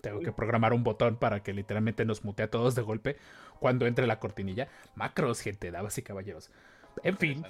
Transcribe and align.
Tengo 0.00 0.20
que 0.20 0.32
programar 0.32 0.72
un 0.72 0.82
botón 0.82 1.16
para 1.16 1.42
que 1.42 1.52
literalmente 1.52 2.04
nos 2.04 2.24
mute 2.24 2.42
a 2.42 2.50
todos 2.50 2.74
de 2.74 2.82
golpe 2.82 3.16
cuando 3.58 3.86
entre 3.86 4.06
la 4.06 4.18
cortinilla. 4.18 4.68
Macros, 4.94 5.40
gente, 5.40 5.70
damas 5.70 5.96
y 5.98 6.02
caballeros. 6.02 6.50
En 7.02 7.16
fin. 7.18 7.44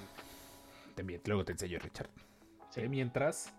También, 0.94 1.20
luego 1.24 1.44
te 1.44 1.52
enseño, 1.52 1.78
Richard. 1.78 2.08
Sí, 2.70 2.88
mientras. 2.88 3.52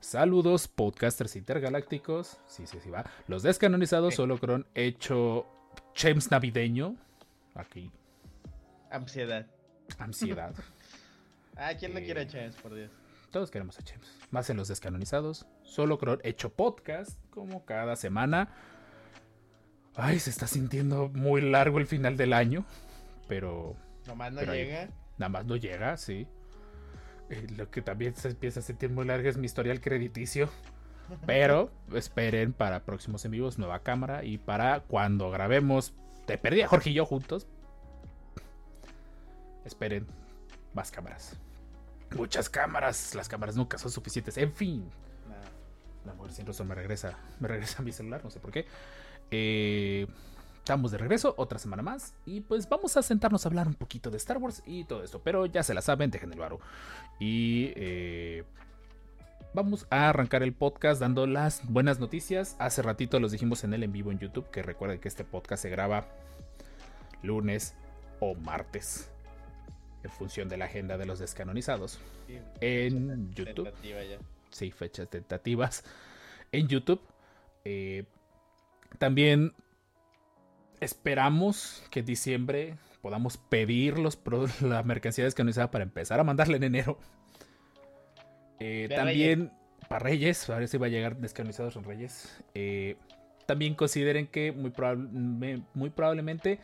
Saludos, 0.00 0.68
podcasters 0.68 1.36
intergalácticos. 1.36 2.38
Sí, 2.46 2.66
sí, 2.66 2.78
sí, 2.80 2.90
va. 2.90 3.04
Los 3.26 3.42
descanonizados, 3.42 4.14
solo 4.14 4.38
con 4.38 4.66
hecho 4.74 5.46
James 5.94 6.30
navideño. 6.30 6.96
Aquí. 7.54 7.90
Ansiedad. 8.90 9.46
Ansiedad. 9.98 10.54
ah, 11.56 11.72
¿quién 11.78 11.92
no 11.92 11.98
Eh, 11.98 12.04
quiere 12.04 12.22
a 12.22 12.28
James, 12.28 12.54
por 12.56 12.74
Dios? 12.74 12.90
Todos 13.36 13.50
queremos 13.50 13.78
a 13.78 13.82
James. 13.86 14.16
Más 14.30 14.48
en 14.48 14.56
los 14.56 14.66
descanonizados. 14.68 15.44
Solo 15.62 15.98
hecho 16.22 16.54
podcast 16.54 17.18
como 17.28 17.66
cada 17.66 17.94
semana. 17.94 18.48
Ay, 19.94 20.20
se 20.20 20.30
está 20.30 20.46
sintiendo 20.46 21.10
muy 21.10 21.42
largo 21.42 21.78
el 21.78 21.86
final 21.86 22.16
del 22.16 22.32
año. 22.32 22.64
Pero 23.28 23.76
Nomás 24.06 24.32
no 24.32 24.40
pero 24.40 24.52
ahí- 24.52 24.64
llega. 24.64 24.88
nada 25.18 25.28
más 25.28 25.44
no 25.44 25.56
llega, 25.56 25.98
sí. 25.98 26.26
Eh, 27.28 27.46
lo 27.58 27.70
que 27.70 27.82
también 27.82 28.16
se 28.16 28.28
empieza 28.28 28.60
a 28.60 28.62
sentir 28.62 28.88
muy 28.88 29.04
largo 29.04 29.28
es 29.28 29.36
mi 29.36 29.44
historial 29.44 29.82
crediticio. 29.82 30.48
Pero 31.26 31.70
esperen 31.92 32.54
para 32.54 32.86
próximos 32.86 33.22
en 33.26 33.32
vivos, 33.32 33.58
nueva 33.58 33.80
cámara. 33.82 34.24
Y 34.24 34.38
para 34.38 34.80
cuando 34.80 35.30
grabemos, 35.30 35.92
te 36.24 36.38
perdí 36.38 36.62
a 36.62 36.68
Jorge 36.68 36.88
y 36.88 36.94
yo 36.94 37.04
juntos. 37.04 37.46
Esperen 39.66 40.06
más 40.72 40.90
cámaras. 40.90 41.38
Muchas 42.14 42.48
cámaras. 42.48 43.14
Las 43.14 43.28
cámaras 43.28 43.56
nunca 43.56 43.78
son 43.78 43.90
suficientes. 43.90 44.36
En 44.38 44.52
fin. 44.52 44.90
La 46.04 46.14
mujer 46.14 46.32
sin 46.32 46.46
rostro 46.46 46.64
me 46.64 46.74
regresa. 46.74 47.18
Me 47.40 47.48
regresa 47.48 47.82
a 47.82 47.82
mi 47.84 47.92
celular, 47.92 48.22
no 48.22 48.30
sé 48.30 48.40
por 48.40 48.52
qué. 48.52 48.66
Eh, 49.30 50.06
estamos 50.58 50.92
de 50.92 50.98
regreso, 50.98 51.34
otra 51.36 51.58
semana 51.58 51.82
más. 51.82 52.14
Y 52.24 52.40
pues 52.42 52.68
vamos 52.68 52.96
a 52.96 53.02
sentarnos 53.02 53.44
a 53.44 53.48
hablar 53.48 53.66
un 53.66 53.74
poquito 53.74 54.10
de 54.10 54.16
Star 54.16 54.38
Wars 54.38 54.62
y 54.66 54.84
todo 54.84 55.02
esto. 55.02 55.20
Pero 55.22 55.46
ya 55.46 55.62
se 55.62 55.74
la 55.74 55.82
saben, 55.82 56.10
dejen 56.10 56.32
el 56.32 56.38
varo. 56.38 56.60
Y 57.18 57.72
eh, 57.76 58.44
vamos 59.52 59.86
a 59.90 60.08
arrancar 60.08 60.42
el 60.42 60.52
podcast 60.52 61.00
dando 61.00 61.26
las 61.26 61.66
buenas 61.68 61.98
noticias. 61.98 62.56
Hace 62.58 62.82
ratito 62.82 63.18
los 63.18 63.32
dijimos 63.32 63.64
en 63.64 63.74
el 63.74 63.82
en 63.82 63.92
vivo 63.92 64.12
en 64.12 64.20
YouTube. 64.20 64.50
Que 64.50 64.62
recuerden 64.62 65.00
que 65.00 65.08
este 65.08 65.24
podcast 65.24 65.62
se 65.62 65.70
graba 65.70 66.06
lunes 67.22 67.74
o 68.20 68.34
martes. 68.36 69.10
En 70.06 70.12
función 70.12 70.48
de 70.48 70.56
la 70.56 70.66
agenda 70.66 70.96
de 70.96 71.04
los 71.04 71.18
descanonizados. 71.18 71.98
Sí, 72.28 72.38
En 72.60 73.32
YouTube. 73.34 73.72
ya. 73.82 74.18
sí, 74.50 74.70
fechas 74.70 75.08
tentativas 75.10 75.84
en 76.52 76.68
YouTube. 76.68 77.00
Eh, 77.64 78.04
también 78.98 79.52
esperamos 80.80 81.82
que 81.90 82.00
en 82.00 82.06
diciembre 82.06 82.76
podamos 83.02 83.36
pedir 83.36 83.98
los 83.98 84.16
pro- 84.16 84.46
la 84.60 84.82
mercancía 84.82 85.24
descanonizada 85.24 85.70
para 85.70 85.84
empezar 85.84 86.20
a 86.20 86.24
mandarla 86.24 86.56
en 86.56 86.62
enero. 86.64 86.98
Eh, 88.60 88.88
también 88.94 89.52
para 89.88 90.00
Reyes, 90.00 90.48
a 90.50 90.58
ver 90.58 90.68
si 90.68 90.78
va 90.78 90.86
a 90.86 90.88
llegar 90.90 91.16
descanonizados 91.16 91.76
en 91.76 91.84
Reyes. 91.84 92.42
Eh, 92.54 92.96
también 93.46 93.74
consideren 93.74 94.26
que 94.26 94.52
muy, 94.52 94.70
probable- 94.70 95.62
muy 95.74 95.90
probablemente 95.90 96.58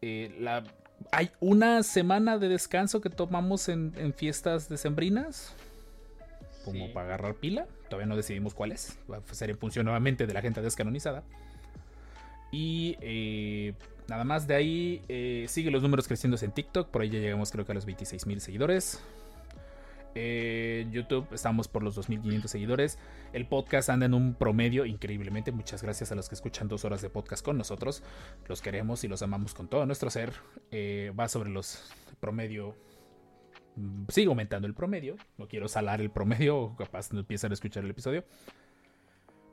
eh, 0.00 0.34
la, 0.38 0.64
hay 1.12 1.30
una 1.40 1.82
semana 1.82 2.38
de 2.38 2.48
descanso 2.48 3.00
que 3.00 3.10
tomamos 3.10 3.68
en, 3.68 3.92
en 3.96 4.12
fiestas 4.12 4.68
decembrinas 4.68 5.54
como 6.64 6.86
Sí. 6.86 6.92
para 6.92 7.06
agarrar 7.06 7.34
pila. 7.34 7.66
Todavía 7.88 8.06
no 8.06 8.16
decidimos 8.16 8.52
cuál 8.54 8.72
es. 8.72 8.98
Va 9.10 9.18
a 9.18 9.34
ser 9.34 9.50
en 9.50 9.56
función 9.58 9.84
nuevamente 9.86 10.26
de 10.26 10.34
la 10.34 10.42
gente 10.42 10.60
descanonizada. 10.60 11.22
Y 12.50 12.96
eh, 13.00 13.74
nada 14.08 14.24
más 14.24 14.46
de 14.46 14.54
ahí 14.54 15.02
eh, 15.08 15.46
sigue 15.48 15.70
los 15.70 15.82
números 15.82 16.06
creciendo 16.08 16.36
en 16.40 16.52
TikTok. 16.52 16.88
Por 16.88 17.02
ahí 17.02 17.10
ya 17.10 17.18
llegamos 17.18 17.50
creo 17.50 17.64
que 17.64 17.72
a 17.72 17.74
los 17.74 17.86
26 17.86 18.26
mil 18.26 18.40
seguidores. 18.40 19.00
Eh, 20.20 20.88
YouTube 20.90 21.28
estamos 21.32 21.68
por 21.68 21.84
los 21.84 21.94
2500 21.94 22.50
seguidores. 22.50 22.98
El 23.32 23.46
podcast 23.46 23.88
anda 23.88 24.04
en 24.06 24.14
un 24.14 24.34
promedio 24.34 24.84
increíblemente. 24.84 25.52
Muchas 25.52 25.80
gracias 25.80 26.10
a 26.10 26.16
los 26.16 26.28
que 26.28 26.34
escuchan 26.34 26.66
dos 26.66 26.84
horas 26.84 27.02
de 27.02 27.08
podcast 27.08 27.44
con 27.44 27.56
nosotros. 27.56 28.02
Los 28.48 28.60
queremos 28.60 29.04
y 29.04 29.08
los 29.08 29.22
amamos 29.22 29.54
con 29.54 29.68
todo 29.68 29.86
nuestro 29.86 30.10
ser. 30.10 30.32
Eh, 30.72 31.12
va 31.16 31.28
sobre 31.28 31.50
los 31.50 31.92
promedio 32.18 32.74
mm, 33.76 34.06
sigue 34.08 34.26
aumentando 34.26 34.66
el 34.66 34.74
promedio. 34.74 35.14
No 35.36 35.46
quiero 35.46 35.68
salar 35.68 36.00
el 36.00 36.10
promedio, 36.10 36.58
o 36.58 36.76
capaz 36.76 37.12
no 37.12 37.20
empiezan 37.20 37.52
a 37.52 37.54
escuchar 37.54 37.84
el 37.84 37.90
episodio. 37.90 38.24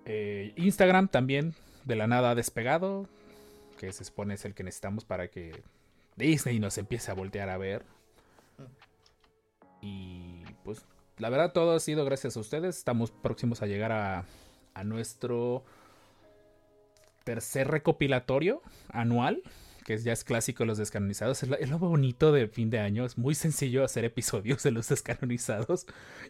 Eh, 0.05 0.51
Instagram 0.55 1.09
también, 1.09 1.53
de 1.83 1.95
la 1.95 2.07
nada 2.07 2.31
ha 2.31 2.35
despegado. 2.35 3.07
Que 3.77 3.91
se 3.91 4.03
supone 4.03 4.33
es 4.33 4.45
el 4.45 4.55
que 4.55 4.63
necesitamos 4.63 5.05
para 5.05 5.27
que 5.27 5.61
Disney 6.15 6.59
nos 6.59 6.79
empiece 6.79 7.11
a 7.11 7.13
voltear 7.13 7.49
a 7.49 7.57
ver. 7.59 7.85
Y 9.79 10.44
pues, 10.65 10.83
la 11.17 11.29
verdad, 11.29 11.53
todo 11.53 11.75
ha 11.75 11.79
sido 11.79 12.03
gracias 12.03 12.35
a 12.35 12.39
ustedes. 12.41 12.77
Estamos 12.77 13.11
próximos 13.11 13.61
a 13.61 13.67
llegar 13.67 13.91
a, 13.93 14.25
nuestro 14.83 15.63
tercer 17.23 17.69
recopilatorio 17.69 18.61
anual 18.89 19.41
que 19.85 19.97
ya 19.97 20.11
es 20.11 20.25
clásico 20.25 20.63
de 20.63 20.67
los 20.67 20.77
descanonizados. 20.77 21.43
Es 21.43 21.69
lo, 21.69 21.79
bonito 21.79 22.33
de 22.33 22.47
fin 22.47 22.69
de 22.69 22.79
año. 22.79 23.05
Es 23.05 23.17
muy 23.17 23.35
sencillo 23.35 23.85
hacer 23.85 24.03
episodios 24.03 24.63
de 24.63 24.71
los 24.71 24.89
descanonizados. 24.89 25.85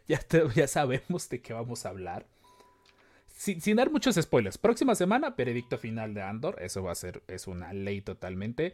Ya, 0.07 0.19
sabemos 0.67 1.29
de 1.29 1.41
qué 1.41 1.53
vamos 1.53 1.85
a 1.85 1.89
hablar. 1.89 2.27
Sin, 3.27 3.61
sin 3.61 3.77
dar 3.77 3.89
muchos 3.89 4.15
spoilers. 4.15 4.57
Próxima 4.57 4.93
semana, 4.93 5.31
veredicto 5.31 5.77
final 5.77 6.13
de 6.13 6.21
Andor. 6.21 6.57
Eso 6.61 6.83
va 6.83 6.91
a 6.91 6.95
ser, 6.95 7.23
es 7.27 7.47
una 7.47 7.73
ley 7.73 8.01
totalmente. 8.01 8.73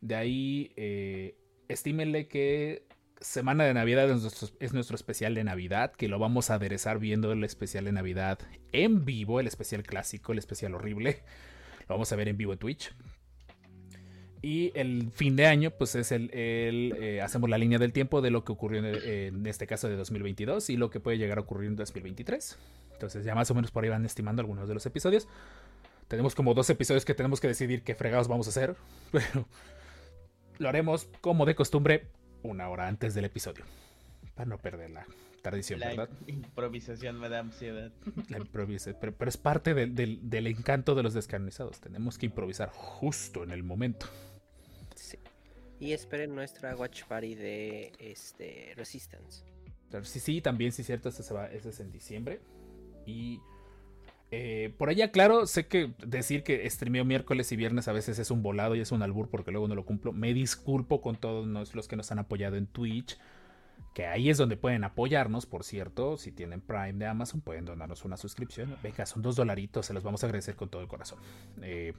De 0.00 0.14
ahí, 0.14 0.72
eh, 0.76 1.34
estímenle 1.68 2.28
que 2.28 2.86
semana 3.20 3.64
de 3.64 3.74
Navidad 3.74 4.10
es 4.10 4.22
nuestro, 4.22 4.48
es 4.60 4.72
nuestro 4.72 4.96
especial 4.96 5.34
de 5.34 5.44
Navidad. 5.44 5.92
Que 5.92 6.08
lo 6.08 6.18
vamos 6.18 6.50
a 6.50 6.54
aderezar 6.54 6.98
viendo 6.98 7.32
el 7.32 7.44
especial 7.44 7.84
de 7.84 7.92
Navidad 7.92 8.38
en 8.72 9.04
vivo. 9.04 9.40
El 9.40 9.46
especial 9.46 9.82
clásico, 9.82 10.32
el 10.32 10.38
especial 10.38 10.74
horrible. 10.74 11.22
Lo 11.88 11.94
vamos 11.94 12.12
a 12.12 12.16
ver 12.16 12.28
en 12.28 12.36
vivo 12.36 12.52
en 12.52 12.58
Twitch. 12.58 12.92
Y 14.42 14.72
el 14.74 15.10
fin 15.12 15.36
de 15.36 15.46
año, 15.46 15.70
pues 15.70 15.94
es 15.94 16.12
el, 16.12 16.30
el, 16.32 16.96
eh, 16.98 17.20
hacemos 17.20 17.50
la 17.50 17.58
línea 17.58 17.78
del 17.78 17.92
tiempo 17.92 18.22
de 18.22 18.30
lo 18.30 18.42
que 18.42 18.52
ocurrió 18.52 18.78
en, 18.78 18.86
en 18.86 19.46
este 19.46 19.66
caso 19.66 19.86
de 19.86 19.96
2022 19.96 20.70
y 20.70 20.78
lo 20.78 20.88
que 20.88 20.98
puede 20.98 21.18
llegar 21.18 21.36
a 21.36 21.42
ocurrir 21.42 21.68
en 21.68 21.76
2023. 21.76 22.58
Entonces 22.92 23.24
ya 23.24 23.34
más 23.34 23.50
o 23.50 23.54
menos 23.54 23.70
por 23.70 23.84
ahí 23.84 23.90
van 23.90 24.06
estimando 24.06 24.40
algunos 24.40 24.66
de 24.66 24.74
los 24.74 24.86
episodios. 24.86 25.28
Tenemos 26.08 26.34
como 26.34 26.54
dos 26.54 26.70
episodios 26.70 27.04
que 27.04 27.14
tenemos 27.14 27.40
que 27.40 27.48
decidir 27.48 27.82
qué 27.82 27.94
fregados 27.94 28.28
vamos 28.28 28.46
a 28.46 28.50
hacer. 28.50 28.76
Pero 29.12 29.46
lo 30.58 30.68
haremos 30.68 31.08
como 31.20 31.44
de 31.44 31.54
costumbre 31.54 32.08
una 32.42 32.68
hora 32.68 32.86
antes 32.88 33.14
del 33.14 33.24
episodio. 33.26 33.64
Para 34.34 34.48
no 34.48 34.58
perder 34.58 34.90
la 34.90 35.06
tradición, 35.42 35.80
La 35.80 35.88
¿verdad? 35.88 36.08
improvisación 36.26 37.18
me 37.20 37.28
da 37.28 37.40
ansiedad. 37.40 37.92
La 38.28 38.38
improvisa, 38.38 38.92
pero, 38.98 39.12
pero 39.14 39.28
es 39.28 39.36
parte 39.36 39.74
del, 39.74 39.94
del- 39.94 40.28
del 40.28 40.46
encanto 40.46 40.94
de 40.94 41.02
los 41.02 41.14
descanonizados. 41.14 41.80
Tenemos 41.80 42.16
que 42.18 42.26
improvisar 42.26 42.70
justo 42.70 43.42
en 43.44 43.50
el 43.50 43.62
momento. 43.62 44.06
Sí. 44.94 45.18
Y 45.78 45.92
esperen 45.92 46.34
nuestra 46.34 46.76
watch 46.76 47.04
party 47.04 47.34
de 47.34 47.92
este 47.98 48.74
Resistance. 48.76 49.44
Sí, 50.04 50.20
sí, 50.20 50.40
también 50.40 50.72
sí, 50.72 50.84
cierto, 50.84 51.08
ese, 51.08 51.22
se 51.22 51.34
va, 51.34 51.46
ese 51.46 51.70
es 51.70 51.80
en 51.80 51.90
diciembre. 51.90 52.40
Y 53.06 53.40
eh, 54.32 54.72
por 54.78 54.88
allá, 54.88 55.10
claro, 55.10 55.46
sé 55.46 55.66
que 55.66 55.92
decir 56.06 56.42
que 56.44 56.68
streameo 56.70 57.04
miércoles 57.04 57.50
y 57.52 57.56
viernes 57.56 57.88
a 57.88 57.92
veces 57.92 58.18
es 58.18 58.30
un 58.30 58.42
volado 58.42 58.76
y 58.76 58.80
es 58.80 58.92
un 58.92 59.02
albur 59.02 59.28
porque 59.28 59.50
luego 59.50 59.66
no 59.68 59.74
lo 59.74 59.84
cumplo. 59.84 60.12
Me 60.12 60.32
disculpo 60.32 61.00
con 61.00 61.16
todos 61.16 61.74
los 61.74 61.88
que 61.88 61.96
nos 61.96 62.12
han 62.12 62.18
apoyado 62.20 62.56
en 62.56 62.66
Twitch. 62.66 63.18
Que 63.94 64.06
ahí 64.06 64.30
es 64.30 64.38
donde 64.38 64.56
pueden 64.56 64.84
apoyarnos, 64.84 65.46
por 65.46 65.64
cierto. 65.64 66.16
Si 66.16 66.30
tienen 66.30 66.60
Prime 66.60 66.92
de 66.92 67.06
Amazon, 67.06 67.40
pueden 67.40 67.64
donarnos 67.64 68.04
una 68.04 68.16
suscripción. 68.16 68.76
Venga, 68.84 69.04
son 69.04 69.20
dos 69.20 69.34
dolaritos, 69.34 69.86
se 69.86 69.94
los 69.94 70.04
vamos 70.04 70.22
a 70.22 70.26
agradecer 70.26 70.54
con 70.54 70.68
todo 70.68 70.82
el 70.82 70.86
corazón. 70.86 71.18
Eh, 71.62 71.92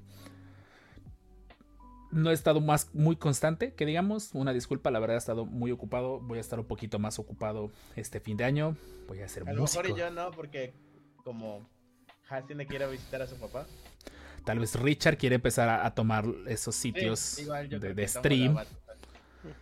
no 2.11 2.29
he 2.29 2.33
estado 2.33 2.61
más 2.61 2.93
muy 2.93 3.15
constante, 3.17 3.73
que 3.73 3.85
digamos. 3.85 4.31
Una 4.33 4.53
disculpa, 4.53 4.89
la 4.91 4.99
verdad 4.99 5.15
he 5.15 5.19
estado 5.19 5.45
muy 5.45 5.71
ocupado. 5.71 6.19
Voy 6.21 6.37
a 6.37 6.41
estar 6.41 6.59
un 6.59 6.65
poquito 6.65 6.97
más 6.99 7.19
ocupado 7.19 7.71
este 7.97 8.19
fin 8.21 8.37
de 8.37 8.45
año. 8.45 8.77
Voy 9.07 9.19
a 9.19 9.27
ser 9.27 9.47
A 9.49 9.53
lo 9.53 9.61
músico. 9.61 9.83
mejor 9.83 9.97
y 9.97 9.99
yo 9.99 10.09
no, 10.11 10.31
porque 10.31 10.73
como 11.23 11.67
Has 12.31 12.47
tiene 12.47 12.65
que 12.65 12.75
ir 12.75 12.83
a 12.83 12.87
visitar 12.87 13.21
a 13.21 13.27
su 13.27 13.35
papá. 13.35 13.65
Tal 14.45 14.59
vez 14.59 14.75
Richard 14.75 15.17
quiere 15.17 15.35
empezar 15.35 15.69
a, 15.69 15.85
a 15.85 15.93
tomar 15.93 16.25
esos 16.47 16.75
sitios 16.75 17.19
Sí, 17.19 17.41
igual 17.43 17.69
yo 17.69 17.79
de, 17.79 18.07
stream. 18.07 18.57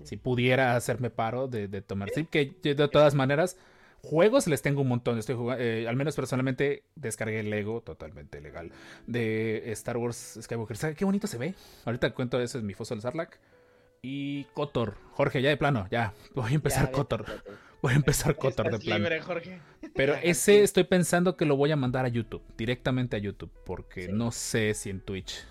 Si 0.04 0.18
pudiera 0.18 0.75
hacerme 0.75 1.10
paro 1.10 1.48
de, 1.48 1.68
de 1.68 1.81
tomar 1.81 2.10
stream, 2.10 2.27
que 2.27 2.54
yo 2.63 2.75
de 2.75 2.88
todas 2.88 3.16
maneras, 3.16 3.57
juegos 4.04 4.48
les 4.48 4.62
tengo 4.62 4.81
un 4.81 4.88
montón. 4.88 5.18
Estoy 5.18 5.36
jugando, 5.36 5.63
eh, 5.63 5.88
al 5.88 5.95
menos 5.95 6.16
personalmente 6.16 6.83
descargué 6.95 7.39
el 7.39 7.50
Lego, 7.50 7.81
totalmente 7.81 8.42
legal, 8.42 8.71
de 9.07 9.71
Star 9.71 9.98
Wars 9.98 10.39
Skywalker. 10.42 10.77
¿Sabe 10.77 10.95
qué 10.95 11.06
bonito 11.06 11.27
se 11.27 11.38
ve? 11.38 11.56
Ahorita 11.86 12.12
cuento 12.12 12.39
eso 12.39 12.60
en 12.60 12.66
mi 12.66 12.74
foso 12.74 12.94
del 12.94 13.01
Sarlacc. 13.01 13.38
Y 14.01 14.45
Kotor. 14.54 14.95
Jorge, 15.12 15.42
ya 15.42 15.50
de 15.50 15.57
plano, 15.57 15.88
ya. 15.92 16.13
Voy 16.36 16.51
a 16.51 16.56
empezar 16.56 16.92
Ya, 16.92 17.04
vete. 17.04 17.51
Voy 17.81 17.94
a 17.94 17.96
empezar 17.96 18.36
Kotor 18.36 18.78
de 18.78 18.98
libre, 18.98 19.22
Jorge. 19.22 19.60
Pero 19.96 20.16
ese 20.24 20.64
estoy 20.64 20.84
pensando 20.84 21.38
que 21.38 21.46
lo 21.46 21.56
voy 21.56 21.72
a 21.72 21.76
mandar 21.76 22.06
a 22.06 22.10
YouTube, 22.10 22.42
directamente 22.58 23.16
a 23.16 23.20
YouTube, 23.20 23.52
porque 23.66 24.08
Sí. 24.08 24.12
no 24.12 24.31
sé 24.31 24.74
si 24.74 24.90
en 24.90 25.00
Twitch 25.02 25.46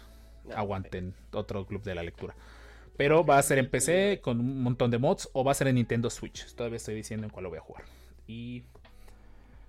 No, 0.45 0.55
aguanten 0.57 1.15
otro 1.33 1.67
club 1.67 1.83
de 1.83 1.95
la 1.95 2.03
lectura. 2.03 2.35
Pero 2.97 3.25
va 3.25 3.39
a 3.39 3.43
ser 3.43 3.59
en 3.59 3.71
PC 3.71 4.21
con 4.23 4.41
un 4.41 4.63
montón 4.63 4.91
de 4.91 4.99
mods 4.99 5.29
o 5.33 5.45
va 5.45 5.53
a 5.53 5.55
ser 5.55 5.69
en 5.69 5.77
Nintendo 5.77 6.11
Switch. 6.11 6.53
Todavía 6.55 6.77
estoy 6.77 6.95
diciendo 6.97 7.27
en 7.27 7.31
cuál 7.31 7.45
lo 7.45 7.51
voy 7.51 7.59
a 7.59 7.63
jugar. 7.63 7.85
Y 8.27 8.65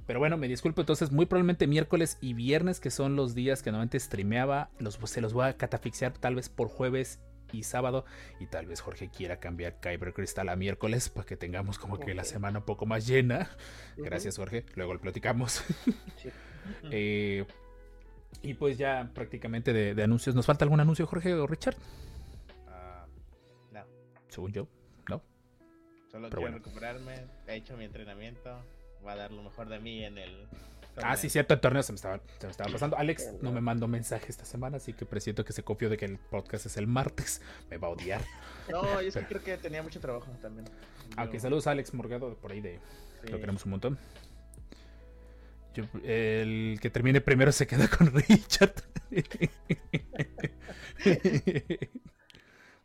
pero 0.05 0.17
bueno, 0.17 0.37
me 0.37 0.47
disculpo 0.47 0.81
entonces, 0.81 1.11
muy 1.11 1.27
probablemente 1.27 1.67
miércoles 1.67 2.17
y 2.19 2.33
viernes, 2.33 2.79
que 2.79 2.89
son 2.89 3.15
los 3.15 3.35
días 3.35 3.61
que 3.61 3.69
normalmente 3.69 3.99
streameaba, 3.99 4.71
los, 4.79 4.95
se 5.05 5.21
los 5.21 5.33
voy 5.33 5.45
a 5.45 5.55
catafixiar 5.55 6.13
tal 6.13 6.33
vez 6.33 6.49
por 6.49 6.67
jueves 6.67 7.19
y 7.53 7.63
sábado. 7.63 8.05
Y 8.39 8.47
tal 8.47 8.65
vez 8.65 8.81
Jorge 8.81 9.09
quiera 9.09 9.39
cambiar 9.39 9.79
Kyber 9.79 10.13
Crystal 10.13 10.47
a 10.49 10.55
miércoles 10.55 11.09
para 11.09 11.25
que 11.25 11.37
tengamos 11.37 11.77
como 11.79 11.99
que 11.99 12.13
la 12.13 12.23
semana 12.23 12.59
un 12.59 12.65
poco 12.65 12.85
más 12.85 13.07
llena. 13.07 13.49
Gracias 13.97 14.37
Jorge, 14.37 14.65
luego 14.75 14.93
lo 14.93 15.01
platicamos. 15.01 15.63
Sí. 16.17 16.29
Eh, 16.91 17.45
y 18.43 18.53
pues 18.53 18.77
ya 18.77 19.09
prácticamente 19.13 19.73
de, 19.73 19.95
de 19.95 20.03
anuncios. 20.03 20.35
¿Nos 20.35 20.45
falta 20.45 20.65
algún 20.65 20.79
anuncio, 20.79 21.07
Jorge 21.07 21.33
o 21.33 21.47
Richard? 21.47 21.75
Ah, 22.67 23.07
no, 23.71 23.85
Según 24.27 24.51
yo, 24.51 24.67
¿no? 25.09 25.23
solo 26.11 26.29
Pero 26.29 26.29
quiero 26.29 26.41
bueno. 26.41 26.57
recuperarme. 26.57 27.25
He 27.47 27.55
hecho 27.55 27.75
mi 27.77 27.85
entrenamiento. 27.85 28.63
Va 29.05 29.13
a 29.13 29.15
dar 29.15 29.31
lo 29.31 29.41
mejor 29.41 29.69
de 29.69 29.79
mí 29.79 30.03
en 30.03 30.17
el. 30.17 30.47
Ah, 31.03 31.15
sí, 31.17 31.29
cierto, 31.29 31.53
el 31.53 31.59
torneo 31.59 31.81
se 31.83 31.91
me 31.91 31.95
estaba, 31.97 32.19
se 32.39 32.45
me 32.47 32.51
estaba 32.51 32.71
pasando. 32.71 32.97
Alex 32.97 33.33
no 33.41 33.51
me 33.51 33.61
mandó 33.61 33.87
mensaje 33.87 34.25
esta 34.29 34.45
semana, 34.45 34.77
así 34.77 34.93
que 34.93 35.05
presiento 35.05 35.43
que 35.45 35.53
se 35.53 35.63
confió 35.63 35.89
de 35.89 35.97
que 35.97 36.05
el 36.05 36.17
podcast 36.17 36.65
es 36.65 36.77
el 36.77 36.87
martes. 36.87 37.41
Me 37.69 37.77
va 37.77 37.87
a 37.87 37.91
odiar. 37.91 38.21
No, 38.69 39.01
yo 39.01 39.11
creo 39.27 39.43
que 39.43 39.57
tenía 39.57 39.81
mucho 39.81 39.99
trabajo 39.99 40.31
también. 40.41 40.69
Aunque 41.17 41.37
Yo- 41.37 41.41
saludos 41.41 41.65
a 41.65 41.71
Alex 41.71 41.91
Morgado 41.95 42.35
por 42.35 42.51
ahí 42.51 42.61
de 42.61 42.79
sí. 43.23 43.31
lo 43.31 43.39
queremos 43.39 43.65
un 43.65 43.71
montón. 43.71 43.97
Yo- 45.73 45.85
el 46.03 46.77
que 46.81 46.89
termine 46.91 47.19
primero 47.21 47.51
se 47.51 47.65
queda 47.65 47.87
con 47.87 48.13
Richard. 48.13 48.75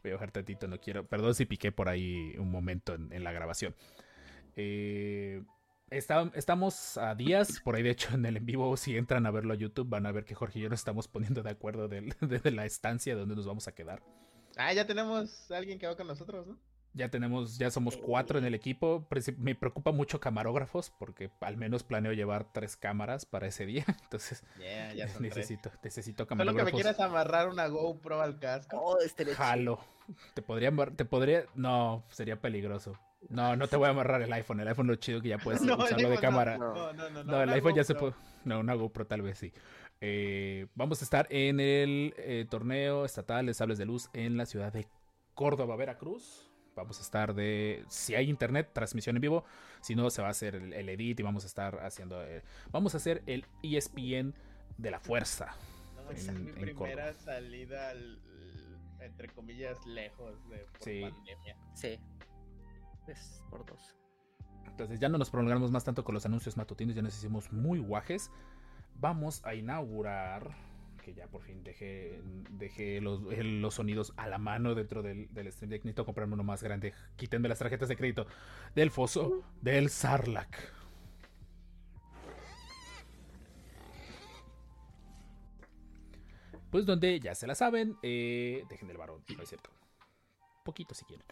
Voy 0.03 0.11
a 0.11 0.15
bajar 0.15 0.31
tantito, 0.33 0.67
no 0.69 0.79
quiero. 0.81 1.07
Perdón 1.07 1.35
si 1.35 1.47
piqué 1.47 1.73
por 1.73 1.89
ahí 1.89 2.35
un 2.39 2.51
momento 2.51 2.95
en, 2.95 3.13
en 3.13 3.25
la 3.25 3.33
grabación. 3.33 3.75
Eh, 4.57 5.43
está- 5.91 6.31
estamos 6.35 6.97
a 6.99 7.15
días, 7.15 7.61
por 7.61 7.77
ahí 7.77 7.83
de 7.83 7.91
hecho 7.91 8.09
en 8.15 8.27
el 8.27 8.37
en 8.37 8.47
vivo, 8.47 8.77
si 8.77 8.97
entran 8.97 9.27
a 9.27 9.31
verlo 9.31 9.53
a 9.55 9.57
YouTube, 9.57 9.89
van 9.89 10.07
a 10.07 10.13
ver 10.13 10.25
que 10.25 10.35
Jorge 10.35 10.59
y 10.59 10.63
yo 10.63 10.69
nos 10.69 10.81
estamos 10.81 11.09
poniendo 11.09 11.43
de 11.43 11.51
acuerdo 11.51 11.89
del- 11.89 12.15
de, 12.21 12.39
de 12.39 12.51
la 12.51 12.67
estancia 12.67 13.15
donde 13.17 13.37
nos 13.37 13.47
vamos 13.47 13.69
a 13.69 13.73
quedar. 13.75 14.03
Ah, 14.57 14.73
ya 14.73 14.87
tenemos 14.87 15.51
a 15.51 15.57
alguien 15.57 15.79
que 15.79 15.87
va 15.87 15.97
con 15.97 16.07
nosotros, 16.07 16.47
¿no? 16.47 16.57
Ya 16.97 17.09
tenemos, 17.11 17.59
ya 17.59 17.73
somos 17.73 17.97
cuatro 17.97 18.39
en 18.39 18.45
el 18.45 18.55
equipo. 18.55 19.05
Me 19.39 19.57
preocupa 19.57 19.91
mucho 19.91 20.21
camarógrafos 20.21 20.93
porque 20.97 21.29
al 21.41 21.57
menos 21.57 21.83
planeo 21.83 22.13
llevar 22.13 22.53
tres 22.53 22.77
cámaras 22.77 23.27
para 23.27 23.49
ese 23.49 23.67
día. 23.67 23.85
Entonces 24.05 24.45
Yeah, 24.61 24.95
ya 24.95 25.09
son 25.09 25.23
tres. 25.23 25.37
necesito, 25.37 25.73
necesito 25.83 26.19
Solo 26.23 26.29
que 26.29 26.35
me 26.37 26.39
camarógrafos. 26.45 26.73
quieras 26.81 27.01
amarrar 27.01 27.49
una 27.49 27.67
GoPro 27.67 28.23
al 28.23 28.39
casco. 28.39 28.77
Oh, 28.81 29.01
este 29.01 29.25
Jalo. 29.35 29.81
Te 30.35 30.43
podría 30.43 30.69
amar- 30.69 30.95
te 30.95 31.05
podría, 31.05 31.47
no, 31.57 32.05
sería 32.11 32.41
peligroso. 32.41 32.97
No, 33.31 33.57
no 33.57 33.67
te 33.69 33.77
voy 33.77 33.87
a 33.87 33.91
amarrar 33.91 34.23
el 34.23 34.33
iPhone. 34.33 34.61
El 34.61 34.69
iPhone 34.69 34.87
lo 34.87 34.95
chido 34.97 35.21
que 35.21 35.29
ya 35.29 35.39
puedes 35.39 35.61
No, 35.63 35.77
usarlo 35.77 35.97
de 35.97 36.05
iPhone 36.07 36.21
cámara. 36.21 36.59
No. 36.59 36.75
No, 36.75 36.93
no, 36.93 37.11
no. 37.11 37.25
No, 37.25 37.43
el 37.43 37.51
iPhone 37.51 37.75
ya 37.75 37.85
se 37.85 37.95
puede. 37.95 38.15
No, 38.45 38.61
una 38.61 38.75
GoPro 38.75 39.07
tal 39.07 39.23
vez 39.23 39.39
sí. 39.39 39.53
Eh, 40.01 40.67
vamos 40.75 41.01
a 41.01 41.05
estar 41.05 41.27
en 41.31 41.61
el 41.61 42.15
eh, 42.19 42.47
torneo 42.51 43.05
estatal 43.05 43.47
de 43.47 43.55
sables 43.55 43.79
de 43.79 43.87
luz 43.87 44.11
en 44.13 44.37
la 44.37 44.45
ciudad 44.47 44.73
de 44.73 44.87
Córdoba, 45.35 45.77
Veracruz. 45.77 46.51
Vamos 46.77 46.99
a 46.99 47.03
estar 47.03 47.35
de. 47.35 47.85
Si 47.89 48.15
hay 48.15 48.29
internet, 48.29 48.71
transmisión 48.73 49.17
en 49.17 49.23
vivo. 49.23 49.45
Si 49.81 49.95
no, 49.95 50.11
se 50.11 50.21
va 50.23 50.29
a 50.29 50.31
hacer 50.33 50.57
el, 50.57 50.73
el 50.73 50.89
edit 50.89 51.21
y 51.21 51.23
vamos 51.23 51.45
a 51.45 51.47
estar 51.47 51.79
haciendo. 51.85 52.23
eh, 52.25 52.43
vamos 52.73 52.95
a 52.95 52.97
hacer 52.99 53.23
el 53.27 53.47
ESPN 53.63 54.35
de 54.77 54.91
la 54.91 54.99
fuerza. 54.99 55.55
No, 55.97 56.11
en- 56.11 56.45
mi 56.45 56.51
en 56.51 56.55
primera 56.57 56.75
Córdoba. 56.75 57.13
salida, 57.25 57.91
al- 57.91 58.19
entre 59.01 59.29
comillas, 59.29 59.85
lejos 59.87 60.49
de 60.49 60.59
por 60.59 60.83
Sí. 60.83 61.01
pandemia. 61.03 61.57
Sí. 61.75 61.99
Es 63.07 63.43
por 63.51 63.65
dos. 63.67 63.95
Entonces 64.67 64.99
ya 64.99 65.09
no 65.09 65.19
nos 65.19 65.31
prolongamos 65.31 65.71
más 65.71 65.85
tanto 65.85 66.05
con 66.05 66.15
los 66.15 66.27
anuncios 66.27 66.57
matutinos, 66.57 66.97
ya 66.97 67.03
nos 67.03 67.17
hicimos 67.17 67.53
muy 67.53 67.79
guajes. 67.79 68.31
Vamos 68.97 69.45
a 69.45 69.55
inaugurar, 69.55 70.57
que 71.03 71.15
ya 71.15 71.29
por 71.29 71.43
fin 71.43 71.63
dejé, 71.63 72.21
dejé 72.51 73.01
los, 73.01 73.21
los 73.23 73.75
sonidos 73.75 74.13
a 74.17 74.27
la 74.27 74.39
mano 74.39 74.75
dentro 74.75 75.03
del, 75.03 75.33
del 75.33 75.53
Stream 75.53 75.71
Deck. 75.71 75.85
Necesito 75.85 76.05
comprarme 76.05 76.35
uno 76.35 76.45
más 76.45 76.63
grande. 76.63 76.93
Quítenme 77.17 77.49
las 77.49 77.59
tarjetas 77.59 77.89
de 77.89 77.97
crédito 77.97 78.27
del 78.75 78.91
foso 78.91 79.43
del 79.61 79.91
Sarlac. 79.91 80.73
Pues 86.71 86.87
donde 86.87 87.21
ya 87.21 87.37
se 87.37 87.47
la 87.47 87.55
saben, 87.55 87.97
eh, 88.03 88.65
dejen 88.69 88.91
el 88.91 88.97
varón, 88.97 89.23
no 89.37 89.43
es 89.45 89.49
cierto. 89.49 89.71
Poquito 90.65 90.93
si 90.93 91.05
quieren. 91.05 91.25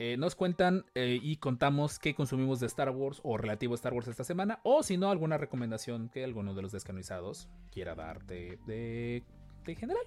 Eh, 0.00 0.16
nos 0.16 0.36
cuentan 0.36 0.84
eh, 0.94 1.18
y 1.20 1.36
contamos 1.38 1.98
qué 1.98 2.14
consumimos 2.14 2.60
de 2.60 2.66
Star 2.66 2.90
Wars 2.90 3.20
o 3.24 3.36
relativo 3.36 3.74
a 3.74 3.76
Star 3.76 3.92
Wars 3.92 4.06
esta 4.06 4.22
semana. 4.22 4.60
O 4.62 4.84
si 4.84 4.96
no, 4.96 5.10
alguna 5.10 5.38
recomendación 5.38 6.08
que 6.08 6.22
alguno 6.22 6.54
de 6.54 6.62
los 6.62 6.70
descanonizados 6.70 7.48
quiera 7.72 7.96
dar 7.96 8.24
de, 8.24 8.58
de, 8.66 9.24
de 9.64 9.74
general. 9.74 10.04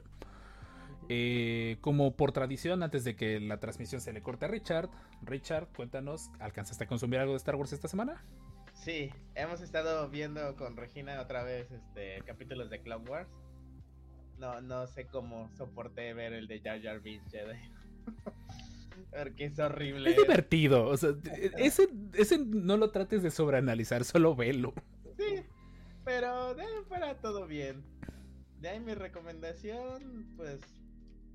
Eh, 1.10 1.78
como 1.82 2.16
por 2.16 2.32
tradición, 2.32 2.84
antes 2.84 3.04
de 3.04 3.18
que 3.18 3.42
la 3.42 3.60
transmisión 3.60 4.00
se 4.00 4.14
le 4.14 4.22
corte 4.22 4.46
a 4.46 4.48
Richard, 4.48 4.90
Richard, 5.24 5.68
cuéntanos, 5.76 6.30
¿alcanzaste 6.40 6.86
a 6.86 6.88
consumir 6.88 7.20
algo 7.20 7.34
de 7.34 7.38
Star 7.38 7.56
Wars 7.56 7.74
esta 7.74 7.90
semana? 7.90 8.24
Sí, 8.74 9.12
hemos 9.36 9.60
estado 9.60 10.10
viendo 10.10 10.56
con 10.56 10.78
Regina 10.78 11.20
otra 11.20 11.44
vez 11.44 11.70
este 11.70 12.22
capítulos 12.26 12.70
de 12.70 12.80
Clone 12.82 13.10
Wars. 13.10 13.30
No, 14.40 14.62
no 14.62 14.88
sé 14.88 15.06
cómo 15.06 15.50
soporté 15.58 16.14
ver 16.14 16.32
el 16.32 16.48
de 16.48 16.62
Jar 16.62 16.82
Jar 16.82 17.02
Binks 17.02 17.30
Jedi. 17.30 17.60
Porque 19.12 19.46
es 19.46 19.60
horrible. 19.60 20.12
Es 20.12 20.18
divertido, 20.18 20.88
o 20.88 20.98
sea, 20.98 21.12
ese, 21.58 21.90
ese 22.14 22.38
no 22.38 22.78
lo 22.78 22.92
trates 22.92 23.24
de 23.24 23.32
sobreanalizar, 23.32 24.04
solo 24.06 24.36
velo. 24.36 24.74
Sí, 25.18 25.44
pero 26.06 26.56
de 26.56 26.64
ahí 26.64 26.74
fuera 26.88 27.20
todo 27.20 27.48
bien. 27.48 27.84
De 28.60 28.70
ahí 28.70 28.80
mi 28.80 28.94
recomendación, 28.94 30.34
pues 30.38 30.62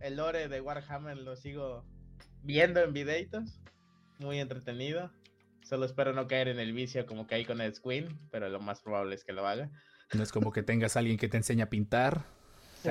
el 0.01 0.17
lore 0.17 0.49
de 0.49 0.61
Warhammer 0.61 1.17
lo 1.17 1.37
sigo 1.37 1.85
viendo 2.43 2.81
en 2.81 2.93
videitos. 2.93 3.61
Muy 4.19 4.39
entretenido. 4.39 5.11
Solo 5.63 5.85
espero 5.85 6.13
no 6.13 6.29
caer 6.29 6.49
en 6.49 6.61
el 6.61 6.73
vicio 6.73 7.05
como 7.07 7.27
caí 7.27 7.45
con 7.45 7.61
el 7.61 7.73
Queen, 7.81 8.19
pero 8.31 8.49
lo 8.49 8.61
más 8.61 8.81
probable 8.81 9.17
es 9.17 9.25
que 9.25 9.33
lo 9.33 9.47
haga. 9.47 9.71
No 10.15 10.23
es 10.23 10.31
como 10.31 10.53
que 10.53 10.63
tengas 10.63 10.97
a 10.97 11.01
alguien 11.01 11.19
que 11.19 11.29
te 11.29 11.37
enseñe 11.37 11.63
a 11.63 11.69
pintar. 11.69 12.25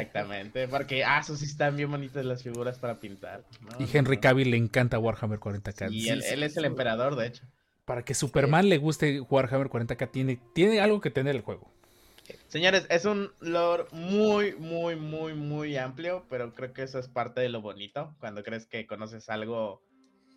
Exactamente, 0.02 0.68
porque 0.68 1.04
ah, 1.04 1.20
eso 1.20 1.36
sí 1.36 1.46
están 1.46 1.76
bien 1.76 1.92
bonitas 1.92 2.26
las 2.26 2.44
figuras 2.44 2.80
para 2.80 3.00
pintar. 3.00 3.44
No, 3.62 3.80
Y 3.80 3.90
Henry 3.92 4.16
no. 4.16 4.22
Cavill 4.22 4.52
le 4.52 4.58
encanta 4.58 5.00
Warhammer 5.00 5.40
40k. 5.40 5.92
Y 5.92 6.02
Sí, 6.02 6.10
él, 6.10 6.22
sí, 6.22 6.34
él 6.34 6.44
es 6.44 6.58
el 6.58 6.66
emperador, 6.66 7.16
de 7.16 7.28
hecho. 7.28 7.46
Para 7.86 8.04
que 8.04 8.14
Superman 8.14 8.68
le 8.70 8.78
guste 8.78 9.22
Warhammer 9.22 9.68
40k, 9.70 10.12
tiene, 10.12 10.40
tiene 10.54 10.80
algo 10.80 11.02
que 11.02 11.12
tener 11.12 11.36
el 11.36 11.42
juego. 11.42 11.72
Señores, 12.48 12.88
es 12.90 13.06
un 13.06 13.32
lore 13.40 13.86
muy, 13.92 14.56
muy, 14.56 14.96
muy, 14.96 15.34
muy 15.34 15.78
amplio, 15.78 16.26
pero 16.30 16.54
creo 16.54 16.74
que 16.74 16.84
eso 16.84 16.98
es 16.98 17.08
parte 17.08 17.42
de 17.42 17.50
lo 17.50 17.62
bonito. 17.62 18.16
Cuando 18.20 18.44
crees 18.44 18.66
que 18.66 18.88
conoces 18.88 19.30
algo, 19.30 19.84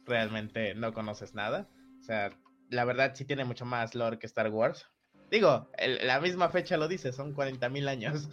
realmente 0.04 0.74
no 0.74 0.92
conoces 0.92 1.34
nada. 1.34 1.68
O 2.00 2.02
sea, 2.02 2.30
la 2.68 2.84
verdad 2.84 3.12
sí 3.14 3.24
tiene 3.24 3.44
mucho 3.44 3.64
más 3.64 3.94
lore 3.94 4.18
que 4.18 4.26
Star 4.26 4.50
Wars. 4.50 4.86
Digo, 5.30 5.68
el- 5.76 6.06
la 6.06 6.20
misma 6.20 6.49
fecha 6.49 6.76
lo 6.76 6.88
dice, 6.88 7.12
son 7.12 7.35
40.000 7.35 7.88
años 7.88 8.28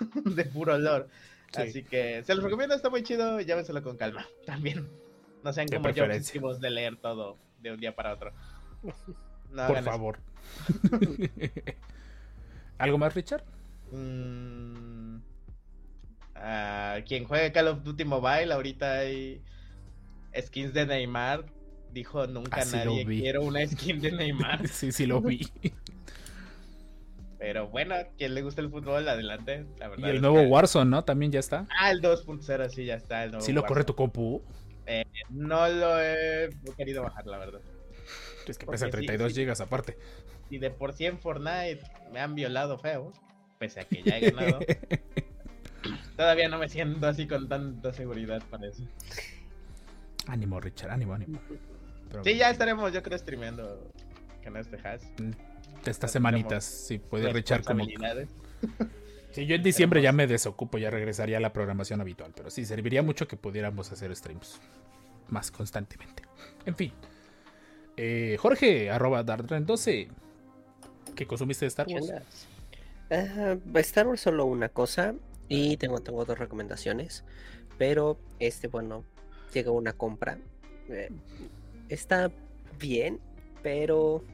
de 0.24 0.44
puro. 0.46 0.76
Sí. 1.54 1.60
Así 1.62 1.82
que 1.84 2.22
se 2.24 2.34
los 2.34 2.42
recomiendo, 2.44 2.74
está 2.74 2.88
muy 2.90 3.02
chido, 3.02 3.40
llévenselo 3.40 3.82
con 3.82 3.96
calma 3.96 4.26
también. 4.46 4.88
No 5.44 5.52
sean 5.52 5.66
De 5.66 5.76
como 5.76 5.90
yo, 5.90 6.04
obsesivos 6.04 6.60
de 6.60 6.70
leer 6.70 6.96
todo 6.96 7.36
de 7.60 7.72
un 7.72 7.80
día 7.80 7.94
para 7.94 8.14
otro. 8.14 8.32
No 9.52 9.66
Por 9.66 9.82
favor. 9.82 10.18
¿Algo 12.78 12.98
más, 12.98 13.14
Richard? 13.14 13.44
Mm, 13.90 15.16
ah, 16.36 16.96
quien 17.06 17.24
juegue 17.24 17.52
Call 17.52 17.68
of 17.68 17.82
Duty 17.82 18.04
Mobile, 18.04 18.52
ahorita 18.52 18.92
hay 19.00 19.42
skins 20.40 20.72
de 20.72 20.86
Neymar. 20.86 21.44
Dijo 21.92 22.26
nunca 22.26 22.62
Ah, 22.62 22.64
nadie 22.72 23.04
quiero 23.04 23.42
una 23.42 23.66
skin 23.66 24.00
de 24.00 24.12
Neymar. 24.12 24.66
sí, 24.68 24.90
sí 24.90 25.04
lo 25.04 25.20
vi. 25.20 25.46
Pero 27.42 27.66
bueno, 27.66 27.96
quien 28.16 28.34
le 28.34 28.42
gusta 28.42 28.60
el 28.60 28.70
fútbol, 28.70 29.08
adelante. 29.08 29.66
La 29.80 29.86
Y 29.86 29.90
verdad 29.90 30.10
el 30.10 30.16
es 30.16 30.22
nuevo 30.22 30.36
que- 30.36 30.46
Warzone, 30.46 30.88
¿no? 30.88 31.02
También 31.04 31.32
ya 31.32 31.40
está. 31.40 31.66
Ah, 31.76 31.90
el 31.90 32.00
2.0 32.00 32.68
sí 32.70 32.84
ya 32.84 32.94
está. 32.94 33.24
El 33.24 33.32
nuevo 33.32 33.44
¿Sí 33.44 33.52
lo 33.52 33.64
corre 33.64 33.82
tu 33.82 33.96
compu? 33.96 34.42
No 35.28 35.68
lo 35.68 36.00
he 36.00 36.50
querido 36.76 37.02
bajar, 37.02 37.26
la 37.26 37.38
verdad. 37.38 37.60
Es 38.46 38.58
que 38.58 38.64
Porque 38.66 38.74
pesa 38.76 38.84
sí, 38.86 38.92
32 38.92 39.32
sí. 39.34 39.40
gigas 39.40 39.60
aparte. 39.60 39.98
Si 40.50 40.58
de 40.58 40.70
por 40.70 40.92
sí 40.92 41.06
en 41.06 41.18
Fortnite 41.18 41.80
me 42.12 42.20
han 42.20 42.36
violado 42.36 42.78
feo, 42.78 43.12
pese 43.58 43.80
a 43.80 43.84
que 43.86 44.04
ya 44.04 44.18
he 44.18 44.30
ganado, 44.30 44.60
todavía 46.16 46.48
no 46.48 46.58
me 46.58 46.68
siento 46.68 47.08
así 47.08 47.26
con 47.26 47.48
tanta 47.48 47.92
seguridad 47.92 48.40
para 48.50 48.68
eso. 48.68 48.84
ánimo, 50.28 50.60
Richard, 50.60 50.92
ánimo, 50.92 51.14
ánimo. 51.14 51.40
Pero 52.08 52.22
Sí, 52.22 52.36
ya 52.36 52.50
estaremos, 52.50 52.92
yo 52.92 53.02
creo, 53.02 53.18
streameando 53.18 53.90
que 54.42 54.50
no 54.50 54.60
este 54.60 54.76
hash. 54.76 55.02
Estas 55.86 56.12
semanitas, 56.12 56.64
si 56.64 56.98
puede 56.98 57.32
Richard 57.32 57.64
como... 57.64 57.84
Sí, 59.32 59.46
yo 59.46 59.56
en 59.56 59.62
diciembre 59.62 60.02
ya 60.02 60.12
me 60.12 60.26
desocupo, 60.26 60.76
ya 60.76 60.90
regresaría 60.90 61.38
a 61.38 61.40
la 61.40 61.54
programación 61.54 62.02
habitual, 62.02 62.32
pero 62.36 62.50
sí, 62.50 62.66
serviría 62.66 63.02
mucho 63.02 63.26
que 63.26 63.38
pudiéramos 63.38 63.90
hacer 63.90 64.14
streams 64.14 64.60
más 65.28 65.50
constantemente. 65.50 66.22
En 66.66 66.76
fin. 66.76 66.92
Eh, 67.96 68.36
Jorge, 68.38 68.90
arroba 68.90 69.24
Dardren12. 69.24 70.08
¿Qué 71.14 71.26
consumiste 71.26 71.64
de 71.64 71.68
Star 71.68 71.86
¿Qué 71.86 71.94
Wars? 71.94 72.46
Ah, 73.10 73.56
Star 73.76 74.06
Wars 74.06 74.20
solo 74.20 74.44
una 74.44 74.68
cosa 74.68 75.14
y 75.48 75.78
tengo, 75.78 76.00
tengo 76.00 76.24
dos 76.24 76.38
recomendaciones, 76.38 77.24
pero 77.78 78.18
este, 78.38 78.68
bueno, 78.68 79.04
llegó 79.52 79.72
una 79.72 79.94
compra. 79.94 80.38
Eh, 80.88 81.10
está 81.88 82.30
bien, 82.78 83.18
pero 83.62 84.24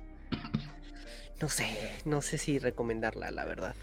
no 1.40 1.48
sé, 1.48 1.92
no 2.04 2.20
sé 2.22 2.38
si 2.38 2.58
recomendarla, 2.58 3.30
la 3.30 3.44
verdad. 3.44 3.74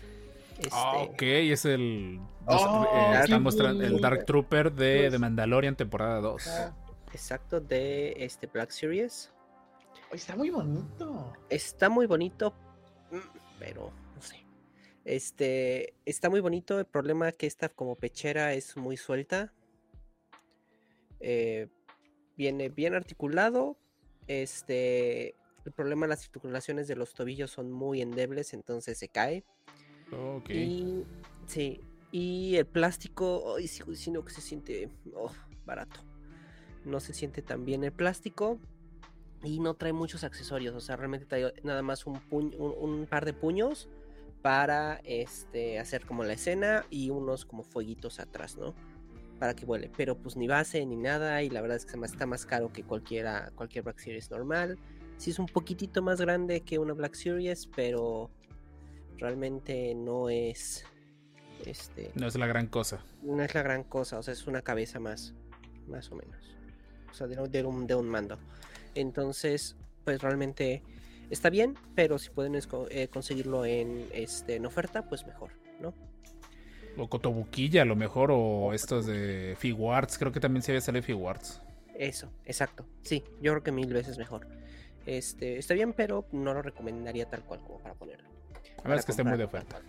Este, 0.58 0.70
Ah, 0.72 0.98
ok, 1.00 1.22
es 1.22 1.66
el. 1.66 2.20
Oh, 2.46 2.88
eh, 2.94 3.12
está 3.16 3.26
qué 3.26 3.40
mostrando 3.40 3.84
el 3.84 4.00
Dark. 4.00 4.26
Trooper 4.26 4.72
de, 4.72 5.00
Pues- 5.02 5.12
de 5.12 5.20
Mandalorian 5.20 5.76
temporada 5.76 6.20
2. 6.22 6.48
Exacto, 7.12 7.60
de 7.60 8.14
este 8.18 8.48
Black 8.48 8.70
Series. 8.72 9.32
Está 10.12 10.36
muy 10.36 10.50
bonito. 10.50 11.34
Está 11.50 11.90
muy 11.90 12.06
bonito, 12.06 12.54
mm, 13.12 13.18
pero 13.60 13.92
no 14.16 14.22
sé. 14.22 14.46
Este 15.04 15.94
está 16.06 16.30
muy 16.30 16.40
bonito. 16.40 16.80
El 16.80 16.86
problema 16.86 17.28
es 17.30 17.36
que 17.36 17.48
esta 17.48 17.70
como 17.70 17.96
pechera 17.96 18.54
es 18.54 18.78
muy 18.78 18.96
suelta. 18.98 19.52
Eh, 21.20 21.68
viene 22.38 22.70
bien 22.70 22.94
articulado. 22.96 23.78
Este 24.28 25.36
el 25.66 25.74
problema 25.74 26.08
las 26.08 26.24
articulaciones 26.24 26.88
de 26.88 26.96
los 26.96 27.14
tobillos 27.14 27.52
son 27.52 27.72
muy 27.72 28.02
endebles, 28.02 28.54
entonces 28.54 28.98
se 28.98 29.10
cae. 29.10 29.44
Ok. 30.12 30.50
Y 30.50 31.04
sí, 31.48 31.82
y 32.12 32.56
el 32.56 32.66
plástico, 32.66 33.56
ay, 33.58 33.68
sigo 33.68 33.92
diciendo 33.92 34.24
que 34.24 34.32
se 34.32 34.42
siente 34.42 34.90
oh, 35.14 35.32
barato. 35.66 36.02
No 36.84 37.00
se 37.00 37.14
siente 37.14 37.42
tan 37.42 37.66
bien 37.66 37.84
el 37.84 37.92
plástico 37.92 38.60
y 39.44 39.60
no 39.60 39.74
trae 39.74 39.94
muchos 39.94 40.24
accesorios, 40.24 40.76
o 40.76 40.80
sea, 40.80 40.96
realmente 40.96 41.26
trae 41.26 41.54
nada 41.64 41.82
más 41.82 42.06
un, 42.06 42.16
puñ- 42.30 42.56
un, 42.58 42.74
un 42.78 43.06
par 43.08 43.26
de 43.26 43.34
puños 43.34 43.90
para 44.42 45.02
este 45.04 45.80
hacer 45.80 46.06
como 46.06 46.24
la 46.24 46.34
escena 46.34 46.86
y 46.92 47.10
unos 47.10 47.46
como 47.46 47.64
fueguitos 47.64 48.20
atrás, 48.20 48.58
¿no? 48.58 48.76
Para 49.40 49.56
que 49.56 49.66
vuele, 49.66 49.92
pero 49.98 50.16
pues 50.16 50.38
ni 50.38 50.48
base 50.48 50.86
ni 50.86 50.96
nada 50.96 51.42
y 51.42 51.50
la 51.50 51.62
verdad 51.62 51.78
es 51.78 51.86
que 51.86 52.00
está 52.06 52.26
más 52.26 52.46
caro 52.46 52.72
que 52.72 52.84
cualquiera 52.84 53.52
cualquier 53.56 53.84
Black 53.84 54.00
Series 54.00 54.30
normal. 54.30 54.78
Sí 55.18 55.32
es 55.32 55.40
un 55.40 55.48
poquitito 55.48 56.02
más 56.02 56.20
grande 56.22 56.62
que 56.62 56.78
una 56.80 56.94
Black 56.94 57.16
Series, 57.16 57.68
pero 57.76 58.30
realmente 59.18 59.96
no 59.96 60.30
es 60.30 60.86
este 61.66 62.12
No 62.16 62.28
es 62.28 62.36
la 62.36 62.48
gran 62.48 62.68
cosa. 62.68 63.04
no 63.24 63.42
es 63.42 63.54
la 63.56 63.64
gran 63.64 63.84
cosa, 63.84 64.20
o 64.20 64.24
sea, 64.24 64.34
es 64.34 64.46
una 64.46 64.62
cabeza 64.62 65.00
más, 65.00 65.34
más 65.88 66.12
o 66.12 66.16
menos. 66.16 66.56
O 67.10 67.14
sea, 67.14 67.28
de, 67.28 67.36
de 67.48 67.64
un, 67.64 67.88
de 67.88 67.96
un 67.96 68.10
mando. 68.10 68.38
Entonces, 68.94 69.78
pues 70.04 70.22
realmente 70.22 70.84
está 71.30 71.50
bien, 71.50 71.76
pero 71.96 72.20
si 72.20 72.30
pueden 72.30 72.56
eh, 72.90 73.08
conseguirlo 73.08 73.66
en, 73.66 74.06
este, 74.14 74.56
en 74.56 74.66
oferta, 74.66 75.08
pues 75.08 75.26
mejor, 75.26 75.52
¿no? 75.80 75.94
O 76.98 77.10
Cotobuquilla, 77.10 77.82
a 77.82 77.86
lo 77.86 77.96
mejor, 77.96 78.32
o 78.32 78.74
estos 78.74 79.06
de 79.06 79.56
Figuarts. 79.58 80.18
Creo 80.18 80.32
que 80.32 80.40
también 80.40 80.62
se 80.62 80.72
había 80.72 80.82
salido 80.82 81.04
Figuarts. 81.04 81.62
Eso, 81.98 82.32
exacto. 82.46 82.86
Sí, 83.02 83.24
yo 83.42 83.52
creo 83.52 83.64
que 83.64 83.72
mil 83.72 83.92
veces 83.92 84.18
mejor. 84.18 84.48
Este, 85.06 85.58
está 85.58 85.74
bien, 85.74 85.94
pero 85.94 86.26
no 86.32 86.54
lo 86.54 86.62
recomendaría 86.62 87.28
tal 87.30 87.44
cual 87.44 87.60
como 87.62 87.80
para 87.80 87.94
ponerlo. 87.96 88.28
A 88.84 88.88
menos 88.90 89.06
que 89.06 89.12
esté 89.12 89.24
muy 89.24 89.38
de 89.38 89.44
oferta. 89.44 89.80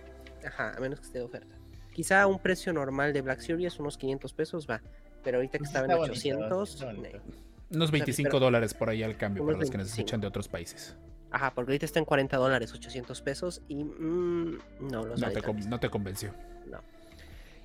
Ajá, 0.44 0.75
a 0.76 0.80
menos 0.80 1.00
que 1.00 1.06
esté 1.06 1.18
de 1.18 1.25
oferta. 1.25 1.54
Quizá 1.92 2.26
un 2.26 2.38
precio 2.38 2.73
normal 2.73 3.12
de 3.12 3.23
Black 3.23 3.40
Series, 3.40 3.78
unos 3.80 3.96
500 3.96 4.32
pesos, 4.35 4.66
va. 4.68 4.82
Pero 5.25 5.38
ahorita 5.38 5.58
que 5.58 5.64
Sí, 5.64 5.68
estaba 5.68 5.87
en 5.87 5.90
está 5.92 5.99
bonito, 5.99 6.12
800, 6.18 6.75
está 6.75 6.87
bonito. 6.87 7.02
ne- 7.18 7.76
Unos 7.76 7.90
25 7.90 8.28
pero- 8.28 8.40
dólares 8.40 8.75
por 8.75 8.90
ahí 8.90 9.02
al 9.02 9.16
cambio 9.16 9.44
para 9.44 9.58
los 9.58 9.70
que 9.70 9.78
nos 9.78 9.87
25. 9.88 10.00
escuchan 10.02 10.20
de 10.20 10.26
otros 10.28 10.46
países. 10.49 10.96
Ajá, 11.30 11.52
porque 11.54 11.73
ahorita 11.73 11.87
está 11.87 11.99
en 11.99 12.04
40 12.04 12.37
dólares, 12.37 12.73
800 12.73 13.20
pesos 13.23 13.62
y 13.68 13.82
mm, 13.82 14.58
no 14.82 15.04
los 15.04 15.20
No 15.20 15.26
vale 15.26 15.40
te, 15.40 15.52
no 15.68 15.80
te 15.80 15.90
convenció. 15.90 16.32
No. 16.70 16.80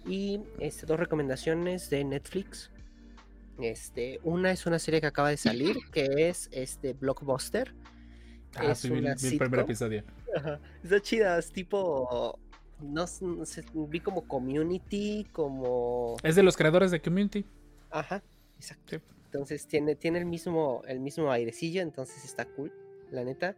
Y 0.09 0.41
este, 0.59 0.85
dos 0.87 0.99
recomendaciones 0.99 1.89
de 1.91 2.03
Netflix. 2.03 2.71
Este, 3.59 4.19
una 4.23 4.51
es 4.51 4.65
una 4.65 4.79
serie 4.79 5.01
que 5.01 5.07
acaba 5.07 5.29
de 5.29 5.37
salir, 5.37 5.77
que 5.91 6.29
es 6.29 6.49
este 6.51 6.93
Blockbuster. 6.93 7.73
Ah, 8.55 8.71
Es 8.71 8.79
sí, 8.79 8.89
vi, 8.89 8.99
una 8.99 9.15
vi 9.15 9.27
el 9.27 9.37
primer 9.37 9.59
episodio. 9.61 10.03
Está 10.83 10.99
chida, 11.01 11.37
es 11.37 11.51
tipo. 11.51 12.39
No, 12.79 13.05
no 13.21 13.45
sé, 13.45 13.63
vi 13.73 13.99
como 13.99 14.27
community, 14.27 15.27
como. 15.31 16.17
Es 16.23 16.35
de 16.35 16.43
los 16.43 16.57
creadores 16.57 16.91
de 16.91 17.01
Community. 17.01 17.45
Ajá, 17.91 18.23
exacto. 18.57 18.97
Sí. 18.97 19.03
Entonces 19.25 19.67
tiene, 19.67 19.95
tiene 19.95 20.19
el 20.19 20.25
mismo, 20.25 20.81
el 20.87 20.99
mismo 20.99 21.31
airecillo, 21.31 21.81
entonces 21.81 22.25
está 22.25 22.45
cool, 22.45 22.73
la 23.11 23.23
neta. 23.23 23.55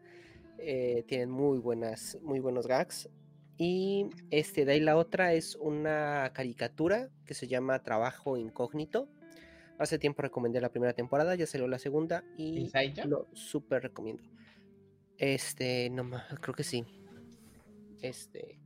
Eh, 0.59 1.03
tienen 1.07 1.31
muy 1.31 1.57
buenas, 1.57 2.17
muy 2.21 2.39
buenos 2.39 2.67
gags. 2.67 3.09
Y 3.57 4.09
este, 4.29 4.65
de 4.65 4.73
ahí 4.73 4.79
la 4.79 4.97
otra 4.97 5.33
es 5.33 5.55
una 5.55 6.31
caricatura 6.33 7.09
que 7.25 7.33
se 7.33 7.47
llama 7.47 7.81
Trabajo 7.81 8.37
Incógnito. 8.37 9.07
Hace 9.79 9.97
tiempo 9.99 10.21
recomendé 10.21 10.61
la 10.61 10.69
primera 10.69 10.93
temporada, 10.93 11.35
ya 11.35 11.47
salió 11.47 11.67
la 11.67 11.79
segunda 11.79 12.23
y 12.37 12.69
lo 13.05 13.27
súper 13.33 13.83
recomiendo. 13.83 14.23
Este, 15.17 15.89
no 15.89 16.03
ma- 16.03 16.25
creo 16.41 16.53
que 16.53 16.63
sí. 16.63 16.85
Este 18.01 18.59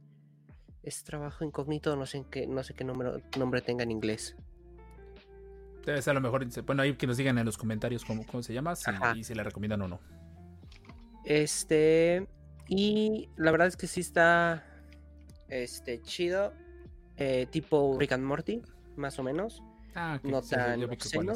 es 0.84 1.04
trabajo 1.04 1.44
incógnito, 1.44 1.96
no 1.96 2.06
sé 2.06 2.18
en 2.20 2.26
qué, 2.26 2.48
no 2.48 2.64
sé 2.64 2.74
qué 2.74 2.84
número, 2.84 3.22
nombre 3.38 3.62
tenga 3.62 3.84
en 3.84 3.92
inglés. 3.92 4.36
Debe 5.86 6.02
ser 6.02 6.12
a 6.12 6.14
lo 6.16 6.22
mejor. 6.22 6.46
Bueno, 6.66 6.82
ahí 6.82 6.96
que 6.96 7.08
nos 7.08 7.18
digan 7.18 7.38
en 7.38 7.46
los 7.46 7.58
comentarios 7.58 8.04
cómo, 8.04 8.26
cómo 8.26 8.44
se 8.44 8.54
llama 8.54 8.76
si- 8.76 8.92
y 9.16 9.24
si 9.24 9.34
le 9.34 9.44
recomiendan 9.44 9.82
o 9.84 9.88
no. 9.88 10.00
Este, 11.24 12.28
y 12.68 13.30
la 13.38 13.52
verdad 13.52 13.68
es 13.68 13.78
que 13.78 13.88
sí 13.88 14.02
está 14.02 14.66
este 15.50 16.02
chido, 16.02 16.54
eh, 17.18 17.48
tipo 17.50 17.98
Rick 18.00 18.14
and 18.14 18.24
Morty, 18.24 18.62
más 18.96 19.18
o 19.20 19.24
menos, 19.24 19.62
Ah, 20.00 20.20
No 20.24 20.42
sí, 20.42 20.50
sí, 20.50 20.56
tan 20.56 20.80
cuál 20.82 20.92
obsceno. 20.92 21.34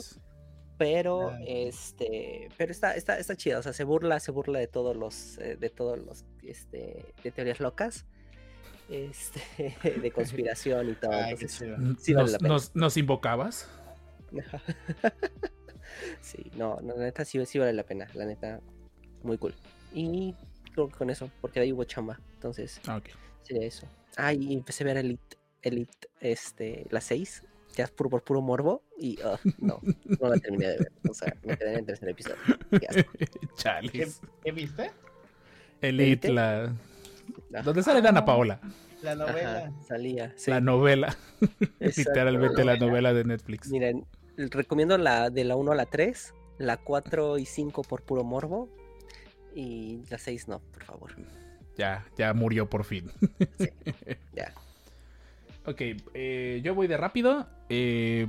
pero 0.78 1.30
Ah. 1.30 1.40
este, 1.48 2.48
pero 2.58 2.72
está 2.72 2.96
está 2.96 3.18
está 3.18 3.36
chido, 3.36 3.60
o 3.60 3.64
sea, 3.64 3.74
se 3.74 3.84
burla, 3.84 4.20
se 4.20 4.32
burla 4.32 4.60
de 4.60 4.68
todos 4.68 4.96
los 4.96 5.38
eh, 5.40 5.56
de 5.58 5.70
todos 5.70 5.98
los 6.00 6.26
este 6.44 7.14
de 7.24 7.32
teorías 7.32 7.60
locas. 7.60 8.06
Este, 8.90 9.42
de 10.04 10.12
conspiración 10.12 10.90
y 10.90 10.94
todo. 10.96 11.12
Ay, 11.14 11.34
entonces, 11.40 11.64
sí 12.04 12.14
vale 12.14 12.38
¿Nos, 12.74 12.98
invocabas? 12.98 13.68
sí, 16.22 16.52
no, 16.56 16.80
no, 16.82 16.96
la 16.96 17.04
neta 17.06 17.26
sí, 17.26 17.44
sí 17.46 17.60
vale 17.60 17.74
la 17.74 17.84
pena, 17.84 18.08
la 18.14 18.26
neta, 18.26 18.60
muy 19.24 19.38
cool. 19.38 19.54
Y 19.94 20.36
creo 20.74 20.88
que 20.90 20.98
con 20.98 21.10
eso, 21.10 21.30
porque 21.42 21.60
de 21.60 21.66
ahí 21.66 21.74
hubo 21.74 21.84
chamba, 21.84 22.20
entonces, 22.34 22.80
Ah, 22.88 22.98
ok. 22.98 23.10
sí, 23.44 23.56
eso. 23.60 23.88
Ah, 24.18 24.34
y 24.34 24.54
empecé 24.54 24.84
a 24.84 24.88
ver 24.88 24.98
Elite, 24.98 25.38
Elite, 25.62 26.10
este, 26.20 26.86
la 26.90 27.02
6, 27.02 27.44
ya 27.76 27.86
es 27.86 27.92
puro 27.92 28.10
por 28.10 28.24
puro 28.24 28.42
morbo, 28.42 28.84
y 28.98 29.20
ah, 29.24 29.40
no, 29.60 29.80
no 29.82 30.30
la 30.30 30.38
terminé 30.38 30.68
de 30.68 30.78
ver, 30.78 30.92
o 31.10 31.14
sea, 31.14 31.36
me 31.44 31.58
quedé 31.58 31.74
en 31.74 31.80
el 31.80 31.86
tercer 31.86 32.10
episodio. 32.10 32.38
Qué 32.70 32.88
asco. 32.88 33.12
¿Qué, 34.44 34.52
viste? 34.52 34.92
Elite, 35.82 36.32
la. 36.32 36.74
Ah, 37.54 37.62
¿Dónde 37.64 37.84
sale 37.84 38.02
Dana 38.02 38.26
Paola? 38.26 38.60
La 39.02 39.16
novela. 39.16 39.58
ajá, 39.58 39.72
salía, 39.88 40.34
sí, 40.36 40.52
La 40.52 40.62
novela. 40.62 41.16
exacto. 41.80 42.12
Literalmente 42.12 42.64
la 42.64 42.78
novela 42.78 43.14
de 43.14 43.24
Netflix. 43.24 43.70
Miren, 43.70 44.06
recomiendo 44.38 44.98
la 44.98 45.30
de 45.30 45.44
la 45.44 45.56
1 45.56 45.72
a 45.72 45.76
la 45.76 45.86
3, 45.86 46.34
la 46.60 46.78
4 46.78 47.38
y 47.40 47.46
5 47.46 47.82
por 47.84 48.04
puro 48.04 48.24
morbo, 48.24 48.70
y 49.56 50.04
la 50.10 50.18
6 50.18 50.48
no, 50.48 50.60
por 50.60 50.84
favor. 50.84 51.16
Ya, 51.78 52.06
ya 52.18 52.34
murió 52.34 52.70
por 52.70 52.84
fin. 52.84 53.10
Sí, 53.58 53.70
ya. 54.36 54.54
Ok, 55.66 55.82
eh, 56.14 56.62
yo 56.64 56.74
voy 56.74 56.88
de 56.88 56.98
rápido. 56.98 57.48
Eh, 57.70 58.28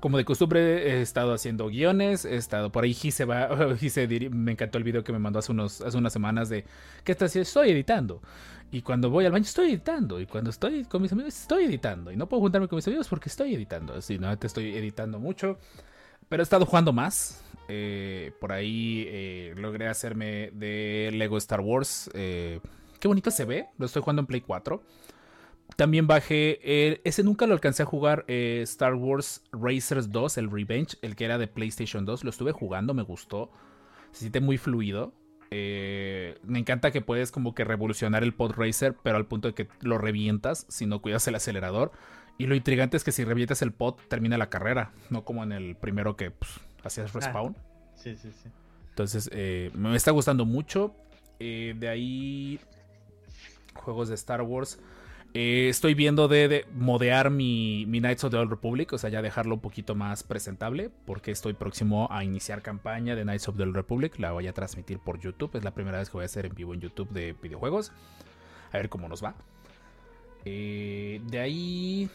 como 0.00 0.16
de 0.16 0.24
costumbre 0.24 0.92
he 0.98 1.02
estado 1.02 1.34
haciendo 1.34 1.66
guiones, 1.68 2.24
he 2.24 2.36
estado 2.36 2.70
por 2.70 2.84
ahí 2.84 2.94
Gise 2.94 3.26
me 4.30 4.52
encantó 4.52 4.78
el 4.78 4.84
video 4.84 5.02
que 5.02 5.12
me 5.12 5.18
mandó 5.18 5.40
hace 5.40 5.50
unos 5.50 5.80
hace 5.80 5.96
unas 5.96 6.12
semanas 6.12 6.48
de 6.48 6.64
¿qué 7.02 7.12
estás 7.12 7.30
haciendo? 7.30 7.42
Estoy 7.48 7.70
editando. 7.70 8.22
Y 8.70 8.82
cuando 8.82 9.10
voy 9.10 9.24
al 9.24 9.32
baño 9.32 9.44
estoy 9.44 9.70
editando 9.70 10.20
y 10.20 10.26
cuando 10.26 10.50
estoy 10.50 10.84
con 10.84 11.02
mis 11.02 11.10
amigos 11.10 11.36
estoy 11.36 11.64
editando 11.64 12.12
y 12.12 12.16
no 12.16 12.28
puedo 12.28 12.42
juntarme 12.42 12.68
con 12.68 12.76
mis 12.76 12.86
amigos 12.86 13.08
porque 13.08 13.28
estoy 13.28 13.54
editando. 13.54 13.94
Así, 13.94 14.18
no 14.18 14.36
te 14.38 14.46
estoy 14.46 14.76
editando 14.76 15.18
mucho, 15.18 15.58
pero 16.28 16.42
he 16.42 16.44
estado 16.44 16.66
jugando 16.66 16.92
más. 16.92 17.42
Eh, 17.70 18.32
por 18.40 18.52
ahí 18.52 19.52
logré 19.56 19.88
hacerme 19.88 20.50
de 20.52 21.10
Lego 21.12 21.36
Star 21.38 21.60
Wars. 21.60 22.08
qué 22.12 22.60
bonito 23.04 23.30
se 23.32 23.44
ve. 23.44 23.66
Lo 23.78 23.86
estoy 23.86 24.02
jugando 24.02 24.20
en 24.20 24.26
Play 24.26 24.42
4. 24.42 24.80
También 25.76 26.06
bajé. 26.06 26.58
el- 26.88 27.00
ese 27.04 27.22
nunca 27.22 27.46
lo 27.46 27.54
alcancé 27.54 27.82
a 27.82 27.86
jugar. 27.86 28.24
eh, 28.28 28.60
Star 28.62 28.94
Wars 28.94 29.42
Racers 29.52 30.10
2, 30.10 30.38
el 30.38 30.50
Revenge, 30.50 30.96
el 31.02 31.14
que 31.14 31.24
era 31.24 31.38
de 31.38 31.46
PlayStation 31.46 32.04
2. 32.04 32.24
Lo 32.24 32.30
estuve 32.30 32.52
jugando, 32.52 32.94
me 32.94 33.02
gustó. 33.02 33.50
Se 34.12 34.20
siente 34.20 34.40
muy 34.40 34.58
fluido. 34.58 35.12
Eh, 35.50 36.36
me 36.42 36.58
encanta 36.58 36.90
que 36.90 37.00
puedes 37.00 37.30
como 37.30 37.54
que 37.54 37.64
revolucionar 37.64 38.22
el 38.22 38.34
pod 38.34 38.52
racer, 38.56 38.96
pero 39.02 39.16
al 39.16 39.26
punto 39.26 39.48
de 39.48 39.54
que 39.54 39.68
lo 39.80 39.96
revientas 39.98 40.66
si 40.68 40.84
no 40.86 41.00
cuidas 41.00 41.26
el 41.28 41.36
acelerador. 41.36 41.92
Y 42.38 42.46
lo 42.46 42.54
intrigante 42.54 42.96
es 42.96 43.04
que 43.04 43.12
si 43.12 43.24
revientas 43.24 43.62
el 43.62 43.72
pod, 43.72 43.94
termina 44.08 44.36
la 44.38 44.50
carrera. 44.50 44.92
No 45.10 45.24
como 45.24 45.42
en 45.42 45.52
el 45.52 45.74
primero 45.76 46.16
que 46.16 46.30
pues, 46.30 46.50
hacías 46.84 47.12
respawn. 47.12 47.56
Sí, 47.94 48.16
sí, 48.16 48.30
sí. 48.42 48.48
Entonces, 48.90 49.30
eh, 49.32 49.70
me 49.74 49.94
está 49.96 50.10
gustando 50.10 50.44
mucho. 50.44 50.94
Eh, 51.40 51.74
de 51.78 51.88
ahí, 51.88 52.60
juegos 53.74 54.08
de 54.08 54.14
Star 54.16 54.42
Wars. 54.42 54.78
Eh, 55.34 55.68
estoy 55.68 55.94
viendo 55.94 56.26
de, 56.26 56.48
de 56.48 56.66
modear 56.74 57.30
mi, 57.30 57.84
mi 57.86 58.00
Knights 58.00 58.24
of 58.24 58.30
the 58.30 58.38
Old 58.38 58.50
Republic, 58.50 58.92
o 58.92 58.98
sea, 58.98 59.10
ya 59.10 59.22
dejarlo 59.22 59.56
un 59.56 59.60
poquito 59.60 59.94
más 59.94 60.22
presentable, 60.22 60.90
porque 61.04 61.30
estoy 61.30 61.52
próximo 61.52 62.08
a 62.10 62.24
iniciar 62.24 62.62
campaña 62.62 63.14
de 63.14 63.22
Knights 63.22 63.48
of 63.48 63.56
the 63.56 63.62
Old 63.62 63.76
Republic. 63.76 64.18
La 64.18 64.32
voy 64.32 64.46
a 64.46 64.52
transmitir 64.52 64.98
por 64.98 65.20
YouTube, 65.20 65.54
es 65.56 65.64
la 65.64 65.74
primera 65.74 65.98
vez 65.98 66.08
que 66.08 66.14
voy 66.14 66.22
a 66.22 66.26
hacer 66.26 66.46
en 66.46 66.54
vivo 66.54 66.74
en 66.74 66.80
YouTube 66.80 67.10
de 67.10 67.34
videojuegos. 67.42 67.92
A 68.72 68.78
ver 68.78 68.88
cómo 68.88 69.08
nos 69.08 69.22
va. 69.22 69.34
Eh, 70.44 71.20
de 71.26 71.38
ahí. 71.40 72.10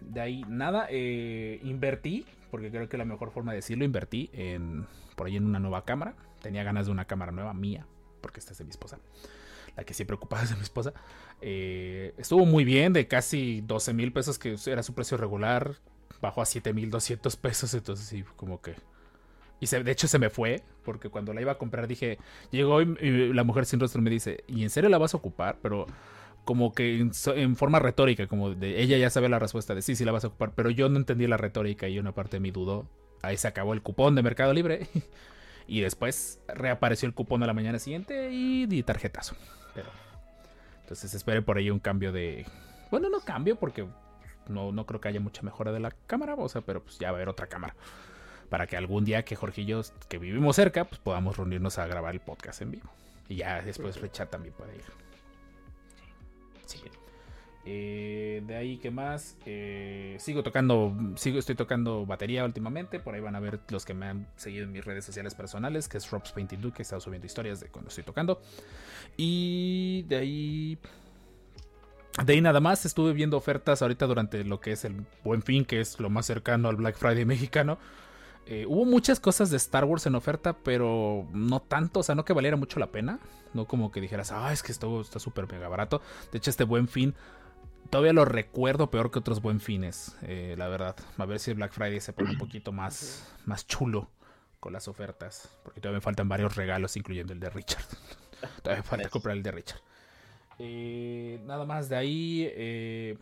De 0.00 0.20
ahí, 0.20 0.44
nada. 0.48 0.86
eh, 0.90 1.60
invertí, 1.64 2.26
porque 2.50 2.70
creo 2.70 2.88
que 2.88 2.96
la 2.96 3.04
mejor 3.04 3.32
forma 3.32 3.52
de 3.52 3.56
decirlo, 3.56 3.84
invertí 3.84 4.30
en 4.32 4.86
por 5.16 5.26
ahí 5.26 5.36
en 5.36 5.46
una 5.46 5.58
nueva 5.58 5.84
cámara. 5.84 6.14
Tenía 6.42 6.62
ganas 6.62 6.86
de 6.86 6.92
una 6.92 7.06
cámara 7.06 7.32
nueva 7.32 7.54
mía, 7.54 7.86
porque 8.20 8.40
esta 8.40 8.52
es 8.52 8.58
de 8.58 8.64
mi 8.64 8.70
esposa. 8.70 8.98
La 9.76 9.84
que 9.84 9.94
siempre 9.94 10.16
ocupada 10.16 10.42
es 10.44 10.50
de 10.50 10.56
mi 10.56 10.62
esposa. 10.62 10.92
Eh, 11.40 12.14
estuvo 12.18 12.44
muy 12.46 12.64
bien, 12.64 12.92
de 12.92 13.06
casi 13.06 13.60
12 13.62 13.92
mil 13.92 14.12
pesos, 14.12 14.38
que 14.38 14.56
era 14.66 14.82
su 14.82 14.94
precio 14.94 15.16
regular. 15.16 15.76
Bajó 16.20 16.42
a 16.42 16.46
7 16.46 16.72
mil 16.72 16.90
200 16.90 17.36
pesos, 17.36 17.74
entonces 17.74 18.06
sí, 18.06 18.24
como 18.36 18.60
que... 18.60 18.74
Y 19.60 19.66
de 19.66 19.90
hecho 19.90 20.08
se 20.08 20.18
me 20.18 20.30
fue, 20.30 20.62
porque 20.84 21.08
cuando 21.08 21.32
la 21.32 21.40
iba 21.40 21.52
a 21.52 21.58
comprar 21.58 21.86
dije, 21.86 22.18
llegó 22.50 22.82
y, 22.82 23.32
la 23.32 23.44
mujer 23.44 23.66
sin 23.66 23.80
rostro 23.80 24.02
me 24.02 24.10
dice, 24.10 24.44
¿y 24.46 24.62
en 24.62 24.70
serio 24.70 24.90
la 24.90 24.98
vas 24.98 25.14
a 25.14 25.16
ocupar? 25.16 25.58
Pero 25.62 25.86
como 26.44 26.72
que 26.72 26.98
en 26.98 27.56
forma 27.56 27.78
retórica, 27.78 28.26
como 28.26 28.50
de 28.50 28.82
ella 28.82 28.98
ya 28.98 29.08
sabe 29.10 29.28
la 29.28 29.38
respuesta 29.38 29.74
de 29.74 29.80
sí, 29.80 29.96
sí 29.96 30.04
la 30.04 30.12
vas 30.12 30.24
a 30.24 30.28
ocupar, 30.28 30.52
pero 30.54 30.70
yo 30.70 30.88
no 30.88 30.98
entendí 30.98 31.26
la 31.26 31.38
retórica 31.38 31.88
y 31.88 31.98
una 31.98 32.12
parte 32.12 32.36
de 32.36 32.40
mí 32.40 32.50
dudó. 32.50 32.86
Ahí 33.22 33.38
se 33.38 33.48
acabó 33.48 33.72
el 33.72 33.80
cupón 33.80 34.14
de 34.14 34.22
Mercado 34.22 34.52
Libre 34.52 34.86
y 35.66 35.80
después 35.80 36.40
reapareció 36.48 37.06
el 37.06 37.14
cupón 37.14 37.42
a 37.42 37.46
la 37.46 37.54
mañana 37.54 37.78
siguiente 37.78 38.30
y 38.32 38.66
di 38.66 38.82
tarjetazo. 38.82 39.34
Pero 39.74 39.88
entonces 40.82 41.14
espere 41.14 41.42
por 41.42 41.58
ahí 41.58 41.70
un 41.70 41.80
cambio 41.80 42.12
de, 42.12 42.46
bueno, 42.90 43.08
no 43.08 43.20
cambio 43.20 43.56
porque 43.56 43.86
no, 44.48 44.72
no 44.72 44.86
creo 44.86 45.00
que 45.00 45.08
haya 45.08 45.20
mucha 45.20 45.42
mejora 45.42 45.72
de 45.72 45.80
la 45.80 45.90
cámara, 46.06 46.34
o 46.34 46.48
sea, 46.48 46.60
pero 46.60 46.82
pues 46.82 46.98
ya 46.98 47.10
va 47.10 47.16
a 47.16 47.18
haber 47.18 47.28
otra 47.28 47.46
cámara. 47.46 47.74
Para 48.50 48.66
que 48.66 48.76
algún 48.76 49.04
día 49.04 49.24
que 49.24 49.36
Jorge 49.36 49.62
y 49.62 49.66
yo, 49.66 49.82
que 50.08 50.18
vivimos 50.18 50.56
cerca, 50.56 50.84
pues 50.84 51.00
podamos 51.00 51.36
reunirnos 51.36 51.78
a 51.78 51.86
grabar 51.86 52.14
el 52.14 52.20
podcast 52.20 52.62
en 52.62 52.72
vivo. 52.72 52.90
Y 53.28 53.36
ya 53.36 53.62
después 53.62 54.00
Richard 54.00 54.28
también 54.28 54.54
puede 54.54 54.76
ir. 54.76 54.84
Sí. 56.66 56.80
Eh, 57.66 58.42
de 58.46 58.56
ahí, 58.56 58.76
¿qué 58.76 58.90
más? 58.90 59.36
Eh, 59.46 60.16
sigo 60.18 60.42
tocando, 60.42 60.94
sigo, 61.16 61.38
estoy 61.38 61.54
tocando 61.54 62.04
batería 62.04 62.44
últimamente. 62.44 63.00
Por 63.00 63.14
ahí 63.14 63.20
van 63.20 63.36
a 63.36 63.40
ver 63.40 63.60
los 63.70 63.84
que 63.84 63.94
me 63.94 64.06
han 64.06 64.28
seguido 64.36 64.64
en 64.64 64.72
mis 64.72 64.84
redes 64.84 65.04
sociales 65.04 65.34
personales, 65.34 65.88
que 65.88 65.96
es 65.96 66.10
Rob's 66.10 66.32
Painting 66.32 66.60
Dude, 66.60 66.74
que 66.74 66.82
he 66.82 66.84
estado 66.84 67.00
subiendo 67.00 67.26
historias 67.26 67.60
de 67.60 67.68
cuando 67.68 67.88
estoy 67.88 68.04
tocando. 68.04 68.40
Y 69.16 70.04
de 70.08 70.16
ahí. 70.16 70.78
De 72.24 72.32
ahí 72.32 72.40
nada 72.40 72.60
más, 72.60 72.84
estuve 72.86 73.12
viendo 73.12 73.36
ofertas 73.36 73.82
ahorita 73.82 74.06
durante 74.06 74.44
lo 74.44 74.60
que 74.60 74.72
es 74.72 74.84
el 74.84 75.04
Buen 75.24 75.42
Fin, 75.42 75.64
que 75.64 75.80
es 75.80 75.98
lo 75.98 76.10
más 76.10 76.26
cercano 76.26 76.68
al 76.68 76.76
Black 76.76 76.96
Friday 76.96 77.24
mexicano. 77.24 77.78
Eh, 78.46 78.66
hubo 78.68 78.84
muchas 78.84 79.20
cosas 79.20 79.50
de 79.50 79.56
Star 79.56 79.84
Wars 79.84 80.06
en 80.06 80.14
oferta, 80.14 80.52
pero 80.52 81.26
no 81.32 81.60
tanto, 81.60 82.00
o 82.00 82.02
sea, 82.02 82.14
no 82.14 82.24
que 82.24 82.34
valiera 82.34 82.56
mucho 82.56 82.78
la 82.78 82.88
pena. 82.92 83.18
No 83.54 83.66
como 83.66 83.90
que 83.90 84.00
dijeras, 84.00 84.32
ah, 84.32 84.52
es 84.52 84.62
que 84.62 84.70
esto 84.70 85.00
está 85.00 85.18
súper 85.18 85.50
mega 85.50 85.66
barato. 85.68 86.02
De 86.30 86.38
hecho, 86.38 86.50
este 86.50 86.64
Buen 86.64 86.88
Fin 86.88 87.14
todavía 87.90 88.12
lo 88.12 88.24
recuerdo 88.24 88.90
peor 88.90 89.10
que 89.10 89.18
otros 89.18 89.40
Buen 89.42 89.60
Fines, 89.60 90.16
eh, 90.22 90.54
la 90.58 90.68
verdad. 90.68 90.96
A 91.18 91.24
ver 91.26 91.38
si 91.38 91.50
el 91.50 91.56
Black 91.56 91.72
Friday 91.72 92.00
se 92.00 92.12
pone 92.12 92.30
un 92.30 92.38
poquito 92.38 92.72
más, 92.72 93.32
más 93.46 93.66
chulo 93.66 94.10
con 94.60 94.72
las 94.72 94.88
ofertas, 94.88 95.50
porque 95.62 95.80
todavía 95.80 95.98
me 95.98 96.02
faltan 96.02 96.28
varios 96.28 96.56
regalos, 96.56 96.96
incluyendo 96.96 97.32
el 97.32 97.40
de 97.40 97.50
Richard. 97.50 97.84
todavía 98.62 98.82
me 98.82 98.88
falta 98.88 99.08
comprar 99.08 99.36
el 99.36 99.42
de 99.42 99.52
Richard. 99.52 99.80
Eh, 100.58 101.40
nada 101.46 101.64
más 101.64 101.88
de 101.88 101.96
ahí. 101.96 102.48
eh, 102.52 103.18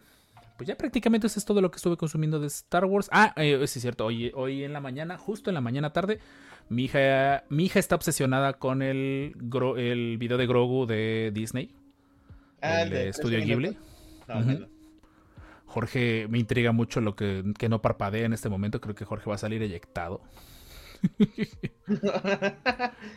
pues 0.57 0.69
ya 0.69 0.77
prácticamente 0.77 1.27
eso 1.27 1.39
es 1.41 1.45
todo 1.45 1.61
lo 1.61 1.71
que 1.71 1.77
estuve 1.77 1.97
consumiendo 1.97 2.39
de 2.39 2.47
Star 2.47 2.85
Wars. 2.85 3.09
Ah, 3.11 3.33
eh, 3.37 3.57
sí 3.67 3.79
es 3.79 3.83
cierto. 3.83 4.05
Hoy, 4.07 4.31
hoy 4.35 4.63
en 4.65 4.73
la 4.73 4.81
mañana, 4.81 5.19
justo 5.19 5.51
en 5.51 5.55
la 5.55 5.61
mañana 5.61 5.93
tarde, 5.93 6.21
mi 6.69 6.85
hija, 6.85 7.43
mi 7.49 7.65
hija 7.65 7.79
está 7.81 7.97
obsesionada 7.97 8.53
con 8.55 8.83
el, 8.83 9.33
Gro- 9.39 9.77
el 9.79 10.19
video 10.19 10.37
de 10.39 10.47
Grogu 10.47 10.87
de 10.87 11.31
Disney. 11.35 11.75
Ah, 12.61 12.83
el 12.83 12.91
de 12.91 12.97
tres 13.05 13.17
Studio 13.17 13.41
Ghibli. 13.41 13.77
Jorge, 15.67 16.27
me 16.29 16.39
intriga 16.39 16.73
mucho 16.73 17.01
lo 17.01 17.17
que, 17.17 17.45
que 17.59 17.69
no 17.69 17.81
parpadea 17.81 18.27
en 18.27 18.33
este 18.33 18.49
momento. 18.49 18.81
Creo 18.81 18.95
que 18.95 19.05
Jorge 19.05 19.29
va 19.31 19.37
a 19.37 19.39
salir 19.39 19.63
eyectado. 19.63 20.21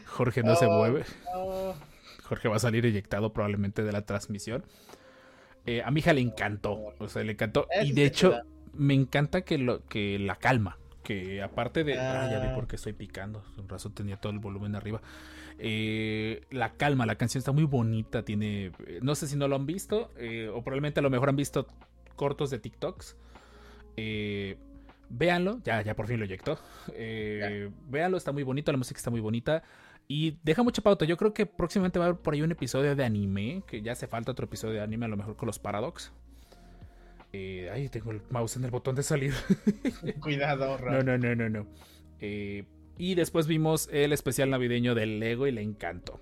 Jorge 0.07 0.43
no 0.43 0.55
se 0.55 0.65
Oh, 0.65 0.77
mueve. 0.77 1.03
Jorge 2.23 2.47
va 2.47 2.55
a 2.55 2.59
salir 2.59 2.85
eyectado 2.85 3.33
probablemente 3.33 3.83
de 3.83 3.91
la 3.91 4.05
transmisión. 4.05 4.63
Eh, 5.65 5.81
a 5.83 5.91
mi 5.91 5.99
hija 5.99 6.13
le 6.13 6.21
encantó, 6.21 6.93
o 6.99 7.07
sea, 7.07 7.23
le 7.23 7.33
encantó. 7.33 7.67
Y 7.83 7.93
de 7.93 8.05
hecho, 8.05 8.33
me 8.73 8.93
encanta 8.93 9.41
que, 9.41 9.57
lo, 9.57 9.85
que 9.85 10.19
la 10.19 10.35
calma. 10.35 10.77
Que 11.03 11.41
aparte 11.43 11.83
de. 11.83 11.99
Ah, 11.99 12.27
ya 12.31 12.39
vi 12.39 12.47
Ah. 12.47 12.55
por 12.55 12.67
qué 12.67 12.77
estoy 12.77 12.93
picando. 12.93 13.43
Con 13.55 13.69
razón 13.69 13.93
tenía 13.93 14.17
todo 14.17 14.31
el 14.31 14.39
volumen 14.39 14.75
arriba. 14.75 15.01
Eh, 15.57 16.41
la 16.51 16.73
calma, 16.73 17.05
la 17.05 17.15
canción 17.15 17.39
está 17.39 17.51
muy 17.51 17.63
bonita. 17.63 18.23
Tiene. 18.23 18.71
eh, 18.85 18.99
No 19.01 19.15
sé 19.15 19.27
si 19.27 19.35
no 19.37 19.47
lo 19.47 19.55
han 19.55 19.65
visto. 19.65 20.11
eh, 20.17 20.49
o 20.53 20.61
probablemente 20.63 20.99
a 20.99 21.03
lo 21.03 21.09
mejor 21.09 21.29
han 21.29 21.35
visto 21.35 21.67
cortos 22.15 22.49
de 22.49 22.59
TikToks. 22.59 23.15
Eh, 23.97 24.57
véanlo. 25.09 25.59
Ya, 25.63 25.81
ya 25.81 25.95
por 25.95 26.07
fin 26.07 26.19
lo 26.19 26.25
eyectó. 26.25 26.59
Eh, 26.93 27.69
véanlo, 27.89 28.17
está 28.17 28.31
muy 28.31 28.43
bonito. 28.43 28.71
La 28.71 28.77
música 28.77 28.97
está 28.97 29.09
muy 29.11 29.21
bonita. 29.21 29.63
Y 30.07 30.37
deja 30.43 30.61
mucha 30.61 30.81
pauta. 30.81 31.05
Yo 31.05 31.17
creo 31.17 31.33
que 31.33 31.45
próximamente 31.45 31.97
va 31.99 32.05
a 32.05 32.07
haber 32.09 32.21
por 32.21 32.33
ahí 32.33 32.41
un 32.41 32.51
episodio 32.51 32.95
de 32.95 33.03
anime. 33.05 33.63
Que 33.67 33.81
ya 33.81 33.93
hace 33.93 34.07
falta 34.07 34.31
otro 34.31 34.45
episodio 34.45 34.75
de 34.75 34.81
anime, 34.81 35.05
a 35.05 35.09
lo 35.09 35.17
mejor 35.17 35.35
con 35.35 35.47
los 35.47 35.57
Paradox. 35.59 36.11
Eh, 37.33 37.69
ay, 37.73 37.89
tengo 37.89 38.11
el 38.11 38.21
mouse 38.29 38.55
en 38.57 38.63
el 38.65 38.71
botón 38.71 38.95
de 38.95 39.03
salir. 39.03 39.33
Cuidado, 40.21 40.77
no, 40.85 41.01
no, 41.01 41.17
no, 41.17 41.35
no, 41.35 41.49
no. 41.49 41.67
Eh, 42.21 42.63
y 42.97 43.15
después 43.15 43.47
vimos 43.47 43.89
el 43.91 44.13
especial 44.13 44.49
navideño 44.49 44.95
del 44.95 45.19
Lego 45.19 45.47
y 45.47 45.51
le 45.51 45.61
encantó. 45.61 46.19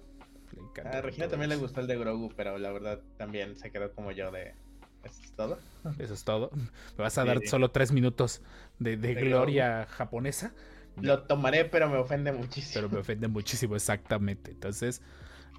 Le 0.54 0.62
encantó 0.62 0.98
A 0.98 1.02
Regina 1.02 1.28
también 1.28 1.50
le 1.50 1.56
gustó 1.56 1.82
el 1.82 1.88
de 1.88 1.98
Grogu, 1.98 2.30
pero 2.36 2.58
la 2.58 2.72
verdad 2.72 3.00
también 3.18 3.56
se 3.58 3.72
quedó 3.72 3.94
como 3.94 4.12
yo 4.12 4.32
de. 4.32 4.56
¿Eso 5.04 5.22
es 5.24 5.32
todo? 5.34 5.60
Eso 6.00 6.14
es 6.14 6.24
todo. 6.24 6.50
Me 6.98 7.04
vas 7.04 7.18
a 7.18 7.24
Sí. 7.24 7.28
dar 7.28 7.40
solo 7.46 7.72
tres 7.72 7.92
minutos 7.92 8.42
de, 8.80 8.98
de 8.98 9.16
De 9.16 9.22
gloria 9.22 9.86
japonesa. 9.90 10.54
Lo 11.02 11.24
tomaré, 11.24 11.66
pero 11.66 11.90
me 11.90 11.98
ofende 11.98 12.32
muchísimo. 12.32 12.74
Pero 12.76 12.90
me 12.94 13.00
ofende 13.00 13.28
muchísimo, 13.28 13.76
exactamente. 13.76 14.52
Entonces, 14.52 15.02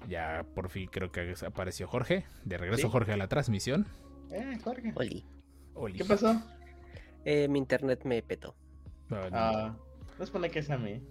ya 0.07 0.45
por 0.55 0.69
fin 0.69 0.87
creo 0.91 1.11
que 1.11 1.33
apareció 1.45 1.87
Jorge. 1.87 2.25
De 2.45 2.57
regreso 2.57 2.87
Sí. 2.87 2.91
Jorge 2.91 3.11
a 3.13 3.17
la 3.17 3.27
transmisión. 3.27 3.85
Eh, 4.31 4.57
Jorge. 4.63 4.93
Oli. 4.95 5.25
Oli. 5.73 5.97
¿Qué 5.97 6.05
pasó? 6.05 6.41
Eh, 7.25 7.47
mi 7.49 7.59
internet 7.59 8.01
me 8.05 8.21
petó. 8.23 8.55
Ah, 9.11 9.75
no 10.19 10.25
supone 10.25 10.49
que 10.49 10.59
es 10.59 10.69
a 10.69 10.77
mí. 10.77 11.01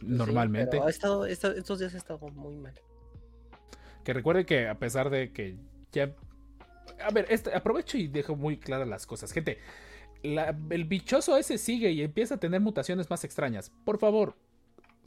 Normalmente. 0.00 0.70
Sí, 0.70 0.76
pero 0.78 0.86
ha 0.86 0.90
estado, 0.90 1.26
esto- 1.26 1.52
estos 1.52 1.78
días 1.78 1.94
ha 1.94 1.98
estado 1.98 2.18
muy 2.28 2.54
mal. 2.56 2.74
Que 4.04 4.12
recuerde 4.12 4.46
que 4.46 4.68
a 4.68 4.78
pesar 4.78 5.10
de 5.10 5.32
que 5.32 5.56
ya... 5.92 6.14
A 7.04 7.10
ver, 7.12 7.26
este, 7.30 7.54
aprovecho 7.54 7.98
y 7.98 8.08
dejo 8.08 8.36
muy 8.36 8.58
claras 8.58 8.88
las 8.88 9.06
cosas. 9.06 9.32
Gente, 9.32 9.58
la- 10.22 10.56
el 10.70 10.84
bichoso 10.84 11.36
ese 11.36 11.58
sigue 11.58 11.90
y 11.90 12.02
empieza 12.02 12.34
a 12.36 12.38
tener 12.38 12.60
mutaciones 12.60 13.10
más 13.10 13.24
extrañas. 13.24 13.70
Por 13.84 13.98
favor, 13.98 14.34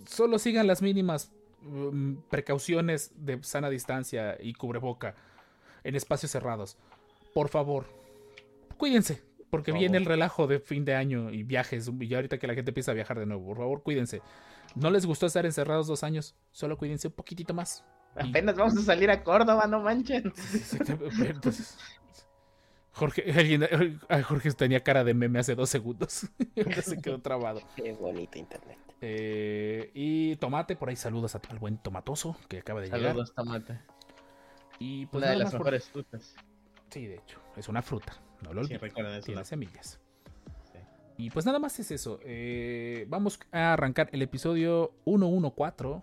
solo 0.06 0.38
sigan 0.40 0.68
las 0.68 0.82
mínimas 0.82 1.32
mm, 1.62 2.16
precauciones 2.30 3.12
de 3.16 3.42
sana 3.44 3.70
distancia 3.70 4.38
y 4.42 4.54
cubreboca 4.54 5.16
en 5.84 5.96
espacios 5.96 6.32
cerrados. 6.32 6.78
Por 7.34 7.50
favor, 7.50 7.86
cuídense. 8.78 9.22
Porque 9.52 9.72
viene 9.74 9.98
el 9.98 10.06
relajo 10.06 10.48
de 10.48 10.60
fin 10.60 10.84
de 10.86 10.96
año 10.96 11.30
y 11.30 11.44
viajes. 11.44 11.92
Y 12.00 12.16
ahorita 12.16 12.40
que 12.40 12.48
la 12.48 12.56
gente 12.56 12.72
empieza 12.72 12.92
a 12.92 12.94
viajar 12.96 13.20
de 13.20 13.26
nuevo. 13.28 13.46
Por 13.46 13.58
favor, 13.58 13.84
cuídense. 13.84 14.22
No 14.76 14.90
les 14.90 15.06
gustó 15.06 15.26
estar 15.28 15.46
encerrados 15.46 15.86
dos 15.88 16.04
años. 16.04 16.34
Solo 16.52 16.78
cuídense 16.78 17.10
un 17.10 17.14
poquitito 17.14 17.54
más. 17.54 17.84
Y- 18.24 18.30
Apenas 18.30 18.56
vamos 18.56 18.78
a 18.78 18.82
salir 18.82 19.12
a 19.12 19.24
Córdoba, 19.24 19.68
no 19.68 19.82
manchen. 19.82 20.34
Entonces, 21.26 21.78
Jorge, 22.94 23.32
alguien- 23.32 23.68
Jorge 24.28 24.52
tenía 24.52 24.82
cara 24.82 25.04
de 25.04 25.14
meme 25.14 25.40
hace 25.40 25.56
dos 25.56 25.70
segundos. 25.70 26.28
Ya 26.56 26.82
se 26.82 26.98
quedó 27.02 27.20
trabado. 27.20 27.62
Qué 27.76 27.94
bonito 27.94 28.38
internet. 28.38 28.78
Eh, 29.02 29.92
y 29.94 30.36
Tomate, 30.38 30.76
por 30.76 30.90
ahí 30.90 30.96
saludos 30.96 31.36
a- 31.36 31.42
al 31.50 31.60
buen 31.60 31.78
Tomatoso 31.78 32.36
que 32.48 32.60
acaba 32.60 32.82
de 32.82 32.88
llegar. 32.88 33.02
Saludos, 33.02 33.34
tomate. 33.34 33.80
Y 34.80 35.06
pues 35.08 35.24
Una 35.24 35.32
de 35.32 35.38
las 35.38 35.52
por- 35.52 35.60
mejores 35.62 35.86
frutas. 35.90 36.36
Sí, 36.90 37.06
de 37.08 37.16
hecho, 37.16 37.40
es 37.56 37.68
una 37.70 37.82
fruta. 37.82 38.14
No 38.44 38.54
lo 38.54 38.64
Sí, 38.64 38.76
olvides. 38.76 38.94
es 39.20 39.26
Tiene 39.26 39.44
semillas. 39.46 40.00
Sí. 40.72 40.80
Y 41.18 41.30
pues 41.30 41.46
nada 41.46 41.60
más 41.60 41.80
es 41.80 41.92
eso. 41.92 42.20
Eh, 42.24 43.06
vamos 43.10 43.40
a 43.52 43.74
arrancar 43.74 44.10
el 44.12 44.22
episodio 44.22 44.92
114. 45.06 46.02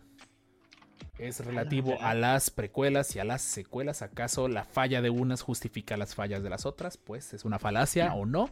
Es 1.19 1.45
relativo 1.45 1.97
a 2.01 2.15
las 2.15 2.51
precuelas 2.51 3.17
y 3.17 3.19
a 3.19 3.25
las 3.25 3.43
secuelas. 3.43 4.03
¿Acaso 4.03 4.47
la 4.47 4.65
falla 4.65 5.03
de 5.03 5.11
unas 5.11 5.43
justifica 5.43 5.97
las 5.97 6.15
fallas 6.15 6.45
de 6.45 6.51
las 6.51 6.65
otras? 6.65 6.97
Pues 6.97 7.35
es 7.35 7.45
una 7.45 7.59
falacia 7.59 8.15
o 8.15 8.25
no. 8.25 8.49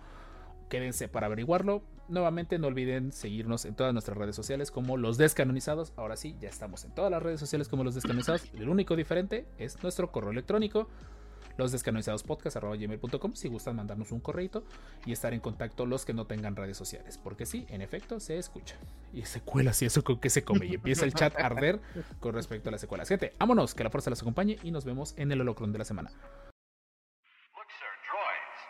Quédense 0.69 1.07
para 1.07 1.27
averiguarlo. 1.27 1.85
Nuevamente 2.09 2.59
no 2.59 2.67
olviden 2.67 3.13
seguirnos 3.13 3.65
en 3.67 3.77
todas 3.77 3.93
nuestras 3.93 4.19
redes 4.19 4.35
sociales 4.35 4.73
como 4.73 4.97
los 4.97 5.17
descanonizados. 5.17 5.93
Ahora 5.97 6.17
sí, 6.17 6.35
ya 6.41 6.49
estamos 6.49 6.85
en 6.85 6.93
todas 6.93 7.11
las 7.13 7.23
redes 7.23 7.39
sociales 7.39 7.69
como 7.69 7.85
los 7.85 7.95
descanonizados. 7.95 8.45
El 8.55 8.69
único 8.69 8.97
diferente 8.97 9.47
es 9.59 9.81
nuestro 9.85 10.11
correo 10.11 10.31
electrónico 10.33 10.89
los 11.57 11.73
descanonizadospodcast.gmail.com 11.73 13.35
si 13.35 13.49
gustan 13.49 13.77
mandarnos 13.77 14.13
un 14.13 14.21
correito 14.21 14.65
y 15.05 15.13
estar 15.13 15.33
en 15.35 15.41
contacto 15.41 15.87
los 15.87 16.05
que 16.05 16.15
no 16.15 16.27
tengan 16.27 16.57
redes 16.57 16.77
sociales. 16.77 17.19
Porque 17.19 17.47
sí, 17.47 17.67
en 17.69 17.83
efecto, 17.83 18.21
se 18.21 18.39
escucha. 18.39 18.77
Y 19.13 19.25
secuelas 19.25 19.81
y 19.83 19.87
eso 19.87 20.05
con 20.05 20.21
que 20.21 20.31
se 20.31 20.45
come. 20.45 20.67
Y 20.67 20.75
empieza 20.75 21.05
el 21.05 21.15
chat 21.15 21.39
a 21.39 21.47
arder 21.47 21.81
con 22.21 22.35
respecto 22.35 22.69
a 22.69 22.73
las 22.73 22.81
secuelas. 22.81 23.09
Gente, 23.09 23.33
vámonos, 23.39 23.75
que 23.75 23.85
la 23.85 23.91
fuerza 23.91 24.11
las 24.11 24.21
acompañe 24.23 24.59
y 24.63 24.71
nos 24.71 24.85
vemos 24.85 25.15
en 25.17 25.33
el 25.33 25.41
holocron 25.41 25.73
de 25.73 25.79
la 25.79 25.85
semana. 25.85 26.11
Look, 27.55 27.71
sir, 27.79 27.89
droids. 28.07 28.67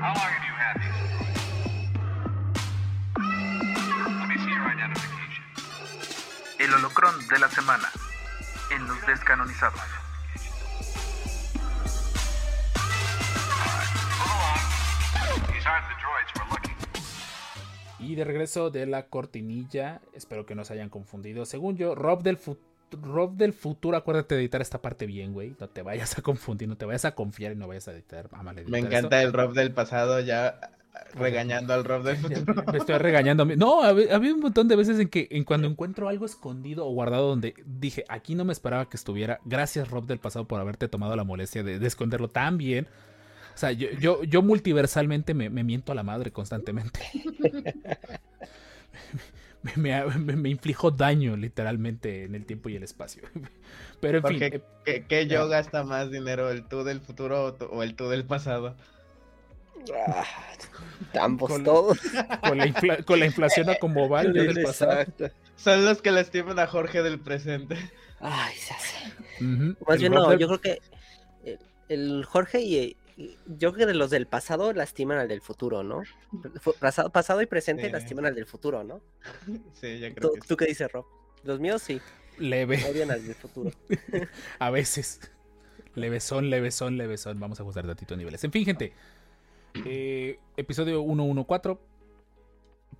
How 0.00 0.14
long 0.14 0.30
have 0.30 0.44
you 0.46 0.54
had 0.54 0.76
these? 0.80 1.14
Let 4.20 4.28
me 4.28 4.36
see 4.38 4.50
your 4.50 4.66
identification. 4.68 5.44
El 6.60 6.74
holocrón 6.74 7.26
de 7.28 7.38
la 7.38 7.48
semana 7.48 7.88
en 8.70 8.86
los 8.86 9.06
descanonizados. 9.06 9.80
Y 17.98 18.16
de 18.16 18.24
regreso 18.24 18.70
de 18.70 18.86
la 18.86 19.06
cortinilla, 19.06 20.00
espero 20.12 20.44
que 20.44 20.54
no 20.54 20.64
se 20.64 20.74
hayan 20.74 20.90
confundido. 20.90 21.46
Según 21.46 21.76
yo, 21.76 21.94
Rob 21.94 22.22
del, 22.22 22.38
Rob 23.02 23.32
del 23.36 23.52
futuro, 23.54 23.96
acuérdate 23.96 24.34
de 24.34 24.42
editar 24.42 24.60
esta 24.60 24.82
parte 24.82 25.06
bien, 25.06 25.32
güey. 25.32 25.54
No 25.58 25.68
te 25.68 25.80
vayas 25.82 26.18
a 26.18 26.22
confundir, 26.22 26.68
no 26.68 26.76
te 26.76 26.84
vayas 26.84 27.04
a 27.06 27.14
confiar 27.14 27.52
y 27.52 27.56
no 27.56 27.66
vayas 27.66 27.88
a 27.88 27.92
editar. 27.92 28.28
a 28.32 28.42
mal 28.42 28.56
Me 28.66 28.78
encanta 28.78 29.16
esto. 29.22 29.28
el 29.28 29.32
Rob 29.32 29.54
del 29.54 29.72
pasado 29.72 30.20
ya 30.20 30.58
regañando 31.14 31.72
al 31.72 31.84
Rob 31.84 32.02
del 32.02 32.16
futuro. 32.44 32.62
Me 32.70 32.78
estoy 32.78 32.98
regañando 32.98 33.44
a 33.44 33.46
mí. 33.46 33.54
No, 33.56 33.82
hab- 33.82 34.12
había 34.12 34.34
un 34.34 34.40
montón 34.40 34.68
de 34.68 34.76
veces 34.76 34.98
en 35.00 35.08
que 35.08 35.28
en 35.30 35.44
cuando 35.44 35.66
encuentro 35.66 36.08
algo 36.08 36.26
escondido 36.26 36.86
o 36.86 36.90
guardado 36.92 37.28
donde 37.28 37.54
dije, 37.64 38.04
aquí 38.10 38.34
no 38.34 38.44
me 38.44 38.52
esperaba 38.52 38.86
que 38.90 38.98
estuviera. 38.98 39.40
Gracias, 39.46 39.88
Rob 39.90 40.04
del 40.06 40.18
pasado, 40.18 40.46
por 40.46 40.60
haberte 40.60 40.88
tomado 40.88 41.16
la 41.16 41.24
molestia 41.24 41.62
de, 41.62 41.78
de 41.78 41.86
esconderlo 41.86 42.28
tan 42.28 42.58
bien. 42.58 42.86
O 43.54 43.56
sea, 43.56 43.70
yo, 43.72 43.88
yo, 44.00 44.24
yo 44.24 44.42
multiversalmente 44.42 45.34
me, 45.34 45.48
me 45.50 45.62
miento 45.62 45.92
a 45.92 45.94
la 45.94 46.02
madre 46.02 46.32
constantemente. 46.32 47.00
me, 49.62 49.72
me- 49.76 50.04
me- 50.18 50.36
me 50.36 50.48
inflijo 50.50 50.90
daño 50.90 51.36
literalmente 51.36 52.24
en 52.24 52.34
el 52.34 52.44
tiempo 52.46 52.68
y 52.68 52.76
el 52.76 52.82
espacio. 52.82 53.22
Pero 54.00 54.18
en 54.18 54.24
fin, 54.26 54.38
Porque, 54.40 54.56
eh, 54.56 54.62
¿qué, 54.84 55.04
qué 55.06 55.26
yo 55.26 55.48
gasta 55.48 55.84
más 55.84 56.10
dinero? 56.10 56.50
¿El 56.50 56.64
tú 56.66 56.84
del 56.84 57.00
futuro 57.00 57.44
o, 57.44 57.54
tú- 57.54 57.66
o 57.66 57.82
el 57.82 57.94
tú 57.94 58.08
del 58.08 58.24
pasado? 58.24 58.76
Ah, 59.94 60.24
ambos 61.20 61.50
Con- 61.50 61.64
todos. 61.64 61.98
con, 62.46 62.58
la 62.58 62.66
infla- 62.66 63.04
con 63.04 63.20
la 63.20 63.26
inflación 63.26 63.70
a 63.70 63.76
como 63.76 64.08
va, 64.08 64.24
yo 64.24 64.32
del 64.32 64.62
pasado. 64.62 64.92
Exacto. 65.00 65.30
Son 65.56 65.84
los 65.84 66.02
que 66.02 66.10
lastiman 66.10 66.58
a 66.58 66.66
Jorge 66.66 67.02
del 67.02 67.20
presente. 67.20 67.76
Ay, 68.20 68.54
se 68.56 68.74
hace. 68.74 69.12
Más 69.86 69.96
El 69.96 69.98
bien 69.98 70.12
no, 70.12 70.36
yo 70.36 70.48
creo 70.48 70.60
que 70.60 70.78
el, 71.44 71.58
el 71.88 72.24
Jorge 72.24 72.60
y- 72.60 72.96
yo 73.16 73.72
creo 73.72 73.86
que 73.86 73.86
de 73.86 73.94
los 73.94 74.10
del 74.10 74.26
pasado 74.26 74.72
lastiman 74.72 75.18
al 75.18 75.28
del 75.28 75.40
futuro, 75.40 75.82
¿no? 75.82 76.02
Pasado, 76.80 77.10
pasado 77.10 77.42
y 77.42 77.46
presente 77.46 77.86
Sí. 77.86 77.92
lastiman 77.92 78.26
al 78.26 78.34
del 78.34 78.46
futuro, 78.46 78.82
¿no? 78.84 79.00
Sí, 79.74 79.98
ya 80.00 80.12
creo 80.14 80.30
¿Tú, 80.30 80.34
que 80.34 80.40
sí. 80.42 80.48
tú 80.48 80.56
qué 80.56 80.66
dices, 80.66 80.90
Rob? 80.90 81.06
Los 81.44 81.60
míos 81.60 81.82
sí, 81.82 82.00
leve. 82.38 82.82
odian 82.90 83.10
al 83.10 83.24
del 83.24 83.34
futuro. 83.34 83.70
A 84.58 84.70
veces. 84.70 85.20
Levesón, 85.94 86.50
levesón, 86.50 86.96
levesón. 86.96 87.38
Vamos 87.38 87.60
a 87.60 87.62
ajustar 87.62 87.86
datito 87.86 88.16
niveles. 88.16 88.42
En 88.42 88.50
fin, 88.50 88.64
gente. 88.64 88.92
eh, 89.84 90.38
episodio 90.56 91.00
114. 91.02 91.78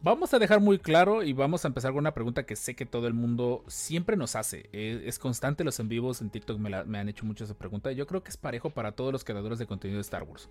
Vamos 0.05 0.35
a 0.35 0.39
dejar 0.39 0.61
muy 0.61 0.79
claro 0.79 1.23
y 1.23 1.33
vamos 1.33 1.65
a 1.65 1.69
empezar 1.69 1.93
con 1.93 2.01
una 2.01 2.13
pregunta 2.13 2.45
que 2.45 2.57
sé 2.57 2.77
que 2.77 2.85
todo 2.85 3.07
el 3.07 3.15
mundo 3.15 3.65
siempre 3.69 4.19
nos 4.19 4.37
hace. 4.37 4.69
Eh, 4.75 5.05
es 5.07 5.19
constante 5.19 5.65
los 5.65 5.81
en 5.81 5.89
vivos 5.89 6.21
en 6.21 6.29
TikTok 6.29 6.59
me, 6.59 6.99
han 6.99 7.09
hecho 7.09 7.25
mucho 7.25 7.45
esa 7.45 7.55
pregunta. 7.55 7.91
Yo 7.91 8.07
creo 8.07 8.23
que 8.23 8.29
es 8.29 8.37
parejo 8.37 8.69
para 8.69 8.93
todos 8.93 9.15
los 9.15 9.25
creadores 9.25 9.59
de 9.59 9.67
contenido 9.67 9.97
de 9.97 10.03
Star 10.03 10.25
Wars. 10.25 10.51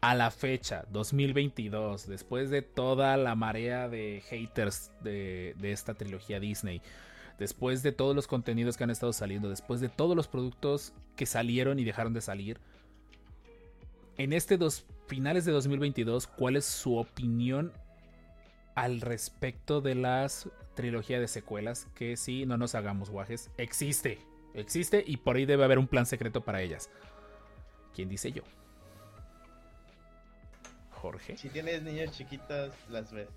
A 0.00 0.16
la 0.16 0.32
fecha, 0.32 0.84
2022, 0.90 2.08
después 2.08 2.50
de 2.50 2.62
toda 2.62 3.16
la 3.16 3.36
marea 3.36 3.88
de 3.88 4.24
haters 4.28 4.90
de, 5.04 5.54
de 5.60 5.70
esta 5.70 5.94
trilogía 5.94 6.40
Disney, 6.40 6.82
después 7.38 7.84
de 7.84 7.92
todos 7.92 8.16
los 8.16 8.26
contenidos 8.26 8.76
que 8.76 8.82
han 8.82 8.90
estado 8.90 9.12
saliendo, 9.12 9.50
después 9.50 9.80
de 9.80 9.88
todos 9.88 10.16
los 10.16 10.26
productos 10.26 10.94
que 11.14 11.26
salieron 11.26 11.78
y 11.78 11.84
dejaron 11.84 12.12
de 12.12 12.20
salir, 12.20 12.58
en 14.18 14.32
este 14.32 14.58
dos, 14.58 14.84
finales 15.06 15.44
de 15.44 15.52
2022, 15.52 16.26
¿cuál 16.26 16.56
es 16.56 16.64
su 16.64 16.96
opinión 16.96 17.72
al 18.74 19.00
respecto 19.00 19.80
de 19.80 19.94
las 19.94 20.48
trilogía 20.74 21.20
de 21.20 21.28
secuelas? 21.28 21.86
Que 21.94 22.16
sí, 22.16 22.46
no 22.46 22.56
nos 22.56 22.74
hagamos 22.74 23.10
guajes, 23.10 23.50
existe, 23.58 24.18
existe 24.54 25.02
y 25.06 25.18
por 25.18 25.36
ahí 25.36 25.46
debe 25.46 25.64
haber 25.64 25.78
un 25.78 25.86
plan 25.86 26.06
secreto 26.06 26.42
para 26.42 26.62
ellas. 26.62 26.90
¿Quién 27.94 28.08
dice 28.08 28.32
yo? 28.32 28.42
Jorge. 30.90 31.36
Si 31.36 31.48
tienes 31.48 31.82
niños 31.82 32.12
chiquitos, 32.12 32.72
las 32.88 33.12
ves. 33.12 33.28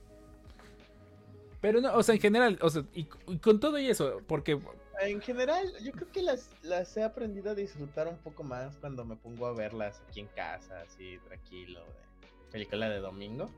Pero 1.62 1.82
no, 1.82 1.96
o 1.96 2.04
sea, 2.04 2.14
en 2.14 2.22
general, 2.22 2.60
o 2.62 2.70
sea, 2.70 2.84
y, 2.94 3.08
y 3.28 3.38
con 3.40 3.60
todo 3.60 3.80
y 3.80 3.88
eso, 3.88 4.22
porque 4.28 4.60
En 5.02 5.20
general, 5.20 5.74
yo 5.82 5.92
creo 5.92 6.12
que 6.12 6.22
las, 6.22 6.52
las 6.62 6.96
he 6.96 7.04
aprendido 7.04 7.52
a 7.52 7.56
disfrutar 7.56 8.08
un 8.08 8.18
poco 8.18 8.44
más 8.44 8.76
cuando 8.78 9.04
me 9.04 9.16
pongo 9.16 9.48
a 9.48 9.54
verlas 9.54 10.02
aquí 10.08 10.20
en 10.20 10.28
casa, 10.28 10.82
así 10.82 11.18
tranquilo, 11.28 11.80
de 11.80 12.52
película 12.52 12.88
de 12.88 13.00
domingo. 13.00 13.50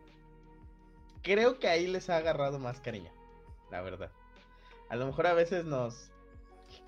Creo 1.24 1.60
que 1.60 1.68
ahí 1.68 1.88
les 1.88 2.10
ha 2.10 2.18
agarrado 2.18 2.60
más 2.60 2.80
cariño, 2.80 3.12
la 3.72 3.82
verdad. 3.82 4.12
A 4.90 4.96
lo 4.96 5.06
mejor 5.06 5.28
a 5.28 5.34
veces 5.34 5.66
nos 5.66 6.12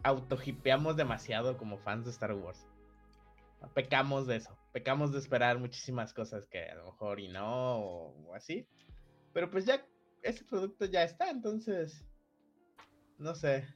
autohipeamos 0.04 0.96
demasiado 0.96 1.58
como 1.58 1.78
fans 1.78 2.06
de 2.06 2.12
Star 2.12 2.34
Wars. 2.34 2.66
Pecamos 3.74 4.26
de 4.28 4.38
eso, 4.38 4.58
pecamos 4.72 5.12
de 5.12 5.20
esperar 5.20 5.60
muchísimas 5.60 6.14
cosas 6.14 6.48
que 6.48 6.64
a 6.70 6.76
lo 6.76 6.86
mejor 6.86 7.20
y 7.20 7.28
no, 7.28 7.78
o, 7.80 8.28
o 8.30 8.36
así. 8.36 8.66
Pero 9.34 9.50
pues 9.50 9.66
ya, 9.66 9.86
ese 10.22 10.46
producto 10.46 10.86
ya 10.86 11.04
está, 11.04 11.30
entonces, 11.30 12.06
no 13.18 13.36
sé. 13.36 13.68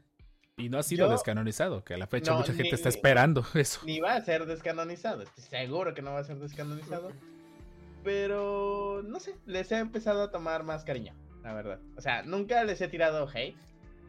Y 0.56 0.70
no 0.70 0.78
ha 0.78 0.84
sido 0.84 1.08
Yo- 1.08 1.12
descanonizado, 1.12 1.84
que 1.84 1.96
a 1.96 1.98
la 1.98 2.08
fecha 2.08 2.32
No, 2.32 2.38
mucha 2.38 2.54
gente 2.54 2.64
ni- 2.64 2.76
está 2.76 2.88
esperando 2.88 3.44
eso. 3.56 3.82
ni 3.86 4.00
va 4.00 4.14
a 4.16 4.22
ser 4.22 4.46
descanonizado. 4.46 5.24
Estoy 5.24 5.44
seguro 5.44 5.94
que 5.94 6.02
no 6.02 6.14
va 6.14 6.20
a 6.20 6.24
ser 6.24 6.38
descanonizado. 6.38 7.12
Pero 8.04 9.02
no 9.04 9.20
sé, 9.20 9.36
les 9.46 9.72
he 9.72 9.78
empezado 9.78 10.24
a 10.24 10.32
tomar 10.32 10.64
más 10.64 10.84
cariño, 10.84 11.14
la 11.44 11.54
verdad. 11.54 11.80
O 11.96 12.02
sea, 12.02 12.24
nunca 12.24 12.64
les 12.64 12.82
he 12.82 12.88
tirado 12.88 13.28
hate. 13.28 13.58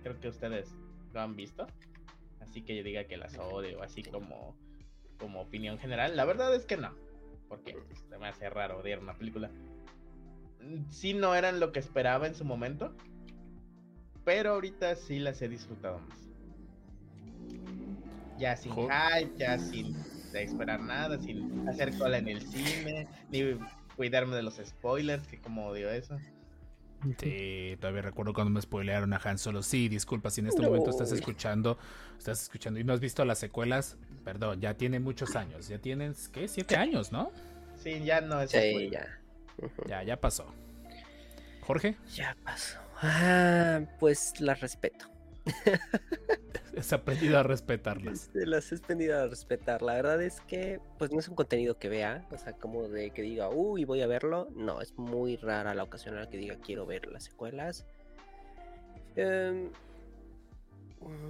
Creo 0.03 0.19
que 0.21 0.29
ustedes 0.29 0.75
lo 1.13 1.21
han 1.21 1.37
visto. 1.37 1.67
Así 2.41 2.63
que 2.63 2.77
yo 2.77 2.83
diga 2.83 3.05
que 3.05 3.17
las 3.17 3.39
odio, 3.39 3.83
así 3.83 4.03
como, 4.03 4.57
como 5.19 5.41
opinión 5.41 5.79
general. 5.79 6.17
La 6.17 6.25
verdad 6.25 6.55
es 6.55 6.67
que 6.67 6.77
no. 6.77 6.95
Porque 7.49 7.77
se 8.09 8.19
me 8.19 8.29
hace 8.29 8.51
raro 8.51 8.81
odiar 8.81 8.99
una 8.99 9.15
película. 9.15 9.51
Sí 10.91 11.15
no 11.15 11.35
eran 11.35 11.61
lo 11.61 11.73
que 11.73 11.79
esperaba 11.79 12.27
en 12.27 12.35
su 12.35 12.45
momento. 12.45 12.95
Pero 14.25 14.53
ahorita 14.53 14.97
sí 14.97 15.19
las 15.19 15.41
he 15.43 15.49
disfrutado 15.49 15.99
más. 16.01 16.19
Ya 18.39 18.57
sin 18.57 18.73
hype, 18.73 19.37
ya 19.37 19.59
sin 19.59 19.95
esperar 20.33 20.81
nada, 20.81 21.19
sin 21.19 21.69
hacer 21.69 21.97
cola 21.97 22.19
en 22.19 22.29
el 22.29 22.43
cine, 22.43 23.07
ni 23.31 23.57
cuidarme 23.97 24.37
de 24.37 24.43
los 24.43 24.57
spoilers, 24.65 25.27
que 25.27 25.39
como 25.39 25.67
odio 25.67 25.91
eso. 25.91 26.19
Sí, 27.21 27.77
todavía 27.81 28.01
recuerdo 28.01 28.33
cuando 28.33 28.51
me 28.51 28.63
spoilearon 28.63 29.13
a 29.13 29.21
Han 29.23 29.37
Solo. 29.37 29.63
Sí, 29.63 29.89
disculpa, 29.91 30.31
si 30.31 30.41
en 30.41 30.47
este 30.47 30.63
No. 30.63 30.69
momento 30.69 30.89
estás 30.91 31.13
escuchando, 31.13 31.77
estás 32.17 32.43
escuchando 32.43 32.81
y 32.81 32.85
no 32.85 32.95
has 32.95 33.01
visto 33.01 33.25
las 33.27 33.39
secuelas, 33.39 33.99
perdón, 34.25 34.61
ya 34.61 34.75
tiene 34.75 35.01
muchos 35.01 35.37
años, 35.37 35.69
ya 35.69 35.79
tienen, 35.79 36.15
¿qué? 36.33 36.49
Siete 36.49 36.77
años, 36.77 37.13
¿no? 37.13 37.31
Sí, 37.83 38.03
ya 38.05 38.23
no 38.23 38.41
es 38.41 38.51
Sí, 38.53 38.89
ya. 38.91 39.07
Ya, 39.87 40.03
ya 40.03 40.19
pasó. 40.19 40.47
Jorge, 41.61 41.97
Ya 42.15 42.35
pasó. 42.43 42.79
Ah, 43.03 43.81
pues 44.01 44.41
las 44.41 44.61
respeto. 44.61 45.07
has 46.79 46.93
aprendido 46.93 47.39
a 47.39 47.43
respetarlas. 47.43 48.31
Las 48.35 48.71
he 48.73 48.77
aprendido 48.77 49.19
a 49.21 49.27
respetar. 49.27 49.83
La 49.83 49.95
verdad 49.95 50.23
es 50.23 50.41
que, 50.43 50.81
pues 50.99 51.11
no 51.13 51.19
es 51.21 51.29
un 51.29 51.35
contenido 51.35 51.79
que 51.79 51.89
vea, 51.89 52.27
o 52.31 52.39
sea, 52.39 52.53
como 52.55 52.89
de 52.89 53.11
que 53.11 53.23
diga, 53.23 53.49
uy, 53.51 53.85
voy 53.85 54.03
a 54.03 54.07
verlo. 54.07 54.49
No, 54.55 54.81
es 54.81 54.97
muy 54.99 55.37
rara 55.37 55.75
la 55.75 55.83
ocasión 55.83 56.15
en 56.15 56.21
la 56.23 56.29
que 56.31 56.37
diga, 56.39 56.57
quiero 56.57 56.87
ver 56.87 57.07
las 57.07 57.25
secuelas. 57.25 57.87
Em, 59.17 59.71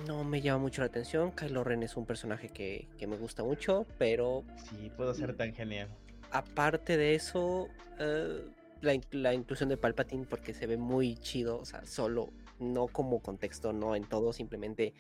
no 0.06 0.24
me 0.24 0.40
llama 0.40 0.58
mucho 0.60 0.82
la 0.82 0.86
atención. 0.86 1.32
Kylo 1.32 1.64
Ren 1.64 1.82
es 1.82 1.96
un 1.96 2.06
personaje 2.06 2.48
que, 2.50 2.88
que 2.96 3.06
me 3.06 3.16
gusta 3.16 3.42
mucho, 3.42 3.86
pero 3.98 4.44
Sí, 4.56 4.90
puedo 4.96 5.14
ser 5.14 5.34
tan 5.36 5.52
genial. 5.54 5.88
aparte 6.30 6.96
de 6.96 7.14
eso, 7.14 7.68
eh, 7.98 8.44
la, 8.80 9.00
la 9.10 9.34
inclusión 9.34 9.68
de 9.68 9.76
Palpatine 9.76 10.26
porque 10.26 10.54
se 10.54 10.66
ve 10.66 10.76
muy 10.76 11.16
chido, 11.16 11.58
o 11.58 11.64
sea, 11.64 11.84
solo, 11.86 12.32
no 12.58 12.88
como 12.88 13.20
contexto, 13.20 13.72
no 13.72 13.96
en 13.96 14.04
todo, 14.08 14.32
simplemente 14.32 14.94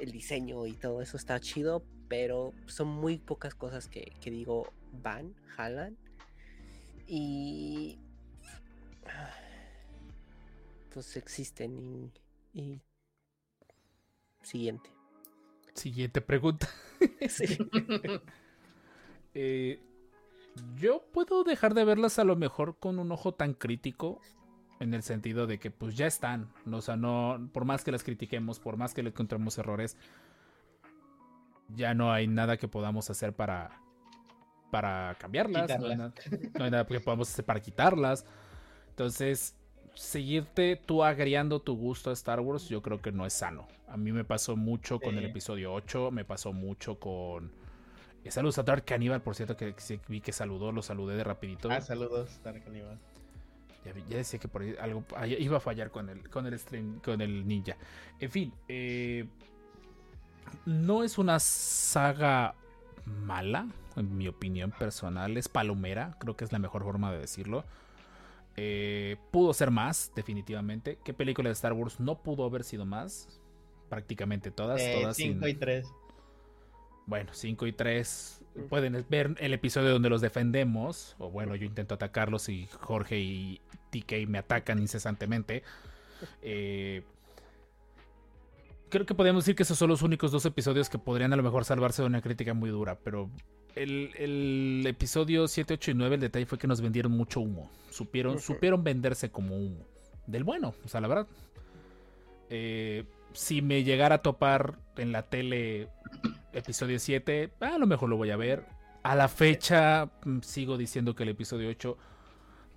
el 0.00 0.12
diseño 0.12 0.66
y 0.66 0.72
todo 0.72 1.02
eso 1.02 1.16
está 1.16 1.38
chido, 1.40 1.84
pero 2.08 2.52
son 2.66 2.88
muy 2.88 3.18
pocas 3.18 3.54
cosas 3.54 3.88
que, 3.88 4.12
que 4.20 4.30
digo 4.30 4.72
van, 4.92 5.34
jalan. 5.56 5.96
Y... 7.06 7.98
Pues 10.92 11.16
existen 11.16 12.12
y... 12.52 12.60
y... 12.60 12.82
Siguiente. 14.42 14.90
Siguiente 15.74 16.20
pregunta. 16.20 16.68
Sí. 17.28 17.58
Eh, 19.34 19.80
yo 20.76 21.02
puedo 21.12 21.42
dejar 21.42 21.74
de 21.74 21.84
verlas 21.84 22.18
a 22.18 22.24
lo 22.24 22.36
mejor 22.36 22.78
con 22.78 22.98
un 22.98 23.10
ojo 23.10 23.34
tan 23.34 23.54
crítico. 23.54 24.20
En 24.82 24.94
el 24.94 25.02
sentido 25.02 25.46
de 25.46 25.58
que 25.58 25.70
pues 25.70 25.96
ya 25.96 26.06
están. 26.06 26.52
O 26.70 26.80
sea, 26.80 26.96
no. 26.96 27.48
Por 27.52 27.64
más 27.64 27.84
que 27.84 27.92
las 27.92 28.02
critiquemos, 28.02 28.58
por 28.58 28.76
más 28.76 28.94
que 28.94 29.02
le 29.02 29.10
encontremos 29.10 29.56
errores. 29.58 29.96
Ya 31.74 31.94
no 31.94 32.12
hay 32.12 32.26
nada 32.26 32.56
que 32.56 32.68
podamos 32.68 33.08
hacer 33.10 33.32
para. 33.32 33.80
Para 34.70 35.16
cambiarlas. 35.18 35.68
No 35.78 35.86
hay, 35.86 35.96
nada, 35.96 36.14
no 36.58 36.64
hay 36.64 36.70
nada 36.70 36.86
que 36.86 37.00
podamos 37.00 37.30
hacer 37.30 37.44
para 37.44 37.60
quitarlas. 37.60 38.24
Entonces. 38.90 39.56
Seguirte 39.94 40.76
tú 40.76 41.04
agriando 41.04 41.60
tu 41.60 41.76
gusto 41.76 42.08
a 42.08 42.14
Star 42.14 42.40
Wars, 42.40 42.66
yo 42.70 42.80
creo 42.80 43.02
que 43.02 43.12
no 43.12 43.26
es 43.26 43.34
sano. 43.34 43.68
A 43.88 43.98
mí 43.98 44.10
me 44.10 44.24
pasó 44.24 44.56
mucho 44.56 44.98
con 44.98 45.18
el 45.18 45.26
episodio 45.26 45.70
8, 45.74 46.10
me 46.10 46.24
pasó 46.24 46.54
mucho 46.54 46.98
con 46.98 47.52
Saludos 48.30 48.58
a 48.58 48.62
Dark 48.62 48.84
Cannibal, 48.84 49.20
por 49.20 49.34
cierto, 49.34 49.56
que, 49.56 49.74
vi 50.08 50.20
que 50.20 50.32
saludó, 50.32 50.70
lo 50.70 50.82
saludé 50.82 51.16
de 51.16 51.24
rapidito. 51.24 51.70
Ah, 51.70 51.80
saludos, 51.80 52.40
Dark 52.44 52.62
Animal. 52.66 52.98
Ya, 53.84 53.92
decía 54.16 54.38
que 54.38 54.48
por 54.48 54.62
ahí 54.62 54.74
algo 54.80 55.04
ah, 55.16 55.26
iba 55.26 55.56
a 55.56 55.60
fallar 55.60 55.90
con 55.90 56.08
el, 56.08 56.28
con 56.30 56.46
el 56.46 56.58
stream, 56.58 57.00
con 57.00 57.20
el 57.20 57.46
ninja. 57.46 57.76
En 58.20 58.30
fin, 58.30 58.52
eh, 58.68 59.26
no 60.66 61.02
es 61.02 61.18
una 61.18 61.38
saga 61.40 62.54
mala, 63.04 63.66
en 63.96 64.16
mi 64.16 64.28
opinión 64.28 64.70
personal. 64.70 65.36
Es 65.36 65.48
palomera, 65.48 66.16
creo 66.20 66.36
que 66.36 66.44
es 66.44 66.52
la 66.52 66.58
mejor 66.58 66.84
forma 66.84 67.12
de 67.12 67.18
decirlo. 67.18 67.64
Eh, 68.56 69.16
pudo 69.30 69.52
ser 69.54 69.70
más, 69.70 70.12
definitivamente. 70.14 70.98
¿Qué 71.04 71.14
película 71.14 71.48
de 71.48 71.54
Star 71.54 71.72
Wars 71.72 71.98
no 72.00 72.22
pudo 72.22 72.44
haber 72.44 72.64
sido 72.64 72.84
más? 72.84 73.40
Prácticamente 73.88 74.50
todas, 74.50 74.80
todas. 75.00 75.16
sin- 75.16 75.34
5 75.34 75.46
Eh, 75.46 75.50
y 75.50 75.54
3. 75.54 75.86
Bueno, 77.06 77.30
5 77.32 77.66
y 77.66 77.72
3 77.72 78.42
Mm. 78.54 78.62
pueden 78.68 79.06
ver 79.08 79.34
el 79.38 79.54
episodio 79.54 79.90
donde 79.90 80.10
los 80.10 80.20
defendemos. 80.20 81.16
O 81.18 81.30
bueno, 81.30 81.54
yo 81.56 81.64
intento 81.64 81.94
atacarlos 81.94 82.48
y 82.48 82.68
Jorge 82.80 83.18
y 83.18 83.60
TK 83.90 84.26
me 84.28 84.38
atacan 84.38 84.78
incesantemente. 84.78 85.62
Eh, 86.42 87.02
creo 88.88 89.06
que 89.06 89.14
podríamos 89.14 89.44
decir 89.44 89.56
que 89.56 89.62
esos 89.62 89.78
son 89.78 89.88
los 89.88 90.02
únicos 90.02 90.30
dos 90.32 90.44
episodios 90.44 90.88
que 90.88 90.98
podrían 90.98 91.32
a 91.32 91.36
lo 91.36 91.42
mejor 91.42 91.64
salvarse 91.64 92.02
de 92.02 92.06
una 92.08 92.20
crítica 92.22 92.54
muy 92.54 92.70
dura. 92.70 92.98
Pero 93.02 93.30
el, 93.74 94.10
el 94.16 94.84
episodio 94.86 95.48
7, 95.48 95.74
8 95.74 95.90
y 95.92 95.94
9, 95.94 96.14
el 96.16 96.20
detalle 96.20 96.46
fue 96.46 96.58
que 96.58 96.66
nos 96.66 96.80
vendieron 96.80 97.12
mucho 97.12 97.40
humo. 97.40 97.70
Supieron, 97.90 98.38
supieron 98.38 98.84
venderse 98.84 99.30
como 99.30 99.56
humo. 99.56 99.84
Del 100.26 100.44
bueno, 100.44 100.74
o 100.84 100.88
sea, 100.88 101.00
la 101.00 101.08
verdad. 101.08 101.26
Eh, 102.50 103.04
si 103.32 103.62
me 103.62 103.82
llegara 103.82 104.16
a 104.16 104.22
topar 104.22 104.78
en 104.98 105.10
la 105.10 105.22
tele 105.22 105.88
episodio 106.52 106.98
7, 106.98 107.52
a 107.60 107.78
lo 107.78 107.86
mejor 107.86 108.08
lo 108.08 108.16
voy 108.16 108.30
a 108.30 108.36
ver. 108.36 108.64
A 109.02 109.16
la 109.16 109.28
fecha 109.28 110.10
mm, 110.24 110.40
sigo 110.40 110.76
diciendo 110.76 111.14
que 111.14 111.24
el 111.24 111.30
episodio 111.30 111.68
8 111.70 111.96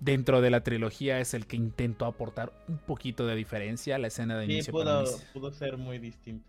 dentro 0.00 0.40
de 0.40 0.50
la 0.50 0.62
trilogía 0.62 1.20
es 1.20 1.34
el 1.34 1.46
que 1.46 1.56
intento 1.56 2.04
aportar 2.04 2.52
un 2.68 2.78
poquito 2.78 3.26
de 3.26 3.34
diferencia. 3.36 3.98
La 3.98 4.08
escena 4.08 4.36
de 4.36 4.46
Sí, 4.46 4.52
inicio 4.52 4.72
para 4.72 4.84
pudo, 4.84 5.02
mí 5.02 5.08
s- 5.08 5.26
pudo 5.32 5.52
ser 5.52 5.76
muy 5.76 5.98
distinto. 5.98 6.46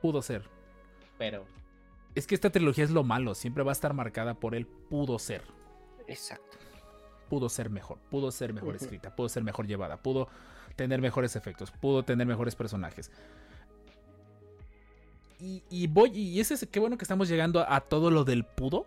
pudo 0.00 0.22
ser. 0.22 0.44
Pero 1.18 1.44
Es 2.14 2.26
que 2.26 2.34
esta 2.34 2.50
trilogía 2.50 2.82
es 2.84 2.90
lo 2.90 3.04
malo, 3.04 3.34
siempre 3.34 3.62
va 3.62 3.70
a 3.70 3.72
estar 3.72 3.92
marcada 3.94 4.34
por 4.34 4.54
el 4.56 4.66
pudo 4.66 5.18
ser. 5.18 5.42
Exacto. 6.08 6.56
Pudo 7.28 7.48
ser 7.48 7.70
mejor, 7.70 7.98
pudo 8.10 8.32
ser 8.32 8.52
mejor 8.52 8.74
escrita, 8.74 9.14
pudo 9.14 9.28
ser 9.28 9.44
mejor 9.44 9.68
llevada, 9.68 9.98
pudo 10.02 10.28
tener 10.74 11.00
mejores 11.00 11.36
efectos, 11.36 11.70
pudo 11.70 12.02
tener 12.02 12.26
mejores 12.26 12.56
personajes. 12.56 13.12
Y, 15.40 15.62
y 15.70 15.86
voy, 15.86 16.10
y 16.10 16.40
ese 16.40 16.54
es 16.54 16.66
qué 16.70 16.80
bueno 16.80 16.98
que 16.98 17.04
estamos 17.04 17.28
llegando 17.28 17.60
a, 17.60 17.76
a 17.76 17.80
todo 17.80 18.10
lo 18.10 18.24
del 18.24 18.44
pudo 18.44 18.86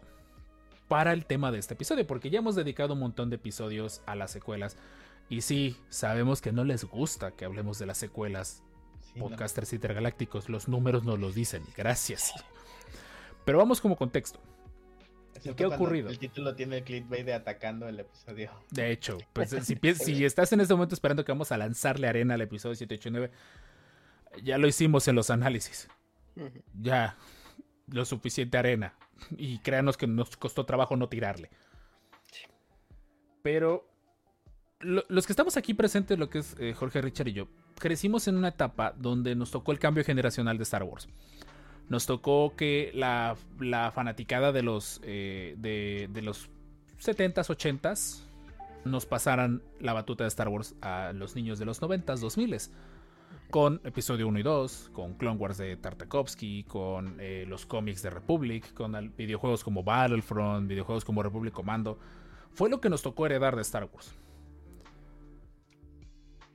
para 0.87 1.13
el 1.13 1.25
tema 1.25 1.51
de 1.51 1.59
este 1.59 1.73
episodio, 1.73 2.05
porque 2.05 2.29
ya 2.29 2.39
hemos 2.39 2.55
dedicado 2.55 2.93
un 2.93 2.99
montón 2.99 3.29
de 3.29 3.37
episodios 3.37 4.01
a 4.05 4.15
las 4.15 4.31
secuelas. 4.31 4.77
Y 5.29 5.41
sí, 5.41 5.77
sabemos 5.89 6.41
que 6.41 6.51
no 6.51 6.63
les 6.63 6.85
gusta 6.85 7.31
que 7.31 7.45
hablemos 7.45 7.79
de 7.79 7.85
las 7.85 7.97
secuelas 7.97 8.61
sí, 9.01 9.13
no. 9.19 9.29
podcasters 9.29 9.73
intergalácticos, 9.73 10.49
los 10.49 10.67
números 10.67 11.03
nos 11.03 11.19
los 11.19 11.33
dicen, 11.33 11.63
gracias. 11.75 12.33
Pero 13.45 13.57
vamos 13.57 13.81
como 13.81 13.95
contexto. 13.95 14.39
Excepto 15.35 15.55
qué 15.55 15.63
ha 15.63 15.75
ocurrido? 15.75 16.09
El 16.09 16.19
título 16.19 16.55
tiene 16.55 16.77
el 16.77 16.83
clickbait 16.83 17.25
de 17.25 17.33
atacando 17.33 17.87
el 17.87 17.99
episodio. 17.99 18.51
De 18.69 18.91
hecho, 18.91 19.17
pues 19.33 19.49
si, 19.63 19.75
si 19.95 20.25
estás 20.25 20.53
en 20.53 20.61
este 20.61 20.73
momento 20.73 20.93
esperando 20.93 21.25
que 21.25 21.31
vamos 21.31 21.51
a 21.51 21.57
lanzarle 21.57 22.07
arena 22.07 22.35
al 22.35 22.41
episodio 22.41 22.75
789, 22.75 23.31
ya 24.43 24.57
lo 24.57 24.67
hicimos 24.67 25.07
en 25.07 25.15
los 25.15 25.29
análisis. 25.29 25.89
Ya, 26.81 27.15
lo 27.87 28.05
suficiente 28.05 28.57
arena. 28.57 28.93
Y 29.37 29.59
créanos 29.59 29.97
que 29.97 30.07
nos 30.07 30.35
costó 30.37 30.65
trabajo 30.65 30.95
no 30.95 31.07
tirarle. 31.09 31.49
Pero 33.41 33.87
lo- 34.79 35.03
los 35.09 35.25
que 35.25 35.33
estamos 35.33 35.57
aquí 35.57 35.73
presentes, 35.73 36.17
lo 36.17 36.29
que 36.29 36.39
es 36.39 36.55
eh, 36.59 36.73
Jorge, 36.73 37.01
Richard 37.01 37.27
y 37.29 37.33
yo, 37.33 37.47
crecimos 37.79 38.27
en 38.27 38.37
una 38.37 38.49
etapa 38.49 38.93
donde 38.97 39.35
nos 39.35 39.51
tocó 39.51 39.71
el 39.71 39.79
cambio 39.79 40.03
generacional 40.03 40.57
de 40.57 40.63
Star 40.63 40.83
Wars. 40.83 41.07
Nos 41.89 42.05
tocó 42.05 42.55
que 42.55 42.91
la, 42.93 43.35
la 43.59 43.91
fanaticada 43.91 44.51
de 44.51 44.63
los, 44.63 45.01
eh, 45.03 45.55
de, 45.57 46.09
de 46.11 46.21
los 46.21 46.49
70s, 47.01 47.49
80s 47.49 48.23
nos 48.85 49.05
pasaran 49.05 49.61
la 49.79 49.93
batuta 49.93 50.23
de 50.23 50.29
Star 50.29 50.47
Wars 50.49 50.75
a 50.81 51.11
los 51.13 51.35
niños 51.35 51.59
de 51.59 51.65
los 51.65 51.81
90s, 51.81 52.19
2000s. 52.19 52.71
Con 53.53 53.81
episodio 53.83 54.27
1 54.29 54.39
y 54.39 54.41
2, 54.41 54.89
con 54.93 55.13
Clone 55.13 55.37
Wars 55.37 55.59
de 55.59 55.77
Tartakovsky, 55.77 56.63
con 56.63 57.17
eh, 57.19 57.45
los 57.47 57.67
cómics 57.67 58.01
de 58.01 58.09
Republic, 58.09 58.73
con 58.73 59.13
videojuegos 59.15 59.63
como 59.63 59.83
Battlefront, 59.83 60.67
videojuegos 60.67 61.05
como 61.05 61.21
Republic 61.21 61.53
Commando. 61.53 61.99
Fue 62.51 62.67
lo 62.67 62.81
que 62.81 62.89
nos 62.89 63.03
tocó 63.03 63.27
heredar 63.27 63.55
de 63.55 63.61
Star 63.61 63.87
Wars. 63.93 64.15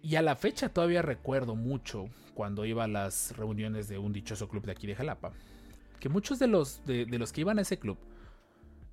Y 0.02 0.16
a 0.16 0.22
la 0.22 0.34
fecha 0.34 0.70
todavía 0.70 1.00
recuerdo 1.00 1.54
mucho 1.54 2.06
cuando 2.34 2.64
iba 2.64 2.82
a 2.82 2.88
las 2.88 3.37
reuniones 3.37 3.87
de 3.87 3.98
un 3.98 4.12
dichoso 4.12 4.48
club 4.48 4.64
de 4.64 4.72
aquí 4.72 4.88
de 4.88 4.96
Jalapa, 4.96 5.30
que 6.00 6.08
muchos 6.08 6.40
de 6.40 6.48
los, 6.48 6.84
de 6.84 7.06
los 7.16 7.32
que 7.32 7.42
iban 7.42 7.61
a 7.61 7.62
ese 7.62 7.78
club 7.78 7.96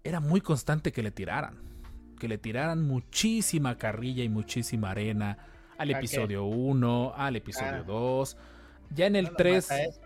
era 0.03 0.19
muy 0.19 0.41
constante 0.41 0.91
que 0.91 1.01
le 1.01 1.09
tiraran. 1.09 1.57
Que 2.19 2.27
le 2.27 2.37
tiraran 2.37 2.83
muchísima 2.83 3.79
carrilla 3.79 4.23
y 4.23 4.29
muchísima 4.29 4.91
arena 4.91 5.39
al 5.77 5.91
episodio 5.91 6.45
1, 6.45 7.13
al 7.15 7.35
episodio 7.35 7.81
Ah. 7.81 7.83
2. 7.83 8.37
Ya 8.93 9.07
en 9.07 9.15
el 9.15 9.25
No 9.25 9.29
nomás 9.31 9.37
3, 9.37 9.71
a 9.71 9.83
eso. 9.83 10.01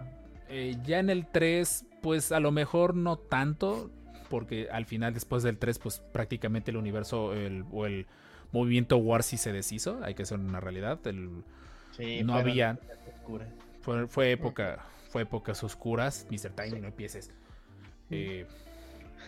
eh, 0.49 0.75
ya 0.85 0.99
en 0.99 1.09
el 1.09 1.27
3, 1.27 1.85
pues 2.01 2.31
a 2.31 2.39
lo 2.39 2.51
mejor 2.51 2.95
no 2.95 3.17
tanto, 3.17 3.89
porque 4.29 4.69
al 4.71 4.85
final 4.85 5.13
después 5.13 5.43
del 5.43 5.57
3, 5.57 5.79
pues 5.79 5.99
prácticamente 6.11 6.71
el 6.71 6.77
universo 6.77 7.33
el- 7.33 7.65
o 7.71 7.85
el 7.85 8.05
movimiento 8.51 8.97
War 8.97 9.21
sí 9.23 9.37
se 9.37 9.51
deshizo, 9.51 9.99
hay 10.03 10.13
que 10.15 10.25
ser 10.25 10.39
una 10.39 10.59
realidad. 10.59 10.99
el- 11.07 11.43
Sí, 11.91 12.23
no 12.23 12.33
había- 12.35 12.71
épocas 12.71 12.97
oscuras. 13.19 13.47
fue, 13.81 14.07
fue 14.07 14.31
época, 14.31 14.85
fue 15.09 15.23
épocas 15.23 15.63
oscuras, 15.63 16.25
Mr. 16.29 16.51
Tiny, 16.51 16.79
no 16.79 16.87
empieces. 16.87 17.31
Eh, 18.11 18.45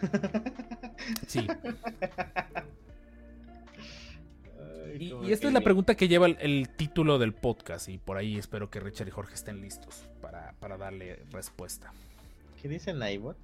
sí, 1.28 1.46
y, 5.00 5.32
esta 5.32 5.48
es 5.48 5.54
la 5.54 5.62
pregunta 5.62 5.96
que 5.96 6.08
lleva 6.08 6.28
el, 6.28 6.38
el 6.40 6.70
título 6.70 7.20
del 7.20 7.34
podcast, 7.34 7.90
y 7.90 7.98
por 7.98 8.18
ahí 8.18 8.38
espero 8.38 8.70
que 8.70 8.80
Richard 8.80 9.08
y 9.08 9.12
Jorge 9.12 9.34
estén 9.34 9.62
listos 9.62 10.08
para, 10.22 10.54
para 10.60 10.78
darle 10.78 11.24
respuesta. 11.32 11.94
¿Qué 12.62 12.68
dice 12.68 12.94
Naibot? 12.94 13.38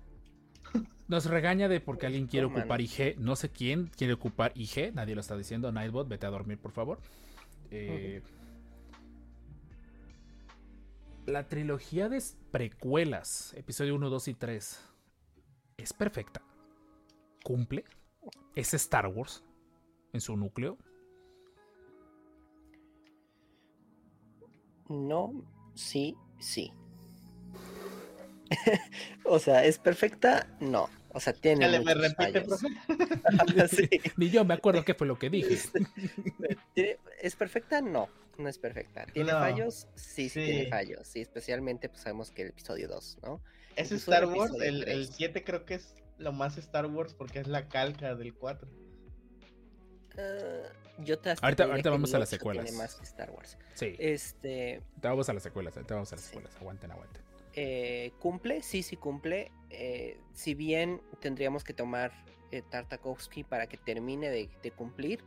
Nos 1.07 1.25
regaña 1.25 1.67
de 1.67 1.79
porque 1.79 2.05
alguien 2.05 2.27
quiere 2.27 2.45
ocupar 2.47 2.81
IG. 2.81 3.17
No 3.17 3.35
sé 3.35 3.49
quién 3.49 3.89
quiere 3.95 4.13
ocupar 4.13 4.51
IG. 4.55 4.93
Nadie 4.93 5.15
lo 5.15 5.21
está 5.21 5.37
diciendo. 5.37 5.71
Nightbot, 5.71 6.07
vete 6.07 6.25
a 6.25 6.29
dormir, 6.29 6.57
por 6.57 6.71
favor. 6.71 6.99
Eh, 7.71 8.21
La 11.25 11.47
trilogía 11.47 12.07
de 12.07 12.23
precuelas, 12.51 13.53
episodio 13.57 13.95
1, 13.95 14.09
2 14.09 14.27
y 14.29 14.33
3, 14.33 14.81
es 15.75 15.93
perfecta. 15.93 16.41
Cumple. 17.43 17.83
Es 18.55 18.73
Star 18.73 19.07
Wars 19.07 19.43
en 20.13 20.21
su 20.21 20.37
núcleo. 20.37 20.77
No, 24.89 25.33
sí, 25.75 26.15
sí. 26.39 26.71
o 29.25 29.39
sea, 29.39 29.65
¿es 29.65 29.77
perfecta? 29.77 30.47
No. 30.59 30.89
O 31.13 31.19
sea, 31.19 31.33
tiene. 31.33 31.65
Dale, 31.65 31.81
me 31.81 31.93
repite. 31.93 32.45
Sí. 33.69 33.89
Ni 34.17 34.29
yo 34.29 34.45
me 34.45 34.53
acuerdo 34.53 34.85
qué 34.85 34.93
fue 34.93 35.07
lo 35.07 35.17
que 35.17 35.29
dije. 35.29 35.57
¿Tiene- 36.73 36.97
¿Es 37.21 37.35
perfecta? 37.35 37.81
No, 37.81 38.07
no 38.37 38.47
es 38.47 38.57
perfecta. 38.59 39.05
¿Tiene 39.07 39.31
No. 39.31 39.39
fallos? 39.39 39.87
Sí, 39.95 40.29
sí, 40.29 40.43
tiene 40.45 40.69
fallos. 40.69 41.07
Sí, 41.07 41.21
especialmente 41.21 41.89
pues 41.89 42.01
sabemos 42.01 42.31
que 42.31 42.43
el 42.43 42.49
episodio 42.49 42.87
2, 42.87 43.17
¿no? 43.23 43.41
Es 43.75 43.87
Incluso 43.87 44.11
Star 44.11 44.23
el 44.23 44.29
Wars, 44.29 44.53
el, 44.61 44.83
el 44.87 45.07
tres. 45.07 45.11
7 45.15 45.43
creo 45.43 45.65
que 45.65 45.75
es 45.75 45.95
lo 46.17 46.31
más 46.33 46.57
Star 46.57 46.85
Wars 46.85 47.13
porque 47.13 47.39
es 47.39 47.47
la 47.47 47.67
calca 47.67 48.15
del 48.15 48.33
4. 48.35 48.67
Ah, 50.17 50.69
yo 50.99 51.19
te 51.19 51.29
Ahorita- 51.31 51.55
te 51.55 51.63
ahorita 51.63 51.89
vamos 51.89 52.13
a 52.13 52.19
las 52.19 52.33
8 52.33 52.41
tiene 52.51 52.61
secuelas. 52.67 52.73
más 52.73 52.95
que 52.95 53.03
Star 53.05 53.31
Wars. 53.31 53.57
Sí. 53.75 53.95
Este, 53.99 54.75
Ahorita 54.75 55.09
vamos 55.09 55.29
a 55.29 55.33
las 55.33 55.43
secuelas. 55.43 55.75
Ahorita 55.77 55.93
vamos 55.95 56.11
a 56.11 56.15
las 56.15 56.23
Sí. 56.23 56.29
secuelas. 56.29 56.55
Aguanten, 56.57 56.91
aguanten. 56.91 57.21
eh, 57.59 58.11
cumple, 58.19 58.61
sí, 58.61 58.83
sí 58.83 58.95
cumple. 58.97 59.51
eh, 59.71 60.17
si 60.33 60.53
bien 60.53 61.01
tendríamos 61.19 61.63
que 61.63 61.73
tomar 61.73 62.11
eh, 62.51 62.61
Tartakovsky 62.61 63.43
para 63.43 63.67
que 63.67 63.75
termine 63.77 64.29
de, 64.29 64.47
de 64.63 64.71
cumplir, 64.71 65.21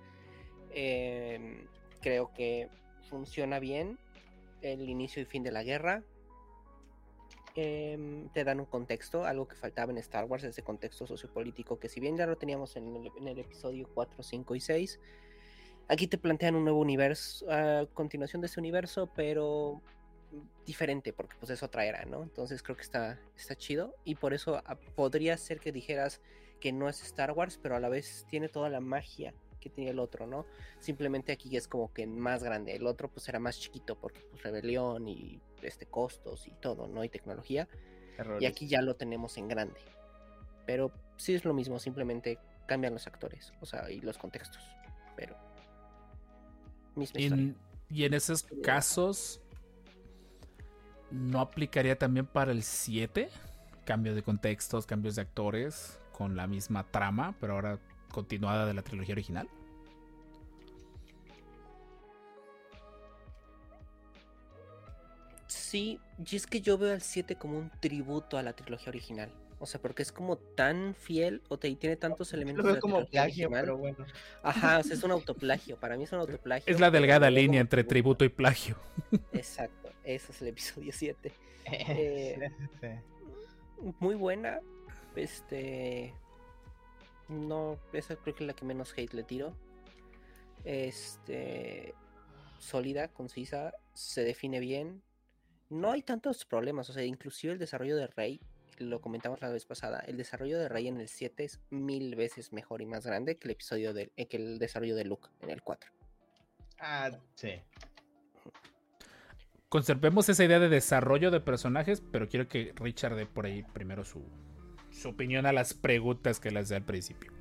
em, 0.72 1.66
creo 2.00 2.32
que 2.32 2.68
funciona 3.10 3.58
bien 3.58 3.98
el 4.62 4.88
inicio 4.88 5.20
y 5.20 5.24
fin 5.26 5.42
de 5.42 5.50
la 5.52 5.62
guerra. 5.62 6.02
em, 7.56 8.28
te 8.28 8.44
dan 8.44 8.60
un 8.60 8.66
contexto, 8.66 9.24
algo 9.24 9.48
que 9.48 9.56
faltaba 9.56 9.90
en 9.90 9.98
Star 9.98 10.24
Wars, 10.26 10.44
ese 10.44 10.62
contexto 10.62 11.06
sociopolítico 11.06 11.78
que 11.80 11.88
si 11.88 11.98
bien 11.98 12.16
ya 12.16 12.24
lo 12.26 12.38
teníamos 12.38 12.76
en 12.76 12.94
el, 12.96 13.10
en 13.18 13.26
el 13.28 13.38
episodio 13.40 13.88
4, 13.92 14.22
5 14.22 14.54
y 14.54 14.60
6, 14.60 15.00
aquí 15.90 16.06
te 16.06 16.18
plantean 16.18 16.54
un 16.54 16.64
nuevo 16.64 16.78
universo, 16.78 17.50
a 17.50 17.84
continuación 17.92 18.40
de 18.40 18.46
ese 18.46 18.60
universo, 18.60 19.10
pero 19.14 19.82
diferente, 20.64 21.12
porque 21.12 21.34
pues 21.38 21.50
es 21.50 21.62
otra 21.64 21.84
era, 21.84 22.04
¿no? 22.04 22.22
Entonces 22.22 22.62
creo 22.62 22.76
que 22.76 22.82
está, 22.82 23.18
está 23.36 23.56
chido 23.56 23.96
y 24.04 24.14
por 24.14 24.32
eso 24.32 24.62
ah, 24.64 24.76
podría 24.94 25.36
ser 25.36 25.58
que 25.58 25.72
dijeras 25.72 26.20
que 26.60 26.72
no 26.72 26.88
es 26.88 27.02
Star 27.02 27.32
Wars, 27.32 27.58
pero 27.60 27.74
a 27.74 27.80
la 27.80 27.88
vez 27.88 28.24
tiene 28.30 28.48
toda 28.48 28.68
la 28.68 28.80
magia 28.80 29.34
que 29.60 29.68
tenía 29.68 29.90
el 29.90 29.98
otro, 29.98 30.28
¿no? 30.28 30.46
Simplemente 30.78 31.32
aquí 31.32 31.54
es 31.56 31.66
como 31.66 31.92
que 31.92 32.06
más 32.06 32.44
grande, 32.44 32.76
el 32.76 32.86
otro 32.86 33.08
pues 33.10 33.28
era 33.28 33.40
más 33.40 33.58
chiquito 33.58 33.98
porque 33.98 34.20
pues 34.30 34.42
rebelión 34.44 35.08
y 35.08 35.40
este 35.60 35.86
costos 35.86 36.46
y 36.46 36.52
todo, 36.52 36.86
¿no? 36.86 37.02
Y 37.02 37.08
tecnología, 37.08 37.68
y 38.38 38.46
aquí 38.46 38.68
ya 38.68 38.80
lo 38.80 38.94
tenemos 38.94 39.36
en 39.38 39.48
grande. 39.48 39.80
Pero 40.66 40.92
sí 41.16 41.34
es 41.34 41.44
lo 41.44 41.52
mismo, 41.52 41.80
simplemente 41.80 42.38
cambian 42.66 42.92
los 42.92 43.08
actores, 43.08 43.52
o 43.60 43.66
sea, 43.66 43.90
y 43.90 44.00
los 44.00 44.16
contextos, 44.16 44.62
pero 45.16 45.49
misma. 47.00 47.36
En- 47.36 47.56
y 47.90 48.04
en 48.04 48.14
esos 48.14 48.44
casos, 48.62 49.40
¿no 51.10 51.40
aplicaría 51.40 51.98
también 51.98 52.26
para 52.26 52.52
el 52.52 52.62
7? 52.62 53.30
Cambios 53.84 54.14
de 54.14 54.22
contextos, 54.22 54.86
cambios 54.86 55.16
de 55.16 55.22
actores, 55.22 55.98
con 56.12 56.36
la 56.36 56.46
misma 56.46 56.84
trama, 56.84 57.34
pero 57.40 57.54
ahora 57.54 57.78
continuada 58.12 58.66
de 58.66 58.74
la 58.74 58.82
trilogía 58.82 59.14
original. 59.14 59.48
Sí, 65.46 66.00
y 66.18 66.36
es 66.36 66.46
que 66.46 66.60
yo 66.60 66.78
veo 66.78 66.92
al 66.92 67.00
7 67.02 67.36
como 67.36 67.58
un 67.58 67.70
tributo 67.80 68.38
a 68.38 68.42
la 68.42 68.52
trilogía 68.54 68.90
original. 68.90 69.32
O 69.62 69.66
sea, 69.66 69.78
porque 69.78 70.02
es 70.02 70.10
como 70.10 70.38
tan 70.38 70.94
fiel 70.94 71.42
o 71.48 71.58
te, 71.58 71.68
y 71.68 71.76
tiene 71.76 71.94
tantos 71.96 72.32
Lo 72.32 72.36
elementos 72.38 72.64
veo 72.64 72.72
de 72.72 72.78
la 72.78 72.80
como 72.80 73.04
plagio, 73.04 73.46
original. 73.46 73.60
pero 73.60 73.76
bueno. 73.76 74.06
Ajá, 74.42 74.78
o 74.78 74.82
sea, 74.82 74.94
es 74.94 75.02
un 75.02 75.10
autoplagio. 75.12 75.78
Para 75.78 75.98
mí 75.98 76.04
es 76.04 76.12
un 76.12 76.20
autoplagio. 76.20 76.72
Es 76.72 76.80
la 76.80 76.90
delgada 76.90 77.28
lo 77.28 77.34
veo 77.34 77.42
línea 77.42 77.60
entre 77.60 77.84
tributo 77.84 78.24
y 78.24 78.30
plagio. 78.30 78.76
Exacto, 79.32 79.92
ese 80.02 80.32
es 80.32 80.42
el 80.42 80.48
episodio 80.48 80.92
7. 80.92 81.32
Eh, 81.72 82.50
sí. 82.80 82.88
Muy 84.00 84.14
buena. 84.14 84.60
Este. 85.14 86.14
No, 87.28 87.78
esa 87.92 88.16
creo 88.16 88.34
que 88.34 88.42
es 88.44 88.46
la 88.48 88.54
que 88.54 88.64
menos 88.64 88.92
hate 88.96 89.12
le 89.12 89.22
tiro. 89.22 89.54
Este. 90.64 91.94
Sólida, 92.58 93.08
concisa, 93.08 93.74
se 93.94 94.24
define 94.24 94.58
bien. 94.58 95.02
No 95.68 95.92
hay 95.92 96.02
tantos 96.02 96.44
problemas, 96.44 96.90
o 96.90 96.92
sea, 96.92 97.04
inclusive 97.04 97.52
el 97.52 97.58
desarrollo 97.58 97.96
de 97.96 98.08
Rey, 98.08 98.40
lo 98.80 99.00
comentamos 99.00 99.40
la 99.40 99.48
vez 99.48 99.64
pasada, 99.66 100.00
el 100.00 100.16
desarrollo 100.16 100.58
de 100.58 100.68
Rey 100.68 100.88
en 100.88 101.00
el 101.00 101.08
7 101.08 101.44
es 101.44 101.60
mil 101.70 102.16
veces 102.16 102.52
mejor 102.52 102.82
y 102.82 102.86
más 102.86 103.06
grande 103.06 103.36
que 103.36 103.48
el 103.48 103.52
episodio 103.52 103.92
de, 103.92 104.10
eh, 104.16 104.26
que 104.26 104.38
el 104.38 104.58
desarrollo 104.58 104.96
de 104.96 105.04
Luke 105.04 105.28
en 105.40 105.50
el 105.50 105.62
4. 105.62 105.90
Ah, 106.80 107.10
sí. 107.34 107.60
Conservemos 109.68 110.28
esa 110.28 110.44
idea 110.44 110.58
de 110.58 110.68
desarrollo 110.68 111.30
de 111.30 111.40
personajes, 111.40 112.02
pero 112.10 112.28
quiero 112.28 112.48
que 112.48 112.72
Richard 112.74 113.14
dé 113.14 113.26
por 113.26 113.46
ahí 113.46 113.62
primero 113.62 114.04
su, 114.04 114.24
su 114.90 115.10
opinión 115.10 115.46
a 115.46 115.52
las 115.52 115.74
preguntas 115.74 116.40
que 116.40 116.50
les 116.50 116.68
dé 116.68 116.76
al 116.76 116.84
principio. 116.84 117.32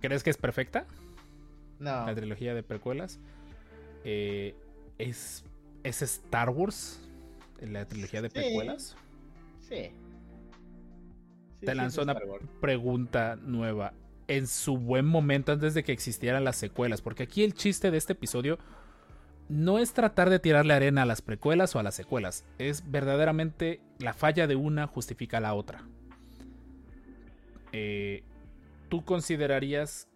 ¿Crees 0.00 0.24
que 0.24 0.30
es 0.30 0.36
perfecta? 0.36 0.86
No. 1.78 2.06
la 2.06 2.14
trilogía 2.14 2.54
de 2.54 2.62
precuelas. 2.62 3.20
Eh, 4.04 4.54
¿es, 4.98 5.44
¿Es 5.82 6.00
Star 6.00 6.48
Wars 6.50 7.05
en 7.60 7.72
la 7.72 7.86
trilogía 7.86 8.22
de 8.22 8.28
Sí. 8.30 8.34
precuelas? 8.34 8.96
Sí. 9.60 9.90
Sí, 11.58 11.66
Te 11.66 11.74
lanzó 11.74 12.02
una 12.02 12.16
pregunta 12.60 13.36
nueva. 13.36 13.94
En 14.28 14.46
su 14.46 14.76
buen 14.76 15.06
momento, 15.06 15.52
antes 15.52 15.72
de 15.74 15.84
que 15.84 15.92
existieran 15.92 16.44
las 16.44 16.56
secuelas, 16.56 17.00
porque 17.00 17.22
aquí 17.22 17.44
el 17.44 17.54
chiste 17.54 17.90
de 17.90 17.96
este 17.96 18.12
episodio 18.12 18.58
no 19.48 19.78
es 19.78 19.92
tratar 19.94 20.28
de 20.28 20.38
tirarle 20.40 20.74
arena 20.74 21.02
a 21.02 21.06
las 21.06 21.22
precuelas 21.22 21.74
o 21.74 21.78
a 21.78 21.82
las 21.82 21.94
secuelas, 21.94 22.44
es 22.58 22.90
verdaderamente 22.90 23.80
la 23.98 24.12
falla 24.12 24.46
de 24.46 24.56
una 24.56 24.86
justifica 24.86 25.38
la 25.40 25.54
otra. 25.54 25.84
Eh, 27.72 28.22
¿Tú 28.88 29.04
considerarías 29.04 30.08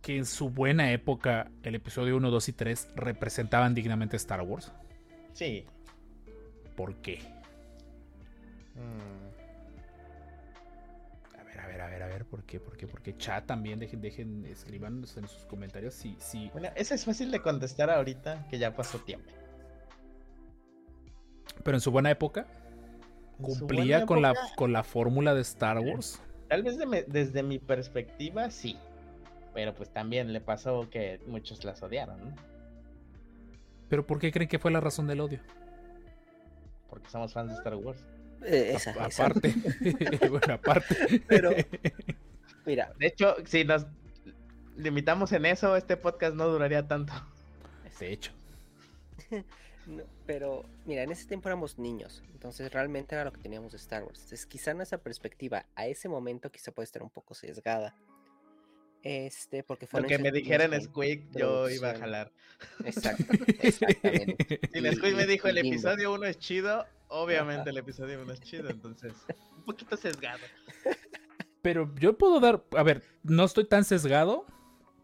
que 0.00 0.16
en 0.16 0.26
su 0.26 0.50
buena 0.50 0.92
época 0.92 1.50
el 1.62 1.74
episodio 1.74 2.16
1, 2.16 2.30
2 2.30 2.48
y 2.48 2.52
3 2.52 2.88
representaban 2.96 3.74
dignamente 3.74 4.16
Star 4.16 4.40
Wars? 4.42 4.72
Sí. 5.32 5.64
¿Por 6.76 6.94
qué? 6.96 7.20
Mm. 8.74 9.32
A 11.38 11.44
ver, 11.44 11.60
a 11.60 11.66
ver, 11.66 11.80
a 11.80 11.86
ver, 11.86 12.02
a 12.02 12.06
ver, 12.06 12.24
¿por 12.24 12.42
qué? 12.44 12.58
¿Por 12.60 12.76
qué? 12.76 12.86
Porque 12.86 13.16
chat 13.16 13.46
también, 13.46 13.78
dejen, 13.78 14.00
dejen, 14.00 14.46
escriban 14.46 15.04
en 15.16 15.28
sus 15.28 15.44
comentarios 15.46 15.94
si, 15.94 16.16
si, 16.18 16.48
Bueno, 16.50 16.70
ese 16.74 16.94
es 16.94 17.04
fácil 17.04 17.30
de 17.30 17.40
contestar 17.40 17.90
ahorita 17.90 18.46
que 18.48 18.58
ya 18.58 18.74
pasó 18.74 18.98
tiempo. 18.98 19.30
pero 21.62 21.76
en 21.76 21.80
su 21.80 21.90
buena 21.90 22.10
época 22.10 22.46
cumplía 23.40 23.98
buena 23.98 24.06
con 24.06 24.22
la, 24.22 24.34
con 24.56 24.72
la 24.72 24.82
fórmula 24.82 25.34
de 25.34 25.42
Star 25.42 25.78
Wars. 25.78 26.20
Tal 26.48 26.62
vez 26.62 26.78
de 26.78 27.04
desde 27.06 27.42
mi 27.42 27.58
perspectiva, 27.58 28.50
sí. 28.50 28.78
Pero 29.54 29.74
pues 29.74 29.90
también 29.90 30.32
le 30.32 30.40
pasó 30.40 30.88
que 30.90 31.20
muchos 31.26 31.64
las 31.64 31.82
odiaron, 31.82 32.18
¿no? 32.20 32.34
Pero 33.88 34.06
¿por 34.06 34.18
qué 34.18 34.32
creen 34.32 34.48
que 34.48 34.58
fue 34.58 34.70
la 34.70 34.80
razón 34.80 35.06
del 35.06 35.20
odio? 35.20 35.40
Porque 36.92 37.08
somos 37.08 37.32
fans 37.32 37.50
de 37.52 37.56
Star 37.56 37.74
Wars. 37.76 38.04
Eh, 38.44 38.72
A- 38.74 38.76
esa- 38.76 38.90
esa. 39.06 39.24
aparte, 39.26 39.54
bueno, 40.30 40.54
aparte. 40.54 41.22
Pero- 41.26 41.52
Mira, 42.66 42.92
De 42.98 43.06
hecho, 43.06 43.34
si 43.46 43.64
nos 43.64 43.86
limitamos 44.76 45.32
en 45.32 45.46
eso, 45.46 45.74
este 45.74 45.96
podcast 45.96 46.34
no 46.36 46.46
duraría 46.48 46.86
tanto. 46.86 47.14
de 47.98 48.12
hecho, 48.12 48.32
No, 49.86 50.02
pero 50.26 50.64
mira, 50.84 51.02
en 51.02 51.10
ese 51.10 51.26
tiempo 51.26 51.48
éramos 51.48 51.78
niños, 51.78 52.22
entonces 52.32 52.70
realmente 52.72 53.14
era 53.16 53.24
lo 53.24 53.32
que 53.32 53.40
teníamos 53.40 53.72
de 53.72 53.78
Star 53.78 54.02
Wars. 54.04 54.18
Entonces, 54.18 54.44
quizá 54.46 54.74
nuestra 54.74 54.98
perspectiva 54.98 55.64
a 55.74 55.86
ese 55.86 56.08
momento 56.10 56.52
quizá 56.52 56.70
puede 56.72 56.84
estar 56.84 57.02
un 57.02 57.10
poco 57.10 57.34
sesgada. 57.34 57.96
Este, 59.02 59.62
porque 59.64 59.86
fue 59.86 60.00
Lo 60.00 60.06
que 60.08 60.18
me 60.18 60.30
dijeran 60.30 60.80
Squeak, 60.80 61.30
yo 61.36 61.68
iba 61.68 61.90
a 61.90 61.98
jalar. 61.98 62.32
Exacto, 62.84 63.24
exactamente. 63.60 64.60
Si 64.72 64.78
Y- 64.78 64.86
el 64.86 64.94
Squeak 64.96 65.16
me 65.16 65.26
dijo 65.26 65.48
el 65.48 65.58
episodio 65.58 66.12
1 66.14 66.24
es 66.26 66.38
chido, 66.38 66.86
obviamente 67.08 67.70
el 67.70 67.78
episodio 67.78 68.22
1 68.22 68.32
es 68.32 68.40
chido, 68.40 68.70
entonces 68.70 69.12
un 69.56 69.64
poquito 69.64 69.96
sesgado. 69.96 70.38
pero 71.62 71.92
yo 71.98 72.16
puedo 72.16 72.38
dar, 72.40 72.64
a 72.76 72.82
ver, 72.82 73.02
no 73.24 73.44
estoy 73.44 73.64
tan 73.66 73.84
sesgado 73.84 74.46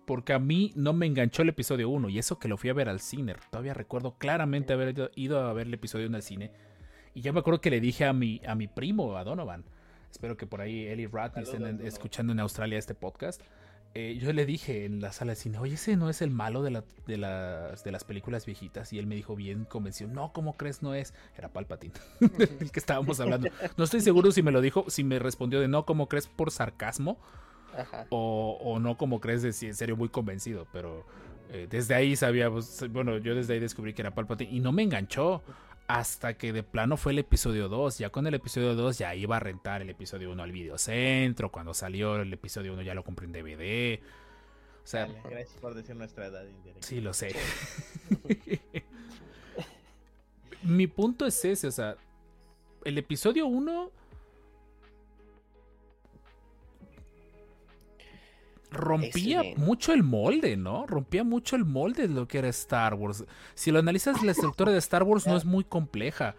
porque 0.07 0.33
a 0.33 0.39
mí 0.39 0.73
no 0.75 0.93
me 0.93 1.07
enganchó 1.07 1.43
el 1.43 1.51
episodio 1.51 1.89
1 1.91 2.09
y 2.09 2.19
eso 2.19 2.39
que 2.39 2.49
lo 2.49 2.57
fui 2.57 2.71
a 2.71 2.75
ver 2.75 2.89
al 2.89 3.01
cine. 3.01 3.35
Todavía 3.51 3.75
recuerdo 3.75 4.17
claramente 4.17 4.73
haber 4.73 4.91
ido- 4.91 5.11
ido 5.17 5.41
a 5.41 5.53
ver 5.53 5.67
el 5.67 5.75
episodio 5.75 6.07
1 6.07 6.17
al 6.17 6.23
cine 6.23 6.51
Y 7.15 7.21
yo 7.21 7.33
me 7.33 7.41
acuerdo 7.41 7.61
que 7.61 7.71
le 7.71 7.81
dije 7.81 8.05
a 8.05 8.13
mi, 8.13 8.41
a 8.47 8.55
mi 8.55 8.69
primo, 8.69 9.17
a 9.17 9.25
Donovan, 9.25 9.65
espero 10.11 10.37
que 10.37 10.47
por 10.47 10.61
ahí 10.61 10.87
él 10.87 11.01
y 11.01 11.07
Ratney 11.07 11.43
estén 11.45 11.81
escuchando 11.85 12.33
en 12.33 12.39
Australia 12.41 12.79
este 12.79 12.95
podcast. 12.95 13.43
Eh, 14.01 14.17
yo 14.21 14.33
le 14.33 14.47
dije 14.47 14.85
en 14.85 15.01
la 15.01 15.11
sala 15.11 15.33
de 15.33 15.37
cine, 15.37 15.59
oye, 15.59 15.75
ese 15.75 15.97
no 15.97 16.09
es 16.09 16.23
el 16.23 16.31
malo 16.31 16.63
de, 16.63 16.71
la- 16.71 16.85
de, 17.07 17.17
las, 17.17 17.83
de 17.83 17.91
las 17.91 18.05
películas 18.05 18.47
viejitas. 18.47 18.93
Y 18.93 18.99
él 18.99 19.07
me 19.09 19.17
dijo 19.17 19.35
bien 19.35 19.65
convencido, 19.65 20.09
no, 20.11 20.33
¿cómo 20.33 20.57
crees 20.57 20.83
no 20.83 20.95
es? 20.95 21.15
Era 21.37 21.49
Palpatine, 21.49 21.95
el 22.61 22.71
que 22.71 22.79
estábamos 22.79 23.19
hablando. 23.19 23.49
No 23.77 23.85
estoy 23.85 24.01
seguro 24.01 24.31
si 24.31 24.43
me 24.43 24.53
lo 24.53 24.61
dijo, 24.61 24.85
si 24.89 25.03
me 25.03 25.19
respondió 25.19 25.61
de 25.61 25.67
no, 25.69 25.85
¿cómo 25.85 26.09
crees 26.09 26.29
por 26.29 26.51
sarcasmo? 26.51 27.19
Ajá. 27.77 28.07
o, 28.11 28.59
o 28.63 28.79
no 28.81 28.97
como 28.97 29.21
crees 29.21 29.43
de 29.43 29.53
si 29.53 29.67
en 29.67 29.75
serio 29.75 29.97
muy 29.97 30.09
convencido, 30.09 30.67
pero 30.73 31.05
eh, 31.51 31.67
desde 31.71 31.95
ahí 31.95 32.17
sabía, 32.17 32.51
pues, 32.51 32.85
bueno, 32.91 33.19
yo 33.19 33.35
desde 33.35 33.55
ahí 33.55 33.61
descubrí 33.61 33.95
que 33.95 34.03
era 34.03 34.15
Palpatine 34.15 34.51
y 34.51 34.61
no 34.61 34.73
me 34.73 34.83
enganchó 34.83 35.43
hasta 35.89 36.35
que 36.35 36.53
de 36.53 36.63
plano 36.63 36.99
fue 36.99 37.13
el 37.13 37.19
episodio 37.19 37.69
2, 37.69 37.99
ya 37.99 38.11
con 38.11 38.27
el 38.27 38.35
episodio 38.35 38.75
2 38.75 38.99
ya 38.99 39.15
iba 39.15 39.39
a 39.39 39.41
rentar 39.41 39.81
el 39.81 39.89
episodio 39.89 40.31
1 40.31 40.43
al 40.43 40.53
videocentro, 40.53 41.51
cuando 41.51 41.73
salió 41.73 42.17
el 42.17 42.33
episodio 42.33 42.75
1 42.75 42.83
ya 42.83 42.95
lo 42.95 43.03
compré 43.03 43.25
en 43.25 43.33
DVD. 43.33 44.01
O 44.85 44.87
sea, 44.87 45.07
Dale, 45.07 45.21
gracias 45.25 45.61
por 45.61 45.75
decir 45.75 45.97
nuestra 45.97 46.27
edad 46.27 46.47
indirecta. 46.47 46.87
sí 46.87 47.01
lo 47.01 47.15
sé. 47.15 47.35
Mi 50.63 50.87
punto 50.87 51.25
es 51.25 51.43
ese, 51.45 51.67
o 51.67 51.73
sea, 51.73 51.97
el 52.85 52.99
episodio 52.99 53.47
1 53.47 53.91
rompía 58.71 59.39
Excelente. 59.39 59.61
mucho 59.61 59.93
el 59.93 60.03
molde, 60.03 60.57
¿no? 60.57 60.87
Rompía 60.87 61.25
mucho 61.25 61.57
el 61.57 61.65
molde 61.65 62.07
de 62.09 62.15
lo 62.15 62.29
que 62.29 62.39
era 62.39 62.49
Star 62.49 62.95
Wars. 62.95 63.25
Si 63.55 63.71
lo 63.71 63.79
analizas, 63.79 64.23
la 64.23 64.33
estructura 64.33 64.73
de 64.73 64.79
Star 64.79 65.03
Wars 65.03 65.27
no 65.27 65.37
es 65.37 65.45
muy 65.45 65.65
compleja. 65.65 66.35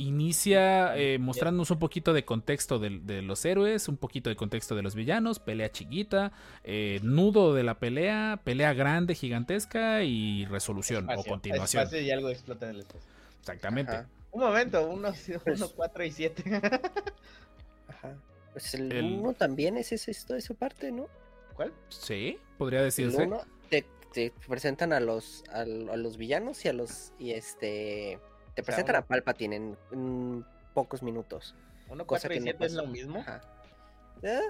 Inicia 0.00 0.96
eh, 0.96 1.18
mostrándonos 1.18 1.72
un 1.72 1.80
poquito 1.80 2.12
de 2.12 2.24
contexto 2.24 2.78
de, 2.78 3.20
los 3.22 3.44
héroes, 3.44 3.88
un 3.88 3.96
poquito 3.96 4.30
de 4.30 4.36
contexto 4.36 4.76
de 4.76 4.82
los 4.82 4.94
villanos, 4.94 5.40
pelea 5.40 5.72
chiquita, 5.72 6.30
eh, 6.62 7.00
nudo 7.02 7.52
de 7.52 7.64
la 7.64 7.80
pelea, 7.80 8.40
pelea 8.44 8.72
grande, 8.74 9.16
gigantesca 9.16 10.04
y 10.04 10.44
resolución 10.46 11.08
o 11.10 11.24
continuación. 11.24 11.82
espacio 11.82 12.00
y 12.00 12.12
algo 12.12 12.28
explota 12.30 12.66
en 12.68 12.76
el 12.76 12.80
espacio. 12.82 13.10
Exactamente. 13.40 13.92
Ajá. 13.92 14.08
Un 14.30 14.40
momento, 14.42 14.86
uno, 14.88 15.08
Pues- 15.42 15.58
uno 15.60 15.68
4 15.74 16.04
y 16.04 16.12
7. 16.12 16.44
Ajá. 17.88 18.14
Pues 18.52 18.74
el 18.74 18.92
El- 18.92 19.04
1 19.18 19.32
también 19.34 19.76
es 19.76 19.90
esto, 19.92 20.36
esa 20.36 20.54
parte, 20.54 20.92
¿no? 20.92 21.06
¿Cuál? 21.58 21.74
Sí, 21.90 22.38
podría 22.56 22.80
decirse. 22.82 23.22
1 23.22 23.40
te, 23.68 23.84
te 24.14 24.32
presentan 24.48 24.92
a 24.94 25.00
los, 25.00 25.44
a, 25.52 25.60
a 25.60 25.64
los 25.66 26.16
villanos 26.16 26.64
y 26.64 26.68
a 26.68 26.72
los. 26.72 27.12
Y 27.18 27.32
este. 27.32 28.18
Te 28.54 28.62
sea, 28.62 28.64
presentan 28.64 28.94
uno- 28.96 29.04
a 29.04 29.06
Palpatine 29.06 29.56
en, 29.56 29.76
en 29.92 30.46
pocos 30.72 31.02
minutos. 31.02 31.54
Uno 31.90 32.06
Cosa 32.06 32.28
4 32.28 32.32
y 32.32 32.38
que 32.38 32.40
no 32.52 32.58
7 32.58 32.66
es 32.66 32.72
lo 32.74 32.86
mismo. 32.86 33.18
Ajá. 33.18 33.40
Ah, 34.24 34.40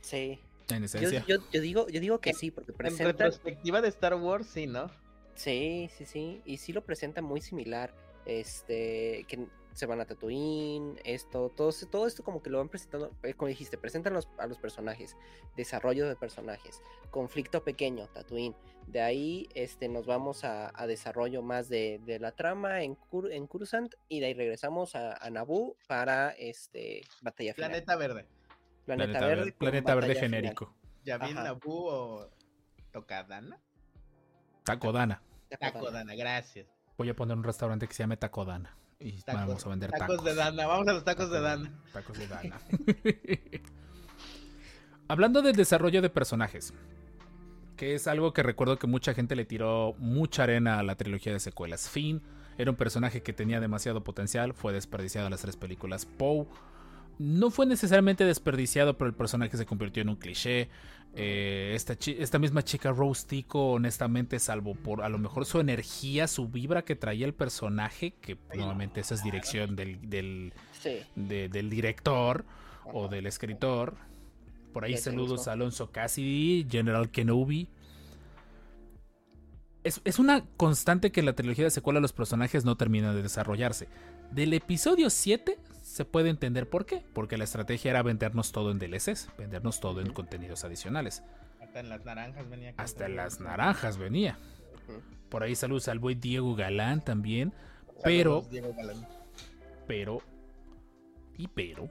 Sí. 0.00 0.40
En 0.70 0.80
Yo, 0.80 0.84
esencia. 0.86 1.24
yo, 1.26 1.36
yo 1.52 1.60
digo, 1.60 1.88
yo 1.88 2.00
digo 2.00 2.18
que 2.20 2.30
En- 2.30 2.36
sí, 2.36 2.50
porque 2.50 2.72
En 2.72 2.76
presentan. 2.78 3.06
retrospectiva 3.08 3.80
de 3.80 3.88
Star 3.88 4.14
Wars, 4.14 4.46
sí, 4.46 4.66
¿no? 4.66 4.90
Sí, 5.34 5.88
sí, 5.96 6.04
sí. 6.04 6.42
Y 6.44 6.56
sí 6.58 6.72
lo 6.72 6.82
presenta 6.82 7.22
muy 7.22 7.40
similar. 7.40 7.94
Este, 8.26 9.24
que 9.28 9.46
se 9.78 9.86
van 9.86 10.00
a 10.00 10.06
Tatooine, 10.06 11.00
esto, 11.04 11.50
todo, 11.50 11.68
esto- 11.68 11.86
todo 11.86 12.06
esto 12.08 12.24
como 12.24 12.42
que 12.42 12.50
lo 12.50 12.58
van 12.58 12.68
presentando, 12.68 13.12
eh, 13.22 13.34
como 13.34 13.46
dijiste, 13.48 13.78
presentan 13.78 14.12
los- 14.12 14.28
a 14.36 14.48
los 14.48 14.58
personajes, 14.58 15.16
desarrollo 15.56 16.08
de 16.08 16.16
personajes, 16.16 16.82
conflicto 17.12 17.62
pequeño, 17.62 18.08
Tatooine. 18.08 18.56
De 18.88 19.00
ahí 19.02 19.48
este, 19.54 19.88
nos 19.88 20.04
vamos 20.06 20.42
a, 20.42 20.72
a 20.74 20.86
desarrollo 20.88 21.42
más 21.42 21.68
de, 21.68 22.00
de 22.04 22.18
la 22.18 22.32
trama 22.32 22.82
en, 22.82 22.96
Cur- 22.96 23.30
en 23.30 23.46
Coruscant 23.46 23.94
y 24.08 24.18
de 24.18 24.26
ahí 24.26 24.34
regresamos 24.34 24.96
a, 24.96 25.12
a 25.16 25.30
Naboo 25.30 25.76
para 25.86 26.30
este, 26.30 27.02
batalla 27.22 27.54
final. 27.54 27.70
Planeta 27.70 27.94
Verde. 27.96 28.26
Planeta, 28.84 29.18
Planeta 29.20 29.26
Verde. 29.26 29.52
Planeta 29.52 29.94
Verde 29.94 30.08
batalla 30.08 30.26
final. 30.26 30.40
genérico. 30.40 30.74
Yavin 31.04 31.36
Ajá. 31.38 31.44
Naboo 31.44 31.86
o 31.86 32.30
Tocadana. 32.90 33.60
Tacodana. 34.64 35.22
Tacodana, 35.60 36.14
gracias. 36.16 36.66
Voy 36.96 37.08
a 37.10 37.14
poner 37.14 37.36
un 37.36 37.44
restaurante 37.44 37.86
que 37.86 37.94
se 37.94 38.02
llame 38.02 38.16
Tacodana. 38.16 38.76
Y 39.00 39.22
Tacos, 39.22 39.46
vamos 39.46 39.66
a 39.66 39.68
vender 39.68 39.90
tacos 39.90 40.08
tacos. 40.08 40.24
de 40.24 40.34
Dana, 40.34 40.66
vamos 40.66 40.88
a 40.88 40.92
los 40.92 41.04
tacos 41.04 41.30
de 41.30 41.40
Dana. 41.40 41.70
Tacos 41.92 42.18
de 42.18 42.26
Dana. 42.26 42.60
Hablando 45.08 45.40
del 45.40 45.54
desarrollo 45.54 46.02
de 46.02 46.10
personajes, 46.10 46.74
que 47.76 47.94
es 47.94 48.08
algo 48.08 48.32
que 48.32 48.42
recuerdo 48.42 48.76
que 48.76 48.88
mucha 48.88 49.14
gente 49.14 49.36
le 49.36 49.44
tiró 49.44 49.94
mucha 49.98 50.42
arena 50.42 50.80
a 50.80 50.82
la 50.82 50.96
trilogía 50.96 51.32
de 51.32 51.38
secuelas. 51.38 51.88
Finn 51.88 52.20
era 52.58 52.72
un 52.72 52.76
personaje 52.76 53.22
que 53.22 53.32
tenía 53.32 53.60
demasiado 53.60 54.02
potencial, 54.02 54.52
fue 54.52 54.72
desperdiciado 54.72 55.28
en 55.28 55.30
las 55.30 55.42
tres 55.42 55.56
películas. 55.56 56.04
Poe 56.04 56.46
no 57.18 57.50
fue 57.50 57.66
necesariamente 57.66 58.24
desperdiciado, 58.24 58.96
pero 58.96 59.08
el 59.08 59.14
personaje 59.16 59.56
se 59.56 59.66
convirtió 59.66 60.02
en 60.02 60.08
un 60.10 60.16
cliché. 60.16 60.68
Eh, 61.14 61.72
esta, 61.74 62.38
misma 62.38 62.62
chica 62.62 62.92
Rose 62.92 63.26
Tico, 63.26 63.72
honestamente, 63.72 64.38
salvo 64.38 64.74
por 64.74 65.02
a 65.02 65.08
lo 65.08 65.18
mejor 65.18 65.46
su 65.46 65.58
energía, 65.58 66.28
su 66.28 66.48
vibra 66.48 66.82
que 66.84 66.94
traía 66.96 67.26
el 67.26 67.34
personaje, 67.34 68.12
que 68.20 68.36
normalmente 68.54 69.00
esa 69.00 69.14
es 69.14 69.24
dirección 69.24 69.74
del, 69.74 70.08
del, 70.08 70.52
Sí. 70.80 70.98
de- 71.16 71.48
del 71.48 71.70
director 71.70 72.44
o 72.92 73.08
del 73.08 73.26
escritor. 73.26 73.96
Por 74.72 74.84
ahí 74.84 74.92
Ya 74.92 74.96
te 74.98 75.02
saludos 75.04 75.48
a 75.48 75.52
Alonso 75.52 75.90
Cassidy, 75.90 76.66
General 76.70 77.10
Kenobi. 77.10 77.68
Es, 79.82 80.00
es 80.04 80.18
una 80.18 80.44
constante 80.56 81.10
que 81.10 81.20
en 81.20 81.26
la 81.26 81.34
trilogía 81.34 81.64
de 81.64 81.70
secuela 81.70 82.00
los 82.00 82.12
personajes 82.12 82.64
no 82.64 82.76
terminan 82.76 83.14
de 83.14 83.22
desarrollarse. 83.22 83.88
Del 84.30 84.52
episodio 84.52 85.08
7 85.08 85.58
se 85.98 86.04
puede 86.04 86.30
entender 86.30 86.70
por 86.70 86.86
qué. 86.86 87.04
Porque 87.12 87.36
la 87.36 87.42
estrategia 87.44 87.90
era 87.90 88.02
vendernos 88.04 88.52
todo 88.52 88.70
en 88.70 88.78
DLCs, 88.78 89.28
vendernos 89.36 89.80
todo 89.80 90.00
en 90.00 90.12
contenidos 90.12 90.62
adicionales. 90.64 91.24
Hasta 91.60 91.80
en 91.80 91.88
las 91.88 92.04
naranjas 92.04 92.48
venía. 92.48 92.72
Hasta 92.76 93.06
todo. 93.06 93.16
las 93.16 93.40
naranjas 93.40 93.98
venía. 93.98 94.38
Por 95.28 95.42
ahí 95.42 95.54
saludos 95.56 95.88
al 95.88 95.98
buen 95.98 96.20
Diego 96.20 96.54
Galán 96.54 97.04
también. 97.04 97.50
Saludos, 97.50 98.02
Pero 98.04 98.42
Diego 98.48 98.72
Galán. 98.76 99.06
pero 99.88 100.22
y 101.36 101.48
pero 101.48 101.90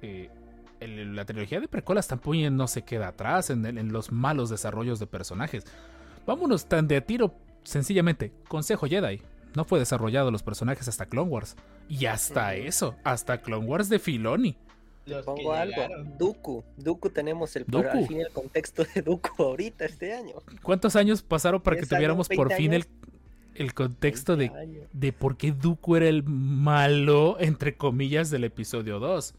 eh, 0.00 0.30
el- 0.80 1.16
la 1.16 1.24
trilogía 1.24 1.58
de 1.60 1.66
precuelas 1.68 2.06
tampoco 2.06 2.36
no 2.52 2.68
se 2.68 2.82
queda 2.82 3.08
atrás 3.08 3.50
en, 3.50 3.66
el- 3.66 3.78
en 3.78 3.92
los 3.92 4.12
malos 4.12 4.48
desarrollos 4.50 4.98
de 5.00 5.06
personajes 5.08 5.64
vámonos 6.26 6.66
tan 6.66 6.86
de 6.88 6.96
a 6.96 7.00
tiro 7.00 7.34
sencillamente 7.64 8.32
Consejo 8.48 8.86
Jedi 8.86 9.20
no 9.54 9.64
fue 9.64 9.78
desarrollado 9.78 10.30
los 10.30 10.42
personajes 10.42 10.88
hasta 10.88 11.06
Clone 11.06 11.30
Wars 11.30 11.56
y 11.88 12.06
hasta 12.06 12.54
eso 12.54 12.96
hasta 13.04 13.40
Clone 13.40 13.66
Wars 13.66 13.88
de 13.88 13.98
Filoni 13.98 14.56
que 15.04 15.14
Pongo 15.16 15.52
algo. 15.52 15.82
Dooku. 16.18 16.64
Dooku 16.76 17.10
tenemos 17.10 17.54
el, 17.56 17.64
Dooku. 17.66 17.88
al 17.88 18.06
fin 18.06 18.20
el 18.20 18.30
contexto 18.30 18.84
de 18.94 19.02
Dooku 19.02 19.30
ahorita 19.42 19.84
este 19.84 20.14
año. 20.14 20.34
¿cuántos 20.62 20.96
años 20.96 21.22
pasaron 21.22 21.60
para 21.60 21.76
que 21.76 21.82
10 21.82 21.92
años, 21.92 21.98
tuviéramos 21.98 22.28
por 22.28 22.48
20 22.48 22.56
fin 22.56 22.72
el, 22.72 22.82
años. 22.82 23.20
el 23.54 23.74
contexto 23.74 24.36
de, 24.36 24.48
20 24.48 24.58
años. 24.58 24.88
de 24.92 25.12
por 25.12 25.36
qué 25.36 25.52
Dooku 25.52 25.96
era 25.96 26.08
el 26.08 26.22
malo 26.24 27.36
entre 27.38 27.76
comillas 27.76 28.30
del 28.30 28.44
episodio 28.44 28.98
2 28.98 29.34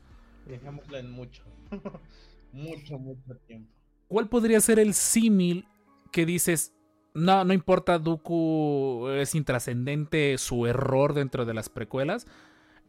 Dejémoslo 0.47 0.97
en 0.97 1.09
mucho. 1.09 1.43
mucho, 2.51 2.99
mucho 2.99 3.35
tiempo. 3.47 3.71
¿Cuál 4.07 4.29
podría 4.29 4.61
ser 4.61 4.77
el 4.77 4.93
símil 4.93 5.65
que 6.11 6.27
dices, 6.27 6.74
no, 7.15 7.43
no 7.45 7.53
importa, 7.53 7.97
Dooku 7.97 9.07
es 9.09 9.33
intrascendente 9.35 10.37
su 10.37 10.67
error 10.67 11.13
dentro 11.13 11.45
de 11.45 11.53
las 11.53 11.69
precuelas 11.69 12.27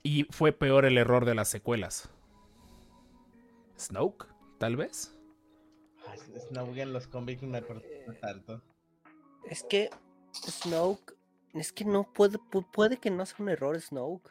y 0.03 0.25
fue 0.31 0.53
peor 0.53 0.85
el 0.85 0.99
error 0.99 1.25
de 1.25 1.35
las 1.35 1.49
secuelas? 1.49 2.11
Snoke, 3.79 4.27
tal 4.59 4.77
vez. 4.77 5.17
Ay, 6.09 6.19
Snoke 6.49 6.79
en 6.79 6.93
los 6.93 7.07
cómics 7.09 7.43
me 7.43 7.61
tanto. 8.21 8.63
Es 9.49 9.63
que 9.63 9.91
Snoke. 10.33 11.15
Es 11.55 11.73
que 11.73 11.85
no 11.85 12.05
puede. 12.13 12.39
pu- 12.39 12.67
Puede 12.71 12.99
que 12.99 13.11
no 13.11 13.25
sea 13.25 13.37
un 13.41 13.49
error 13.49 13.81
Snoke. 13.81 14.31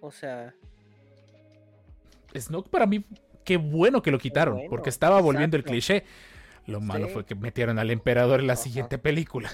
O 0.00 0.10
sea. 0.12 0.54
Snoke 2.36 2.68
para 2.70 2.86
mí, 2.86 3.04
qué 3.44 3.56
bueno 3.56 4.02
que 4.02 4.10
lo 4.10 4.18
quitaron, 4.18 4.54
bueno, 4.54 4.70
porque 4.70 4.88
estaba 4.90 5.20
volviendo 5.20 5.56
el 5.56 5.64
cliché. 5.64 6.04
Lo 6.66 6.80
malo 6.80 7.06
Sí. 7.06 7.12
fue 7.12 7.24
que 7.26 7.34
metieron 7.34 7.78
al 7.78 7.90
emperador 7.90 8.40
en 8.40 8.46
la 8.46 8.52
Ajá. 8.54 8.62
siguiente 8.62 8.98
película. 8.98 9.50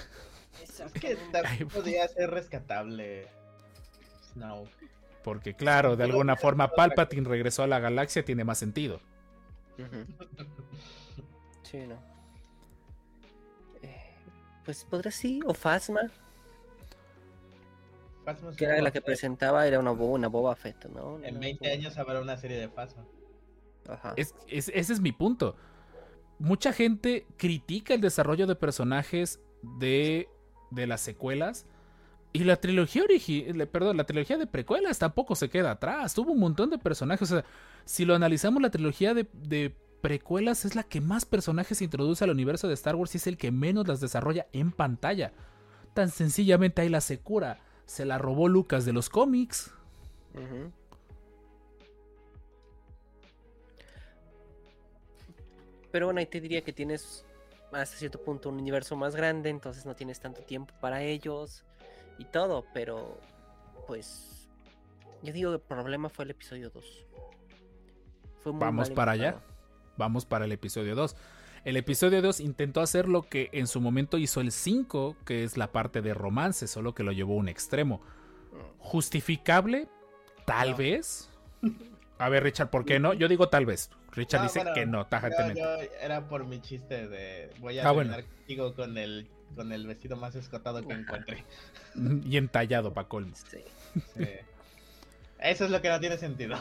Es 0.61 0.91
que 0.93 1.15
también 1.31 1.67
podría 1.69 2.07
ser 2.07 2.29
rescatable. 2.29 3.27
Snoke. 4.33 4.69
Porque 5.23 5.53
claro, 5.55 5.95
de 5.95 6.03
alguna 6.05 6.35
forma 6.35 6.69
Palpatine 6.69 7.27
regresó 7.27 7.63
a 7.63 7.67
la 7.67 7.79
galaxia, 7.79 8.23
tiene 8.23 8.43
más 8.43 8.57
sentido. 8.57 8.99
Sí, 11.63 11.79
no. 11.85 11.95
Eh, 13.81 14.15
pues 14.63 14.85
podría 14.85 15.11
sí. 15.11 15.41
O 15.45 15.53
Phasma. 15.53 15.99
Phasma 18.23 18.55
Que 18.55 18.63
era 18.65 18.75
Boba 18.75 18.83
la 18.85 18.91
que 18.91 18.99
Fett. 18.99 19.05
presentaba. 19.05 19.67
Era 19.67 19.79
una, 19.79 19.91
bo- 19.91 20.05
una 20.13 20.27
Boba 20.29 20.55
Fett, 20.55 20.85
¿no? 20.85 21.17
En 21.23 21.31
Una 21.35 21.39
20 21.39 21.65
Boba- 21.67 21.73
años 21.73 21.97
habrá 21.97 22.21
una 22.21 22.37
serie 22.37 22.57
de 22.57 22.69
Phasma. 22.69 23.03
Ajá. 23.89 24.13
Es- 24.15 24.33
es- 24.47 24.71
ese 24.73 24.93
es 24.93 25.01
mi 25.01 25.11
punto. 25.11 25.55
Mucha 26.39 26.73
gente 26.73 27.25
critica 27.37 27.93
el 27.93 28.01
desarrollo 28.01 28.47
de 28.47 28.55
personajes 28.55 29.39
de, 29.63 30.29
de 30.71 30.87
las 30.87 31.01
secuelas 31.01 31.65
Y 32.33 32.43
la 32.43 32.57
trilogía 32.57 33.03
perdón, 33.71 33.97
la 33.97 34.05
trilogía 34.05 34.37
de 34.37 34.47
precuelas 34.47 34.99
tampoco 34.99 35.35
se 35.35 35.49
queda 35.49 35.71
atrás. 35.71 36.13
Tuvo 36.13 36.33
un 36.33 36.39
montón 36.39 36.69
de 36.69 36.77
personajes. 36.77 37.31
O 37.31 37.35
sea, 37.35 37.45
si 37.85 38.05
lo 38.05 38.15
analizamos, 38.15 38.61
la 38.61 38.69
trilogía 38.71 39.13
de, 39.13 39.27
de 39.33 39.75
precuelas 40.01 40.65
es 40.65 40.75
la 40.75 40.83
que 40.83 41.01
más 41.01 41.25
personajes 41.25 41.81
introduce 41.81 42.23
al 42.23 42.31
universo 42.31 42.67
de 42.67 42.75
Star 42.75 42.95
Wars 42.95 43.15
y 43.15 43.17
es 43.17 43.27
el 43.27 43.37
que 43.37 43.51
menos 43.51 43.87
las 43.87 44.01
desarrolla 44.01 44.47
en 44.53 44.71
pantalla. 44.71 45.33
Tan 45.93 46.09
sencillamente 46.11 46.81
ahí 46.81 46.89
la 46.89 47.01
secura. 47.01 47.61
Se 47.85 48.05
la 48.05 48.17
robó 48.19 48.49
Lucas 48.49 48.85
de 48.85 48.93
los 48.93 49.09
cómics. 49.09 49.73
Ujú. 50.33 50.71
Pero 55.97 56.05
bueno, 56.05 56.19
ahí 56.19 56.27
te 56.27 56.39
diría 56.39 56.61
que 56.63 56.73
tienes 56.73 57.25
hasta 57.71 57.97
cierto 57.97 58.21
punto 58.21 58.49
un 58.49 58.59
universo 58.59 58.95
más 58.95 59.15
grande, 59.15 59.49
entonces 59.49 59.83
no 59.83 59.95
tienes 59.95 60.19
tanto 60.19 60.43
tiempo 60.43 60.71
para 60.79 61.01
ellos 61.01 61.65
y 62.19 62.25
todo, 62.25 62.65
pero 62.71 63.19
pues 63.87 64.47
yo 65.23 65.33
digo 65.33 65.49
que 65.49 65.55
el 65.55 65.61
problema 65.61 66.07
fue 66.09 66.25
el 66.25 66.29
episodio 66.29 66.69
2. 66.69 67.05
Fue 68.43 68.51
muy 68.51 68.61
Vamos 68.61 68.91
para 68.91 69.13
allá. 69.13 69.41
Vamos 69.97 70.27
para 70.27 70.45
el 70.45 70.51
episodio 70.51 70.93
2. 70.93 71.15
El 71.65 71.77
episodio 71.77 72.21
2 72.21 72.41
intentó 72.41 72.81
hacer 72.81 73.09
lo 73.09 73.23
que 73.23 73.49
en 73.51 73.65
su 73.65 73.81
momento 73.81 74.19
hizo 74.19 74.39
el 74.39 74.51
5, 74.51 75.15
que 75.25 75.43
es 75.43 75.57
la 75.57 75.71
parte 75.71 76.03
de 76.03 76.13
romance, 76.13 76.67
solo 76.67 76.93
que 76.93 77.01
lo 77.01 77.11
llevó 77.11 77.33
a 77.33 77.37
un 77.37 77.49
extremo. 77.49 78.03
¿Justificable? 78.77 79.87
Tal 80.45 80.69
No. 80.69 80.77
vez. 80.77 81.31
A 82.19 82.29
ver, 82.29 82.43
Richard, 82.43 82.69
¿por 82.69 82.85
qué 82.85 82.99
no? 82.99 83.13
Yo 83.13 83.27
digo 83.27 83.49
tal 83.49 83.65
vez. 83.65 83.89
Richard 84.13 84.41
Ah, 84.41 84.43
dice 84.43 84.59
bueno, 84.59 84.73
que 84.73 84.85
no, 84.85 85.05
tajantemente. 85.05 85.59
yo 85.61 85.67
era 86.01 86.27
por 86.27 86.45
mi 86.45 86.59
chiste 86.61 87.07
de 87.07 87.51
voy 87.59 87.77
a 87.79 87.87
Ah, 87.87 87.91
bueno. 87.91 88.11
terminar 88.11 88.35
contigo 88.37 88.73
con 88.73 88.97
el 88.97 89.27
con 89.55 89.71
el 89.71 89.87
vestido 89.87 90.17
más 90.17 90.35
escotado 90.35 90.85
que 90.85 90.93
encuentre. 90.93 91.43
Y 92.25 92.37
entallado 92.37 92.93
para 92.93 93.07
colmo. 93.07 93.33
Sí. 93.35 93.57
Sí. 94.15 94.27
Eso 95.39 95.65
es 95.65 95.71
lo 95.71 95.81
que 95.81 95.89
no 95.89 95.99
tiene 95.99 96.17
sentido. 96.17 96.55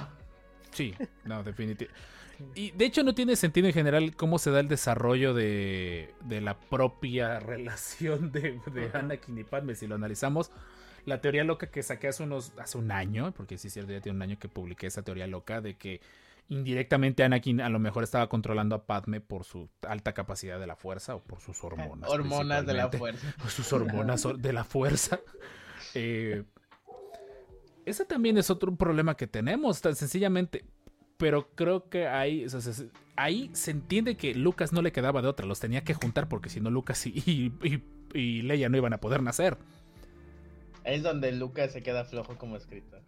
Sí, 0.72 0.94
no, 1.24 1.42
definitivamente. 1.42 1.90
Y 2.54 2.70
de 2.72 2.84
hecho 2.84 3.02
no 3.02 3.14
tiene 3.14 3.34
sentido 3.36 3.66
en 3.66 3.72
general 3.74 4.14
cómo 4.14 4.38
se 4.38 4.50
da 4.50 4.60
el 4.60 4.68
desarrollo 4.68 5.32
de, 5.34 6.14
de 6.24 6.40
la 6.42 6.58
propia 6.58 7.40
relación 7.40 8.30
de, 8.32 8.60
de 8.72 8.90
Anakin 8.94 9.38
y 9.38 9.44
Padme. 9.44 9.74
Si 9.74 9.86
lo 9.86 9.94
analizamos, 9.94 10.50
la 11.06 11.20
teoría 11.20 11.42
loca 11.44 11.68
que 11.68 11.82
saqué 11.82 12.08
hace 12.08 12.22
unos 12.22 12.52
hace 12.58 12.76
un 12.76 12.90
año, 12.92 13.32
porque 13.32 13.56
sí 13.58 13.68
es 13.68 13.72
cierto, 13.74 13.92
ya 13.92 14.00
tiene 14.00 14.16
un 14.16 14.22
año 14.22 14.38
que 14.38 14.48
publiqué 14.48 14.86
esa 14.88 15.02
teoría 15.02 15.26
loca 15.26 15.60
de 15.60 15.76
que 15.76 16.00
indirectamente 16.48 17.24
Anakin 17.24 17.60
a 17.60 17.68
lo 17.68 17.78
mejor 17.78 18.04
estaba 18.04 18.28
controlando 18.28 18.74
a 18.76 18.84
Padme 18.86 19.20
por 19.20 19.44
su 19.44 19.68
alta 19.88 20.12
capacidad 20.12 20.60
de 20.60 20.66
la 20.66 20.76
fuerza 20.76 21.14
o 21.16 21.20
por 21.22 21.40
sus 21.40 21.64
hormonas. 21.64 22.08
Hormonas 22.10 22.66
de 22.66 22.74
la 22.74 22.88
fuerza. 22.90 23.26
sus 23.48 23.72
hormonas 23.72 24.26
de 24.38 24.52
la 24.52 24.64
fuerza. 24.64 25.18
Eh, 25.94 26.42
ese 27.84 28.04
también 28.04 28.36
es 28.38 28.50
otro 28.50 28.74
problema 28.74 29.16
que 29.16 29.26
tenemos, 29.26 29.80
tan 29.80 29.94
sencillamente. 29.94 30.64
Pero 31.16 31.48
creo 31.54 31.88
que 31.88 32.06
ahí, 32.06 32.44
o 32.44 32.48
sea, 32.50 32.60
se- 32.60 32.90
ahí 33.14 33.48
se 33.54 33.70
entiende 33.70 34.16
que 34.16 34.34
Lucas 34.34 34.72
no 34.72 34.82
le 34.82 34.92
quedaba 34.92 35.22
de 35.22 35.28
otra, 35.28 35.46
los 35.46 35.60
tenía 35.60 35.84
que 35.84 35.94
juntar 35.94 36.28
porque 36.28 36.50
si 36.50 36.60
no 36.60 36.70
Lucas 36.70 37.06
y, 37.06 37.10
y, 37.24 37.52
y- 37.66 37.82
y 38.12 38.42
Leia 38.42 38.68
no 38.68 38.76
iban 38.76 38.92
a 38.92 38.98
poder 39.00 39.22
nacer. 39.22 39.56
Es 40.86 41.02
donde 41.02 41.32
Lucas 41.32 41.72
se 41.72 41.82
queda 41.82 42.04
flojo 42.04 42.38
como 42.38 42.56
escritor. 42.56 43.02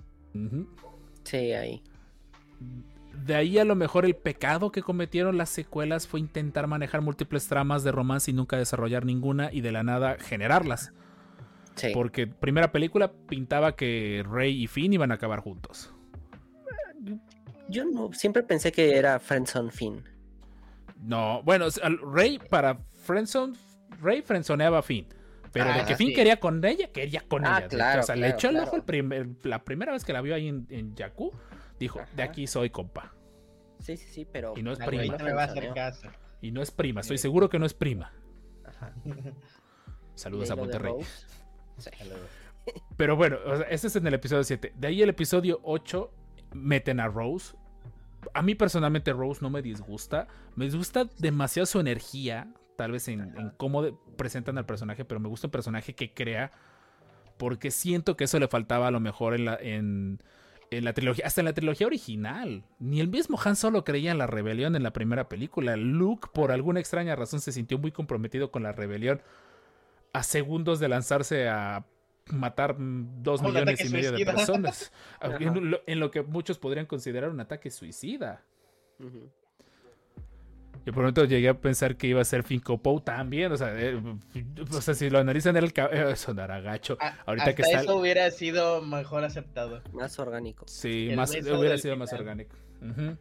Sí, 1.23 1.53
ahí. 1.53 1.83
De 3.25 3.37
ahí 3.37 3.59
a 3.59 3.65
lo 3.65 3.77
mejor 3.77 4.05
el 4.05 4.17
pecado 4.17 4.73
que 4.73 4.83
cometieron 4.83 5.39
las 5.39 5.49
secuelas 5.49 6.09
fue 6.09 6.21
intentar 6.21 6.67
manejar 6.67 7.03
múltiples 7.03 7.47
tramas 7.47 7.85
de 7.85 7.93
romance 7.93 8.31
y 8.31 8.35
nunca 8.35 8.57
desarrollar 8.57 9.05
ninguna 9.05 9.51
y 9.53 9.61
de 9.61 9.73
la 9.73 9.85
nada 9.85 10.17
generarlas. 10.19 10.93
Sí. 11.77 11.91
Porque 11.95 12.27
primera 12.27 12.73
película 12.73 13.13
pintaba 13.13 13.77
que 13.77 14.25
Rey 14.29 14.61
y 14.61 14.67
Finn 14.67 14.93
iban 14.93 15.13
a 15.13 15.15
acabar 15.15 15.39
juntos. 15.39 15.95
Yo 17.69 17.85
no, 17.85 18.13
siempre 18.13 18.43
pensé 18.43 18.73
que 18.73 18.97
era 18.97 19.21
Friendzone 19.21 19.71
Finn. 19.71 20.03
No, 21.01 21.43
bueno, 21.45 21.67
Rey 22.13 22.41
para 22.51 22.81
Friendzone, 22.97 23.55
Rey 24.01 24.21
frenzoneaba 24.23 24.79
a 24.79 24.83
Finn. 24.83 25.07
Pero 25.53 25.71
Ah, 25.71 25.79
de 25.79 25.85
que 25.87 25.97
Finn 25.97 26.09
sí. 26.09 26.15
quería 26.15 26.39
con 26.41 26.65
ella, 26.65 26.89
quería 26.93 27.23
con 27.27 27.45
Ah, 27.47 27.59
ella. 27.59 27.69
claro, 27.69 28.01
o 28.01 28.03
sea, 28.05 28.17
le 28.17 28.29
echó 28.29 28.49
el 28.49 28.55
claro. 28.55 28.67
ojo 28.69 28.77
el 28.77 28.83
primer- 28.85 29.29
la 29.45 29.65
primera 29.65 29.93
vez 29.93 30.05
que 30.05 30.13
la 30.13 30.21
vio 30.21 30.35
ahí 30.35 30.49
en, 30.49 30.67
en 30.71 30.95
Jakku. 30.97 31.33
Dijo, 31.79 32.01
de 32.17 32.23
aquí 32.23 32.47
soy 32.47 32.71
compa. 32.71 33.15
Sí, 33.81 33.97
sí, 33.97 34.09
sí, 34.11 34.25
pero. 34.31 34.55
Y 34.57 34.63
no 34.63 34.73
es 34.73 34.79
prima. 34.79 35.17
me 35.17 35.33
va 35.33 35.43
a 35.43 35.47
hacer 35.47 35.73
caso. 35.73 36.09
Y 36.41 36.51
no 36.51 36.61
es 36.63 36.71
prima, 36.71 37.01
estoy 37.01 37.19
seguro 37.19 37.49
que 37.49 37.59
no 37.59 37.67
es 37.67 37.75
prima. 37.75 38.13
Ajá. 38.65 38.93
Saludos 40.15 40.51
a 40.51 40.57
Monterrey. 40.57 40.95
Sí. 41.79 41.91
Pero 42.97 43.17
bueno, 43.17 43.37
o 43.47 43.57
sea, 43.57 43.67
ese 43.69 43.87
es 43.87 43.97
en 43.97 44.07
el 44.07 44.15
episodio 44.15 44.43
7. 44.45 44.73
De 44.77 44.89
ahí 44.89 45.01
el 45.03 45.09
episodio 45.09 45.61
8 45.63 46.11
meten 46.53 47.01
a 47.01 47.07
Rose. 47.09 47.57
A 48.35 48.43
mí 48.43 48.55
personalmente 48.57 49.13
Rose 49.13 49.41
no 49.43 49.49
me 49.49 49.63
disgusta. 49.63 50.27
Me 50.57 50.65
disgusta 50.65 51.09
demasiado 51.19 51.67
su 51.67 51.79
energía, 51.81 52.53
tal 52.79 52.93
vez 52.93 53.09
en, 53.09 53.37
en 53.37 53.51
cómo 53.57 53.83
presentan 54.17 54.57
al 54.57 54.65
personaje, 54.65 55.05
pero 55.05 55.19
me 55.19 55.29
gusta 55.29 55.49
un 55.49 55.51
personaje 55.51 55.97
que 55.97 56.15
crea. 56.15 56.53
Porque 57.37 57.73
siento 57.73 58.17
que 58.17 58.23
eso 58.25 58.39
le 58.39 58.47
faltaba 58.47 58.87
a 58.87 58.91
lo 58.93 59.01
mejor 59.01 59.35
en 59.35 59.47
la, 59.47 59.59
en, 59.61 60.23
en 60.71 60.85
la 60.85 60.93
trilogía, 60.93 61.27
hasta 61.27 61.41
en 61.41 61.47
la 61.47 61.55
trilogía 61.55 61.89
original. 61.89 62.63
Ni 62.79 63.01
el 63.01 63.09
mismo 63.09 63.37
Han 63.45 63.57
Solo 63.57 63.83
creía 63.83 64.13
en 64.13 64.19
la 64.19 64.29
rebelión 64.29 64.77
en 64.77 64.85
la 64.85 64.93
primera 64.93 65.29
película. 65.29 65.77
Luke, 65.77 66.29
por 66.33 66.53
alguna 66.53 66.79
extraña 66.79 67.17
razón, 67.17 67.41
se 67.41 67.51
sintió 67.51 67.79
muy 67.79 67.91
comprometido 67.91 68.53
con 68.53 68.63
la 68.63 68.71
rebelión 68.71 69.23
a 70.13 70.23
segundos 70.23 70.79
de 70.79 70.89
lanzarse 70.89 71.49
a 71.49 71.85
matar 72.27 72.77
dos 72.79 73.43
millones 73.43 73.85
y 73.85 73.89
medio 73.89 74.13
de 74.13 74.25
personas. 74.25 74.93
En, 75.21 75.71
lo, 75.71 75.81
en 75.85 75.99
lo 75.99 76.13
que 76.13 76.23
muchos 76.23 76.59
podrían 76.59 76.87
considerar 76.87 77.31
un 77.31 77.41
ataque 77.41 77.73
suicida. 77.73 78.45
Ujú. 79.01 79.31
Yo 80.89 80.93
por 80.95 81.03
momento 81.03 81.27
llegué 81.27 81.51
a 81.51 81.61
pensar 81.61 81.97
que 81.99 82.07
iba 82.07 82.23
a 82.23 82.25
ser 82.25 82.45
Finco 82.45 82.79
Poe 82.79 83.03
también. 83.03 83.53
O 83.53 83.59
sea, 83.59 83.79
eh, 83.79 84.01
o 84.71 84.81
sea, 84.81 84.95
si 84.95 85.11
lo 85.11 85.19
analizan 85.19 85.55
era 85.55 85.67
el 85.67 85.75
ca- 85.75 85.91
eh, 85.93 86.17
sonará 86.17 86.63
gacho. 86.63 86.97
A- 86.99 87.09
Ahorita 87.27 87.43
hasta 87.51 87.55
que 87.57 87.61
está- 87.61 87.83
eso 87.83 87.97
hubiera 87.99 88.31
sido 88.31 88.81
mejor 88.81 89.23
aceptado. 89.23 89.83
Más 89.93 90.19
orgánico. 90.19 90.65
Sí, 90.67 91.09
El 91.11 91.17
más, 91.17 91.31
hubiera 91.33 91.77
sido 91.77 91.95
más 91.99 92.11
orgánico. 92.15 92.57
Ujú. 92.81 93.19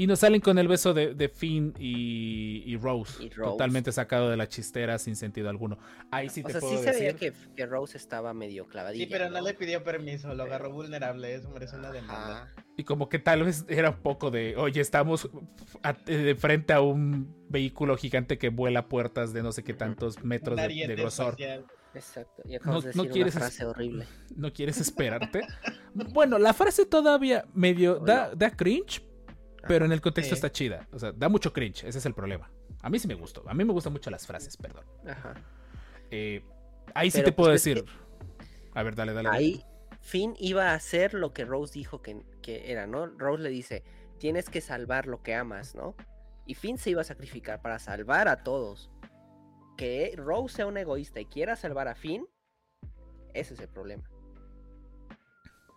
Y 0.00 0.06
nos 0.06 0.20
salen 0.20 0.40
con 0.40 0.56
el 0.58 0.66
beso 0.66 0.94
de, 0.94 1.14
de 1.14 1.28
Finn 1.28 1.74
y, 1.78 2.62
y 2.64 2.76
Rose, 2.78 3.22
Y 3.22 3.28
Rose. 3.28 3.50
Totalmente 3.50 3.92
sacado 3.92 4.30
de 4.30 4.36
la 4.38 4.48
chistera 4.48 4.98
sin 4.98 5.14
sentido 5.14 5.50
alguno. 5.50 5.78
Ahí 6.10 6.30
sí 6.30 6.40
o 6.42 6.46
te 6.46 6.52
sea, 6.52 6.60
puedo 6.60 6.76
sí 6.78 6.82
se 6.82 6.90
decir. 6.92 7.02
veía 7.04 7.16
que, 7.18 7.32
que 7.54 7.66
Rose 7.66 7.98
estaba 7.98 8.32
medio 8.32 8.66
clavadilla. 8.66 9.04
Sí, 9.04 9.10
pero 9.10 9.28
no 9.28 9.40
le 9.42 9.52
pidió 9.52 9.84
permiso, 9.84 10.32
lo 10.34 10.44
agarró 10.44 10.72
vulnerable, 10.72 11.34
eso 11.34 11.50
merece 11.50 11.76
una 11.76 11.92
demanda. 11.92 12.44
Ajá. 12.44 12.64
Y 12.78 12.84
como 12.84 13.10
que 13.10 13.18
tal 13.18 13.44
vez 13.44 13.66
era 13.68 13.90
un 13.90 13.96
poco 14.02 14.30
de, 14.30 14.56
oye, 14.56 14.80
estamos 14.80 15.28
a- 15.82 15.92
de 15.92 16.34
frente 16.34 16.72
a 16.72 16.80
un 16.80 17.34
vehículo 17.50 17.96
gigante 17.98 18.38
que 18.38 18.48
vuela 18.48 18.88
puertas 18.88 19.34
de 19.34 19.42
no 19.42 19.52
sé 19.52 19.62
qué 19.64 19.74
tantos 19.74 20.24
metros 20.24 20.56
de, 20.56 20.66
de 20.86 20.94
grosor. 20.96 21.36
Exacto. 21.92 22.42
Y 22.46 22.54
acabas 22.54 22.84
No- 22.84 22.90
de 22.90 22.96
no 22.96 23.02
decir 23.02 23.12
quieres 23.12 23.34
una 23.34 23.44
frase 23.44 23.66
horrible. 23.66 24.06
¿No 24.34 24.52
quieres 24.52 24.80
esperarte? 24.80 25.42
bueno, 26.14 26.38
la 26.38 26.54
frase 26.54 26.86
todavía 26.86 27.44
medio 27.52 27.98
da, 28.06 28.34
da 28.34 28.50
cringe, 28.56 29.02
pero 29.66 29.84
en 29.84 29.92
el 29.92 30.00
contexto 30.00 30.34
Sí. 30.34 30.38
está 30.38 30.50
chida. 30.52 30.88
O 30.92 30.98
sea, 30.98 31.12
da 31.12 31.28
mucho 31.28 31.52
cringe, 31.52 31.84
ese 31.84 31.98
es 31.98 32.06
el 32.06 32.14
problema. 32.14 32.50
A 32.82 32.90
mí 32.90 32.98
sí 32.98 33.06
me 33.08 33.14
gustó. 33.14 33.48
A 33.48 33.54
mí 33.54 33.64
me 33.64 33.72
gustan 33.72 33.92
mucho 33.92 34.10
las 34.10 34.26
frases, 34.26 34.56
perdón. 34.56 34.84
Ajá. 35.06 35.34
Eh, 36.10 36.42
ahí 36.94 37.10
sí 37.10 37.22
te 37.22 37.32
puedo 37.32 37.50
pues, 37.50 37.66
es 37.66 37.76
decir. 37.76 37.84
A 38.74 38.82
ver, 38.82 38.94
dale, 38.94 39.12
dale. 39.12 39.28
dale. 39.28 39.38
Ahí 39.38 39.64
Finn 40.00 40.34
iba 40.38 40.70
a 40.70 40.74
hacer 40.74 41.14
lo 41.14 41.32
que 41.32 41.44
Rose 41.44 41.74
dijo 41.74 42.00
que, 42.02 42.24
que 42.42 42.72
era, 42.72 42.86
¿no? 42.86 43.06
Rose 43.06 43.42
le 43.42 43.50
dice, 43.50 43.84
tienes 44.18 44.48
que 44.48 44.60
salvar 44.60 45.06
lo 45.06 45.22
que 45.22 45.34
amas, 45.34 45.74
¿no? 45.74 45.94
Y 46.46 46.54
Finn 46.54 46.78
se 46.78 46.90
iba 46.90 47.02
a 47.02 47.04
sacrificar 47.04 47.60
para 47.60 47.78
salvar 47.78 48.28
a 48.28 48.42
todos. 48.42 48.90
Que 49.76 50.14
Rose 50.16 50.56
sea 50.56 50.66
un 50.66 50.78
egoísta 50.78 51.20
y 51.20 51.26
quiera 51.26 51.54
salvar 51.54 51.86
a 51.88 51.94
Finn, 51.94 52.26
ese 53.34 53.54
es 53.54 53.60
el 53.60 53.68
problema. 53.68 54.04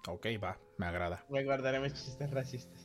Ok, 0.08 0.26
va, 0.42 0.58
me 0.78 0.86
agrada. 0.86 1.24
Me 1.30 1.44
guardaré 1.44 1.80
mis 1.80 1.94
chistes 1.94 2.30
racistas. 2.32 2.83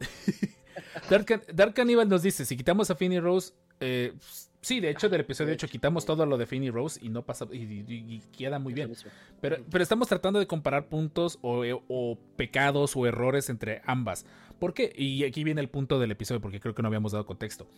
Dark, 1.10 1.46
Dark 1.54 1.74
Cannibal 1.74 2.08
nos 2.08 2.22
dice, 2.22 2.44
si 2.44 2.56
quitamos 2.56 2.90
a 2.90 2.94
Finn 2.96 3.12
y 3.12 3.20
Rose, 3.20 3.54
eh, 3.80 4.12
sí, 4.60 4.80
de 4.80 4.90
hecho 4.90 5.08
del 5.08 5.20
episodio 5.22 5.48
de 5.48 5.54
8 5.54 5.66
hecho, 5.66 5.72
quitamos 5.72 6.04
todo 6.04 6.26
lo 6.26 6.36
de 6.38 6.46
Finn 6.46 6.64
y 6.64 6.70
Rose 6.70 6.98
y 7.02 7.08
no 7.08 7.22
pasa 7.24 7.46
y, 7.52 7.56
y- 7.56 7.84
y 7.88 8.22
queda 8.36 8.58
muy 8.58 8.74
bien. 8.74 8.92
Pero, 9.40 9.58
pero 9.70 9.82
estamos 9.82 10.08
tratando 10.08 10.38
de 10.38 10.46
comparar 10.46 10.88
puntos 10.88 11.38
o, 11.42 11.64
eh, 11.64 11.78
o 11.88 12.18
pecados 12.36 12.96
o 12.96 13.06
errores 13.06 13.48
entre 13.50 13.82
ambas. 13.84 14.26
¿Por 14.58 14.74
qué? 14.74 14.92
Y 14.96 15.24
aquí 15.24 15.44
viene 15.44 15.60
el 15.60 15.68
punto 15.68 15.98
del 15.98 16.10
episodio 16.10 16.40
porque 16.40 16.60
creo 16.60 16.74
que 16.74 16.82
no 16.82 16.88
habíamos 16.88 17.12
dado 17.12 17.26
contexto. 17.26 17.68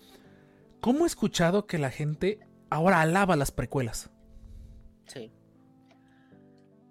¿Cómo 0.81 1.05
he 1.05 1.07
escuchado 1.09 1.67
que 1.67 1.79
la 1.79 1.91
gente 1.91 2.39
ahora 2.71 3.01
alaba 3.01 3.35
las 3.37 3.51
precuelas? 3.51 4.11
Sí. 5.07 5.31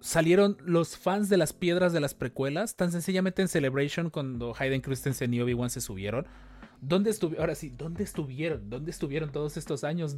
Salieron 0.08 0.56
los 0.64 0.96
fans 0.96 1.28
de 1.28 1.36
las 1.36 1.52
piedras 1.52 1.92
de 1.92 2.00
las 2.00 2.14
precuelas, 2.14 2.76
tan 2.76 2.90
sencillamente 2.90 3.42
en 3.42 3.48
Celebration 3.48 4.08
cuando 4.08 4.54
Hayden 4.58 4.80
Christensen 4.80 5.34
y 5.34 5.42
Obi-Wan 5.42 5.68
se 5.68 5.82
subieron. 5.82 6.26
¿Dónde 6.80 7.10
estuvieron? 7.10 7.42
Ahora 7.42 7.54
sí, 7.54 7.68
¿dónde 7.68 8.04
estuvieron? 8.04 8.70
¿Dónde 8.70 8.90
estuvieron 8.90 9.30
todos 9.30 9.58
estos 9.58 9.84
años? 9.84 10.16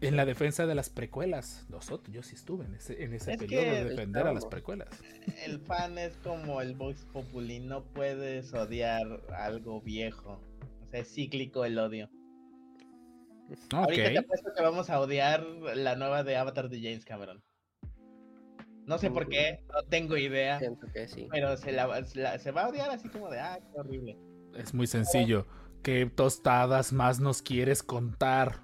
en 0.00 0.14
la 0.14 0.26
defensa 0.26 0.64
de 0.64 0.76
las 0.76 0.90
precuelas. 0.90 1.66
Nosotros, 1.70 2.14
yo 2.14 2.22
sí 2.22 2.36
estuve 2.36 2.66
en 2.66 2.74
ese, 2.74 3.02
en 3.02 3.14
ese 3.14 3.32
Es 3.32 3.38
periodo 3.38 3.64
de 3.64 3.84
defender 3.86 4.28
a 4.28 4.32
las 4.32 4.46
precuelas. 4.46 4.90
El 5.44 5.58
fan 5.58 5.98
es 5.98 6.16
como 6.18 6.60
el 6.60 6.76
Vox 6.76 7.04
Populi, 7.12 7.58
no 7.58 7.82
puedes 7.82 8.54
odiar 8.54 9.22
algo 9.36 9.80
viejo. 9.80 10.38
O 10.86 10.90
sea, 10.90 11.00
es 11.00 11.12
cíclico 11.12 11.64
el 11.64 11.80
odio. 11.80 12.08
Ahorita 13.72 14.08
te 14.08 14.18
apuesto 14.18 14.50
que 14.56 14.62
vamos 14.62 14.88
a 14.88 15.00
odiar 15.00 15.44
la 15.74 15.96
nueva 15.96 16.22
de 16.22 16.36
Avatar 16.36 16.68
de 16.68 16.76
James 16.80 17.04
Cameron. 17.04 17.42
No 18.86 18.98
sé 18.98 19.10
por 19.10 19.28
qué, 19.28 19.60
no 19.72 19.82
tengo 19.88 20.16
idea, 20.16 20.58
Siento 20.58 20.86
que 20.92 21.08
sí. 21.08 21.26
pero 21.30 21.56
se, 21.56 21.72
la, 21.72 22.04
se 22.04 22.20
la- 22.20 22.38
se 22.38 22.50
va 22.52 22.62
a 22.62 22.68
odiar 22.68 22.90
así 22.90 23.08
como 23.08 23.28
de, 23.28 23.40
ah, 23.40 23.58
qué 23.60 23.80
horrible. 23.80 24.16
Es 24.54 24.72
muy 24.72 24.86
sencillo. 24.86 25.46
¿Qué 25.82 26.06
tostadas 26.06 26.92
más 26.92 27.20
nos 27.20 27.42
quieres 27.42 27.82
contar? 27.82 28.60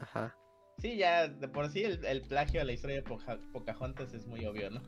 Ajá. 0.00 0.36
Sí, 0.78 0.96
ya 0.96 1.26
de 1.28 1.48
por 1.48 1.68
sí 1.70 1.82
el, 1.84 2.04
el 2.04 2.22
plagio 2.22 2.60
a 2.60 2.64
la 2.64 2.72
historia 2.72 2.96
de 2.96 3.02
Poca- 3.02 3.40
Pocahontas 3.52 4.12
es 4.14 4.26
muy 4.26 4.44
obvio, 4.46 4.70
¿no? 4.70 4.82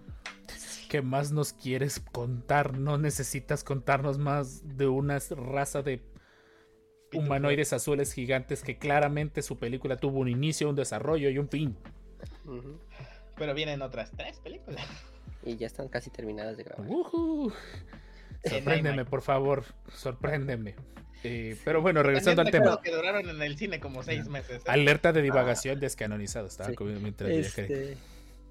¿Qué 0.89 1.03
más 1.03 1.33
nos 1.33 1.53
quieres 1.53 2.01
contar? 2.01 2.79
No 2.79 2.99
necesitas 2.99 3.65
contarnos 3.65 4.17
más 4.19 4.77
de 4.77 4.87
una 4.87 5.19
raza 5.31 5.83
de 5.83 6.03
humanoides 7.13 7.73
azules 7.73 8.13
gigantes 8.13 8.63
que 8.63 8.79
claramente 8.79 9.43
su 9.43 9.59
película 9.59 9.97
tuvo 9.97 10.21
un 10.21 10.29
inicio, 10.29 10.69
un 10.69 10.77
desarrollo 10.77 11.31
y 11.31 11.39
un 11.39 11.49
fin. 11.49 11.77
Ujú. 12.45 12.81
Pero 13.39 13.55
vienen 13.55 13.83
otras 13.83 14.11
tres 14.17 14.39
películas. 14.41 14.85
Y 15.45 15.57
ya 15.57 15.67
están 15.67 15.89
casi 15.89 16.11
terminadas 16.11 16.57
de 16.57 16.65
grabar. 16.65 16.87
Ujú. 16.89 17.53
En 18.43 18.51
Sorpréndeme, 18.51 19.05
por 19.05 19.23
favor. 19.23 19.65
Sorpréndeme. 19.93 20.75
Eh, 21.25 21.57
pero 21.65 21.83
bueno, 21.83 22.03
regresando 22.03 22.43
al 22.43 22.51
tema. 22.51 22.81
que 22.83 22.93
duraron 22.95 23.29
en 23.29 23.43
el 23.43 23.57
cine 23.59 23.81
como 23.81 24.03
seis 24.03 24.29
meses. 24.29 24.59
¿eh? 24.63 24.65
Alerta 24.69 25.13
de 25.13 25.23
divagación 25.23 25.81
descanonizado. 25.81 26.47
Estaba 26.47 26.71
Sí. 26.71 26.77
comiendo 26.77 27.01
mientras 27.01 27.31
Este... 27.31 27.97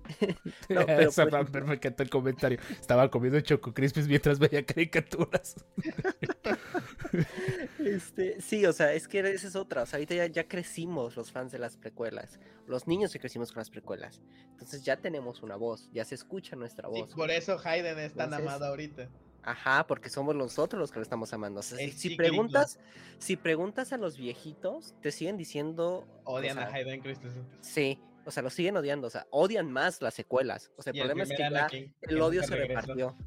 No, 0.69 0.85
pero 0.85 1.09
Esa 1.09 1.23
ejemplo- 1.23 1.65
me 1.65 1.73
encantó 1.75 2.03
el 2.03 2.09
comentario. 2.09 2.59
Estaba 2.71 3.09
comiendo 3.09 3.39
choco 3.41 3.73
crispies 3.73 4.07
mientras 4.07 4.39
veía 4.39 4.65
caricaturas. 4.65 5.55
Este, 7.79 8.41
sí, 8.41 8.65
o 8.65 8.73
sea, 8.73 8.93
es 8.93 9.07
que 9.07 9.19
esa 9.19 9.47
es 9.47 9.55
otra. 9.55 9.83
O 9.83 9.85
sea, 9.85 9.97
ahorita 9.97 10.15
ya, 10.15 10.25
ya 10.27 10.47
crecimos 10.47 11.15
los 11.15 11.31
fans 11.31 11.51
de 11.51 11.59
las 11.59 11.77
precuelas. 11.77 12.39
Los 12.67 12.87
niños 12.87 13.13
que 13.13 13.19
crecimos 13.19 13.51
con 13.51 13.61
las 13.61 13.69
precuelas. 13.69 14.21
Entonces 14.51 14.83
ya 14.83 14.97
tenemos 14.97 15.43
una 15.43 15.55
voz, 15.55 15.89
ya 15.93 16.03
se 16.05 16.15
escucha 16.15 16.55
nuestra 16.55 16.89
Sí, 16.93 17.01
voz. 17.01 17.13
por 17.13 17.31
eso 17.31 17.57
Hayden 17.63 17.99
es 17.99 18.13
tan 18.13 18.33
amado 18.33 18.65
ahorita. 18.65 19.09
Ajá, 19.43 19.87
porque 19.87 20.09
somos 20.09 20.35
nosotros 20.35 20.79
los 20.79 20.91
que 20.91 20.99
lo 20.99 21.03
estamos 21.03 21.31
amando. 21.31 21.61
O 21.61 21.63
sea, 21.63 21.77
si, 21.77 21.83
Es 21.85 21.93
si 21.93 21.99
cíclico. 22.09 22.23
preguntas, 22.23 22.79
si 23.19 23.37
preguntas 23.37 23.93
a 23.93 23.97
los 23.97 24.17
viejitos, 24.17 24.93
te 25.01 25.11
siguen 25.11 25.37
diciendo. 25.37 26.05
Odian 26.25 26.57
o 26.57 26.61
sea, 26.61 26.69
a 26.69 26.73
Hayden 26.73 26.99
Christensen. 27.01 27.43
Sí, 27.61 28.01
o 28.25 28.31
sea, 28.31 28.43
lo 28.43 28.49
siguen 28.49 28.75
odiando. 28.75 29.07
O 29.07 29.09
sea, 29.09 29.25
odian 29.29 29.71
más 29.71 30.01
las 30.01 30.15
secuelas. 30.15 30.71
O 30.75 30.81
sea, 30.81 30.91
el 30.91 30.99
problema 30.99 31.23
es 31.23 31.29
que 31.29 31.37
ya 31.37 31.67
el 32.01 32.21
odio 32.21 32.43
se 32.43 32.55
regresó. 32.55 32.81
repartió. 32.81 33.17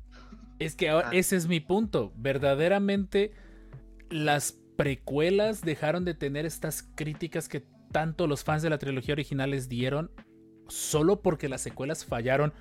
Es 0.59 0.75
que 0.77 0.91
ahora- 0.91 1.09
Ah. 1.09 1.15
ese 1.17 1.37
es 1.37 1.47
mi 1.47 1.61
punto. 1.61 2.13
Verdaderamente, 2.17 3.33
las 4.11 4.59
precuelas 4.77 5.63
dejaron 5.63 6.05
de 6.05 6.15
tener 6.15 6.45
estas 6.45 6.83
críticas 6.83 7.49
que 7.49 7.65
tanto 7.93 8.27
los 8.27 8.45
fans 8.45 8.63
de 8.63 8.71
la 8.71 8.79
trilogía 8.79 9.15
original 9.15 9.51
les 9.51 9.69
dieron 9.69 10.11
solo 10.69 11.23
porque 11.23 11.49
las 11.49 11.61
secuelas 11.61 12.05
fallaron 12.05 12.53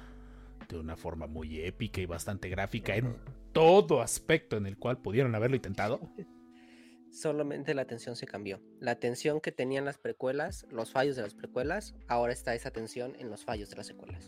de 0.68 0.78
una 0.78 0.96
forma 0.96 1.28
muy 1.28 1.62
épica 1.62 2.02
y 2.02 2.06
bastante 2.06 2.50
gráfica 2.50 2.96
en 2.96 3.18
todo 3.52 4.02
aspecto 4.02 4.58
en 4.58 4.68
el 4.68 4.78
cual 4.78 5.00
pudieron 5.00 5.34
haberlo 5.36 5.56
intentado. 5.56 6.00
Solamente 7.12 7.74
la 7.74 7.82
atención 7.82 8.16
se 8.16 8.28
cambió. 8.28 8.62
La 8.80 8.92
atención 8.92 9.42
que 9.42 9.52
tenían 9.52 9.84
las 9.86 9.98
precuelas, 9.98 10.68
los 10.70 10.92
fallos 10.92 11.16
de 11.16 11.24
las 11.24 11.34
precuelas, 11.34 11.96
ahora 12.08 12.34
está 12.34 12.54
esa 12.54 12.70
atención 12.70 13.16
en 13.18 13.32
los 13.32 13.44
fallos 13.44 13.72
de 13.72 13.78
las 13.78 13.88
secuelas. 13.88 14.28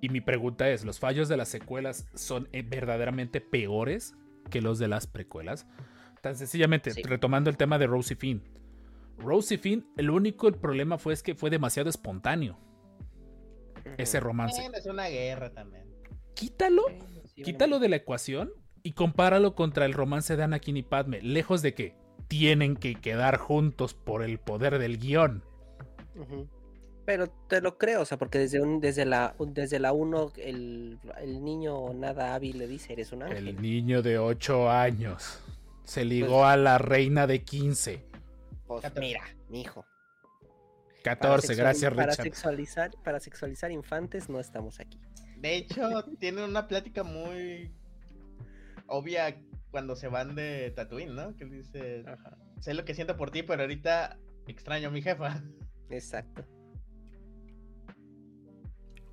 Y 0.00 0.08
mi 0.08 0.20
pregunta 0.20 0.68
es, 0.68 0.84
¿los 0.84 0.98
fallos 0.98 1.28
de 1.28 1.36
las 1.36 1.48
secuelas 1.48 2.08
son 2.14 2.48
eh, 2.52 2.62
verdaderamente 2.62 3.40
peores 3.40 4.16
que 4.50 4.60
los 4.60 4.78
de 4.78 4.88
las 4.88 5.06
precuelas? 5.06 5.66
Tan 6.20 6.36
sencillamente, 6.36 6.90
Sí. 6.90 7.02
retomando 7.02 7.48
el 7.50 7.56
tema 7.56 7.78
de 7.78 7.86
Rose 7.86 8.14
y 8.14 8.16
Finn. 8.16 8.42
Rose 9.18 9.54
y 9.54 9.58
Finn, 9.58 9.86
el 9.96 10.10
único 10.10 10.48
el 10.48 10.54
problema 10.54 10.98
fue 10.98 11.12
es 11.12 11.22
que 11.22 11.34
fue 11.34 11.50
demasiado 11.50 11.88
espontáneo 11.90 12.58
ese 13.96 14.20
romance. 14.20 14.60
Es 14.74 14.86
una 14.86 15.08
guerra 15.08 15.50
también. 15.52 15.84
Quítalo, 16.34 16.82
quítalo 17.34 17.78
de 17.78 17.88
la 17.88 17.96
ecuación 17.96 18.50
y 18.82 18.92
compáralo 18.92 19.54
contra 19.54 19.86
el 19.86 19.92
romance 19.92 20.36
de 20.36 20.42
Anakin 20.44 20.76
y 20.76 20.82
Padme, 20.82 21.20
lejos 21.22 21.62
de 21.62 21.74
que 21.74 21.96
tienen 22.28 22.76
que 22.76 22.94
quedar 22.94 23.38
juntos 23.38 23.94
por 23.94 24.22
el 24.22 24.38
poder 24.38 24.78
del 24.78 24.98
guion. 24.98 25.42
Ujú. 26.16 26.48
Pero 27.08 27.30
te 27.30 27.62
lo 27.62 27.78
creo, 27.78 28.02
o 28.02 28.04
sea, 28.04 28.18
porque 28.18 28.38
desde 28.38 28.60
un, 28.60 28.80
desde 28.80 29.06
la 29.06 29.34
desde 29.38 29.78
la 29.78 29.94
1 29.94 30.32
el, 30.36 30.98
el 31.22 31.42
niño 31.42 31.94
nada 31.94 32.34
hábil 32.34 32.58
le 32.58 32.66
dice, 32.66 32.92
eres 32.92 33.12
un 33.12 33.22
ángel. 33.22 33.48
El 33.48 33.62
niño 33.62 34.02
de 34.02 34.18
8 34.18 34.70
años 34.70 35.40
se 35.84 36.04
ligó 36.04 36.44
a 36.44 36.58
la 36.58 36.76
reina 36.76 37.26
de 37.26 37.42
15. 37.42 38.04
Pues, 38.66 38.84
mira, 39.00 39.22
mi 39.48 39.62
hijo. 39.62 39.86
14, 41.02 41.54
gracias 41.54 41.94
para 41.94 42.10
Richard. 42.10 42.24
sexualizar, 42.24 42.90
para 43.02 43.20
sexualizar 43.20 43.70
infantes 43.70 44.28
no 44.28 44.38
estamos 44.38 44.78
aquí. 44.78 45.00
De 45.38 45.56
hecho, 45.56 45.80
tienen 46.20 46.44
una 46.44 46.68
plática 46.68 47.04
muy 47.04 47.72
obvia 48.86 49.40
cuando 49.70 49.96
se 49.96 50.08
van 50.08 50.34
de 50.34 50.72
Tatooine, 50.76 51.14
¿no? 51.14 51.34
Que 51.36 51.44
él 51.44 51.52
dice, 51.52 52.04
Ajá. 52.06 52.36
sé 52.60 52.74
lo 52.74 52.84
que 52.84 52.94
siento 52.94 53.16
por 53.16 53.30
ti, 53.30 53.42
pero 53.42 53.62
ahorita 53.62 54.18
extraño 54.46 54.88
a 54.88 54.90
mi 54.90 55.00
jefa. 55.00 55.42
Exacto. 55.88 56.44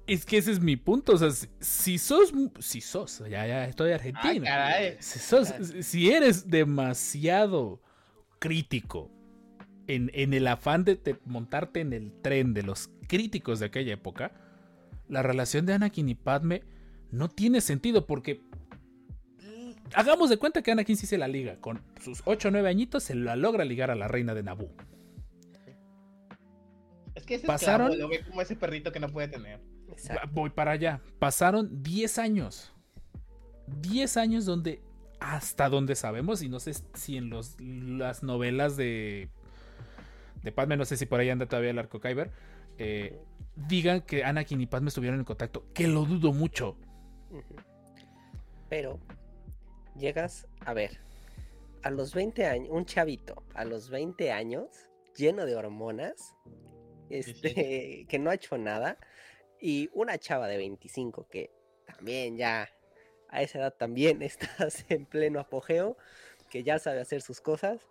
Es 0.08 0.26
que 0.26 0.38
ese 0.38 0.52
es 0.52 0.60
mi 0.60 0.76
punto. 0.76 1.14
O 1.14 1.18
sea, 1.18 1.30
si, 1.60 1.98
sos. 1.98 2.32
Si 2.60 2.82
sos. 2.82 3.20
Ya, 3.30 3.48
ya 3.48 3.66
estoy 3.66 3.88
Ay, 3.90 3.94
argentino. 3.96 4.46
caray. 4.46 4.98
si, 5.00 5.20
sos, 5.20 5.54
si 5.82 6.12
eres 6.12 6.48
demasiado 6.50 7.82
crítico 8.40 9.12
en, 9.88 10.12
en 10.14 10.34
el 10.34 10.48
afán 10.48 10.84
de, 10.84 10.96
te- 10.96 11.18
montarte 11.26 11.80
en 11.80 11.94
el 11.94 12.12
tren 12.22 12.54
de 12.54 12.64
los 12.64 12.90
críticos 13.08 13.60
de 13.60 13.66
aquella 13.68 13.94
época, 13.94 14.32
la 15.10 15.24
relación 15.24 15.66
de 15.66 15.74
Anakin 15.74 16.10
y 16.10 16.16
Padme 16.16 16.64
no 17.12 17.30
tiene 17.30 17.62
sentido 17.62 18.06
porque. 18.06 18.42
mm, 19.42 19.72
Hagamos 19.96 20.30
de 20.30 20.38
cuenta 20.38 20.62
que 20.62 20.72
Anakin 20.72 20.98
sí 20.98 21.08
se 21.08 21.18
la 21.18 21.28
liga. 21.28 21.60
Con 21.62 21.82
sus 22.00 22.22
8 22.26 22.50
o 22.50 22.52
9 22.52 22.70
añitos 22.70 23.04
se 23.04 23.16
la 23.16 23.36
logra 23.36 23.66
ligar 23.66 23.90
a 23.90 23.96
la 23.96 24.08
reina 24.08 24.36
de 24.36 24.44
Naboo. 24.44 24.70
Es 27.16 27.26
que 27.26 27.36
ese 27.36 27.48
Pasaron- 27.48 27.98
lo 27.98 28.08
ve 28.10 28.24
como 28.28 28.42
ese 28.42 28.56
perrito 28.56 28.92
que 28.92 29.00
no 29.00 29.10
puede 29.10 29.30
tener. 29.30 29.60
Exacto. 29.98 30.30
Voy 30.32 30.50
para 30.50 30.72
allá. 30.72 31.02
Pasaron 31.20 31.84
10 31.84 32.18
años. 32.20 32.74
10 33.82 34.18
años 34.18 34.46
donde, 34.46 34.82
hasta 35.20 35.70
donde 35.70 35.96
sabemos, 35.96 36.42
y 36.42 36.50
no 36.50 36.60
sé 36.60 36.74
si 36.94 37.18
en 37.18 37.30
los, 37.30 37.60
las 37.60 38.22
novelas 38.24 38.78
de, 38.78 39.30
de 40.44 40.52
Padme, 40.52 40.78
no 40.78 40.86
sé 40.86 40.98
si 40.98 41.06
por 41.06 41.20
ahí 41.20 41.30
anda 41.30 41.48
todavía 41.48 41.72
el 41.72 41.80
arco 41.80 42.00
Kyber, 42.00 42.32
eh, 42.78 43.20
digan 43.56 44.02
que 44.02 44.24
Anakin 44.24 44.62
y 44.62 44.68
Padme 44.68 44.90
estuvieron 44.90 45.20
en 45.20 45.26
contacto, 45.26 45.66
que 45.74 45.88
lo 45.88 46.06
dudo 46.06 46.32
mucho. 46.34 46.78
Pero 48.70 49.00
llegas 49.98 50.48
a 50.60 50.74
ver, 50.74 51.00
a 51.84 51.90
los 51.90 52.14
20 52.14 52.46
años, 52.46 52.70
un 52.72 52.86
chavito 52.86 53.44
a 53.54 53.66
los 53.66 53.90
20 53.90 54.32
años, 54.32 54.68
lleno 55.16 55.46
de 55.46 55.56
hormonas, 55.56 56.36
este, 57.10 58.06
que 58.10 58.20
no 58.20 58.30
ha 58.30 58.36
hecho 58.36 58.58
nada, 58.58 58.98
y 59.66 59.90
una 59.94 60.20
chava 60.20 60.48
de 60.48 60.58
25 60.58 61.28
que 61.28 61.50
también 61.88 62.38
ya 62.38 62.70
a 63.30 63.42
esa 63.42 63.58
edad 63.58 63.74
también 63.74 64.22
estás 64.22 64.86
en 64.90 65.08
pleno 65.08 65.40
apogeo, 65.40 65.98
que 66.52 66.62
ya 66.64 66.78
sabe 66.78 67.02
hacer 67.02 67.24
sus 67.24 67.42
cosas. 67.42 67.82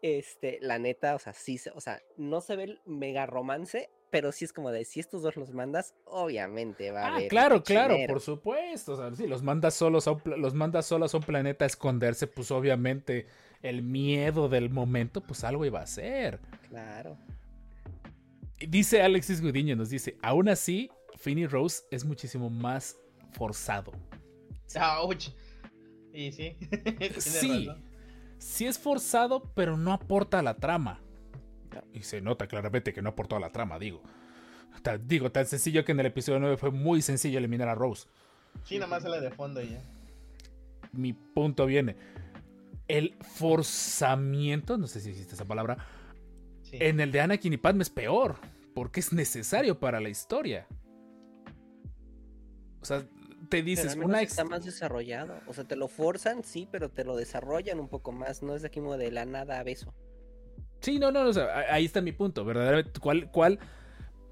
Este, 0.00 0.58
la 0.60 0.78
neta, 0.78 1.16
o 1.16 1.18
sea, 1.18 1.32
sí, 1.32 1.58
se- 1.58 1.70
o 1.70 1.80
sea, 1.80 2.00
no 2.16 2.40
se 2.40 2.54
ve 2.54 2.62
el 2.64 2.80
mega 2.86 3.26
romance, 3.26 3.90
pero 4.10 4.30
sí 4.30 4.44
es 4.44 4.52
como 4.52 4.70
de 4.70 4.84
si 4.84 5.00
estos 5.00 5.22
dos 5.22 5.34
los 5.34 5.50
mandas, 5.52 5.92
obviamente 6.04 6.92
va 6.92 7.02
a 7.02 7.06
Ah, 7.08 7.16
haber. 7.16 7.28
claro, 7.28 7.64
claro, 7.64 7.96
por 8.06 8.20
supuesto. 8.20 8.92
O 8.92 8.96
sea, 8.96 9.12
si 9.16 9.26
los 9.26 9.42
mandas 9.42 9.74
solos 9.74 10.06
a 10.06 10.12
un, 10.12 10.22
los 10.36 10.54
mandas 10.54 10.86
solos 10.86 11.14
a 11.14 11.16
un 11.16 11.24
planeta 11.24 11.64
a 11.64 11.66
esconderse, 11.66 12.28
pues 12.28 12.52
obviamente 12.52 13.26
el 13.60 13.82
miedo 13.82 14.48
del 14.48 14.70
momento, 14.70 15.20
pues 15.20 15.42
algo 15.42 15.64
iba 15.64 15.80
a 15.80 15.86
ser. 15.88 16.38
Claro. 16.68 17.18
Dice 18.68 19.02
Alexis 19.02 19.42
Gudiño, 19.42 19.74
nos 19.74 19.90
dice, 19.90 20.16
aún 20.22 20.48
así, 20.48 20.90
Finny 21.16 21.46
Rose 21.46 21.82
es 21.90 22.04
muchísimo 22.04 22.50
más 22.50 22.96
forzado. 23.32 23.92
¡Auch! 24.78 25.30
Y 26.12 26.32
sí. 26.32 26.56
Sí, 27.18 27.66
razón. 27.66 27.84
sí 28.38 28.66
es 28.66 28.78
forzado, 28.78 29.52
pero 29.54 29.76
no 29.76 29.92
aporta 29.92 30.38
a 30.38 30.42
la 30.42 30.56
trama. 30.56 31.00
Y 31.92 32.02
se 32.02 32.20
nota 32.20 32.46
claramente 32.46 32.92
que 32.92 33.02
no 33.02 33.10
aportó 33.10 33.36
a 33.36 33.40
la 33.40 33.50
trama, 33.50 33.78
digo. 33.78 34.02
Digo, 35.06 35.30
tan 35.32 35.46
sencillo 35.46 35.84
que 35.84 35.92
en 35.92 36.00
el 36.00 36.06
episodio 36.06 36.38
9 36.40 36.56
fue 36.56 36.70
muy 36.70 37.00
sencillo 37.02 37.38
eliminar 37.38 37.68
a 37.68 37.74
Rose. 37.74 38.06
Sí, 38.64 38.78
nomás 38.78 39.02
sale 39.02 39.20
de 39.20 39.30
fondo 39.30 39.62
y 39.62 39.70
ya. 39.70 39.82
Mi 40.92 41.12
punto 41.12 41.66
viene. 41.66 41.96
El 42.86 43.16
forzamiento, 43.22 44.76
no 44.76 44.86
sé 44.86 45.00
si 45.00 45.10
existe 45.10 45.34
esa 45.34 45.46
palabra, 45.46 45.78
sí. 46.62 46.76
En 46.80 47.00
el 47.00 47.12
de 47.12 47.20
Anakin 47.20 47.52
y 47.54 47.56
Padme 47.56 47.82
es 47.82 47.90
peor, 47.90 48.36
porque 48.74 49.00
es 49.00 49.12
necesario 49.12 49.80
para 49.80 50.00
la 50.00 50.10
historia. 50.10 50.66
O 52.84 52.86
sea, 52.86 53.02
te 53.48 53.62
dices, 53.62 53.96
una 53.96 54.20
ex- 54.20 54.32
está 54.32 54.44
más 54.44 54.62
desarrollado. 54.62 55.40
O 55.46 55.54
sea, 55.54 55.64
te 55.64 55.74
lo 55.74 55.88
forzan, 55.88 56.44
sí, 56.44 56.68
pero 56.70 56.90
te 56.90 57.02
lo 57.02 57.16
desarrollan 57.16 57.80
un 57.80 57.88
poco 57.88 58.12
más. 58.12 58.42
No 58.42 58.54
es 58.54 58.60
de 58.60 58.68
aquí 58.68 58.80
como 58.80 58.98
de 58.98 59.10
la 59.10 59.24
nada 59.24 59.58
a 59.58 59.62
beso. 59.62 59.94
Sí, 60.80 60.98
no, 60.98 61.10
no, 61.10 61.22
o 61.22 61.32
sea, 61.32 61.60
ahí 61.72 61.86
está 61.86 62.02
mi 62.02 62.12
punto. 62.12 62.44
Verdaderamente, 62.44 63.00
¿cuál, 63.00 63.30
cuál 63.30 63.58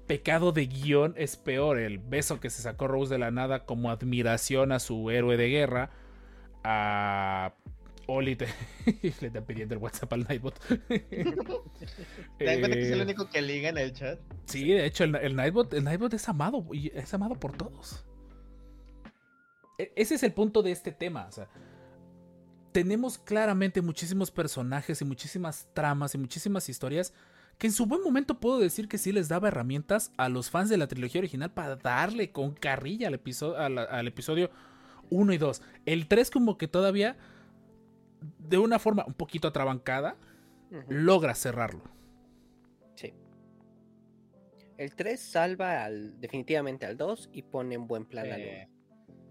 pecado 0.05 0.51
de 0.51 0.67
guion 0.67 1.15
es 1.17 1.35
peor? 1.35 1.79
¿El 1.79 1.97
beso 1.97 2.39
que 2.39 2.51
se 2.51 2.61
sacó 2.61 2.87
Rose 2.87 3.11
de 3.11 3.17
la 3.17 3.31
nada 3.31 3.65
como 3.65 3.89
admiración 3.89 4.71
a 4.71 4.79
su 4.79 5.09
héroe 5.09 5.35
de 5.35 5.49
guerra? 5.49 5.89
A 6.63 7.55
Oli 8.05 8.35
te... 8.35 8.45
le 9.01 9.27
está 9.27 9.41
pidiendo 9.41 9.73
el 9.73 9.81
WhatsApp 9.81 10.13
al 10.13 10.25
Nightbot. 10.25 10.59
¿Te 10.87 12.45
das 12.45 12.57
cuenta 12.59 12.69
que 12.69 12.81
es 12.83 12.91
el 12.91 12.99
Eh, 12.99 13.03
único 13.03 13.29
que 13.29 13.41
liga 13.41 13.69
en 13.69 13.77
el 13.79 13.93
chat? 13.93 14.19
Sí, 14.45 14.67
de 14.67 14.85
hecho, 14.85 15.05
el, 15.05 15.15
el 15.15 15.35
Nightbot, 15.35 15.73
el 15.73 15.83
Nightbot 15.83 16.13
es 16.13 16.29
amado 16.29 16.65
y 16.71 16.91
es 16.95 17.11
amado 17.13 17.35
por 17.35 17.53
todos. 17.57 18.05
E- 19.83 19.93
ese 19.95 20.15
es 20.15 20.23
el 20.23 20.33
punto 20.33 20.61
de 20.63 20.71
este 20.71 20.91
tema. 20.91 21.25
O 21.27 21.31
sea, 21.31 21.47
tenemos 22.71 23.17
claramente 23.17 23.81
muchísimos 23.81 24.31
personajes 24.31 25.01
y 25.01 25.05
muchísimas 25.05 25.67
tramas 25.73 26.15
y 26.15 26.17
muchísimas 26.17 26.69
historias 26.69 27.13
que 27.59 27.67
en 27.67 27.73
su 27.73 27.85
buen 27.85 28.01
momento 28.01 28.39
puedo 28.39 28.57
decir 28.59 28.87
que 28.87 28.97
sí 28.97 29.11
les 29.11 29.29
daba 29.29 29.47
herramientas 29.49 30.11
a 30.17 30.27
los 30.27 30.49
fans 30.49 30.69
de 30.69 30.77
la 30.77 30.87
trilogía 30.87 31.19
original 31.19 31.51
para 31.53 31.75
darle 31.75 32.31
con 32.31 32.53
carrilla 32.55 33.07
al 33.09 33.13
episodio, 33.13 33.57
al 33.57 34.07
episodio 34.07 34.49
1 35.11 35.33
y 35.33 35.37
2. 35.37 35.61
El 35.85 36.07
3 36.07 36.31
como 36.31 36.57
que 36.57 36.67
todavía, 36.67 37.15
de 38.39 38.57
una 38.57 38.79
forma 38.79 39.03
un 39.05 39.13
poquito 39.13 39.47
atrabancada, 39.47 40.15
logra 40.89 41.35
cerrarlo. 41.35 41.83
Sí. 42.95 43.13
El 44.77 44.95
3 44.95 45.19
salva 45.19 45.83
al, 45.83 46.19
definitivamente 46.19 46.87
al 46.87 46.97
2 46.97 47.29
y 47.31 47.43
pone 47.43 47.75
en 47.75 47.85
buen 47.85 48.05
plan 48.05 48.31
al 48.31 48.41
Eh, 48.41 48.67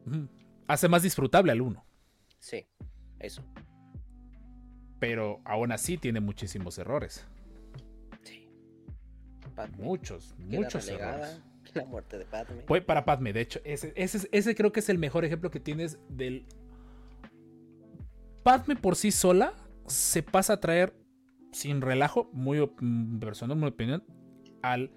1. 0.07 0.17
Ujú. 0.17 0.29
Hace 0.67 0.89
más 0.89 1.03
disfrutable 1.03 1.53
al 1.53 1.61
1. 1.61 1.85
Sí, 2.39 2.67
eso. 3.19 3.43
pero 4.99 5.41
aún 5.45 5.73
así 5.73 5.99
tiene 5.99 6.21
muchísimos 6.21 6.79
errores. 6.79 7.27
Sí. 8.23 8.49
Padme 9.55 9.77
Muchos, 9.79 10.35
muchos 10.39 10.87
relegada, 10.87 11.31
errores. 11.31 11.43
La 11.75 11.85
muerte 11.85 12.19
de 12.19 12.25
Padme. 12.25 12.63
Fue 12.67 12.81
para 12.81 13.05
Padme, 13.05 13.33
de 13.33 13.41
hecho, 13.41 13.61
ese, 13.65 13.93
ese, 13.97 14.29
ese 14.31 14.55
creo 14.55 14.73
que 14.73 14.81
es 14.81 14.89
el 14.89 14.99
mejor 14.99 15.25
ejemplo 15.25 15.51
que 15.51 15.61
tienes 15.61 15.99
del... 16.09 16.47
Padme 18.43 18.77
por 18.77 18.97
sí 18.97 19.11
sola 19.13 19.55
se 19.87 20.23
pasa 20.23 20.55
a 20.55 20.61
traer 20.61 20.95
sin 21.53 21.81
relajo, 21.81 22.29
muy 22.33 22.61
mm, 22.61 23.19
personal, 23.21 23.57
mi 23.57 23.67
opinión, 23.67 24.05
al 24.63 24.91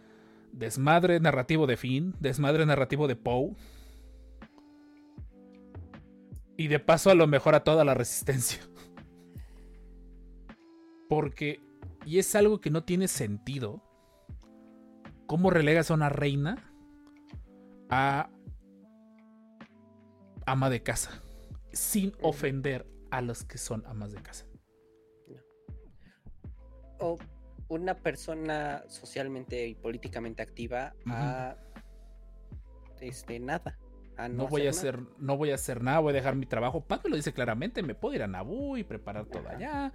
desmadre 0.52 1.20
narrativo 1.20 1.68
de 1.68 1.78
Finn, 1.78 2.16
desmadre 2.20 2.66
narrativo 2.66 3.08
de 3.08 3.16
Poe. 3.16 3.56
Y 6.58 6.68
de 6.68 6.80
paso 6.80 7.10
a 7.10 7.16
lo 7.16 7.28
mejor 7.28 7.56
a 7.56 7.64
toda 7.64 7.84
la 7.84 7.94
resistencia. 7.94 8.60
Porque, 11.10 11.62
y 12.06 12.20
es 12.20 12.34
algo 12.36 12.62
que 12.62 12.70
no 12.70 12.84
tiene 12.84 13.08
sentido, 13.08 13.84
¿cómo 15.28 15.50
relegas 15.50 15.92
a 15.92 15.94
una 15.94 16.10
reina 16.10 16.72
a 17.90 18.30
ama 20.46 20.70
de 20.70 20.82
casa? 20.82 21.22
Sin 21.72 22.14
ofender 22.22 22.88
a 23.12 23.22
los 23.22 23.44
que 23.44 23.58
son 23.58 23.86
amas 23.86 24.12
de 24.12 24.22
casa. 24.22 24.46
O 27.00 27.18
una 27.68 27.96
persona 27.96 28.84
socialmente 28.88 29.68
y 29.68 29.76
políticamente 29.76 30.42
activa 30.42 30.94
a 31.08 31.58
este 33.02 33.40
nada. 33.40 33.78
A 34.18 34.28
No, 34.30 34.48
voy 34.48 34.68
a 34.68 34.70
hacer 34.72 34.96
hacer, 34.96 35.06
no 35.20 35.38
voy 35.38 35.52
a 35.52 35.56
hacer 35.56 35.82
nada, 35.84 36.00
voy 36.00 36.12
a 36.12 36.16
dejar 36.16 36.36
mi 36.36 36.46
trabajo. 36.46 36.82
Padme 36.82 37.10
lo 37.12 37.16
dice 37.16 37.34
claramente, 37.34 37.84
me 37.84 37.96
puedo 37.96 38.16
ir 38.16 38.24
a 38.24 38.28
Naboo 38.28 38.78
y 38.78 38.84
preparar 38.84 39.26
todo 39.26 39.44
Ajá. 39.48 39.56
allá. 39.58 39.94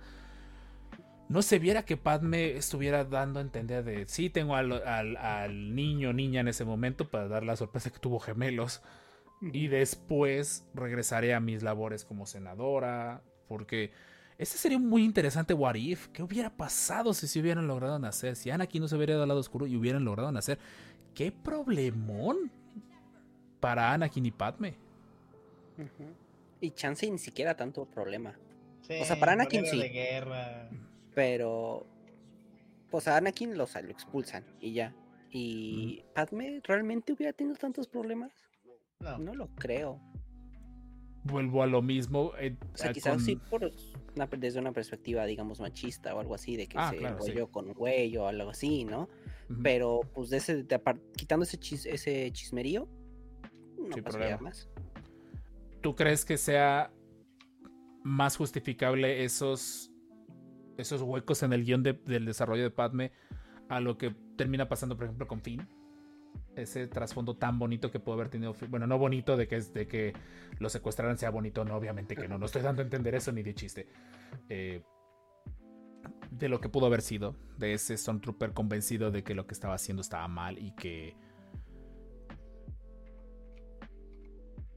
No 1.29 1.43
se 1.43 1.61
viera 1.61 1.85
que 1.85 1.97
Padme 1.97 2.57
estuviera 2.57 3.05
dando 3.05 3.39
a 3.39 3.43
entender 3.43 3.85
de 3.85 4.05
sí 4.07 4.31
tengo 4.31 4.57
al, 4.57 4.73
al- 4.85 5.17
al 5.17 5.75
niño 5.77 6.13
niña 6.13 6.41
en 6.41 6.49
ese 6.49 6.65
momento 6.65 7.09
para 7.09 7.29
dar 7.29 7.45
la 7.45 7.55
sorpresa 7.57 7.91
que 7.91 8.01
tuvo 8.01 8.19
gemelos. 8.19 8.83
Y 9.53 9.69
después 9.69 10.67
regresaré 10.75 11.33
a 11.33 11.41
mis 11.41 11.63
labores 11.63 12.05
como 12.05 12.27
senadora. 12.27 13.23
Porque 13.49 13.91
ese 14.39 14.59
sería 14.59 14.77
un 14.77 14.89
muy 14.89 15.05
interesante 15.05 15.55
what 15.55 15.77
if. 15.77 16.09
¿Qué 16.09 16.23
hubiera 16.23 16.51
pasado 16.51 17.15
si 17.15 17.27
se 17.29 17.41
hubieran 17.41 17.67
logrado 17.69 17.99
nacer? 17.99 18.35
Si 18.37 18.51
Anakin 18.51 18.83
no 18.83 18.89
se 18.89 18.97
hubiera 18.97 19.13
ido 19.15 19.23
al 19.23 19.29
lado 19.29 19.41
oscuro 19.41 19.67
y 19.67 19.77
hubieran 19.77 20.05
logrado 20.05 20.31
nacer. 20.33 20.59
¿Qué 21.15 21.33
problemón 21.33 22.51
para 23.61 23.93
Anakin 23.93 24.27
y 24.27 24.31
Padme? 24.31 24.75
Y 26.61 26.71
chance 26.73 27.11
ni 27.11 27.19
siquiera 27.19 27.57
tanto 27.57 27.87
problema. 27.87 28.39
sí, 28.83 28.95
O 29.01 29.05
sea, 29.05 29.19
para 29.19 29.33
Anakin 29.33 29.65
sí. 29.67 29.79
de 29.79 29.89
guerra. 29.89 30.69
Pero. 31.15 31.87
Pues 32.91 33.07
a 33.07 33.17
Anakin 33.17 33.57
lo, 33.57 33.67
lo 33.67 33.91
expulsan 33.91 34.45
y 34.61 34.73
ya. 34.73 34.95
¿Y 35.31 36.03
Padme 36.15 36.61
realmente 36.65 37.13
hubiera 37.13 37.33
tenido 37.33 37.55
tantos 37.57 37.87
problemas? 37.87 38.33
No. 38.99 39.17
No 39.19 39.35
lo 39.35 39.47
creo. 39.55 40.01
Vuelvo 41.23 41.63
a 41.63 41.67
lo 41.67 41.83
mismo. 41.83 42.33
eh, 42.39 42.57
O 42.75 42.77
sea, 42.77 42.91
ah, 42.91 42.93
quizás 42.93 43.13
con- 43.15 43.21
sí 43.25 43.37
por 43.37 43.71
una- 44.17 44.27
desde 44.27 44.59
una 44.59 44.73
perspectiva, 44.73 45.25
digamos, 45.27 45.61
machista 45.61 46.15
o 46.15 46.19
algo 46.21 46.35
así, 46.35 46.57
de 46.57 46.67
que 46.67 46.77
Ah, 46.79 46.91
se 46.91 46.97
claro, 46.97 47.21
sí. 47.23 47.33
con 47.53 47.69
un 47.69 47.75
güey 47.75 48.17
o 48.17 48.27
algo 48.27 48.51
así, 48.51 48.85
¿no? 48.85 49.09
Pero, 49.63 50.01
pues, 50.15 50.31
de 50.31 50.39
ese, 50.39 50.63
de 50.65 50.81
quitando 51.17 51.45
ese, 51.45 51.59
chis- 51.59 51.87
ese 51.87 52.31
chismerío, 52.33 52.89
no 53.89 53.95
Sin 53.95 54.03
pasaría 54.05 54.37
problema. 54.37 54.51
más. 54.51 54.69
¿Tú 55.81 55.95
crees 55.97 56.25
que 56.25 56.37
sea 56.37 56.93
más 58.05 58.37
justificable 58.37 59.25
esos, 59.25 59.91
esos 60.77 61.03
huecos 61.03 61.43
en 61.43 61.53
el 61.53 61.65
guion 61.65 61.83
de- 61.83 61.93
del 61.95 62.25
desarrollo 62.25 62.63
de 62.63 62.71
Padme 62.71 63.13
a 63.69 63.81
lo 63.81 63.97
que 63.99 64.15
termina 64.37 64.69
pasando, 64.69 64.97
por 64.97 65.05
ejemplo, 65.05 65.27
con 65.27 65.41
Finn? 65.41 65.67
Ese 66.57 66.87
trasfondo 66.89 67.37
tan 67.37 67.59
bonito 67.59 67.91
que 67.91 68.01
pudo 68.01 68.15
haber 68.15 68.29
tenido 68.29 68.53
Finn. 68.53 68.71
Bueno, 68.71 68.87
no 68.87 68.99
bonito 68.99 69.37
de 69.37 69.47
que, 69.49 69.57
es- 69.57 69.73
de 69.73 69.87
que 69.87 70.13
lo 70.59 70.69
secuestraran 70.69 71.17
sea 71.19 71.31
bonito, 71.31 71.65
no, 71.65 71.77
obviamente 71.77 72.17
que 72.17 72.29
no. 72.29 72.39
No 72.39 72.47
estoy 72.47 72.63
dando 72.63 72.83
a 72.83 72.85
entender 72.85 73.15
eso 73.15 73.33
ni 73.33 73.43
de 73.43 73.55
chiste. 73.55 73.89
Eh, 74.49 74.83
de 76.31 76.49
lo 76.49 76.61
que 76.61 76.69
pudo 76.69 76.87
haber 76.87 77.03
sido. 77.03 77.37
De 77.59 77.73
ese 77.75 77.97
Stormtrooper 77.97 78.53
convencido 78.53 79.11
de 79.11 79.23
que 79.23 79.35
lo 79.35 79.47
que 79.47 79.55
estaba 79.55 79.75
haciendo 79.75 80.01
estaba 80.03 80.29
mal 80.29 80.59
y 80.59 80.73
que. 80.73 81.17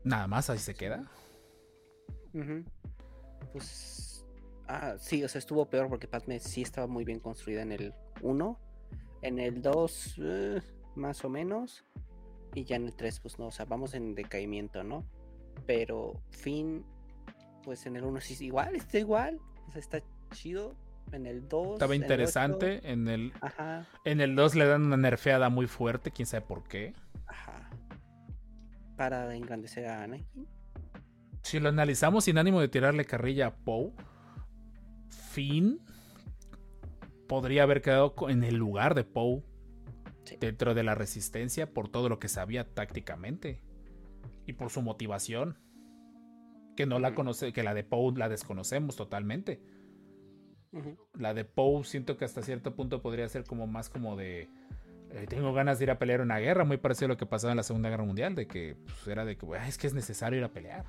Nada 0.03 0.27
más 0.27 0.49
ahí 0.49 0.59
se 0.59 0.73
queda. 0.75 1.09
Ujú. 2.33 2.63
Pues. 3.51 4.25
Ah, 4.67 4.95
sí, 4.97 5.23
o 5.23 5.27
sea, 5.27 5.39
estuvo 5.39 5.69
peor 5.69 5.89
porque 5.89 6.07
Padme 6.07 6.39
sí 6.39 6.61
estaba 6.61 6.87
muy 6.87 7.03
bien 7.03 7.19
construida 7.19 7.61
en 7.61 7.71
el 7.71 7.93
1. 8.21 8.59
En 9.21 9.39
el 9.39 9.61
2, 9.61 10.15
eh, 10.19 10.61
más 10.95 11.23
o 11.23 11.29
menos. 11.29 11.85
Y 12.53 12.65
ya 12.65 12.75
en 12.75 12.85
el 12.85 12.95
3, 12.95 13.19
pues 13.19 13.39
no, 13.39 13.47
o 13.47 13.51
sea, 13.51 13.65
vamos 13.65 13.93
en 13.93 14.15
decaimiento, 14.15 14.83
¿no? 14.83 15.05
Pero 15.65 16.21
Finn, 16.31 16.85
pues 17.63 17.85
en 17.85 17.95
el 17.95 18.03
1 18.03 18.21
sí 18.21 18.45
igual, 18.45 18.75
está 18.75 18.99
igual. 18.99 19.39
O 19.67 19.71
sea, 19.71 19.79
está 19.79 20.01
chido. 20.31 20.75
En 21.11 21.25
el 21.27 21.47
2. 21.47 21.73
Estaba 21.73 21.93
en 21.95 22.01
el 22.01 22.05
interesante. 22.05 22.89
En 22.89 23.07
el, 23.07 23.33
Ajá, 23.41 23.85
en 24.05 24.21
el 24.21 24.35
2 24.35 24.55
le 24.55 24.65
dan 24.65 24.83
una 24.83 24.97
nerfeada 24.97 25.49
muy 25.49 25.67
fuerte, 25.67 26.11
quién 26.11 26.25
sabe 26.25 26.45
por 26.45 26.63
qué. 26.63 26.93
ajá. 27.27 27.69
Para 28.97 29.33
engrandecer 29.35 29.87
a 29.87 30.03
Anakin. 30.03 30.47
Si 31.41 31.59
lo 31.59 31.69
analizamos 31.69 32.25
sin 32.25 32.37
ánimo 32.37 32.61
de 32.61 32.69
tirarle 32.69 33.05
carrilla 33.05 33.47
a 33.47 33.55
Poe, 33.55 33.91
Finn 35.09 35.79
podría 37.27 37.63
haber 37.63 37.81
quedado 37.81 38.13
en 38.29 38.43
el 38.43 38.55
lugar 38.55 38.95
de 38.95 39.03
Poe 39.03 39.43
Sí. 40.23 40.37
dentro 40.39 40.73
de 40.73 40.83
la 40.83 40.95
resistencia 40.95 41.73
por 41.73 41.89
todo 41.89 42.07
lo 42.07 42.17
que 42.17 42.29
sabía 42.29 42.63
tácticamente 42.73 43.59
y 44.45 44.53
por 44.53 44.69
su 44.69 44.81
motivación. 44.81 45.57
Que 46.77 46.85
no 46.85 46.97
la 46.99 47.13
conoce, 47.13 47.51
que 47.51 47.61
la 47.61 47.73
de 47.73 47.83
Poe 47.83 48.17
la 48.17 48.29
desconocemos 48.29 48.95
totalmente. 48.95 49.61
La 51.13 51.33
de 51.33 51.43
Poe 51.45 51.83
siento 51.83 52.17
que 52.17 52.23
hasta 52.25 52.41
cierto 52.41 52.73
punto 52.73 53.01
podría 53.01 53.27
ser 53.27 53.43
como 53.43 53.67
más 53.67 53.89
como 53.89 54.15
de 54.15 54.47
eh, 55.13 55.25
tengo 55.27 55.53
ganas 55.53 55.79
de 55.79 55.85
ir 55.85 55.91
a 55.91 55.99
pelear 55.99 56.21
una 56.21 56.39
guerra, 56.39 56.63
muy 56.65 56.77
parecido 56.77 57.05
a 57.05 57.09
lo 57.09 57.17
que 57.17 57.25
pasaba 57.25 57.51
en 57.51 57.57
la 57.57 57.63
Segunda 57.63 57.89
Guerra 57.89 58.03
Mundial, 58.03 58.35
de 58.35 58.47
que 58.47 58.75
pues, 58.85 59.07
era 59.07 59.23
de 59.25 59.37
que 59.37 59.45
"Ah, 59.57 59.67
es 59.67 59.77
que 59.77 59.87
es 59.87 59.93
necesario 59.93 60.39
ir 60.39 60.45
a 60.45 60.51
pelear. 60.51 60.85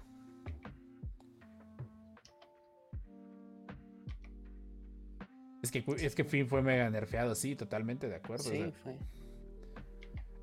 Es 5.63 5.71
que, 5.71 5.83
es 5.99 6.15
que 6.15 6.25
Finn 6.25 6.47
fue 6.47 6.61
mega 6.63 6.89
nerfeado, 6.91 7.35
sí, 7.35 7.57
totalmente 7.57 8.09
de 8.09 8.17
acuerdo. 8.17 8.45
o 8.45 8.53
Sí, 8.53 8.59
sea, 8.59 8.73
fue. 8.83 8.99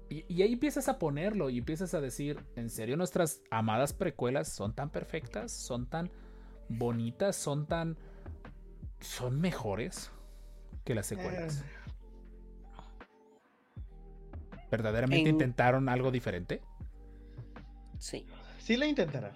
y, 0.09 0.25
y 0.27 0.41
ahí 0.41 0.53
empiezas 0.53 0.87
a 0.89 0.97
ponerlo 0.97 1.49
y 1.51 1.59
empiezas 1.59 1.93
a 1.93 2.01
decir, 2.01 2.39
¿en 2.55 2.69
serio 2.71 2.97
nuestras 2.97 3.41
amadas 3.51 3.93
precuelas 3.93 4.49
son 4.49 4.73
tan 4.73 4.89
perfectas? 4.89 5.51
¿Son 5.51 5.87
tan 5.87 6.09
bonitas? 6.69 7.35
¿Son 7.35 7.67
tan... 7.67 7.97
son 8.99 9.39
mejores 9.39 10.09
que 10.85 10.95
las 10.95 11.05
secuelas? 11.05 11.63
¿Verdaderamente 14.71 15.29
En- 15.29 15.35
intentaron 15.35 15.89
algo 15.89 16.09
diferente? 16.11 16.61
Sí. 17.99 18.25
Sí 18.57 18.77
lo 18.77 18.85
intentaron. 18.85 19.31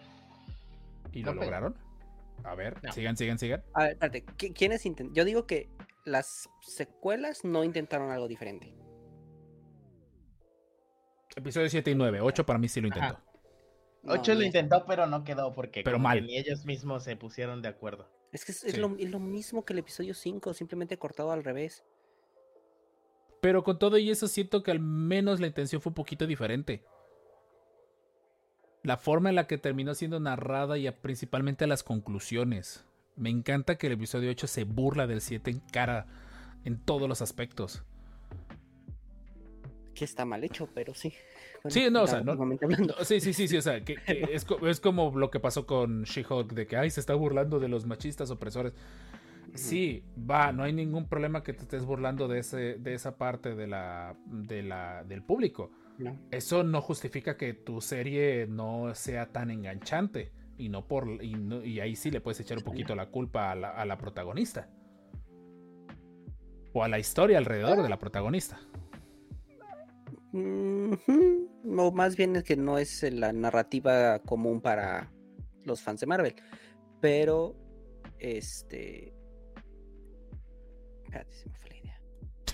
¿Y 1.11 1.23
lo 1.23 1.33
lograron? 1.33 1.75
A 2.43 2.55
ver, 2.55 2.81
No. 2.83 2.91
sigan, 2.93 3.17
sigan, 3.17 3.37
sigan. 3.37 3.63
A 3.73 3.83
ver, 3.83 3.91
espérate, 3.93 4.25
¿qui- 4.25 4.53
¿quiénes 4.53 4.85
intentan? 4.85 5.13
Yo 5.13 5.25
digo 5.25 5.45
que 5.45 5.69
las 6.05 6.49
secuelas 6.61 7.43
no 7.43 7.63
intentaron 7.63 8.11
algo 8.11 8.27
diferente. 8.27 8.73
Episodio 11.35 11.69
7 11.69 11.91
y 11.91 11.95
9. 11.95 12.21
8 12.21 12.45
para 12.45 12.59
mí 12.59 12.67
sí 12.69 12.79
lo 12.81 12.87
Ajá. 12.89 12.97
intentó. 13.07 13.21
No, 14.03 14.13
Ocho 14.13 14.33
lo 14.33 14.39
no. 14.41 14.45
intentó, 14.45 14.85
pero 14.85 15.07
no 15.07 15.23
quedó 15.23 15.51
porque 15.53 15.81
Pero 15.83 15.97
que 15.97 16.03
mal. 16.03 16.25
ni 16.25 16.37
ellos 16.37 16.63
mismos 16.65 17.03
se 17.03 17.15
pusieron 17.17 17.61
de 17.61 17.69
acuerdo. 17.69 18.07
Es 18.31 18.45
que 18.45 18.51
es, 18.51 18.63
es 18.63 18.73
Sí. 18.75 18.79
lo, 18.79 18.95
es 18.97 19.09
lo 19.09 19.19
mismo 19.19 19.65
que 19.65 19.73
el 19.73 19.79
episodio 19.79 20.13
5, 20.13 20.53
simplemente 20.53 20.97
cortado 20.97 21.31
al 21.31 21.43
revés. 21.43 21.83
Pero 23.45 23.63
con 23.63 23.77
todo 23.77 23.99
y 23.99 24.09
eso 24.09 24.27
siento 24.27 24.63
que 24.63 24.71
al 24.71 24.79
menos 24.79 25.39
la 25.39 25.45
intención 25.45 25.79
fue 25.79 25.91
un 25.91 25.93
poquito 25.93 26.25
diferente. 26.25 26.83
La 28.81 28.97
forma 28.97 29.29
en 29.29 29.35
la 29.35 29.45
que 29.45 29.59
terminó 29.59 29.93
siendo 29.93 30.19
narrada 30.19 30.79
y 30.79 30.87
a- 30.87 30.99
principalmente 30.99 31.67
las 31.67 31.83
conclusiones. 31.83 32.83
Me 33.15 33.29
encanta 33.29 33.75
que 33.77 33.85
el 33.85 33.93
episodio 33.93 34.31
8 34.31 34.47
se 34.47 34.63
burla 34.63 35.05
del 35.05 35.21
7 35.21 35.51
en 35.51 35.59
cara 35.59 36.07
en 36.63 36.79
todos 36.79 37.07
los 37.07 37.21
aspectos. 37.21 37.83
Que 39.93 40.05
está 40.05 40.25
mal 40.25 40.43
hecho, 40.43 40.67
pero 40.73 40.95
sí. 40.95 41.13
Bueno, 41.61 41.71
Sí, 41.71 41.87
no, 41.91 42.01
o 42.01 42.07
sea, 42.07 42.21
no-. 42.21 42.33
No, 42.33 42.57
sí, 43.03 43.19
sí, 43.21 43.31
sí, 43.31 43.47
sí, 43.47 43.57
o 43.57 43.61
sea, 43.61 43.85
que, 43.85 43.93
que 43.97 44.27
es, 44.31 44.47
es 44.63 44.79
como 44.79 45.15
lo 45.15 45.29
que 45.29 45.39
pasó 45.39 45.67
con 45.67 46.01
She-Hulk, 46.01 46.51
de 46.53 46.65
que, 46.65 46.77
ay, 46.77 46.89
se 46.89 46.99
está 46.99 47.13
burlando 47.13 47.59
de 47.59 47.67
los 47.67 47.85
machistas 47.85 48.31
opresores. 48.31 48.73
Sí, 49.55 50.03
va, 50.29 50.51
no 50.51 50.63
hay 50.63 50.73
ningún 50.73 51.07
problema 51.07 51.43
que 51.43 51.53
te 51.53 51.63
estés 51.63 51.85
burlando 51.85 52.27
de, 52.27 52.39
ese, 52.39 52.75
de 52.75 52.93
esa 52.93 53.17
parte 53.17 53.55
de 53.55 53.67
la, 53.67 54.17
de 54.25 54.63
la, 54.63 55.03
del 55.03 55.23
público. 55.23 55.71
No. 55.97 56.19
Eso 56.31 56.63
no 56.63 56.81
justifica 56.81 57.37
que 57.37 57.53
tu 57.53 57.79
serie 57.81 58.47
no 58.47 58.93
sea 58.95 59.31
tan 59.31 59.49
enganchante. 59.51 60.31
Y 60.57 60.69
no 60.69 60.87
por 60.87 61.21
y, 61.23 61.33
no- 61.35 61.63
y 61.63 61.79
ahí 61.81 61.95
sí 61.97 62.11
le 62.11 62.21
puedes 62.21 62.39
echar 62.39 62.57
un 62.57 62.63
poquito 62.63 62.95
la 62.95 63.09
culpa 63.09 63.51
a 63.51 63.55
la, 63.55 63.69
a 63.71 63.85
la 63.85 63.97
protagonista. 63.97 64.69
O 66.73 66.83
a 66.83 66.87
la 66.87 66.99
historia 66.99 67.37
alrededor 67.37 67.81
de 67.81 67.89
la 67.89 67.97
protagonista. 67.99 68.59
Ujú, 70.33 71.49
O 71.77 71.91
más 71.93 72.15
bien 72.17 72.35
es 72.35 72.43
que 72.43 72.57
no 72.57 72.77
es 72.77 73.03
eh, 73.03 73.11
la 73.11 73.31
narrativa 73.31 74.19
común 74.19 74.59
para 74.61 75.11
los 75.63 75.81
fans 75.81 76.01
de 76.01 76.07
Marvel. 76.07 76.35
Pero, 77.01 77.55
este. 78.19 79.13
Espérate, 81.15 81.33
se 81.35 81.49
me 81.49 81.55
fue 81.55 81.69
la 81.69 81.77
idea. 81.77 81.99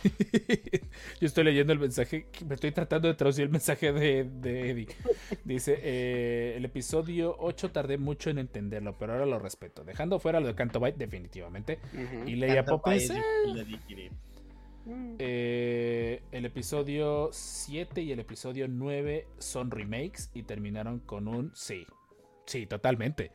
Yo 1.19 1.27
estoy 1.27 1.43
leyendo 1.43 1.73
el 1.73 1.79
mensaje, 1.79 2.27
me 2.47 2.55
estoy 2.55 2.71
tratando 2.71 3.07
de 3.07 3.15
traducir 3.15 3.45
el 3.45 3.49
mensaje 3.49 3.91
de, 3.91 4.23
de 4.23 4.69
Eddie. 4.69 4.87
Dice, 5.43 5.79
eh, 5.81 6.53
el 6.57 6.65
episodio 6.65 7.35
8 7.39 7.71
tardé 7.71 7.97
mucho 7.97 8.29
en 8.29 8.39
entenderlo, 8.39 8.97
pero 8.97 9.13
ahora 9.13 9.25
lo 9.25 9.39
respeto. 9.39 9.83
Dejando 9.83 10.19
fuera 10.19 10.39
lo 10.39 10.47
de 10.47 10.55
Canto 10.55 10.79
Byte, 10.79 10.97
definitivamente. 10.97 11.79
Y 12.25 12.39
Tanto 12.39 12.81
Poppins. 12.81 13.13
Mm, 14.83 15.15
eh, 15.19 16.23
el 16.31 16.45
episodio 16.45 17.29
7 17.31 18.01
y 18.01 18.11
el 18.11 18.19
episodio 18.19 18.67
9 18.67 19.27
son 19.37 19.69
remakes 19.69 20.31
y 20.33 20.43
terminaron 20.43 20.99
con 20.99 21.27
un 21.27 21.51
sí. 21.55 21.85
Sí, 22.47 22.65
totalmente. 22.65 23.31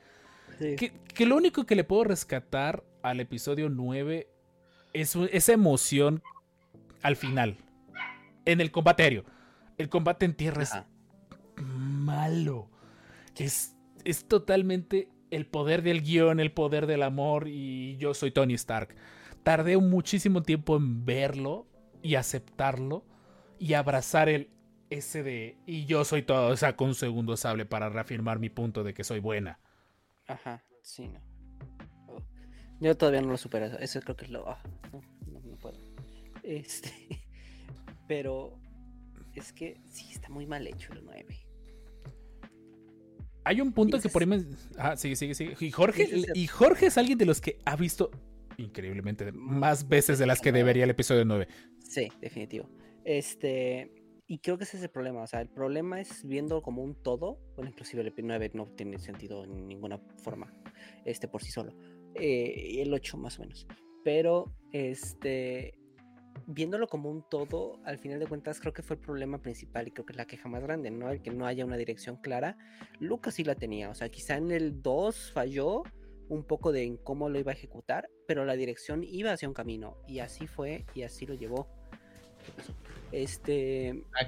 sí. 0.58 0.74
Que, 0.76 0.92
que 0.92 1.24
lo 1.26 1.36
único 1.36 1.64
que 1.64 1.76
le 1.76 1.84
puedo 1.84 2.02
rescatar 2.04 2.82
al 3.02 3.20
episodio 3.20 3.68
9 3.68 4.28
es 5.00 5.16
esa 5.32 5.52
emoción 5.52 6.22
al 7.02 7.16
final. 7.16 7.58
En 8.44 8.60
el 8.60 8.70
combate 8.70 9.02
aéreo. 9.02 9.24
El 9.78 9.88
combate 9.88 10.24
en 10.24 10.34
tierra 10.34 10.62
es 10.62 10.72
malo. 11.56 12.70
Es, 13.36 13.76
es 14.04 14.26
totalmente 14.26 15.08
el 15.30 15.46
poder 15.46 15.82
del 15.82 16.02
guion, 16.02 16.40
el 16.40 16.52
poder 16.52 16.86
del 16.86 17.02
amor 17.02 17.48
y 17.48 17.96
yo 17.96 18.14
soy 18.14 18.30
Tony 18.30 18.54
Stark. 18.54 18.94
Tardé 19.42 19.76
muchísimo 19.76 20.42
tiempo 20.42 20.76
en 20.76 21.04
verlo 21.04 21.66
y 22.02 22.14
aceptarlo 22.14 23.04
y 23.58 23.74
abrazar 23.74 24.28
el 24.28 24.50
ese 24.88 25.22
de 25.22 25.56
y 25.66 25.84
yo 25.86 26.04
soy 26.04 26.22
todo, 26.22 26.48
o 26.48 26.56
sea, 26.56 26.76
con 26.76 26.88
un 26.88 26.94
segundo 26.94 27.36
sable 27.36 27.66
para 27.66 27.88
reafirmar 27.88 28.38
mi 28.38 28.50
punto 28.50 28.84
de 28.84 28.94
que 28.94 29.04
soy 29.04 29.20
buena. 29.20 29.58
Ajá, 30.26 30.64
sí, 30.82 31.08
no. 31.08 31.20
Yo 32.80 32.96
todavía 32.96 33.22
no 33.22 33.30
lo 33.30 33.36
supero. 33.36 33.66
Eso, 33.66 33.78
eso 33.78 34.00
creo 34.00 34.16
que 34.16 34.24
es 34.26 34.30
lo. 34.30 34.48
ah, 34.48 34.62
no, 34.92 35.00
no, 35.32 35.40
no 35.40 35.56
puedo. 35.56 35.78
Este. 36.42 36.90
Pero. 38.08 38.58
Es 39.34 39.52
que 39.52 39.80
sí, 39.90 40.06
está 40.10 40.30
muy 40.30 40.46
mal 40.46 40.66
hecho 40.66 40.92
el 40.94 41.04
9. 41.04 41.46
Hay 43.44 43.60
un 43.60 43.72
punto 43.72 44.00
que 44.00 44.08
por 44.08 44.22
ahí 44.22 44.26
me... 44.26 44.44
Ah, 44.76 44.96
sigue, 44.96 45.14
sigue, 45.14 45.34
sigue. 45.34 45.54
Y 45.60 45.70
Jorge, 45.70 46.08
y 46.34 46.46
Jorge 46.46 46.86
es 46.86 46.98
alguien 46.98 47.16
de 47.16 47.26
los 47.26 47.40
que 47.40 47.58
ha 47.64 47.76
visto 47.76 48.10
increíblemente 48.58 49.30
más 49.32 49.88
veces 49.88 50.18
de 50.18 50.26
las 50.26 50.40
que 50.40 50.52
debería 50.52 50.84
el 50.84 50.90
episodio 50.90 51.24
9. 51.24 51.46
Sí, 51.78 52.08
definitivo. 52.20 52.68
Este. 53.04 53.92
Y 54.26 54.38
creo 54.38 54.58
que 54.58 54.64
ese 54.64 54.78
es 54.78 54.82
el 54.82 54.90
problema. 54.90 55.22
O 55.22 55.26
sea, 55.26 55.40
el 55.40 55.48
problema 55.48 56.00
es 56.00 56.26
viendo 56.26 56.62
como 56.62 56.82
un 56.82 57.00
todo. 57.00 57.38
Bueno, 57.54 57.70
inclusive 57.70 58.02
el 58.02 58.12
9 58.16 58.50
no 58.54 58.66
tiene 58.66 58.98
sentido 58.98 59.44
en 59.44 59.68
ninguna 59.68 59.98
forma. 60.22 60.52
Este 61.04 61.28
por 61.28 61.42
sí 61.42 61.52
solo. 61.52 61.72
Eh, 62.18 62.68
y 62.72 62.80
el 62.80 62.92
8 62.92 63.16
más 63.18 63.38
o 63.38 63.42
menos. 63.42 63.66
Pero, 64.04 64.52
este. 64.72 65.78
Viéndolo 66.48 66.86
como 66.86 67.10
un 67.10 67.24
todo, 67.28 67.80
al 67.84 67.98
final 67.98 68.20
de 68.20 68.26
cuentas, 68.26 68.60
creo 68.60 68.72
que 68.72 68.82
fue 68.82 68.96
el 68.96 69.02
problema 69.02 69.38
principal 69.38 69.88
y 69.88 69.90
creo 69.90 70.06
que 70.06 70.12
es 70.12 70.16
la 70.16 70.26
queja 70.26 70.48
más 70.48 70.62
grande, 70.62 70.90
¿no? 70.90 71.10
El 71.10 71.20
que 71.22 71.30
no 71.30 71.46
haya 71.46 71.64
una 71.64 71.76
dirección 71.76 72.16
clara. 72.18 72.56
Lucas 73.00 73.34
sí 73.34 73.42
la 73.42 73.54
tenía. 73.54 73.90
O 73.90 73.94
sea, 73.94 74.10
quizá 74.10 74.36
en 74.36 74.52
el 74.52 74.80
2 74.82 75.32
falló 75.32 75.82
un 76.28 76.44
poco 76.44 76.72
de 76.72 76.84
en 76.84 76.98
cómo 76.98 77.28
lo 77.28 77.38
iba 77.38 77.52
a 77.52 77.54
ejecutar, 77.54 78.10
pero 78.26 78.44
la 78.44 78.54
dirección 78.54 79.02
iba 79.02 79.32
hacia 79.32 79.48
un 79.48 79.54
camino. 79.54 79.96
Y 80.06 80.20
así 80.20 80.46
fue, 80.46 80.84
y 80.94 81.02
así 81.02 81.26
lo 81.26 81.34
llevó. 81.34 81.68
Este. 83.12 84.04
Ah, 84.14 84.26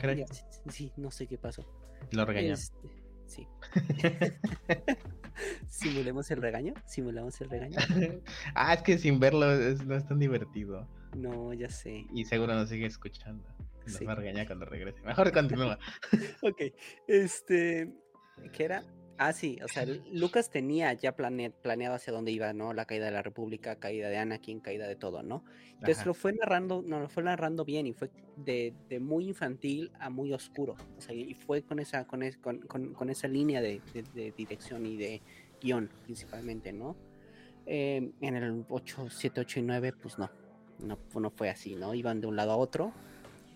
sí, 0.70 0.92
no 0.96 1.10
sé 1.10 1.26
qué 1.26 1.38
pasó. 1.38 1.64
lo. 2.10 2.28
Este, 2.30 2.88
sí. 3.28 3.46
¿Simulemos 5.68 6.30
el 6.30 6.42
regaño? 6.42 6.74
¿Simulamos 6.86 7.40
el 7.40 7.50
regaño? 7.50 7.76
ah, 8.54 8.74
es 8.74 8.82
que 8.82 8.98
sin 8.98 9.20
verlo 9.20 9.52
es- 9.52 9.84
no 9.84 9.94
es 9.94 10.06
tan 10.06 10.18
divertido. 10.18 10.88
No, 11.16 11.52
ya 11.54 11.68
sé. 11.70 12.06
Y 12.12 12.24
seguro 12.24 12.54
nos 12.54 12.68
sigue 12.68 12.86
escuchando. 12.86 13.44
Nos 13.86 13.96
Sí. 13.96 14.04
va 14.04 14.12
a 14.12 14.16
regañar 14.16 14.46
cuando 14.46 14.66
regrese. 14.66 15.00
Mejor 15.02 15.32
continúa. 15.32 15.78
Ok, 16.42 16.60
este. 17.06 17.90
¿Qué 18.52 18.64
era? 18.64 18.82
Ah, 19.18 19.32
sí, 19.32 19.58
o 19.64 19.68
sea, 19.68 19.84
Lu- 19.84 20.00
Lucas 20.12 20.48
tenía 20.48 20.92
ya 20.92 21.16
plane- 21.16 21.50
planeado 21.50 21.96
hacia 21.96 22.12
dónde 22.12 22.30
iba, 22.30 22.52
¿no? 22.52 22.72
La 22.72 22.84
caída 22.84 23.06
de 23.06 23.10
la 23.10 23.22
República, 23.22 23.76
caída 23.76 24.08
de 24.08 24.16
Anakin, 24.16 24.60
caída 24.60 24.86
de 24.86 24.94
todo, 24.94 25.22
¿no? 25.24 25.44
Entonces 25.74 25.98
Ajá. 25.98 26.06
lo 26.06 26.14
fue 26.14 26.32
narrando, 26.32 26.82
no, 26.86 27.00
lo 27.00 27.08
fue 27.08 27.24
narrando 27.24 27.64
bien 27.64 27.86
y 27.88 27.92
fue 27.92 28.10
de, 28.36 28.72
de 28.88 29.00
muy 29.00 29.26
infantil 29.28 29.90
a 29.98 30.08
muy 30.08 30.32
oscuro. 30.32 30.76
O 30.96 31.00
sea, 31.00 31.14
y 31.14 31.34
fue 31.34 31.62
con 31.62 31.80
esa, 31.80 32.06
con, 32.06 32.22
es- 32.22 32.36
con, 32.38 32.60
con- 32.60 32.94
con 32.94 33.10
esa 33.10 33.26
línea 33.26 33.60
de, 33.60 33.80
de- 33.92 34.04
de 34.14 34.32
dirección 34.32 34.86
y 34.86 34.96
de 34.96 35.20
guion, 35.60 35.90
principalmente, 36.04 36.72
¿no? 36.72 36.96
Eh, 37.66 38.12
en 38.20 38.36
el 38.36 38.64
8, 38.68 39.08
7, 39.10 39.40
8 39.40 39.58
y 39.60 39.62
9, 39.62 39.92
pues 39.92 40.16
no. 40.18 40.30
No, 40.78 40.96
no 41.20 41.30
fue 41.30 41.50
así, 41.50 41.74
¿no? 41.74 41.92
Iban 41.92 42.20
de 42.20 42.28
un 42.28 42.36
lado 42.36 42.52
a 42.52 42.56
otro. 42.56 42.92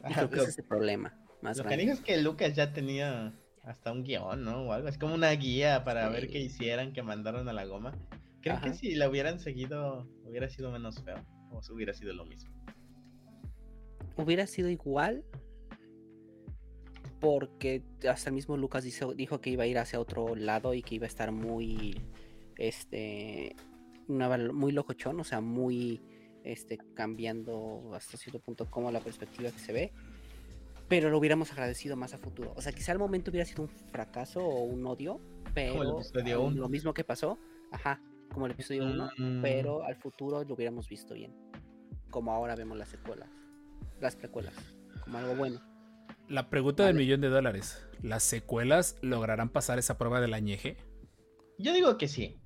Y 0.03 0.07
Ajá, 0.07 0.15
creo 0.27 0.31
que 0.31 0.37
lo- 0.37 0.43
ese 0.43 0.51
es 0.51 0.59
el 0.59 0.65
problema 0.65 1.17
más 1.41 1.57
Lo 1.57 1.63
que 1.63 1.69
grande. 1.69 1.83
digo 1.85 1.95
es 1.95 2.01
que 2.01 2.21
Lucas 2.21 2.55
ya 2.55 2.73
tenía 2.73 3.33
hasta 3.63 3.93
un 3.93 4.03
guion, 4.03 4.45
¿no? 4.45 4.63
O 4.63 4.73
algo. 4.73 4.89
Es 4.89 4.99
como 4.99 5.15
una 5.15 5.31
guía 5.31 5.85
para 5.85 6.09
ver 6.09 6.29
qué 6.29 6.39
hicieran 6.39 6.93
que 6.93 7.03
mandaron 7.03 7.49
a 7.49 7.53
la 7.53 7.65
goma. 7.65 7.97
Creo 8.41 8.61
que 8.61 8.75
si 8.75 8.95
la 8.95 9.09
hubieran 9.09 9.39
seguido, 9.39 10.09
hubiera 10.25 10.49
sido 10.49 10.71
menos 10.73 11.03
feo. 11.03 11.25
O 11.51 11.63
si 11.63 11.73
hubiera 11.73 11.93
sido 11.95 12.13
lo 12.13 12.25
mismo. 12.25 12.53
hubiera 14.17 14.47
sido 14.47 14.69
igual 14.69 15.25
porque 17.21 17.85
hasta 18.11 18.31
el 18.31 18.35
mismo 18.35 18.57
Lucas 18.57 18.83
dijo, 18.83 19.15
dijo 19.15 19.41
que 19.41 19.51
iba 19.51 19.63
a 19.63 19.67
ir 19.67 19.79
hacia 19.79 20.01
otro 20.01 20.35
lado 20.35 20.75
y 20.75 20.83
que 20.83 20.97
iba 20.97 21.05
a 21.05 21.09
estar 21.09 21.31
muy 21.31 22.01
este 22.57 23.55
una 24.09 24.37
muy 24.53 24.73
locochón, 24.73 25.21
o 25.21 25.25
sea, 25.25 25.41
muy 25.41 26.03
este 26.43 26.79
cambiando 26.95 27.93
hasta 27.95 28.17
cierto 28.17 28.41
punto 28.41 28.69
como 28.69 28.91
la 28.91 28.99
perspectiva 28.99 29.53
que 29.53 29.59
se 29.61 29.73
ve. 29.73 29.93
Pero 30.89 31.11
lo 31.11 31.19
hubiéramos 31.19 31.53
agradecido 31.53 31.97
más 31.97 32.15
a 32.15 32.19
futuro. 32.19 32.53
O 32.57 32.61
sea, 32.61 32.73
quizá 32.73 32.93
al 32.93 32.99
momento 32.99 33.31
hubiera 33.31 33.47
sido 33.47 33.63
un 33.63 33.69
fracaso 33.69 34.41
o 34.41 34.65
un 34.65 34.87
odio, 34.87 35.21
pero 35.55 36.01
lo 36.51 36.69
mismo 36.69 36.93
que 36.93 37.05
pasó, 37.05 37.39
ajá, 37.71 38.01
como 38.33 38.47
el 38.47 38.53
episodio 38.53 38.85
1, 38.85 39.11
Mm, 39.19 39.43
pero 39.43 39.85
al 39.85 39.97
futuro 39.97 40.45
lo 40.45 40.55
hubiéramos 40.55 40.89
visto 40.89 41.15
bien. 41.15 41.35
Como 42.11 42.33
ahora 42.33 42.57
vemos 42.57 42.77
las 42.77 42.89
secuelas, 42.89 43.29
las 44.01 44.17
precuelas, 44.17 44.55
como 45.03 45.19
algo 45.19 45.35
bueno. 45.35 45.61
La 46.29 46.49
pregunta 46.51 46.87
del 46.87 46.97
millón 46.97 47.21
de 47.21 47.29
dólares. 47.29 47.87
¿Las 48.03 48.23
secuelas 48.23 48.97
lograrán 49.03 49.49
pasar 49.49 49.79
esa 49.79 49.99
prueba 49.99 50.21
del 50.21 50.35
añeje? 50.35 50.77
Yo 51.59 51.73
digo 51.73 51.99
que 51.99 52.09
sí. 52.09 52.39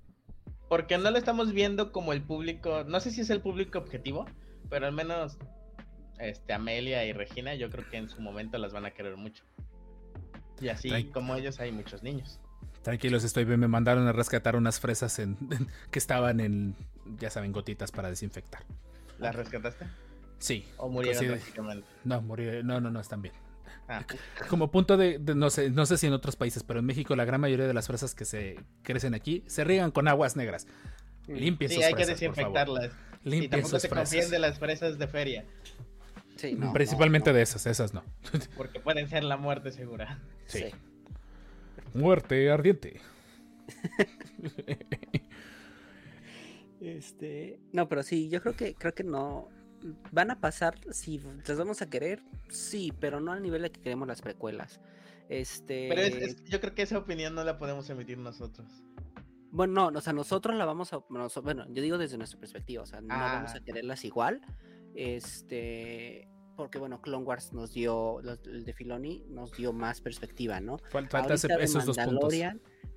Porque 0.68 0.98
no 0.98 1.10
lo 1.10 1.18
estamos 1.18 1.52
viendo 1.52 1.92
como 1.92 2.12
el 2.12 2.22
público. 2.22 2.84
No 2.84 3.00
sé 3.00 3.10
si 3.10 3.20
es 3.20 3.30
el 3.30 3.40
público 3.40 3.78
objetivo, 3.78 4.26
pero 4.68 4.86
al 4.86 4.92
menos 4.92 5.38
este, 6.18 6.52
Amelia 6.52 7.04
y 7.04 7.12
Regina, 7.12 7.54
yo 7.54 7.70
creo 7.70 7.88
que 7.90 7.96
en 7.96 8.08
su 8.08 8.20
momento 8.20 8.58
las 8.58 8.72
van 8.72 8.84
a 8.86 8.90
querer 8.90 9.16
mucho. 9.16 9.44
Y 10.60 10.68
así 10.68 10.88
Tran- 10.88 11.10
como 11.12 11.34
ellos 11.34 11.60
hay 11.60 11.72
muchos 11.72 12.02
niños. 12.02 12.40
Tranquilos, 12.82 13.24
estoy 13.24 13.44
bien. 13.44 13.60
Me 13.60 13.68
mandaron 13.68 14.06
a 14.06 14.12
rescatar 14.12 14.56
unas 14.56 14.80
fresas 14.80 15.18
en, 15.18 15.36
que 15.90 15.98
estaban 15.98 16.40
en, 16.40 16.74
ya 17.18 17.30
saben, 17.30 17.52
gotitas 17.52 17.90
para 17.90 18.08
desinfectar. 18.10 18.62
¿Las 19.18 19.34
rescataste? 19.34 19.86
Sí. 20.38 20.66
¿O 20.76 20.88
murieron 20.88 21.26
de- 21.26 21.82
no, 22.04 22.20
morir, 22.22 22.64
no, 22.64 22.80
no, 22.80 22.90
no, 22.90 23.00
están 23.00 23.22
bien. 23.22 23.34
Ah, 23.88 24.04
Como 24.48 24.70
punto 24.70 24.96
de, 24.96 25.18
de- 25.18 25.34
no 25.34 25.50
sé, 25.50 25.70
no 25.70 25.86
sé 25.86 25.96
si 25.98 26.06
en 26.06 26.12
otros 26.12 26.36
países, 26.36 26.62
pero 26.62 26.80
en 26.80 26.86
México 26.86 27.14
la 27.16 27.24
gran 27.24 27.40
mayoría 27.40 27.66
de 27.66 27.74
las 27.74 27.86
fresas 27.86 28.14
que 28.14 28.24
se 28.24 28.56
crecen 28.82 29.14
aquí 29.14 29.42
se 29.46 29.64
riegan 29.64 29.90
con 29.90 30.08
aguas 30.08 30.36
negras. 30.36 30.66
Limpien 31.26 31.68
sí, 31.70 31.76
sus 31.76 31.84
hay 31.84 31.94
que 31.94 32.04
fresas, 32.04 32.20
por 32.28 32.34
favor. 32.36 32.54
desinfectarlas. 32.68 32.92
Y 33.24 33.48
tampoco 33.48 33.80
se 33.80 33.88
confíen 33.88 34.30
de 34.30 34.38
las 34.38 34.58
fresas 34.60 34.98
de 34.98 35.08
feria, 35.08 35.44
Sí, 36.36 36.54
no, 36.54 36.72
Principalmente 36.72 37.30
no, 37.30 37.32
no. 37.32 37.36
de 37.38 37.42
esas, 37.42 37.66
esas 37.66 37.92
no. 37.94 38.02
porque 38.56 38.78
pueden 38.80 39.08
ser 39.08 39.24
la 39.24 39.36
muerte 39.36 39.72
segura. 39.72 40.20
Sí. 40.46 40.58
Sí. 40.60 40.70
Muerte 41.94 42.50
ardiente. 42.50 43.00
Este, 46.80 47.58
no, 47.72 47.88
pero 47.88 48.02
sí, 48.02 48.28
yo 48.28 48.40
creo 48.42 48.54
que 48.54 48.74
creo 48.74 48.94
que 48.94 49.02
no 49.04 49.48
van 50.12 50.30
a 50.30 50.40
pasar 50.40 50.74
si 50.92 51.20
las 51.46 51.56
vamos 51.58 51.80
a 51.80 51.88
querer, 51.88 52.22
sí, 52.50 52.92
pero 53.00 53.20
no 53.20 53.32
al 53.32 53.42
nivel 53.42 53.62
de 53.62 53.70
que 53.70 53.80
queremos 53.80 54.06
las 54.08 54.20
precuelas. 54.20 54.80
Este, 55.28 55.88
Pero 55.88 56.02
es- 56.02 56.14
es- 56.16 56.44
yo 56.44 56.60
creo 56.60 56.74
que 56.74 56.82
esa 56.82 56.98
opinión 56.98 57.34
no 57.34 57.44
la 57.44 57.58
podemos 57.58 57.88
emitir 57.90 58.18
nosotros. 58.18 58.68
bueno, 59.50 59.90
no, 59.90 59.98
o 59.98 60.02
sea, 60.02 60.12
nosotros 60.12 60.54
la 60.56 60.66
vamos 60.66 60.92
a, 60.92 60.98
bueno, 61.08 61.66
yo 61.72 61.82
digo 61.82 61.96
desde 61.98 62.18
nuestra 62.18 62.38
perspectiva, 62.38 62.82
o 62.82 62.86
sea, 62.86 63.00
no 63.00 63.08
vamos 63.08 63.52
Ah. 63.54 63.58
a 63.58 63.60
quererlas 63.64 64.04
igual, 64.04 64.42
este, 64.96 66.28
porque 66.56 66.78
bueno, 66.78 67.00
Clone 67.02 67.24
Wars 67.24 67.52
nos 67.52 67.72
dio, 67.72 68.20
los- 68.22 68.40
el 68.46 68.64
de 68.64 68.72
Filoni 68.72 69.24
nos 69.28 69.52
dio 69.52 69.72
más 69.72 70.00
perspectiva, 70.00 70.60
¿no? 70.60 70.78
Fal- 70.78 71.08
Falta 71.38 71.56
de 71.58 71.64
esos 71.64 71.84
dos 71.86 71.96
puntos. 72.06 72.28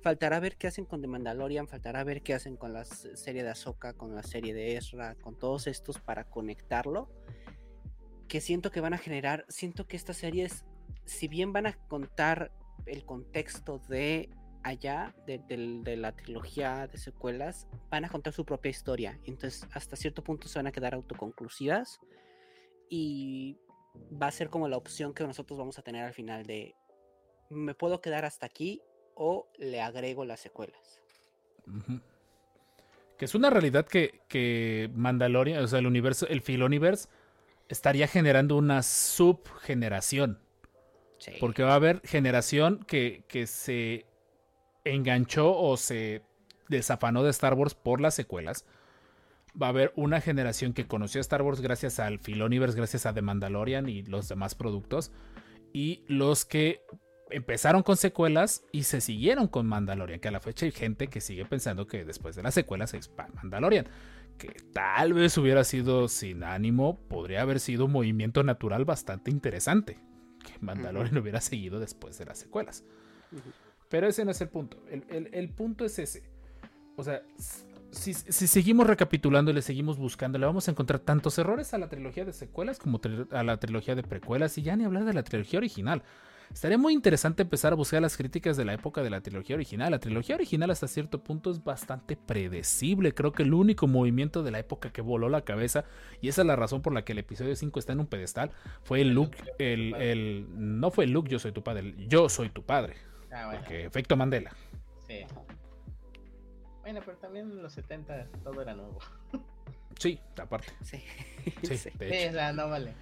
Faltará 0.02 0.40
ver 0.40 0.56
qué 0.56 0.66
hacen 0.66 0.86
con 0.86 1.02
The 1.02 1.08
Mandalorian, 1.08 1.68
faltará 1.68 2.02
ver 2.04 2.22
qué 2.22 2.32
hacen 2.32 2.56
con 2.56 2.72
la 2.72 2.84
serie 2.86 3.42
de 3.42 3.50
Ahsoka, 3.50 3.92
con 3.92 4.14
la 4.14 4.22
serie 4.22 4.54
de 4.54 4.76
Ezra, 4.76 5.14
con 5.16 5.38
todos 5.38 5.66
estos 5.66 5.98
para 6.00 6.24
conectarlo. 6.24 7.10
Que 8.28 8.40
siento 8.40 8.70
que 8.70 8.80
van 8.80 8.94
a 8.94 8.98
generar, 8.98 9.44
siento 9.48 9.86
que 9.86 9.96
estas 9.98 10.16
series, 10.16 10.64
si 11.04 11.28
bien 11.28 11.52
van 11.52 11.66
a 11.66 11.74
contar 11.88 12.50
el 12.86 13.04
contexto 13.04 13.78
de 13.90 14.30
allá, 14.62 15.14
de, 15.26 15.38
de 15.48 15.96
la 15.96 16.12
trilogía 16.12 16.86
de 16.86 16.98
secuelas, 16.98 17.66
van 17.90 18.04
a 18.04 18.08
contar 18.08 18.32
su 18.32 18.44
propia 18.44 18.70
historia. 18.70 19.18
Entonces, 19.24 19.66
hasta 19.72 19.96
cierto 19.96 20.22
punto 20.22 20.48
se 20.48 20.58
van 20.58 20.66
a 20.66 20.72
quedar 20.72 20.94
autoconclusivas 20.94 22.00
y 22.88 23.58
va 24.20 24.26
a 24.26 24.30
ser 24.30 24.50
como 24.50 24.68
la 24.68 24.76
opción 24.76 25.14
que 25.14 25.24
nosotros 25.24 25.58
vamos 25.58 25.78
a 25.78 25.82
tener 25.82 26.04
al 26.04 26.14
final 26.14 26.44
de 26.44 26.74
me 27.50 27.74
puedo 27.74 28.00
quedar 28.00 28.24
hasta 28.24 28.46
aquí 28.46 28.80
o 29.14 29.48
le 29.58 29.80
agrego 29.80 30.24
las 30.24 30.40
secuelas. 30.40 31.00
Que 33.18 33.24
es 33.24 33.34
una 33.34 33.50
realidad 33.50 33.86
que, 33.86 34.22
que 34.28 34.90
Mandalorian, 34.94 35.62
o 35.62 35.66
sea, 35.66 35.80
el 35.80 35.86
universo, 35.86 36.26
el 36.28 36.40
Filoniverse, 36.40 37.08
estaría 37.68 38.06
generando 38.06 38.56
una 38.56 38.82
subgeneración. 38.82 40.40
Sí. 41.18 41.32
Porque 41.38 41.62
va 41.62 41.72
a 41.72 41.76
haber 41.76 42.00
generación 42.02 42.82
que, 42.84 43.24
que 43.28 43.46
se 43.46 44.06
enganchó 44.84 45.56
o 45.56 45.76
se 45.76 46.22
desafanó 46.68 47.22
de 47.22 47.30
Star 47.30 47.54
Wars 47.54 47.74
por 47.74 48.00
las 48.00 48.14
secuelas. 48.14 48.64
Va 49.60 49.66
a 49.66 49.70
haber 49.70 49.92
una 49.96 50.20
generación 50.20 50.72
que 50.72 50.86
conoció 50.86 51.18
a 51.18 51.22
Star 51.22 51.42
Wars 51.42 51.60
gracias 51.60 51.98
al 51.98 52.20
Filoniverse, 52.20 52.76
gracias 52.76 53.06
a 53.06 53.12
The 53.12 53.22
Mandalorian 53.22 53.88
y 53.88 54.02
los 54.02 54.28
demás 54.28 54.54
productos. 54.54 55.12
Y 55.72 56.04
los 56.06 56.44
que 56.44 56.82
empezaron 57.30 57.82
con 57.82 57.96
secuelas 57.96 58.64
y 58.72 58.84
se 58.84 59.00
siguieron 59.00 59.48
con 59.48 59.66
Mandalorian. 59.66 60.20
Que 60.20 60.28
a 60.28 60.32
la 60.32 60.40
fecha 60.40 60.66
hay 60.66 60.72
gente 60.72 61.08
que 61.08 61.20
sigue 61.20 61.44
pensando 61.44 61.86
que 61.86 62.04
después 62.04 62.36
de 62.36 62.42
las 62.42 62.54
secuelas 62.54 62.94
es 62.94 63.10
Mandalorian. 63.34 63.86
Que 64.38 64.54
tal 64.72 65.12
vez 65.12 65.36
hubiera 65.36 65.64
sido 65.64 66.08
sin 66.08 66.44
ánimo, 66.44 66.98
podría 67.08 67.42
haber 67.42 67.60
sido 67.60 67.86
un 67.86 67.92
movimiento 67.92 68.42
natural 68.42 68.84
bastante 68.84 69.30
interesante 69.30 69.98
que 70.44 70.58
Mandalorian 70.60 71.18
hubiera 71.18 71.40
seguido 71.40 71.80
después 71.80 72.16
de 72.18 72.26
las 72.26 72.38
secuelas. 72.38 72.84
Pero 73.90 74.08
ese 74.08 74.24
no 74.24 74.30
es 74.30 74.40
el 74.40 74.48
punto. 74.48 74.78
El, 74.90 75.04
el- 75.10 75.30
el 75.34 75.50
punto 75.50 75.84
es 75.84 75.98
ese. 75.98 76.24
O 76.96 77.04
sea, 77.04 77.22
si, 77.90 78.14
si 78.14 78.46
seguimos 78.46 78.86
recapitulando 78.86 79.50
y 79.50 79.54
le 79.54 79.62
seguimos 79.62 79.98
buscando, 79.98 80.38
le 80.38 80.46
vamos 80.46 80.68
a 80.68 80.70
encontrar 80.70 81.00
tantos 81.00 81.38
errores 81.38 81.74
a 81.74 81.78
la 81.78 81.88
trilogía 81.88 82.24
de 82.24 82.32
secuelas 82.32 82.78
como 82.78 83.00
a 83.32 83.42
la 83.42 83.58
trilogía 83.58 83.94
de 83.96 84.02
precuelas 84.04 84.56
y 84.58 84.62
ya 84.62 84.76
ni 84.76 84.84
hablar 84.84 85.04
de 85.04 85.14
la 85.14 85.24
trilogía 85.24 85.58
original. 85.58 86.02
Estaría 86.52 86.78
muy 86.78 86.94
interesante 86.94 87.42
empezar 87.42 87.72
a 87.72 87.76
buscar 87.76 88.02
las 88.02 88.16
críticas 88.16 88.56
de 88.56 88.64
la 88.64 88.74
época 88.74 89.04
de 89.04 89.10
la 89.10 89.20
trilogía 89.20 89.54
original. 89.54 89.92
La 89.92 90.00
trilogía 90.00 90.34
original 90.34 90.70
hasta 90.72 90.88
cierto 90.88 91.22
punto 91.22 91.50
es 91.52 91.62
bastante 91.62 92.16
predecible. 92.16 93.14
Creo 93.14 93.32
que 93.32 93.44
el 93.44 93.54
único 93.54 93.86
movimiento 93.86 94.42
de 94.42 94.50
la 94.50 94.58
época 94.58 94.92
que 94.92 95.00
voló 95.00 95.28
la 95.28 95.42
cabeza, 95.42 95.84
y 96.20 96.28
esa 96.28 96.42
es 96.42 96.46
la 96.48 96.56
razón 96.56 96.82
por 96.82 96.92
la 96.92 97.04
que 97.04 97.12
el 97.12 97.18
episodio 97.18 97.54
5 97.54 97.78
está 97.78 97.92
en 97.92 98.00
un 98.00 98.06
pedestal, 98.08 98.50
fue 98.82 99.00
el 99.00 99.10
look, 99.10 99.30
el, 99.58 99.94
el, 99.94 100.46
no 100.54 100.90
fue 100.90 101.04
el 101.04 101.12
look 101.12 101.28
yo 101.28 101.38
soy 101.38 101.52
tu 101.52 101.62
padre, 101.62 101.80
el 101.96 102.08
yo 102.08 102.28
soy 102.28 102.48
tu 102.50 102.64
padre. 102.64 102.94
Ah, 103.32 103.46
bueno, 103.46 103.60
Porque 103.60 103.84
efecto 103.86 104.16
Mandela. 104.16 104.54
sí. 105.06 105.24
Bueno, 106.82 107.00
pero 107.04 107.16
también 107.18 107.50
en 107.50 107.62
los 107.62 107.72
70 107.74 108.26
todo 108.42 108.60
era 108.62 108.74
nuevo. 108.74 108.98
Sí, 109.98 110.18
aparte. 110.40 110.72
Sí. 110.82 111.02
Sí, 111.62 111.76
Sí. 111.76 111.90
de 111.98 112.08
Sí, 112.08 112.14
hecho. 112.16 112.30
o 112.30 112.32
sea, 112.32 112.52
no 112.52 112.68
vale. 112.70 112.94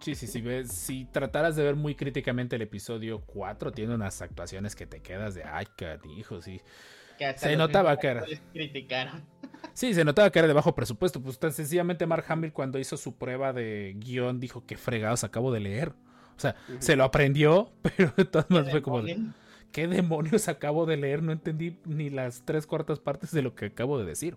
Sí, 0.00 0.14
sí, 0.14 0.26
sí. 0.26 0.40
ves- 0.42 0.70
Si 0.70 1.06
trataras 1.06 1.56
de 1.56 1.64
ver 1.64 1.74
muy 1.74 1.94
críticamente 1.94 2.56
el 2.56 2.62
episodio 2.62 3.20
4, 3.22 3.72
tiene 3.72 3.94
unas 3.94 4.20
actuaciones 4.22 4.76
que 4.76 4.86
te 4.86 5.00
quedas 5.00 5.34
de 5.34 5.44
ay, 5.44 5.66
canijo, 5.76 6.40
sí. 6.42 6.60
Que 7.18 7.36
Se 7.36 7.56
notaba 7.56 7.96
que 7.98 8.08
era- 8.08 8.24
criticaron. 8.52 9.24
Sí, 9.72 9.92
se 9.94 10.04
notaba 10.04 10.30
que 10.30 10.38
era 10.38 10.46
de 10.48 10.54
bajo 10.54 10.74
presupuesto. 10.74 11.20
Pues 11.20 11.38
tan 11.38 11.52
sencillamente 11.52 12.06
Mark 12.06 12.24
Hamill 12.28 12.52
cuando 12.52 12.78
hizo 12.78 12.96
su 12.96 13.16
prueba 13.16 13.52
de 13.52 13.94
guion 13.96 14.38
dijo 14.38 14.64
que 14.66 14.76
fregados 14.76 15.24
acabo 15.24 15.52
de 15.52 15.60
leer. 15.60 15.88
O 16.36 16.40
sea, 16.40 16.54
se 16.78 16.94
lo 16.94 17.02
aprendió, 17.04 17.72
pero 17.82 18.12
de 18.16 18.24
todas 18.24 18.48
maneras 18.50 18.70
fue 18.72 18.82
como, 18.82 19.02
de. 19.02 19.18
¿Qué 19.72 19.86
demonios 19.86 20.48
acabo 20.48 20.86
de 20.86 20.96
leer? 20.96 21.22
No 21.22 21.32
entendí 21.32 21.78
ni 21.84 22.10
las 22.10 22.44
tres 22.44 22.66
cuartas 22.66 22.98
partes 22.98 23.30
de 23.30 23.42
lo 23.42 23.54
que 23.54 23.66
acabo 23.66 23.98
de 23.98 24.04
decir. 24.04 24.36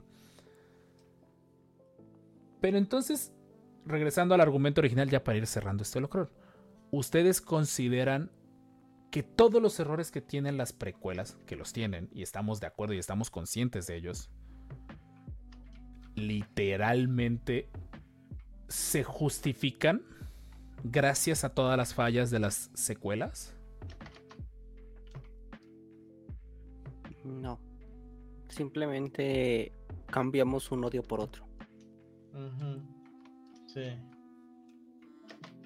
Pero 2.60 2.78
entonces, 2.78 3.34
regresando 3.86 4.36
al 4.36 4.42
argumento 4.42 4.82
original 4.82 5.10
ya 5.10 5.24
para 5.24 5.38
ir 5.38 5.48
cerrando 5.48 5.84
este 5.84 5.98
holocron, 5.98 6.30
¿ustedes 6.92 7.42
consideran 7.42 8.32
que 9.10 9.24
todos 9.24 9.62
los 9.62 9.80
errores 9.80 10.12
que 10.12 10.22
tienen 10.22 10.58
las 10.58 10.72
precuelas, 10.72 11.38
que 11.46 11.56
los 11.56 11.74
tienen, 11.74 12.10
y 12.14 12.22
estamos 12.22 12.60
de 12.62 12.68
acuerdo 12.68 12.94
y 12.94 13.00
estamos 13.00 13.30
conscientes 13.30 13.88
de 13.88 13.98
ellos, 13.98 14.30
literalmente 16.16 17.70
se 18.68 19.04
justifican 19.04 20.04
gracias 20.84 21.44
a 21.44 21.54
todas 21.54 21.78
las 21.78 21.94
fallas 21.94 22.32
de 22.32 22.40
las 22.40 22.70
secuelas? 22.74 23.56
Simplemente 28.52 29.72
cambiamos 30.08 30.72
un 30.72 30.84
odio 30.84 31.02
por 31.04 31.22
otro. 31.22 31.48
Sí. 33.68 33.98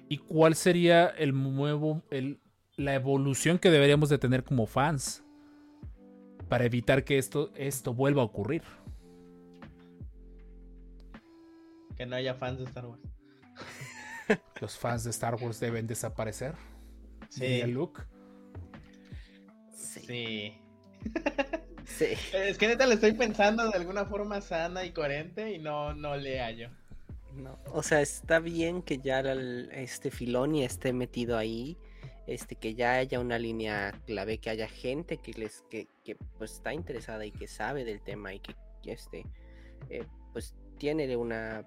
¿Y 0.08 0.18
cuál 0.18 0.54
sería 0.54 1.08
el 1.08 1.32
nuevo, 1.34 2.04
el, 2.10 2.40
la 2.76 2.94
evolución 2.94 3.58
que 3.58 3.70
deberíamos 3.70 4.08
de 4.08 4.18
tener 4.18 4.44
como 4.44 4.66
fans 4.66 5.24
para 6.48 6.64
evitar 6.64 7.04
que 7.04 7.18
esto, 7.18 7.50
esto 7.56 7.92
vuelva 7.92 8.22
a 8.22 8.26
ocurrir? 8.26 8.62
Que 11.96 12.06
no 12.06 12.14
haya 12.14 12.34
fans 12.34 12.58
de 12.58 12.64
Star 12.66 12.86
Wars. 12.86 13.02
Los 14.60 14.78
fans 14.78 15.02
de 15.02 15.10
Star 15.10 15.34
Wars 15.34 15.58
deben 15.58 15.88
desaparecer. 15.88 16.54
Sí. 17.30 17.62
Luke. 17.64 18.02
Sí. 19.74 20.00
Sí. 20.06 20.58
Sí. 21.96 22.06
Es 22.34 22.58
que 22.58 22.68
neta 22.68 22.86
le 22.86 22.94
estoy 22.94 23.12
pensando 23.12 23.68
de 23.70 23.76
alguna 23.76 24.04
forma 24.04 24.40
sana 24.40 24.84
y 24.84 24.92
coherente 24.92 25.52
y 25.52 25.58
no, 25.58 25.94
no 25.94 26.16
le 26.16 26.40
hallo. 26.40 26.68
No, 27.34 27.58
o 27.72 27.82
sea, 27.82 28.00
está 28.00 28.38
bien 28.38 28.82
que 28.82 28.98
ya 28.98 29.20
el- 29.20 29.68
este 29.72 30.10
Filoni 30.10 30.64
esté 30.64 30.92
metido 30.92 31.36
ahí, 31.38 31.76
este, 32.26 32.56
que 32.56 32.74
ya 32.74 32.94
haya 32.94 33.20
una 33.20 33.38
línea 33.38 33.92
clave, 34.06 34.38
que 34.38 34.50
haya 34.50 34.68
gente 34.68 35.18
que 35.18 35.32
les, 35.32 35.62
que, 35.70 35.86
que, 36.04 36.16
pues 36.38 36.52
está 36.52 36.72
interesada 36.72 37.24
y 37.26 37.30
que 37.32 37.46
sabe 37.46 37.84
del 37.84 38.00
tema 38.02 38.32
y 38.34 38.40
que, 38.40 38.54
que, 38.82 38.92
este, 38.92 39.24
eh, 39.90 40.04
pues 40.32 40.54
tiene 40.78 41.14
una 41.16 41.64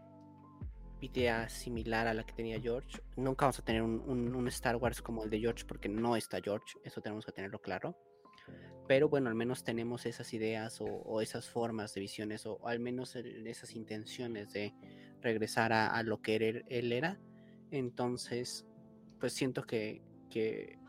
idea 1.01 1.47
similar 1.49 2.07
a 2.07 2.13
la 2.13 2.23
que 2.25 2.33
tenía 2.33 2.59
George. 2.59 2.99
Nunca 3.15 3.45
vamos 3.45 3.59
a 3.59 3.63
tener 3.63 3.81
un, 3.81 4.03
un- 4.05 4.35
un 4.35 4.47
Star 4.47 4.75
Wars 4.75 5.01
como 5.01 5.23
el 5.23 5.29
de 5.29 5.39
George 5.39 5.65
porque 5.65 5.87
no 5.87 6.15
está 6.15 6.41
George, 6.41 6.77
eso 6.83 6.99
tenemos 7.01 7.25
que 7.25 7.31
tenerlo 7.31 7.59
claro. 7.61 7.95
Pero 8.87 9.07
bueno, 9.07 9.29
al 9.29 9.35
menos 9.35 9.63
tenemos 9.63 10.05
esas 10.05 10.33
ideas 10.33 10.79
o, 10.81 11.21
esas 11.21 11.47
formas 11.47 11.93
de 11.93 12.01
visiones 12.01 12.45
o, 12.45 12.59
al 12.67 12.79
menos 12.79 13.15
esas 13.15 13.75
intenciones 13.75 14.51
de 14.53 14.73
regresar 15.21 15.73
a, 15.73 16.01
lo 16.03 16.21
que 16.21 16.35
él, 16.35 16.65
él 16.69 16.91
era. 16.91 17.19
Entonces, 17.71 18.65
pues 19.19 19.33
siento 19.33 19.63
que, 19.63 20.01
que 20.29 20.79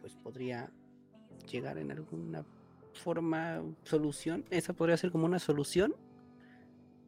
pues 0.00 0.14
podría 0.16 0.70
llegar 1.50 1.78
en 1.78 1.92
alguna 1.92 2.44
forma 2.92 3.62
solución. 3.84 4.44
Esa 4.50 4.72
podría 4.72 4.96
ser 4.96 5.10
como 5.10 5.24
una 5.24 5.38
solución 5.38 5.94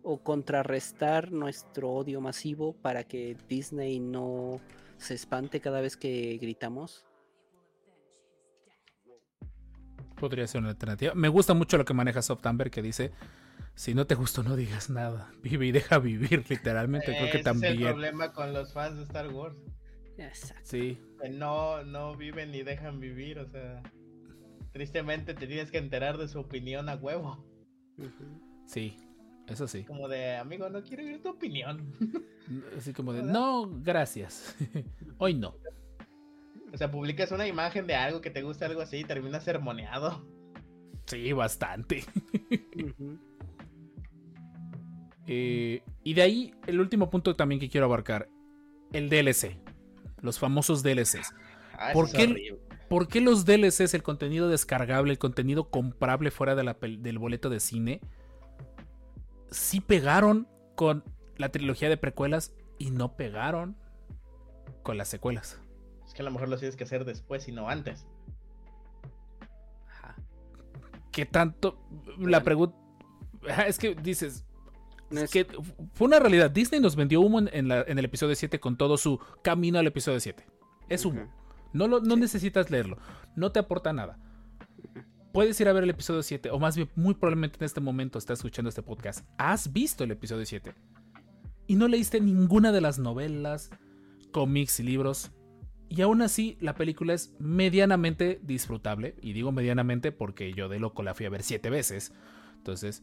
o 0.02 0.18
contrarrestar 0.18 1.30
nuestro 1.30 1.90
odio 1.92 2.20
masivo 2.20 2.74
para 2.74 3.04
que 3.04 3.36
Disney 3.48 4.00
no 4.00 4.60
se 4.96 5.14
espante 5.14 5.60
cada 5.60 5.80
vez 5.80 5.96
que 5.96 6.38
gritamos. 6.40 7.06
Podría 10.22 10.46
ser 10.46 10.60
una 10.60 10.70
alternativa. 10.70 11.14
Me 11.14 11.28
gusta 11.28 11.52
mucho 11.52 11.76
lo 11.76 11.84
que 11.84 11.94
maneja 11.94 12.22
Softamber 12.22 12.70
que 12.70 12.80
dice, 12.80 13.10
si 13.74 13.92
no 13.92 14.06
te 14.06 14.14
gustó 14.14 14.44
no 14.44 14.54
digas 14.54 14.88
nada, 14.88 15.32
vive 15.42 15.66
y 15.66 15.72
deja 15.72 15.98
vivir, 15.98 16.44
literalmente. 16.48 17.06
Creo 17.06 17.24
que 17.24 17.38
Ese 17.38 17.42
también. 17.42 17.72
es 17.72 17.80
el 17.80 17.86
problema 17.88 18.32
con 18.32 18.52
los 18.52 18.72
fans 18.72 18.98
de 18.98 19.02
Star 19.02 19.26
Wars. 19.32 19.56
Exacto. 20.18 20.62
Sí, 20.62 20.96
Que 21.20 21.28
no, 21.28 21.82
no 21.82 22.14
viven 22.16 22.52
ni 22.52 22.62
dejan 22.62 23.00
vivir, 23.00 23.40
o 23.40 23.48
sea. 23.48 23.82
Tristemente 24.70 25.34
te 25.34 25.48
tienes 25.48 25.72
que 25.72 25.78
enterar 25.78 26.18
de 26.18 26.28
su 26.28 26.38
opinión 26.38 26.88
a 26.88 26.94
huevo. 26.94 27.44
Sí, 28.64 28.96
eso 29.48 29.66
sí. 29.66 29.82
Como 29.82 30.06
de, 30.06 30.36
amigo, 30.36 30.68
no 30.68 30.84
quiero 30.84 31.02
oír 31.02 31.20
tu 31.20 31.30
opinión. 31.30 31.92
Así 32.78 32.92
como 32.92 33.12
de, 33.12 33.22
no, 33.24 33.68
gracias. 33.82 34.54
Hoy 35.18 35.34
no. 35.34 35.56
O 36.72 36.76
sea, 36.76 36.90
publicas 36.90 37.30
una 37.32 37.46
imagen 37.46 37.86
de 37.86 37.94
algo 37.94 38.20
que 38.20 38.30
te 38.30 38.42
gusta, 38.42 38.66
algo 38.66 38.80
así, 38.80 38.98
y 38.98 39.04
terminas 39.04 39.44
sermoneado. 39.44 40.26
Sí, 41.06 41.32
bastante. 41.32 42.04
Eh, 45.28 45.84
y 46.02 46.14
de 46.14 46.22
ahí, 46.22 46.54
el 46.66 46.80
último 46.80 47.08
punto 47.08 47.36
también 47.36 47.60
que 47.60 47.68
quiero 47.68 47.86
abarcar, 47.86 48.28
el 48.92 49.08
DLC. 49.08 49.56
Los 50.20 50.40
famosos 50.40 50.82
DLCs. 50.82 51.32
Ah, 51.74 51.90
¿Por 51.92 52.10
qué. 52.10 52.58
¿Por 52.88 53.08
qué 53.08 53.22
los 53.22 53.46
DLCs, 53.46 53.94
el 53.94 54.02
contenido 54.02 54.50
descargable, 54.50 55.12
el 55.12 55.18
contenido 55.18 55.70
comprable 55.70 56.30
fuera 56.30 56.54
de 56.54 56.64
la 56.64 56.74
del 56.74 57.18
boleto 57.18 57.48
de 57.48 57.58
cine, 57.58 58.02
sí 59.50 59.80
pegaron 59.80 60.46
con 60.74 61.02
la 61.38 61.50
trilogía 61.50 61.88
de 61.88 61.96
precuelas 61.96 62.52
y 62.78 62.90
no 62.90 63.16
pegaron 63.16 63.78
con 64.82 64.98
las 64.98 65.08
secuelas? 65.08 65.61
Es 66.12 66.16
que 66.16 66.20
a 66.20 66.26
lo 66.26 66.30
mejor 66.30 66.50
lo 66.50 66.58
tienes 66.58 66.76
que 66.76 66.84
hacer 66.84 67.06
después 67.06 67.48
y 67.48 67.52
no 67.52 67.70
antes. 67.70 68.04
Ajá. 69.88 70.14
¿Qué 71.10 71.24
tanto? 71.24 71.78
La 72.18 72.42
pregunta... 72.42 72.76
Es 73.66 73.78
que 73.78 73.94
dices... 73.94 74.44
Es 75.10 75.30
que 75.30 75.46
fue 75.94 76.06
una 76.08 76.18
realidad. 76.18 76.50
Disney 76.50 76.82
nos 76.82 76.96
vendió 76.96 77.22
humo 77.22 77.38
en, 77.38 77.48
en 77.54 77.68
la- 77.68 77.80
en 77.80 77.98
el 77.98 78.04
episodio 78.04 78.34
7 78.34 78.60
con 78.60 78.76
todo 78.76 78.98
su 78.98 79.20
camino 79.42 79.78
al 79.78 79.86
episodio 79.86 80.20
7. 80.20 80.44
Es 80.90 81.06
humo. 81.06 81.32
No, 81.72 81.88
lo, 81.88 82.00
no 82.00 82.14
necesitas 82.16 82.70
leerlo. 82.70 82.98
No 83.34 83.50
te 83.52 83.58
aporta 83.60 83.94
nada. 83.94 84.18
Puedes 85.32 85.58
ir 85.62 85.68
a 85.68 85.72
ver 85.72 85.84
el 85.84 85.90
episodio 85.90 86.22
7. 86.22 86.50
O 86.50 86.58
más 86.58 86.76
bien, 86.76 86.90
muy 86.94 87.14
probablemente 87.14 87.56
en 87.58 87.64
este 87.64 87.80
momento 87.80 88.18
estás 88.18 88.40
escuchando 88.40 88.68
este 88.68 88.82
podcast. 88.82 89.26
Has 89.38 89.72
visto 89.72 90.04
el 90.04 90.10
episodio 90.10 90.44
7. 90.44 90.74
Y 91.68 91.76
no 91.76 91.88
leíste 91.88 92.20
ninguna 92.20 92.70
de 92.70 92.82
las 92.82 92.98
novelas, 92.98 93.70
cómics 94.30 94.78
y 94.80 94.82
libros. 94.82 95.30
Y 95.94 96.00
aún 96.00 96.22
así, 96.22 96.56
la 96.60 96.74
película 96.74 97.12
es 97.12 97.34
medianamente 97.38 98.40
disfrutable. 98.42 99.14
Y 99.20 99.34
digo 99.34 99.52
medianamente 99.52 100.10
porque 100.10 100.54
yo 100.54 100.70
de 100.70 100.78
loco 100.78 101.02
la 101.02 101.14
fui 101.14 101.26
a 101.26 101.30
ver 101.30 101.42
siete 101.42 101.68
veces. 101.68 102.14
Entonces... 102.56 103.02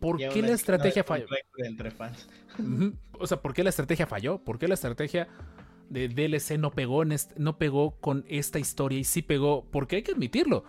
¿Por 0.00 0.18
qué 0.18 0.42
la 0.42 0.48
no 0.48 0.54
estrategia 0.54 1.02
falló? 1.02 1.26
entre 1.58 1.90
fans. 1.90 2.28
O 3.18 3.26
sea, 3.26 3.42
¿por 3.42 3.52
qué 3.52 3.64
la 3.64 3.70
estrategia 3.70 4.06
falló? 4.06 4.44
¿Por 4.44 4.60
qué 4.60 4.68
la 4.68 4.74
estrategia 4.74 5.26
de 5.88 6.08
DLC 6.08 6.56
no 6.56 6.70
pegó, 6.70 7.02
en 7.02 7.16
no 7.36 7.58
pegó 7.58 7.98
con 7.98 8.24
esta 8.28 8.60
historia 8.60 9.00
y 9.00 9.04
sí 9.04 9.22
pegó? 9.22 9.68
Porque 9.72 9.96
hay 9.96 10.02
que 10.02 10.12
admitirlo. 10.12 10.64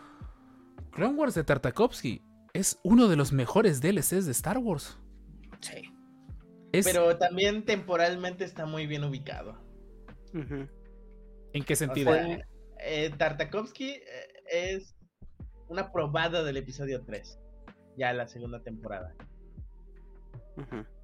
Clone 0.91 1.13
Wars 1.13 1.35
de 1.35 1.43
Tartakovsky 1.43 2.23
es 2.53 2.79
uno 2.83 3.07
de 3.07 3.17
los 3.17 3.33
mejores 3.33 3.81
DLCs 3.81 4.25
de 4.25 4.31
Star 4.31 4.57
Wars. 4.57 4.97
Sí. 5.59 5.91
Es, 6.71 6.85
Pero 6.85 7.17
también 7.17 7.65
temporalmente 7.65 8.45
está 8.45 8.65
muy 8.65 8.87
bien 8.87 9.03
ubicado. 9.03 9.66
¿En 11.53 11.63
qué 11.63 11.73
O 11.73 11.75
sentido? 11.75 12.13
sea, 12.13 12.39
eh, 12.79 13.11
Tartakovsky 13.17 13.91
eh, 13.91 14.03
es 14.51 14.95
una 15.67 15.91
probada 15.91 16.43
del 16.43 16.57
episodio 16.57 17.03
3. 17.03 17.39
Ya 17.97 18.13
la 18.13 18.27
segunda 18.27 18.61
temporada. 18.61 19.15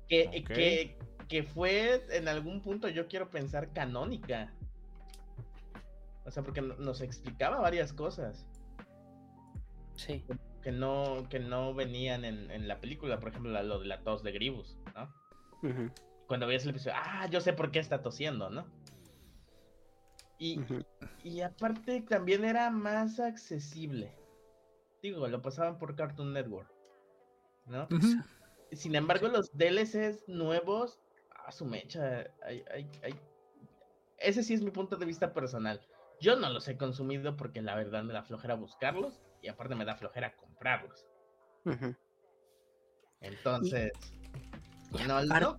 Que, 0.07 0.43
que, 0.47 0.97
que 1.27 1.43
fue 1.43 2.03
en 2.15 2.27
algún 2.27 2.61
punto, 2.61 2.87
yo 2.89 3.07
quiero 3.07 3.29
pensar, 3.29 3.71
canónica. 3.73 4.53
O 6.25 6.31
sea, 6.31 6.43
porque 6.43 6.61
no- 6.61 6.75
nos 6.77 7.01
explicaba 7.01 7.59
varias 7.59 7.91
cosas 7.93 8.45
Sí. 9.95 10.23
que 10.61 10.71
no, 10.71 11.27
que 11.29 11.39
no 11.39 11.73
venían 11.73 12.25
en, 12.25 12.49
en 12.51 12.67
la 12.67 12.79
película. 12.79 13.19
Por 13.19 13.29
ejemplo, 13.29 13.61
lo 13.63 13.79
de 13.79 13.85
la 13.87 14.01
tos 14.03 14.23
de 14.23 14.31
Gribus, 14.31 14.77
¿no? 14.95 15.11
Cuando 16.27 16.47
veías 16.47 16.63
el 16.63 16.71
episodio, 16.71 16.95
ah, 16.97 17.27
yo 17.29 17.41
sé 17.41 17.53
por 17.53 17.71
qué 17.71 17.79
está 17.79 18.01
tosiendo, 18.01 18.49
¿no? 18.49 18.65
Y, 20.43 20.59
y 21.23 21.39
aparte 21.41 22.01
también 22.01 22.43
era 22.43 22.69
más 22.69 23.19
accesible. 23.19 24.13
Digo, 25.01 25.25
lo 25.27 25.41
pasaban 25.41 25.77
por 25.77 25.95
Cartoon 25.95 26.33
Network, 26.33 26.69
¿no? 27.65 27.87
Sin 28.73 28.95
embargo, 28.95 29.27
los 29.29 29.51
DLCs 29.57 30.27
nuevos, 30.27 30.99
a 31.45 31.51
su 31.51 31.65
mecha, 31.65 32.25
hay- 32.43 32.63
hay- 32.73 32.89
hay- 33.03 33.19
ese 34.17 34.43
sí 34.43 34.53
es 34.53 34.61
mi 34.61 34.71
punto 34.71 34.97
de 34.97 35.05
vista 35.05 35.33
personal. 35.33 35.79
Yo 36.19 36.35
no 36.37 36.49
los 36.49 36.67
he 36.67 36.77
consumido 36.77 37.35
porque 37.35 37.61
la 37.61 37.75
verdad 37.75 38.03
me 38.03 38.13
da 38.13 38.23
flojera 38.23 38.55
buscarlos 38.55 39.21
y 39.41 39.47
aparte 39.49 39.75
me 39.75 39.85
da 39.85 39.95
flojera 39.95 40.35
comprarlos. 40.35 41.05
Entonces, 43.21 43.91
Y 44.99 45.03
no. 45.07 45.57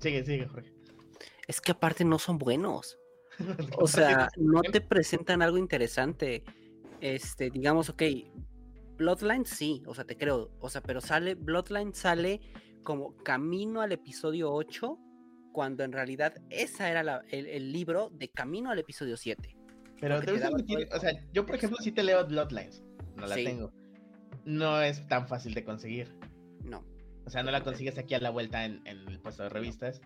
Sigue, 0.00 0.24
sigue, 0.24 0.46
Jorge. 0.46 0.73
Es 1.46 1.60
que 1.60 1.72
aparte 1.72 2.04
no 2.04 2.18
son 2.18 2.38
buenos. 2.38 2.98
O 3.78 3.86
sea, 3.88 4.28
no 4.36 4.62
te 4.62 4.80
presentan 4.80 5.42
algo 5.42 5.58
interesante. 5.58 6.44
Este, 7.00 7.50
digamos, 7.50 7.88
ok, 7.90 8.02
Bloodline 8.96 9.44
sí, 9.44 9.82
o 9.86 9.94
sea, 9.94 10.04
te 10.04 10.16
creo. 10.16 10.50
O 10.60 10.70
sea, 10.70 10.80
pero 10.82 11.00
sale, 11.00 11.34
Bloodline 11.34 11.92
sale 11.94 12.40
como 12.84 13.16
camino 13.18 13.80
al 13.80 13.92
episodio 13.92 14.52
8, 14.52 14.98
cuando 15.52 15.82
en 15.84 15.92
realidad 15.92 16.34
esa 16.50 16.90
era 16.90 17.02
la- 17.02 17.22
el, 17.30 17.46
el 17.46 17.72
libro 17.72 18.10
de 18.10 18.28
camino 18.28 18.70
al 18.70 18.78
episodio 18.78 19.16
7. 19.16 19.56
Pero 20.00 20.20
te 20.20 20.44
admitir, 20.44 20.88
o 20.94 20.98
sea, 21.00 21.12
yo 21.32 21.46
por 21.46 21.56
ejemplo 21.56 21.78
sí 21.80 21.90
te 21.92 22.02
leo 22.02 22.24
Bloodlines, 22.26 22.82
no 23.16 23.26
la 23.26 23.34
Sí. 23.34 23.44
tengo. 23.44 23.72
No 24.44 24.80
es 24.82 25.06
tan 25.08 25.26
fácil 25.26 25.54
de 25.54 25.64
conseguir. 25.64 26.14
No. 26.62 26.84
O 27.24 27.30
sea, 27.30 27.42
no 27.42 27.50
la 27.50 27.62
consigues 27.64 27.96
aquí 27.98 28.14
a 28.14 28.20
la 28.20 28.30
vuelta 28.30 28.64
en, 28.64 28.86
en 28.86 29.08
el 29.08 29.18
puesto 29.20 29.42
de 29.44 29.48
revistas. 29.48 30.00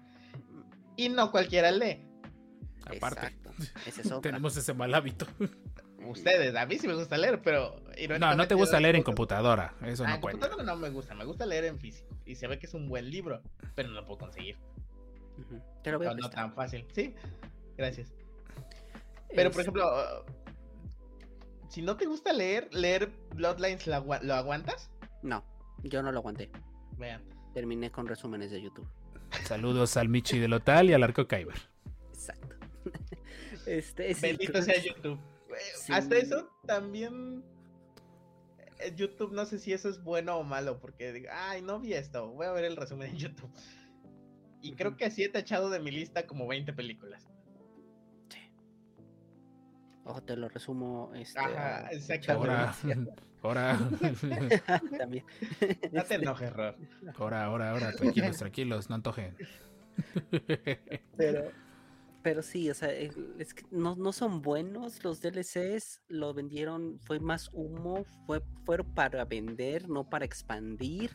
Y 0.98 1.08
no 1.08 1.30
cualquiera 1.30 1.70
lee. 1.70 2.04
Aparte, 2.84 3.26
Exacto. 3.28 3.50
Es 3.86 4.20
tenemos 4.22 4.54
ese 4.56 4.74
mal 4.74 4.92
hábito. 4.94 5.26
Ustedes, 6.06 6.54
a 6.54 6.66
mí 6.66 6.78
sí 6.78 6.86
me 6.86 6.94
gusta 6.94 7.16
leer, 7.16 7.40
pero... 7.42 7.80
No, 8.18 8.34
no 8.34 8.46
te 8.48 8.54
gusta 8.54 8.78
leer 8.80 8.96
en 8.96 9.02
computadora. 9.02 9.74
Eso 9.82 10.04
Ah, 10.04 10.08
no 10.10 10.14
en 10.16 10.20
cuenta. 10.20 10.48
computadora 10.48 10.64
no 10.74 10.76
me 10.80 10.90
gusta, 10.90 11.14
me 11.14 11.24
gusta 11.24 11.46
leer 11.46 11.64
en 11.64 11.78
físico. 11.78 12.08
Y 12.26 12.34
se 12.34 12.46
ve 12.46 12.58
que 12.58 12.66
es 12.66 12.74
un 12.74 12.88
buen 12.88 13.10
libro, 13.10 13.42
pero 13.74 13.88
no 13.88 13.94
lo 13.94 14.04
puedo 14.06 14.18
conseguir. 14.18 14.58
Ujú. 15.38 15.60
Te 15.82 15.92
lo 15.92 15.98
voy 15.98 16.08
a 16.08 16.14
No, 16.14 16.28
tan 16.30 16.52
fácil. 16.52 16.84
Sí, 16.92 17.14
gracias. 17.76 18.12
Pero, 19.34 19.50
por 19.50 19.60
ejemplo, 19.60 19.86
uh, 19.86 21.68
si 21.70 21.82
no 21.82 21.96
te 21.96 22.06
gusta 22.06 22.32
leer, 22.32 22.72
leer 22.74 23.12
Bloodlines, 23.34 23.86
¿lo, 23.86 24.00
lo 24.22 24.34
aguantas? 24.34 24.90
No, 25.22 25.44
yo 25.82 26.02
no 26.02 26.10
lo 26.10 26.18
aguanté. 26.20 26.50
Vean. 26.96 27.22
Terminé 27.54 27.90
con 27.90 28.06
resúmenes 28.06 28.50
de 28.50 28.62
YouTube. 28.62 28.88
Saludos 29.44 29.96
al 29.96 30.08
Michi 30.08 30.38
del 30.38 30.52
Otal 30.52 30.90
y 30.90 30.92
al 30.92 31.02
Arco 31.02 31.26
Kyber. 31.26 31.56
Exacto. 32.12 32.56
Este, 33.66 34.14
sí, 34.14 34.22
Bendito 34.22 34.62
sea 34.62 34.82
YouTube. 34.82 35.18
Sí. 35.76 35.92
Hasta 35.92 36.16
eso 36.16 36.48
también. 36.66 37.44
eh, 38.78 38.94
YouTube, 38.96 39.32
no 39.32 39.44
sé 39.44 39.58
si 39.58 39.72
eso 39.74 39.88
es 39.90 40.02
bueno 40.02 40.36
o 40.38 40.42
malo, 40.42 40.80
porque 40.80 41.12
digo, 41.12 41.28
ay, 41.32 41.60
no 41.60 41.78
vi 41.78 41.92
esto, 41.92 42.28
voy 42.30 42.46
a 42.46 42.52
ver 42.52 42.64
el 42.64 42.76
resumen 42.76 43.10
en 43.10 43.16
YouTube. 43.18 43.50
Y 44.62 44.74
creo 44.74 44.96
que 44.96 45.04
así 45.04 45.22
he 45.22 45.28
tachado 45.28 45.68
de 45.68 45.80
mi 45.80 45.90
lista 45.90 46.26
como 46.26 46.46
20 46.46 46.72
películas. 46.72 47.28
Ojo, 50.04 50.22
te 50.22 50.36
lo 50.36 50.48
resumo. 50.48 51.12
Este, 51.14 51.38
Ajá, 51.38 51.88
exactamente. 51.90 52.50
Ahora, 52.50 52.74
ahora, 53.42 53.78
También. 54.98 55.24
No 55.92 56.02
te 56.04 56.14
enojes, 56.16 56.52
Ror. 56.52 56.76
ahora, 57.16 57.44
ahora, 57.44 57.70
ahora, 57.70 57.92
tranquilos, 57.92 58.36
tranquilos, 58.38 58.88
no 58.88 58.96
antojen. 58.96 59.36
pero, 61.16 61.52
pero 62.22 62.42
sí, 62.42 62.70
o 62.70 62.74
sea, 62.74 62.92
el- 62.92 63.34
es 63.38 63.54
que 63.54 63.64
no, 63.70 63.96
no 63.96 64.12
son 64.12 64.42
buenos 64.42 65.02
los 65.04 65.20
DLCs, 65.20 66.02
lo 66.08 66.34
vendieron, 66.34 66.98
fue 67.00 67.20
más 67.20 67.50
humo, 67.52 68.04
fue, 68.26 68.42
fueron 68.64 68.92
para 68.94 69.24
vender, 69.24 69.88
no 69.88 70.08
para 70.08 70.24
expandir. 70.24 71.10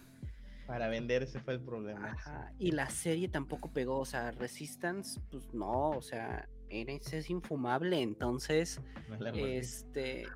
Para 0.65 0.87
vender 0.87 1.23
ese 1.23 1.39
fue 1.39 1.55
el 1.55 1.61
problema. 1.61 2.11
Ajá, 2.11 2.51
Y 2.57 2.71
la 2.71 2.89
serie 2.89 3.27
tampoco 3.27 3.71
pegó, 3.71 3.99
o 3.99 4.05
sea, 4.05 4.31
Resistance, 4.31 5.19
pues 5.29 5.53
no, 5.53 5.89
o 5.89 6.01
sea, 6.01 6.47
era, 6.69 6.93
es 6.93 7.29
infumable, 7.29 8.01
entonces, 8.01 8.81
No 9.09 9.15
este, 9.45 10.27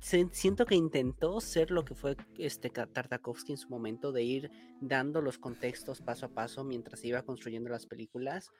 siento 0.00 0.66
que 0.66 0.74
intentó 0.74 1.40
ser 1.40 1.70
lo 1.70 1.84
que 1.84 1.94
fue 1.94 2.16
este 2.38 2.70
Tartakovsky 2.70 3.52
en 3.52 3.58
su 3.58 3.68
momento, 3.68 4.12
de 4.12 4.22
ir 4.22 4.50
dando 4.80 5.20
los 5.20 5.38
contextos 5.38 6.00
paso 6.00 6.26
a 6.26 6.30
paso 6.30 6.64
mientras 6.64 7.04
iba 7.04 7.22
construyendo 7.22 7.70
las 7.70 7.86
películas, 7.86 8.50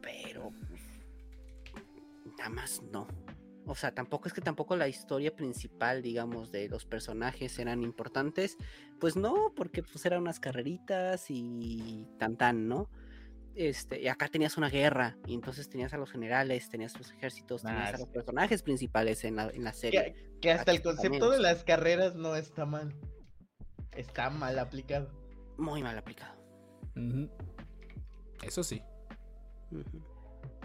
pero 0.00 0.52
nada 2.38 2.50
más 2.50 2.82
no. 2.82 3.06
O 3.68 3.74
sea, 3.74 3.92
tampoco 3.92 4.28
es 4.28 4.34
que 4.34 4.40
tampoco 4.40 4.76
la 4.76 4.86
historia 4.86 5.34
principal, 5.34 6.00
digamos, 6.00 6.52
de 6.52 6.68
los 6.68 6.86
personajes 6.86 7.58
eran 7.58 7.82
importantes. 7.82 8.56
Pues 9.00 9.16
no, 9.16 9.52
porque 9.56 9.82
pues 9.82 10.06
eran 10.06 10.22
unas 10.22 10.38
carreritas 10.38 11.26
y 11.30 12.06
tan 12.16 12.36
tan, 12.36 12.68
¿no? 12.68 12.88
Este, 13.56 14.02
y 14.02 14.08
acá 14.08 14.28
tenías 14.28 14.58
una 14.58 14.68
guerra, 14.68 15.16
y 15.26 15.32
entonces 15.32 15.68
tenías 15.70 15.94
a 15.94 15.96
los 15.96 16.10
generales, 16.12 16.68
tenías 16.68 16.96
los 16.98 17.10
ejércitos, 17.10 17.62
tenías 17.62 17.92
Ah, 17.92 17.96
a 17.96 17.98
los 17.98 18.08
personajes 18.08 18.62
principales 18.62 19.24
en 19.24 19.36
la, 19.36 19.48
en 19.48 19.64
la 19.64 19.72
serie. 19.72 20.12
Que, 20.14 20.38
que 20.42 20.52
hasta 20.52 20.72
el 20.72 20.82
concepto 20.82 21.18
también. 21.18 21.32
de 21.32 21.38
las 21.40 21.64
carreras 21.64 22.14
no 22.16 22.36
está 22.36 22.66
mal. 22.66 22.94
Está 23.92 24.28
mal 24.28 24.58
aplicado. 24.58 25.10
Muy 25.56 25.82
mal 25.82 25.96
aplicado. 25.96 26.36
Eso 28.42 28.62
sí. 28.62 28.82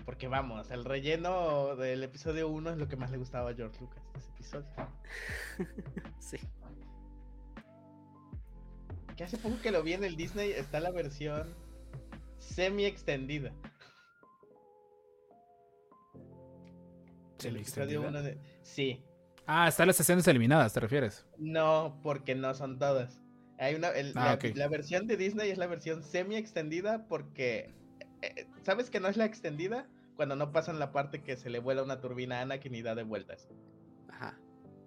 Porque 0.03 0.27
vamos, 0.27 0.69
el 0.69 0.83
relleno 0.83 1.77
del 1.77 2.03
episodio 2.03 2.49
1 2.49 2.71
es 2.71 2.77
lo 2.77 2.89
que 2.89 2.97
más 2.97 3.09
le 3.11 3.17
gustaba 3.17 3.51
a 3.51 3.53
George 3.53 3.79
Lucas. 3.79 4.03
Ese 4.17 4.31
episodio. 4.31 4.67
Sí. 6.19 6.37
Que 9.15 9.23
hace 9.23 9.37
poco 9.37 9.61
que 9.61 9.71
lo 9.71 9.81
vi 9.81 9.93
en 9.93 10.03
el 10.03 10.15
Disney 10.17 10.51
está 10.51 10.79
la 10.81 10.91
versión 10.91 11.55
semi 12.41 12.85
extendida. 12.85 13.53
¿Semi 17.37 17.55
El 17.55 17.61
episodio 17.61 17.83
extendida? 18.03 18.09
uno 18.09 18.21
de... 18.23 18.37
Sí, 18.63 19.03
Ah, 19.47 19.67
están 19.67 19.87
las 19.87 19.99
escenas 19.99 20.27
eliminadas, 20.27 20.71
¿te 20.73 20.79
refieres? 20.79 21.25
no, 21.37 21.99
porque 22.03 22.35
no 22.35 22.53
son 22.53 22.77
todas. 22.79 23.19
Hay 23.57 23.75
una, 23.75 23.89
el- 23.89 24.13
Ah, 24.15 24.37
la, 24.55 24.67
versión 24.67 25.07
de 25.07 25.17
Disney 25.17 25.49
es 25.49 25.57
la 25.57 25.67
versión 25.67 26.03
semi 26.03 26.35
extendida 26.35 27.07
porque 27.07 27.73
eh, 28.21 28.47
¿sabes 28.63 28.89
que 28.89 28.99
no 28.99 29.07
es 29.07 29.17
la 29.17 29.25
extendida? 29.25 29.87
Cuando 30.15 30.35
no 30.35 30.51
pasan 30.51 30.77
la 30.79 30.91
parte 30.91 31.21
que 31.23 31.35
se 31.37 31.49
le 31.49 31.59
vuela 31.59 31.83
una 31.83 31.99
turbina 32.01 32.39
a 32.39 32.41
Anakin 32.43 32.75
y 32.75 32.81
da 32.83 32.93
de 32.95 33.03
vueltas. 33.03 33.49
Ajá. 34.09 34.37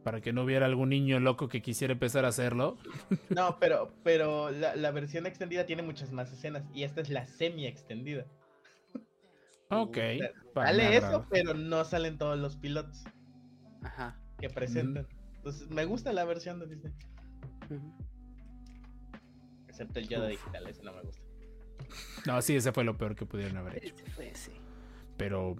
Para 0.05 0.21
que 0.21 0.33
no 0.33 0.45
hubiera 0.45 0.67
algún 0.67 0.91
niño 0.91 1.19
loco 1.19 1.49
que 1.49 1.63
quisiera 1.63 1.93
empezar 1.95 2.25
a 2.25 2.29
hacerlo. 2.29 2.77
No, 3.31 3.59
pero, 3.59 3.93
pero 4.05 4.51
la, 4.51 4.77
la 4.77 4.91
versión 4.91 5.27
extendida 5.27 5.65
tiene 5.67 5.83
muchas 5.83 6.13
más 6.13 6.31
escenas 6.31 6.63
y 6.75 6.85
esta 6.85 7.01
es 7.01 7.09
la 7.09 7.27
semi 7.27 7.67
extendida. 7.67 8.27
Ok. 9.71 9.97
sea, 9.97 10.33
Sale 10.55 10.97
eso, 10.97 11.27
pero 11.31 11.55
no 11.55 11.85
salen 11.85 12.19
todos 12.19 12.39
los 12.39 12.57
pilotos 12.57 13.03
Ajá. 13.83 14.21
que 14.39 14.51
presentan. 14.51 15.09
Entonces, 15.37 15.69
me 15.71 15.85
gusta 15.85 16.13
la 16.13 16.25
versión 16.25 16.61
de 16.61 16.67
Disney. 16.67 16.93
Excepto 19.69 19.99
el 19.99 20.09
Yoda 20.09 20.27
Uf. 20.27 20.31
digital, 20.33 20.67
ese 20.69 20.83
no 20.83 20.93
me 20.93 21.03
gusta. 21.03 21.23
No, 22.27 22.41
sí, 22.43 22.57
ese 22.57 22.73
fue 22.73 22.85
lo 22.85 22.97
peor 22.97 23.15
que 23.17 23.27
pudieron 23.27 23.57
haber 23.57 23.79
hecho. 23.85 23.95
Ese 23.95 24.11
fue, 24.13 24.35
sí. 24.35 24.53
Pero 25.17 25.57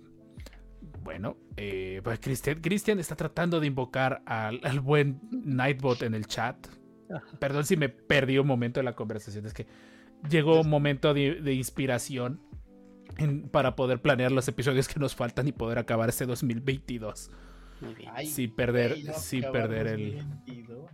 bueno, 1.03 1.37
eh, 1.57 2.01
pues 2.05 2.19
Cristian, 2.21 2.61
Cristian 2.61 2.99
está 2.99 3.17
tratando 3.17 3.61
de 3.61 3.67
invocar 3.67 4.23
al, 4.27 4.61
al 4.65 4.81
buen 4.81 5.21
Nightbot 5.31 6.03
en 6.03 6.15
el 6.15 6.27
chat. 6.27 6.57
Perdón 7.39 7.65
si 7.65 7.77
me 7.77 7.89
perdí 7.89 8.39
un 8.39 8.47
momento 8.47 8.81
de 8.81 8.85
la 8.85 8.95
conversación, 8.95 9.47
es 9.47 9.53
que 9.55 9.67
llegó 10.29 10.61
un 10.61 10.69
momento 10.71 11.13
de, 11.15 11.35
de 11.41 11.53
inspiración 11.53 12.41
en- 13.19 13.49
para 13.49 13.77
poder 13.77 14.01
planear 14.01 14.33
los 14.33 14.49
episodios 14.49 14.89
que 14.89 14.99
nos 14.99 15.15
faltan 15.15 15.47
y 15.47 15.53
poder 15.53 15.79
acabar 15.79 16.09
este 16.09 16.25
2022 16.27 17.31
Muy 17.83 17.95
bien. 17.95 18.11
Ay, 18.15 18.27
sin 18.27 18.55
perder, 18.55 18.97
sin 19.15 19.43
perder 19.53 19.87
el, 19.89 20.17
2022. 20.47 20.91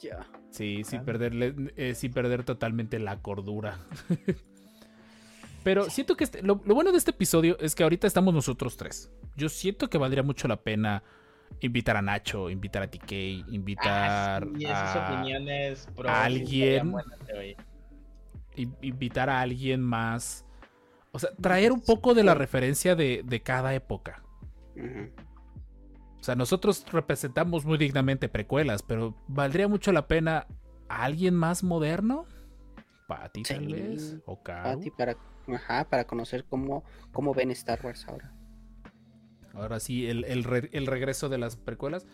Ya. 0.00 0.26
Sí, 0.50 0.82
sin 0.84 1.04
perderle, 1.04 1.54
eh, 1.76 1.94
sin 1.94 2.12
perder 2.12 2.42
totalmente 2.44 2.98
la 2.98 3.20
cordura. 3.20 3.78
Pero 5.64 5.88
siento 5.90 6.16
que 6.16 6.24
este- 6.24 6.42
lo, 6.42 6.60
lo 6.64 6.74
bueno 6.74 6.92
de 6.92 6.98
este 6.98 7.10
episodio 7.12 7.56
es 7.60 7.74
que 7.74 7.82
ahorita 7.82 8.06
estamos 8.06 8.34
nosotros 8.34 8.76
tres. 8.76 9.10
Yo 9.36 9.48
siento 9.48 9.88
que 9.88 9.98
valdría 9.98 10.22
mucho 10.22 10.48
la 10.48 10.56
pena 10.62 11.02
invitar 11.60 11.96
a 11.96 12.02
Nacho, 12.02 12.50
invitar 12.50 12.82
a 12.82 12.90
TK, 12.90 13.12
invitar 13.52 14.42
Ah, 14.44 14.46
sí, 14.58 14.64
esas 14.64 14.96
a 14.96 15.12
opiniones 15.14 15.88
a 16.06 16.24
alguien. 16.24 16.94
invitar 18.82 19.30
a 19.30 19.40
alguien 19.40 19.80
más. 19.82 20.44
O 21.12 21.18
sea, 21.18 21.30
traer 21.40 21.72
un 21.72 21.80
poco 21.82 22.14
de 22.14 22.24
la 22.24 22.34
referencia 22.34 22.94
de, 22.96 23.22
de 23.24 23.42
cada 23.42 23.74
época. 23.74 24.22
O 26.20 26.24
sea, 26.24 26.34
nosotros 26.36 26.84
representamos 26.92 27.64
muy 27.64 27.78
dignamente 27.78 28.28
precuelas, 28.28 28.82
pero 28.82 29.14
valdría 29.28 29.68
mucho 29.68 29.92
la 29.92 30.06
pena 30.06 30.46
a 30.88 31.04
alguien 31.04 31.34
más 31.34 31.62
moderno. 31.62 32.26
Tal 33.08 33.30
Sí. 33.44 33.72
vez. 33.72 34.16
O 34.24 34.42
Para 34.42 34.62
Caro. 34.62 34.80
ti, 34.80 34.90
para, 34.90 35.16
ajá, 35.48 35.84
para 35.88 36.06
conocer 36.06 36.44
cómo, 36.44 36.84
cómo 37.12 37.34
ven 37.34 37.50
Star 37.50 37.80
Wars 37.84 38.06
ahora. 38.08 38.32
Ahora 39.54 39.80
sí, 39.80 40.06
el, 40.06 40.24
el 40.24 40.44
re- 40.44 40.70
el 40.72 40.86
regreso 40.86 41.28
de 41.28 41.38
las 41.38 41.56
precuelas. 41.56 42.06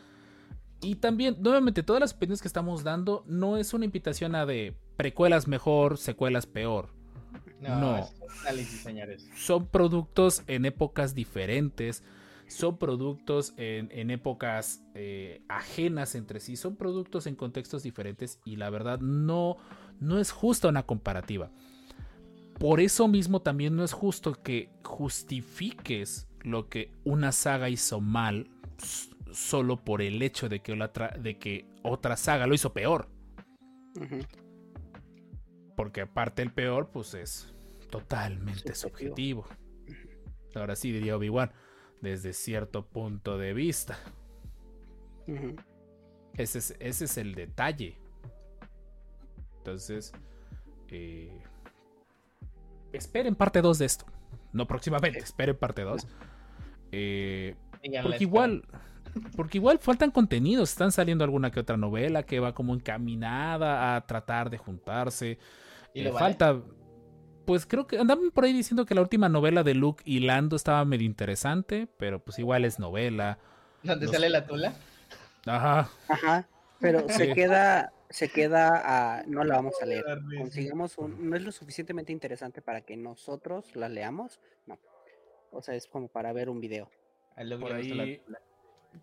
Y 0.81 0.97
también, 0.97 1.37
nuevamente, 1.41 1.83
todas 1.83 2.01
las 2.01 2.13
opiniones 2.15 2.41
que 2.43 2.49
estamos 2.49 2.85
dando 2.85 3.25
no 3.27 3.57
es 3.57 3.75
una 3.75 3.85
invitación 3.85 4.35
a 4.35 4.47
de 4.47 4.77
precuelas 4.97 5.49
mejor, 5.49 5.99
secuelas 5.99 6.47
peor. 6.47 6.91
No, 7.61 7.81
No. 7.81 7.99
es 7.99 8.13
un 8.21 8.31
análisis, 8.43 8.81
señores. 8.81 9.29
Son 9.37 9.67
productos 9.67 10.43
en 10.47 10.65
épocas 10.65 11.15
diferentes. 11.15 12.05
Son 12.47 12.79
productos 12.79 13.53
en, 13.57 13.91
en 13.93 14.11
épocas 14.11 14.83
eh, 14.95 15.43
ajenas 15.49 16.15
entre 16.15 16.41
sí. 16.41 16.57
Son 16.57 16.77
productos 16.77 17.27
en 17.27 17.35
contextos 17.35 17.83
diferentes. 17.83 18.41
Y 18.45 18.57
la 18.57 18.71
verdad, 18.71 19.01
no, 19.01 19.57
no 20.01 20.19
es 20.19 20.31
justa 20.31 20.69
una 20.69 20.85
comparativa. 20.85 21.51
Por 22.59 22.81
eso 22.81 23.07
mismo 23.07 23.41
también 23.41 23.77
no 23.77 23.85
es 23.85 23.93
justo 23.93 24.35
que 24.43 24.71
justifiques 24.85 26.29
lo 26.43 26.69
que 26.69 26.93
una 27.05 27.33
saga 27.33 27.69
hizo 27.69 28.01
mal 28.01 28.51
solo 29.33 29.85
por 29.85 30.03
el 30.03 30.23
hecho 30.23 30.49
de 30.49 30.61
que, 30.61 30.75
la 30.75 30.87
otra, 30.87 31.09
de 31.11 31.39
que 31.39 31.67
otra 31.83 32.17
saga 32.17 32.47
lo 32.47 32.55
hizo 32.55 32.73
peor. 32.73 33.09
Porque 35.77 36.01
aparte 36.01 36.43
el 36.43 36.53
peor, 36.53 36.91
pues 36.91 37.15
es 37.15 37.55
totalmente 37.91 38.75
Subjetivo. 38.75 39.45
subjetivo. 39.45 39.47
Ahora 40.55 40.75
sí 40.75 40.91
diría 40.91 41.17
Obi-Wan, 41.17 41.53
desde 42.01 42.33
cierto 42.33 42.87
punto 42.87 43.39
de 43.39 43.55
vista. 43.55 43.99
Ujú. 45.29 45.55
Ese 46.35 46.59
es, 46.59 46.77
ese 46.81 47.05
es 47.05 47.19
el 47.19 47.35
detalle. 47.35 47.99
Entonces, 49.59 50.13
eh, 50.89 51.43
esperen 52.93 53.35
parte 53.35 53.61
2 53.63 53.79
de 53.79 53.87
esto. 53.87 54.07
No 54.53 54.67
próximamente, 54.67 55.19
esperen 55.19 55.57
parte 55.57 55.83
2. 55.83 56.07
Eh, 56.93 57.55
porque 58.03 58.25
igual, 58.25 58.65
porque 59.37 59.59
igual 59.59 59.79
faltan 59.79 60.11
contenidos. 60.11 60.71
Están 60.71 60.93
saliendo 60.93 61.25
alguna 61.25 61.51
que 61.51 61.61
otra 61.61 61.77
novela 61.77 62.23
que 62.23 62.41
va 62.41 62.55
como 62.55 62.75
encaminada 62.75 63.95
a 63.97 64.07
tratar 64.07 64.51
de 64.51 64.59
juntarse. 64.59 65.39
¿Y 65.95 66.01
Eh, 66.01 66.05
vale? 66.11 66.19
falta. 66.19 66.61
Pues 67.45 67.65
creo 67.65 67.87
que 67.87 67.99
andaban 67.99 68.31
por 68.31 68.45
ahí 68.45 68.53
diciendo 68.53 68.85
que 68.85 68.95
la 68.95 69.01
última 69.01 69.29
novela 69.31 69.63
de 69.63 69.75
Luke 69.75 70.03
y 70.05 70.21
Lando 70.21 70.55
estaba 70.57 70.85
medio 70.85 71.07
interesante, 71.07 71.89
pero 71.99 72.23
pues 72.23 72.39
igual 72.39 72.65
es 72.67 72.79
novela. 72.79 73.39
¿Dónde 73.83 74.05
los- 74.07 74.15
sale 74.15 74.29
la 74.29 74.47
tula? 74.47 74.75
Ajá. 75.47 75.89
Ajá. 76.09 76.47
Pero 76.79 77.01
Sí. 77.09 77.15
se 77.15 77.33
queda, 77.33 77.93
se 78.11 78.29
queda 78.29 79.19
a, 79.19 79.23
no 79.25 79.45
la 79.45 79.57
vamos 79.57 79.75
a 79.83 79.87
leer. 79.87 80.05
Risa. 80.27 80.43
Consigamos 80.43 80.99
un, 80.99 81.29
no 81.29 81.37
es 81.37 81.43
lo 81.43 81.53
suficientemente 81.53 82.13
interesante 82.13 82.63
para 82.63 82.81
que 82.83 82.97
nosotros 82.97 83.75
la 83.77 83.89
leamos, 83.89 84.41
no. 84.67 84.79
O 85.51 85.63
sea, 85.63 85.75
es 85.75 85.87
como 85.87 86.09
para 86.09 86.33
ver 86.33 86.49
un 86.51 86.61
video. 86.61 86.91
Por 87.61 87.73
ahí 87.73 88.21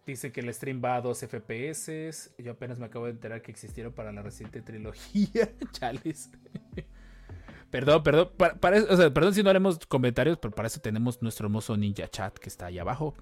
dice 0.06 0.32
que 0.32 0.41
el 0.41 0.53
stream 0.53 0.82
va 0.84 0.95
a 0.95 1.02
2 1.02 1.23
FPS. 1.27 2.34
Yo 2.38 2.52
apenas 2.52 2.80
me 2.80 2.86
acabo 2.86 3.06
de 3.06 3.11
enterar 3.11 3.41
que 3.41 3.52
existieron 3.52 3.94
para 3.94 4.11
la 4.11 4.22
reciente 4.22 4.61
trilogía. 4.61 5.49
Chales. 5.72 6.32
Perdón, 7.72 8.03
perdón. 8.03 8.32
Para, 8.38 8.56
para 8.56 8.77
eso- 8.77 8.88
o 8.94 8.95
sea, 8.95 9.14
perdón 9.14 9.34
si 9.34 9.44
no 9.44 9.49
haremos 9.49 9.80
comentarios, 9.88 10.38
pero 10.38 10.53
para 10.53 10.68
eso 10.68 10.80
tenemos 10.80 11.22
nuestro 11.22 11.48
hermoso 11.48 11.76
Ninja 11.76 12.07
Chat 12.07 12.38
que 12.38 12.48
está 12.48 12.68
ahí 12.68 12.80
abajo, 12.80 13.15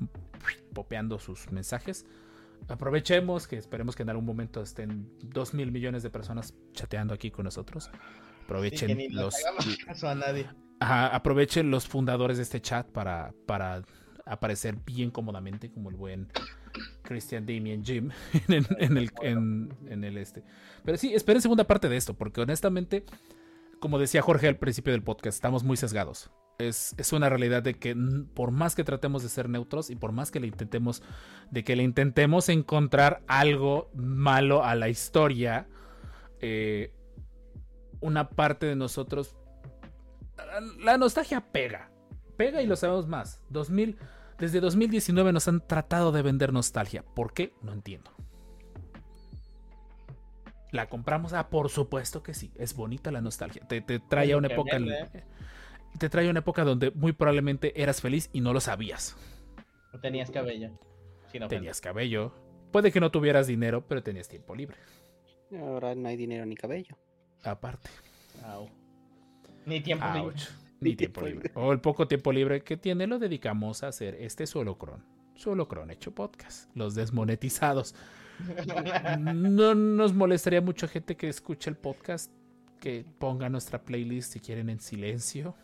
popeando 0.74 1.18
sus 1.18 1.52
mensajes. 1.52 2.06
Aprovechemos 2.68 3.48
que 3.48 3.58
esperemos 3.58 3.96
que 3.96 4.04
en 4.04 4.10
algún 4.10 4.26
momento 4.26 4.62
estén 4.62 5.10
2 5.22 5.54
mil 5.54 5.72
millones 5.72 6.04
de 6.04 6.10
personas 6.10 6.54
chateando 6.74 7.14
aquí 7.14 7.30
con 7.32 7.46
nosotros. 7.46 7.90
Aprovechen 8.46 8.98
los, 9.16 9.36
caso 9.86 10.08
a 10.10 10.16
nadie. 10.16 10.50
Ajá, 10.80 11.08
aprovechen 11.16 11.72
los 11.72 11.88
fundadores 11.88 12.38
de 12.38 12.44
este 12.44 12.62
chat 12.62 12.88
para, 12.88 13.34
para 13.46 13.84
aparecer 14.26 14.76
bien 14.86 15.12
cómodamente 15.12 15.72
como 15.72 15.90
el 15.90 15.96
buen 15.96 16.30
Christian 17.04 17.46
Damien 17.46 17.84
Jim 17.84 18.10
en, 18.48 18.54
el- 18.54 18.68
en 18.80 18.98
el, 18.98 19.12
en- 19.22 19.78
en 19.90 20.04
el 20.04 20.18
este. 20.18 20.44
Pero 20.84 20.98
sí, 20.98 21.14
esperen 21.14 21.42
segunda 21.42 21.66
parte 21.66 21.88
de 21.90 21.98
esto, 21.98 22.14
porque 22.16 22.42
honestamente, 22.42 23.06
como 23.80 24.00
decía 24.00 24.22
Jorge 24.22 24.48
al 24.48 24.58
principio 24.58 24.92
del 24.94 25.04
podcast, 25.04 25.36
estamos 25.36 25.64
muy 25.64 25.78
sesgados. 25.78 26.32
Es, 26.60 26.94
es 26.98 27.12
una 27.14 27.30
realidad 27.30 27.64
de 27.64 27.74
que 27.74 27.96
por 28.34 28.52
más 28.52 28.76
que 28.76 28.84
tratemos 28.84 29.24
de 29.24 29.30
ser 29.30 29.50
neutros 29.50 29.90
y 29.90 29.96
por 29.96 30.12
más 30.12 30.30
que 30.32 30.40
le 30.40 30.48
intentemos, 30.48 31.02
de 31.52 31.64
que 31.64 31.76
le 31.76 31.84
intentemos 31.84 32.48
encontrar 32.50 33.24
algo 33.28 33.90
malo 33.96 34.64
a 34.64 34.76
la 34.76 34.88
historia, 34.88 35.68
eh, 36.42 36.94
una 38.02 38.30
parte 38.30 38.66
de 38.68 38.76
nosotros, 38.76 39.36
la, 40.80 40.98
nostalgia 40.98 41.42
pega, 41.42 41.90
pega 42.38 42.62
y 42.62 42.68
lo 42.68 42.76
sabemos 42.76 43.08
más. 43.08 43.42
2000, 43.50 43.98
desde 44.38 44.60
2019 44.60 45.34
nos 45.34 45.48
han 45.48 45.66
tratado 45.66 46.12
de 46.12 46.22
vender 46.22 46.54
nostalgia. 46.54 47.04
¿Por 47.04 47.34
qué? 47.34 47.54
No 47.62 47.74
entiendo. 47.74 48.12
¿La 50.72 50.90
compramos? 50.90 51.34
Ah, 51.34 51.50
por 51.50 51.70
supuesto 51.70 52.24
que 52.24 52.34
sí. 52.34 52.52
Es 52.56 52.76
bonita 52.76 53.12
la 53.12 53.22
nostalgia. 53.22 53.66
Te, 53.68 53.82
te 53.82 54.00
trae 54.00 54.34
a 54.34 54.38
una 54.38 54.48
época. 54.48 54.78
en- 54.78 54.90
te 55.98 56.10
trae 56.10 56.30
una 56.30 56.40
época 56.40 56.64
donde 56.64 56.92
muy 56.92 57.14
probablemente 57.14 57.82
eras 57.82 58.02
feliz 58.02 58.30
y 58.34 58.42
no 58.42 58.54
lo 58.54 58.60
sabías. 58.60 59.16
No 59.92 60.00
tenías 60.00 60.32
cabello. 60.32 60.72
Tenías 61.50 61.82
cabello. 61.82 62.34
Puede 62.72 62.92
que 62.92 63.00
no 63.00 63.12
tuvieras 63.12 63.48
dinero, 63.48 63.86
pero 63.88 64.02
tenías 64.04 64.28
tiempo 64.28 64.56
libre. 64.56 64.78
Ahora 65.60 65.94
no 65.96 66.08
hay 66.08 66.18
dinero 66.18 66.46
ni 66.46 66.56
cabello. 66.56 66.98
Aparte. 67.44 67.90
Au. 68.44 68.70
Ni 69.66 69.82
tiempo 69.82 70.06
libre. 70.14 70.36
Ni 70.80 70.96
tiempo 70.96 71.22
libre. 71.22 71.52
O 71.56 71.72
el 71.72 71.80
poco 71.80 72.08
tiempo 72.08 72.32
libre 72.32 72.64
que 72.64 72.78
tiene 72.78 73.08
lo 73.08 73.20
dedicamos 73.20 73.84
a 73.84 73.88
hacer 73.88 74.16
este 74.16 74.48
Solocron. 74.48 75.04
Solocron 75.36 75.92
hecho 75.92 76.14
podcast. 76.14 76.70
Los 76.76 76.96
desmonetizados. 76.96 77.96
No 79.20 79.76
nos 79.76 80.14
molestaría 80.14 80.60
mucho 80.60 80.88
gente 80.88 81.16
que 81.16 81.30
escuche 81.30 81.70
el 81.70 81.78
podcast, 81.78 82.32
que 82.80 83.06
ponga 83.20 83.48
nuestra 83.48 83.84
playlist 83.86 84.34
si 84.34 84.40
quieren 84.40 84.70
en 84.70 84.80
silencio 84.80 85.56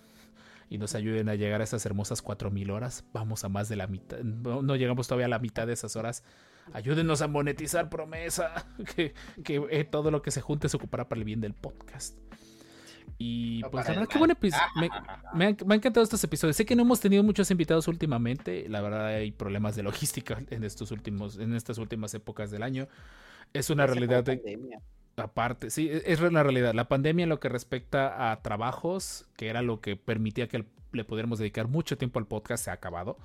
y 0.69 0.77
nos 0.77 0.95
ayuden 0.95 1.29
a 1.29 1.35
llegar 1.35 1.61
a 1.61 1.63
esas 1.63 1.85
hermosas 1.85 2.21
4000 2.21 2.69
horas. 2.71 3.03
Vamos 3.13 3.43
a 3.43 3.49
más 3.49 3.69
de 3.69 3.75
la 3.75 3.87
mitad, 3.87 4.19
no, 4.19 4.61
no 4.61 4.75
llegamos 4.75 5.07
todavía 5.07 5.25
a 5.25 5.29
la 5.29 5.39
mitad 5.39 5.67
de 5.67 5.73
esas 5.73 5.95
horas. 5.95 6.23
Ayúdenos 6.71 7.21
a 7.21 7.27
monetizar, 7.27 7.89
promesa, 7.89 8.67
que, 8.95 9.13
que, 9.43 9.65
eh, 9.71 9.83
todo 9.83 10.11
lo 10.11 10.21
que 10.21 10.31
se 10.31 10.41
junte 10.41 10.69
se 10.69 10.77
ocupará 10.77 11.09
para 11.09 11.19
el 11.19 11.25
bien 11.25 11.41
del 11.41 11.53
podcast. 11.53 12.17
Y 13.17 13.59
No 13.63 13.71
pues 13.71 13.85
la 13.85 13.93
verdad, 13.93 14.07
qué 14.07 14.17
buen 14.17 14.31
episodio. 14.31 14.63
Me, 14.77 14.89
me 15.33 15.45
han, 15.47 15.57
me 15.65 15.73
han 15.73 15.79
encantado 15.79 16.03
estos 16.03 16.23
episodios. 16.23 16.55
Sé 16.55 16.65
que 16.65 16.75
no 16.75 16.83
hemos 16.83 17.01
tenido 17.01 17.21
muchos 17.21 17.51
invitados 17.51 17.87
últimamente. 17.89 18.69
La 18.69 18.81
verdad 18.81 19.07
hay 19.07 19.31
problemas 19.31 19.75
de 19.75 19.83
logística 19.83 20.41
en 20.49 20.63
estos 20.63 20.91
últimos, 20.91 21.37
en 21.37 21.53
estas 21.53 21.79
últimas 21.79 22.13
épocas 22.13 22.49
del 22.49 22.63
año. 22.63 22.87
Es 23.51 23.69
una 23.69 23.87
realidad 23.87 24.23
de, 24.23 24.37
pandemia. 24.37 24.81
Aparte, 25.19 25.69
sí, 25.69 25.89
es 25.89 26.03
es 26.05 26.21
una 26.21 26.43
realidad. 26.43 26.73
La 26.73 26.87
pandemia 26.87 27.23
en 27.23 27.29
lo 27.29 27.39
que 27.39 27.49
respecta 27.49 28.31
a 28.31 28.41
trabajos, 28.41 29.27
que 29.35 29.47
era 29.47 29.61
lo 29.61 29.81
que 29.81 29.95
permitía 29.95 30.47
que 30.47 30.65
le 30.91 31.03
pudiéramos 31.03 31.39
dedicar 31.39 31.67
mucho 31.67 31.97
tiempo 31.97 32.19
al 32.19 32.27
podcast, 32.27 32.65
se 32.65 32.71
ha 32.71 32.73
acabado. 32.73 33.17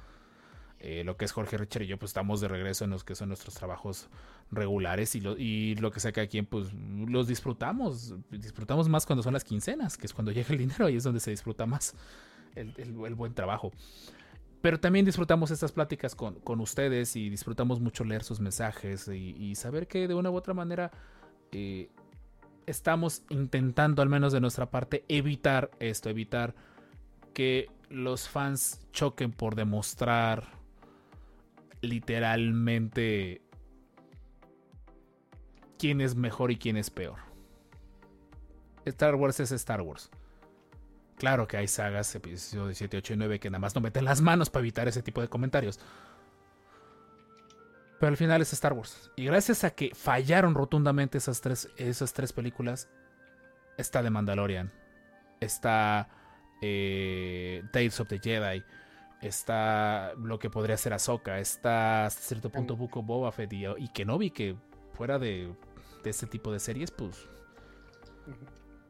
Eh, 0.87 1.03
lo 1.03 1.17
que 1.17 1.25
es 1.25 1.33
Jorge 1.33 1.57
Richard 1.57 1.85
y 1.85 1.87
yo, 1.87 1.99
pues 1.99 2.11
estamos 2.11 2.43
de 2.43 2.49
regreso 2.49 2.85
en 2.85 2.91
los 2.91 3.05
que 3.05 3.15
son 3.15 3.29
nuestros 3.29 3.55
trabajos 3.55 4.11
regulares 4.51 5.15
y 5.15 5.21
lo, 5.23 5.35
y 5.39 5.77
lo 5.77 5.91
que 5.91 5.99
saca 5.99 6.21
aquí, 6.21 6.43
pues 6.43 6.75
los 6.75 7.27
disfrutamos. 7.27 8.15
Disfrutamos 8.31 8.89
más 8.91 9.07
cuando 9.07 9.23
son 9.23 9.33
las 9.33 9.45
quincenas, 9.45 9.97
que 9.97 10.07
es 10.07 10.13
cuando 10.13 10.31
llega 10.33 10.51
el 10.51 10.59
dinero 10.59 10.91
y 10.91 10.97
es 10.97 11.05
donde 11.05 11.21
se 11.21 11.31
disfruta 11.31 11.65
más 11.65 11.95
el, 12.55 12.93
buen 12.93 13.33
trabajo. 13.33 13.73
Pero 14.61 14.79
también 14.79 15.07
disfrutamos 15.07 15.51
estas 15.51 15.73
pláticas 15.73 16.15
con, 16.15 16.35
con 16.41 16.61
ustedes 16.61 17.17
y 17.17 17.31
disfrutamos 17.31 17.81
mucho 17.81 18.05
leer 18.05 18.23
sus 18.23 18.41
mensajes 18.41 19.09
y 19.09 19.55
saber 19.55 19.87
que 19.87 20.07
de 20.07 20.15
una 20.15 20.31
u 20.31 20.37
otra 20.37 20.53
manera 20.53 20.91
eh, 21.55 21.91
estamos 22.67 23.23
intentando, 23.31 24.03
al 24.03 24.09
menos 24.09 24.33
de 24.33 24.41
nuestra 24.41 24.71
parte, 24.71 25.05
evitar 25.09 25.71
esto, 25.79 26.09
evitar 26.09 26.55
que 27.33 27.69
los 27.89 28.29
fans 28.29 28.81
choquen 28.93 29.33
por 29.33 29.55
demostrar 29.55 30.45
literalmente 31.81 33.43
quién 35.79 36.01
es 36.01 36.15
mejor 36.15 36.51
y 36.51 36.57
quién 36.57 36.77
es 36.77 36.91
peor. 36.91 37.19
Star 38.85 39.15
Wars 39.15 39.41
es 39.41 39.53
Star 39.53 39.81
Wars. 39.83 40.11
Claro 41.17 41.47
que 41.47 41.57
hay 41.57 41.69
sagas, 41.69 42.15
episodios 42.15 42.77
7, 42.77 42.99
8 42.99 43.15
y 43.15 43.17
9, 43.17 43.41
que 43.41 43.51
nada 43.51 43.61
más 43.61 43.75
no 43.75 43.81
meten 43.81 44.05
las 44.05 44.21
manos 44.21 44.51
para 44.51 44.63
evitar 44.63 44.89
ese 44.89 45.03
tipo 45.03 45.21
de 45.21 45.29
comentarios. 45.29 45.79
Pero 48.05 48.13
al 48.13 48.19
final 48.19 48.43
es 48.43 48.53
Star 48.53 48.75
Wars. 48.75 49.11
Y 49.17 49.25
gracias 49.25 49.65
a 49.65 49.71
que 49.71 49.95
fallaron 49.95 50.55
rotundamente 50.55 51.17
esas 51.17 51.41
tres, 51.41 51.71
esas 51.79 52.13
tres 52.13 52.35
películas, 52.35 52.91
está 53.79 54.03
The 54.03 54.11
Mandalorian, 54.11 54.71
está 55.41 56.11
eh, 56.61 57.65
Tales 57.73 57.99
of 58.01 58.09
the 58.09 58.19
Jedi, 58.19 58.63
está 59.23 60.13
lo 60.19 60.39
que 60.39 60.51
podría 60.51 60.77
ser 60.77 60.93
Ahsoka, 60.93 61.39
está 61.39 62.05
hasta 62.05 62.21
cierto 62.21 62.51
punto 62.51 62.77
Buco 62.77 63.03
Boba 63.03 63.33
Fett 63.33 63.51
y, 63.55 63.65
y 63.65 63.89
Kenobi, 63.89 64.31
que 64.31 64.55
fuera 64.93 65.19
de, 65.19 65.55
de 66.03 66.11
este 66.11 66.27
tipo 66.27 66.53
de 66.53 66.61
series, 66.61 66.91
pues 66.91 67.27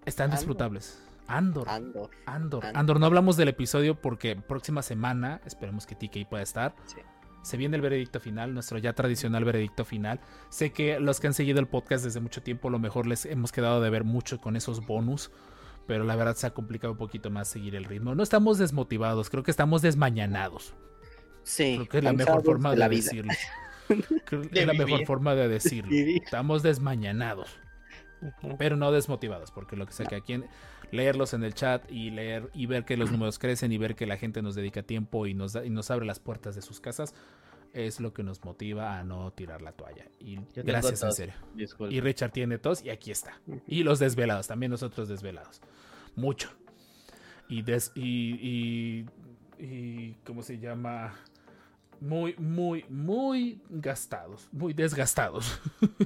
están 0.07 0.25
Andor. 0.25 0.39
disfrutables. 0.41 1.01
Andor, 1.29 1.69
Andor. 1.69 2.11
Andor, 2.27 2.65
Andor. 2.67 2.77
Andor. 2.77 2.99
No 2.99 3.07
hablamos 3.07 3.37
del 3.37 3.47
episodio 3.47 3.95
porque 3.95 4.35
próxima 4.35 4.83
semana, 4.83 5.41
esperemos 5.47 5.87
que 5.87 5.95
TK 5.95 6.29
pueda 6.29 6.43
estar. 6.43 6.75
Sí. 6.87 6.97
Se 7.45 7.57
viene 7.57 7.77
el 7.77 7.83
veredicto 7.83 8.21
final, 8.21 8.55
nuestro 8.55 8.79
ya 8.79 8.95
tradicional 8.95 9.45
veredicto 9.45 9.85
final. 9.85 10.21
Sé 10.49 10.73
que 10.73 10.99
los 10.99 11.21
que 11.21 11.27
han 11.29 11.35
seguido 11.35 11.61
el 11.61 11.67
podcast 11.67 12.05
desde 12.05 12.21
mucho 12.21 12.43
tiempo, 12.43 12.69
a 12.69 12.71
lo 12.71 12.79
mejor 12.79 13.07
les 13.07 13.27
hemos 13.27 13.53
quedado 13.53 13.81
de 13.81 13.91
ver 13.91 14.05
mucho 14.05 14.41
con 14.41 14.57
esos 14.57 14.85
bonus. 14.87 15.31
Pero 15.87 16.05
la 16.05 16.17
verdad 16.17 16.35
se 16.35 16.47
ha 16.47 16.55
complicado 16.55 16.93
un 16.93 16.99
poquito 16.99 17.31
más 17.31 17.47
seguir 17.47 17.77
el 17.77 17.85
ritmo. 17.85 18.15
No 18.15 18.23
estamos 18.23 18.57
desmotivados, 18.57 19.29
creo 19.29 19.43
que 19.43 19.51
estamos 19.51 19.83
desmañanados. 19.83 20.75
Sí. 21.43 21.75
Creo 21.77 21.89
que 21.89 21.99
es 21.99 22.05
la 22.05 22.13
mejor 22.15 22.43
forma 22.43 22.71
de, 22.71 22.77
la 22.79 22.89
decirlo. 22.89 23.33
Creo 24.25 24.41
que 24.43 24.49
De 24.49 24.61
es 24.63 24.67
la 24.67 24.73
mejor 24.73 25.05
forma 25.05 25.35
de 25.35 25.47
decirlo. 25.47 25.93
Estamos 25.93 26.63
desmañanados 26.63 27.59
pero 28.59 28.77
no 28.77 28.93
desmotivados, 28.93 29.51
porque 29.51 29.77
lo 29.77 29.87
que 29.87 29.93
sé 29.93 30.05
que 30.05 30.17
aquí 30.17 30.35
en- 30.35 30.47
leerlos 30.91 31.35
en 31.35 31.45
el 31.45 31.55
chat 31.55 31.91
y 31.91 32.11
leer 32.11 32.51
y 32.55 32.67
ver 32.67 32.85
que 32.85 32.97
los 32.97 33.11
números 33.11 33.39
crecen 33.39 33.73
y 33.73 33.79
ver 33.79 33.95
que 33.95 34.07
la 34.07 34.17
gente 34.17 34.43
nos 34.43 34.55
dedica 34.55 34.83
tiempo 34.83 35.27
y 35.27 35.35
nos, 35.35 35.53
da- 35.53 35.65
y 35.65 35.71
nos 35.71 35.91
abre 35.91 36.07
las 36.07 36.21
puertas 36.21 36.55
de 36.55 36.63
sus 36.63 36.81
casas 36.81 37.15
es 37.73 37.99
lo 37.99 38.13
que 38.15 38.23
nos 38.23 38.45
motiva 38.45 38.99
a 39.01 39.03
no 39.05 39.33
tirar 39.33 39.61
la 39.61 39.73
toalla. 39.73 40.07
Y 40.21 40.39
gracias 40.55 41.03
en 41.03 41.13
serio. 41.13 41.35
Y 41.91 42.01
Richard 42.01 42.31
tiene 42.31 42.59
tos 42.59 42.85
y 42.85 42.91
aquí 42.91 43.11
está. 43.11 43.41
Y 43.67 43.83
los 43.83 43.99
desvelados, 43.99 44.47
también 44.47 44.71
nosotros 44.71 45.09
desvelados. 45.09 45.61
Mucho. 46.15 46.51
Y 47.49 47.63
des 47.63 47.91
y, 47.97 48.39
y, 48.41 49.07
y 49.65 50.15
¿cómo 50.25 50.43
se 50.43 50.59
llama? 50.61 51.15
Muy, 52.01 52.37
muy, 52.39 52.85
muy 52.89 53.61
gastados, 53.69 54.49
muy 54.53 54.73
desgastados. 54.73 55.61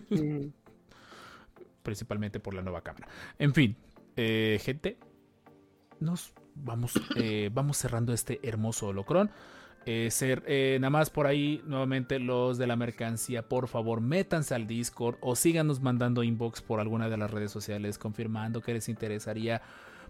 Mm, 0.08 0.46
principalmente 1.82 2.40
por 2.40 2.54
la 2.54 2.62
nueva 2.62 2.82
cámara. 2.82 3.08
En 3.38 3.54
fin, 3.54 3.76
eh, 4.18 4.58
gente, 4.62 4.98
nos 6.00 6.34
vamos, 6.54 6.92
eh, 7.16 7.50
vamos 7.52 7.76
cerrando 7.78 8.12
este 8.12 8.40
hermoso 8.42 8.88
holocron. 8.88 9.30
Eh, 9.86 10.10
ser, 10.10 10.42
nada 10.80 10.90
más 10.90 11.08
por 11.08 11.26
ahí, 11.26 11.62
nuevamente 11.64 12.18
los 12.18 12.58
de 12.58 12.66
la 12.66 12.76
mercancía, 12.76 13.48
por 13.48 13.68
favor, 13.68 14.02
métanse 14.02 14.54
al 14.54 14.66
Discord 14.66 15.16
o 15.22 15.34
síganos 15.34 15.80
mandando 15.80 16.22
inbox 16.22 16.60
por 16.60 16.80
alguna 16.80 17.08
de 17.08 17.16
las 17.16 17.30
redes 17.30 17.50
sociales 17.50 17.96
confirmando 17.96 18.60
que 18.60 18.74
les 18.74 18.90
interesaría 18.90 19.62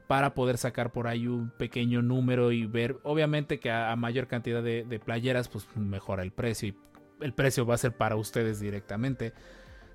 para 0.09 0.35
poder 0.35 0.59
sacar 0.59 0.91
por 0.91 1.07
ahí 1.07 1.29
un 1.29 1.51
pequeño 1.51 2.03
número 2.03 2.51
y 2.51 2.67
ver, 2.67 2.99
obviamente 3.05 3.61
que 3.61 3.71
a, 3.71 3.95
mayor 3.95 4.27
cantidad 4.27 4.63
de, 4.65 4.85
de 4.85 4.99
playeras, 4.99 5.49
pues 5.49 5.69
mejora 5.77 6.25
el 6.25 6.33
precio 6.33 6.71
y 6.71 6.77
el 7.21 7.33
precio 7.35 7.67
va 7.67 7.75
a 7.75 7.79
ser 7.79 7.93
para 7.93 8.17
ustedes 8.17 8.59
directamente. 8.59 9.33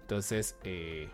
Entonces, 0.02 0.58
eh, 0.64 1.10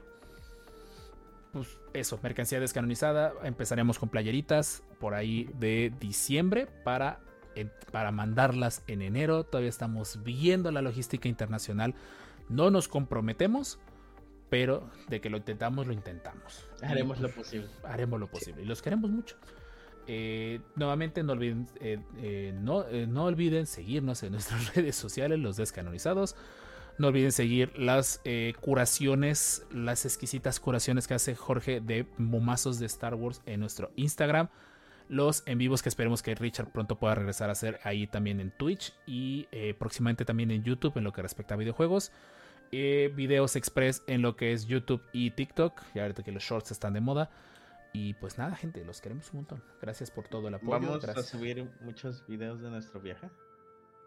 pues 1.53 1.78
eso, 1.93 2.19
mercancía 2.21 2.59
descanonizada. 2.59 3.33
Empezaremos 3.43 3.99
con 3.99 4.09
playeritas 4.09 4.83
por 4.99 5.13
ahí 5.13 5.49
de 5.59 5.93
diciembre 5.99 6.67
para, 6.83 7.19
para 7.91 8.11
mandarlas 8.11 8.83
en 8.87 9.01
enero. 9.01 9.43
Todavía 9.43 9.69
estamos 9.69 10.23
viendo 10.23 10.71
la 10.71 10.81
logística 10.81 11.27
internacional. 11.27 11.95
No 12.47 12.71
nos 12.71 12.87
comprometemos, 12.87 13.79
pero 14.49 14.89
de 15.07 15.21
que 15.21 15.29
lo 15.29 15.37
intentamos, 15.37 15.87
lo 15.87 15.93
intentamos. 15.93 16.67
Haremos 16.81 17.19
lo 17.19 17.29
posible. 17.29 17.67
Haremos 17.83 18.19
lo 18.19 18.27
posible. 18.27 18.63
Y 18.63 18.65
los 18.65 18.81
queremos 18.81 19.09
mucho. 19.09 19.35
Eh, 20.07 20.59
nuevamente 20.75 21.21
no 21.21 21.33
olviden, 21.33 21.67
eh, 21.79 21.99
eh, 22.17 22.51
no, 22.59 22.83
no 23.07 23.25
olviden 23.25 23.67
seguirnos 23.67 24.23
en 24.23 24.31
nuestras 24.31 24.75
redes 24.75 24.95
sociales, 24.95 25.37
los 25.37 25.55
descanonizados. 25.55 26.35
No 26.99 27.07
olviden 27.07 27.31
seguir 27.31 27.71
las 27.79 28.19
eh, 28.25 28.53
curaciones, 28.59 29.65
las 29.71 30.03
exquisitas 30.03 30.59
curaciones 30.59 31.07
que 31.07 31.13
hace 31.13 31.33
Jorge 31.33 31.79
de 31.79 32.05
momazos 32.17 32.77
de 32.77 32.87
Star 32.87 33.15
Wars 33.15 33.41
en 33.45 33.61
nuestro 33.61 33.91
Instagram. 33.95 34.49
los 35.07 35.41
en 35.47 35.57
vivos 35.57 35.81
que 35.81 35.87
esperemos 35.87 36.21
que 36.21 36.35
Richard 36.35 36.71
pronto 36.73 36.99
pueda 36.99 37.15
regresar 37.15 37.47
a 37.47 37.53
hacer 37.53 37.79
ahí 37.83 38.05
también 38.05 38.41
en 38.41 38.51
Twitch 38.51 38.93
y 39.07 39.47
eh, 39.51 39.73
próximamente 39.79 40.25
también 40.25 40.51
en 40.51 40.61
YouTube 40.63 40.97
en 40.97 41.05
lo 41.05 41.13
que 41.13 41.21
respecta 41.21 41.53
a 41.53 41.57
videojuegos. 41.57 42.11
Eh, 42.73 43.11
videos 43.15 43.55
express 43.55 44.03
en 44.05 44.21
lo 44.21 44.35
que 44.35 44.51
es 44.51 44.67
YouTube 44.67 45.01
y 45.13 45.31
TikTok, 45.31 45.81
ya 45.95 46.01
ahorita 46.01 46.21
que 46.21 46.33
los 46.33 46.43
shorts 46.43 46.71
están 46.71 46.93
de 46.93 46.99
moda. 46.99 47.31
Y 47.93 48.13
pues 48.15 48.37
nada, 48.37 48.57
gente, 48.57 48.83
los 48.83 48.99
queremos 48.99 49.31
un 49.31 49.37
montón. 49.37 49.63
Gracias 49.81 50.11
por 50.11 50.27
todo 50.27 50.49
el 50.49 50.53
apoyo. 50.53 50.71
Vamos 50.71 51.01
gracias. 51.01 51.33
a 51.33 51.37
subir 51.37 51.65
muchos 51.79 52.27
videos 52.27 52.61
de 52.61 52.69
nuestro 52.69 52.99
viaje. 52.99 53.29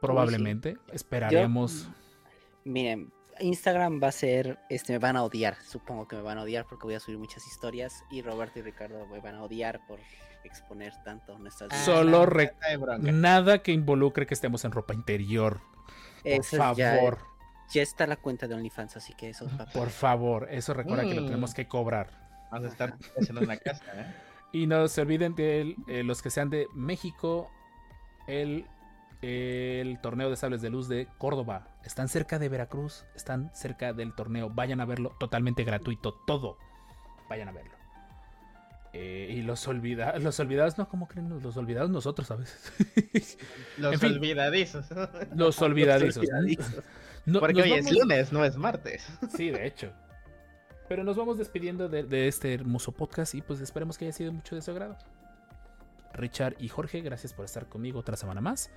Probablemente, 0.03 0.77
esperaremos. 0.93 1.89
Miren, 2.65 3.13
Instagram 3.41 4.01
va 4.03 4.09
a 4.09 4.13
ser, 4.13 4.59
este, 4.69 4.93
me 4.93 4.99
van 4.99 5.17
a 5.17 5.25
odiar, 5.25 5.57
supongo 5.65 6.07
que 6.07 6.17
me 6.17 6.23
van 6.23 6.39
a 6.39 6.43
odiar 6.43 6.67
porque 6.67 6.85
voy 6.85 6.95
a 6.95 7.01
subir 7.01 7.19
muchas 7.19 7.47
historias 7.47 8.05
y 8.11 8.23
Roberto 8.23 8.59
y 8.59 8.63
Ricardo 8.63 9.07
me 9.07 9.21
van 9.21 9.37
a 9.37 9.43
odiar 9.43 9.81
por 9.87 9.99
exponer 10.45 10.93
tanto 11.05 11.39
nuestras 11.39 11.71
vidas. 11.71 11.85
Solo 11.85 12.27
Nada 12.99 13.63
que 13.63 13.73
involucre 13.73 14.27
que 14.27 14.35
estemos 14.35 14.65
en 14.65 14.73
ropa 14.73 14.95
interior. 14.95 15.61
Por 16.23 16.33
Eso 16.33 16.57
favor, 16.57 17.19
Ya, 17.73 17.83
está 17.83 18.07
la 18.07 18.17
cuenta 18.17 18.47
de 18.47 18.55
OnlyFans, 18.55 18.97
así 18.97 19.15
que 19.15 19.31
eso 19.31 19.49
va 19.59 19.67
por 19.67 19.91
favor. 19.91 20.47
Eso 20.51 20.75
recuerda 20.75 21.05
que 21.05 21.15
lo 21.15 21.23
Mm. 21.23 21.27
tenemos 21.27 21.55
que 21.55 21.67
cobrar. 21.67 22.11
Vamos 22.51 22.69
a 22.69 22.73
estar 22.73 22.99
haciendo 23.19 23.41
una 23.41 23.57
casa, 23.57 23.85
¿eh? 23.95 24.15
Y 24.53 24.67
no 24.67 24.87
se 24.89 25.01
olviden 25.01 25.35
de 25.35 25.75
eh, 25.89 26.03
los 26.03 26.21
que 26.21 26.29
sean 26.29 26.51
de 26.51 26.67
México, 26.75 27.51
el, 28.27 28.67
el 29.23 30.01
torneo 30.01 30.29
de 30.31 30.37
sables 30.37 30.63
de 30.63 30.71
luz 30.71 30.89
de 30.89 31.09
Córdoba. 31.19 31.69
Están 31.85 32.09
cerca 32.09 32.39
de 32.39 32.49
Veracruz, 32.49 33.05
están 33.15 33.51
cerca 33.55 33.93
del 33.93 34.15
torneo. 34.15 34.51
Vayan 34.51 34.81
a 34.81 34.85
verlo, 34.85 35.15
totalmente 35.19 35.65
gratuito, 35.65 36.15
todo. 36.27 36.59
Vayan 37.29 37.49
a 37.49 37.53
verlo. 37.53 37.73
Eh, 38.95 39.29
y 39.39 39.43
los, 39.43 39.67
olvida 39.69 40.19
los 40.19 40.39
olvidados, 40.39 40.77
no, 40.77 40.87
¿cómo 40.89 41.09
creen? 41.09 41.31
Los 41.41 41.57
olvidados 41.57 41.89
nosotros 41.89 42.31
a 42.31 42.37
veces. 42.37 43.39
Los 43.79 43.95
En 43.95 44.01
fin. 44.01 44.13
olvidadizos. 44.13 44.87
los 45.35 45.61
olvidadizos. 45.63 46.27
No- 47.25 47.39
Porque 47.39 47.63
hoy 47.63 47.73
es 47.75 47.91
lunes, 47.93 48.33
no 48.33 48.45
es 48.45 48.57
martes. 48.57 49.07
Sí, 49.37 49.51
de 49.51 49.65
hecho. 49.67 49.93
Pero 50.89 51.05
nos 51.05 51.17
vamos 51.17 51.39
despidiendo 51.39 51.89
de, 51.89 52.03
de 52.03 52.27
este 52.29 52.53
hermoso 52.53 52.91
podcast 52.93 53.35
y 53.37 53.41
pues 53.43 53.61
esperemos 53.61 53.97
que 53.97 54.05
haya 54.07 54.13
sido 54.13 54.33
mucho 54.33 54.57
de 54.57 54.61
su 54.63 54.73
agrado. 54.73 54.99
Richard 56.13 56.57
y 56.59 56.69
Jorge, 56.69 57.01
gracias 57.01 57.33
por 57.33 57.45
estar 57.45 57.67
conmigo 57.67 58.01
otra 58.01 58.17
semana 58.17 58.41
más. 58.41 58.71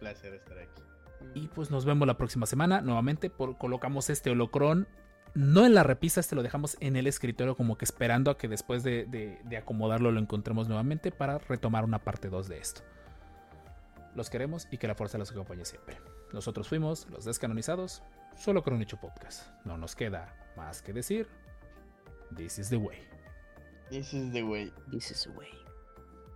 Placer 0.00 0.34
estar 0.34 0.58
aquí. 0.58 0.82
Y 1.34 1.48
pues 1.48 1.70
nos 1.70 1.84
vemos 1.84 2.06
la 2.06 2.16
próxima 2.16 2.46
semana. 2.46 2.80
Nuevamente 2.80 3.30
por, 3.30 3.58
colocamos 3.58 4.08
este 4.10 4.30
holocrón. 4.30 4.86
No 5.34 5.66
en 5.66 5.74
la 5.74 5.82
repisa, 5.82 6.20
este 6.20 6.34
lo 6.34 6.42
dejamos 6.42 6.76
en 6.80 6.96
el 6.96 7.06
escritorio 7.06 7.54
como 7.56 7.76
que 7.76 7.84
esperando 7.84 8.30
a 8.30 8.38
que 8.38 8.48
después 8.48 8.82
de, 8.82 9.04
de- 9.04 9.38
de 9.44 9.56
acomodarlo 9.56 10.10
lo 10.10 10.20
encontremos 10.20 10.68
nuevamente 10.68 11.10
para 11.12 11.38
retomar 11.38 11.84
una 11.84 11.98
parte 11.98 12.28
2 12.30 12.48
de 12.48 12.58
esto. 12.58 12.80
Los 14.14 14.30
queremos 14.30 14.66
y 14.70 14.78
que 14.78 14.88
la 14.88 14.94
fuerza 14.94 15.18
los 15.18 15.30
acompañe 15.30 15.64
siempre. 15.64 15.98
Nosotros 16.32 16.68
fuimos 16.68 17.06
los 17.10 17.24
descanonizados, 17.24 18.02
solo 18.36 18.62
con 18.62 18.74
un 18.74 18.82
hecho 18.82 18.96
podcast. 18.96 19.46
No 19.64 19.76
nos 19.76 19.94
queda 19.94 20.34
más 20.56 20.82
que 20.82 20.92
decir. 20.92 21.28
This 22.36 22.58
is 22.58 22.70
the 22.70 22.76
way. 22.76 22.98
This 23.90 24.12
is 24.14 24.32
the 24.32 24.42
way. 24.42 24.72
This 24.90 25.10
is 25.10 25.24
the 25.24 25.30
way. 25.30 25.48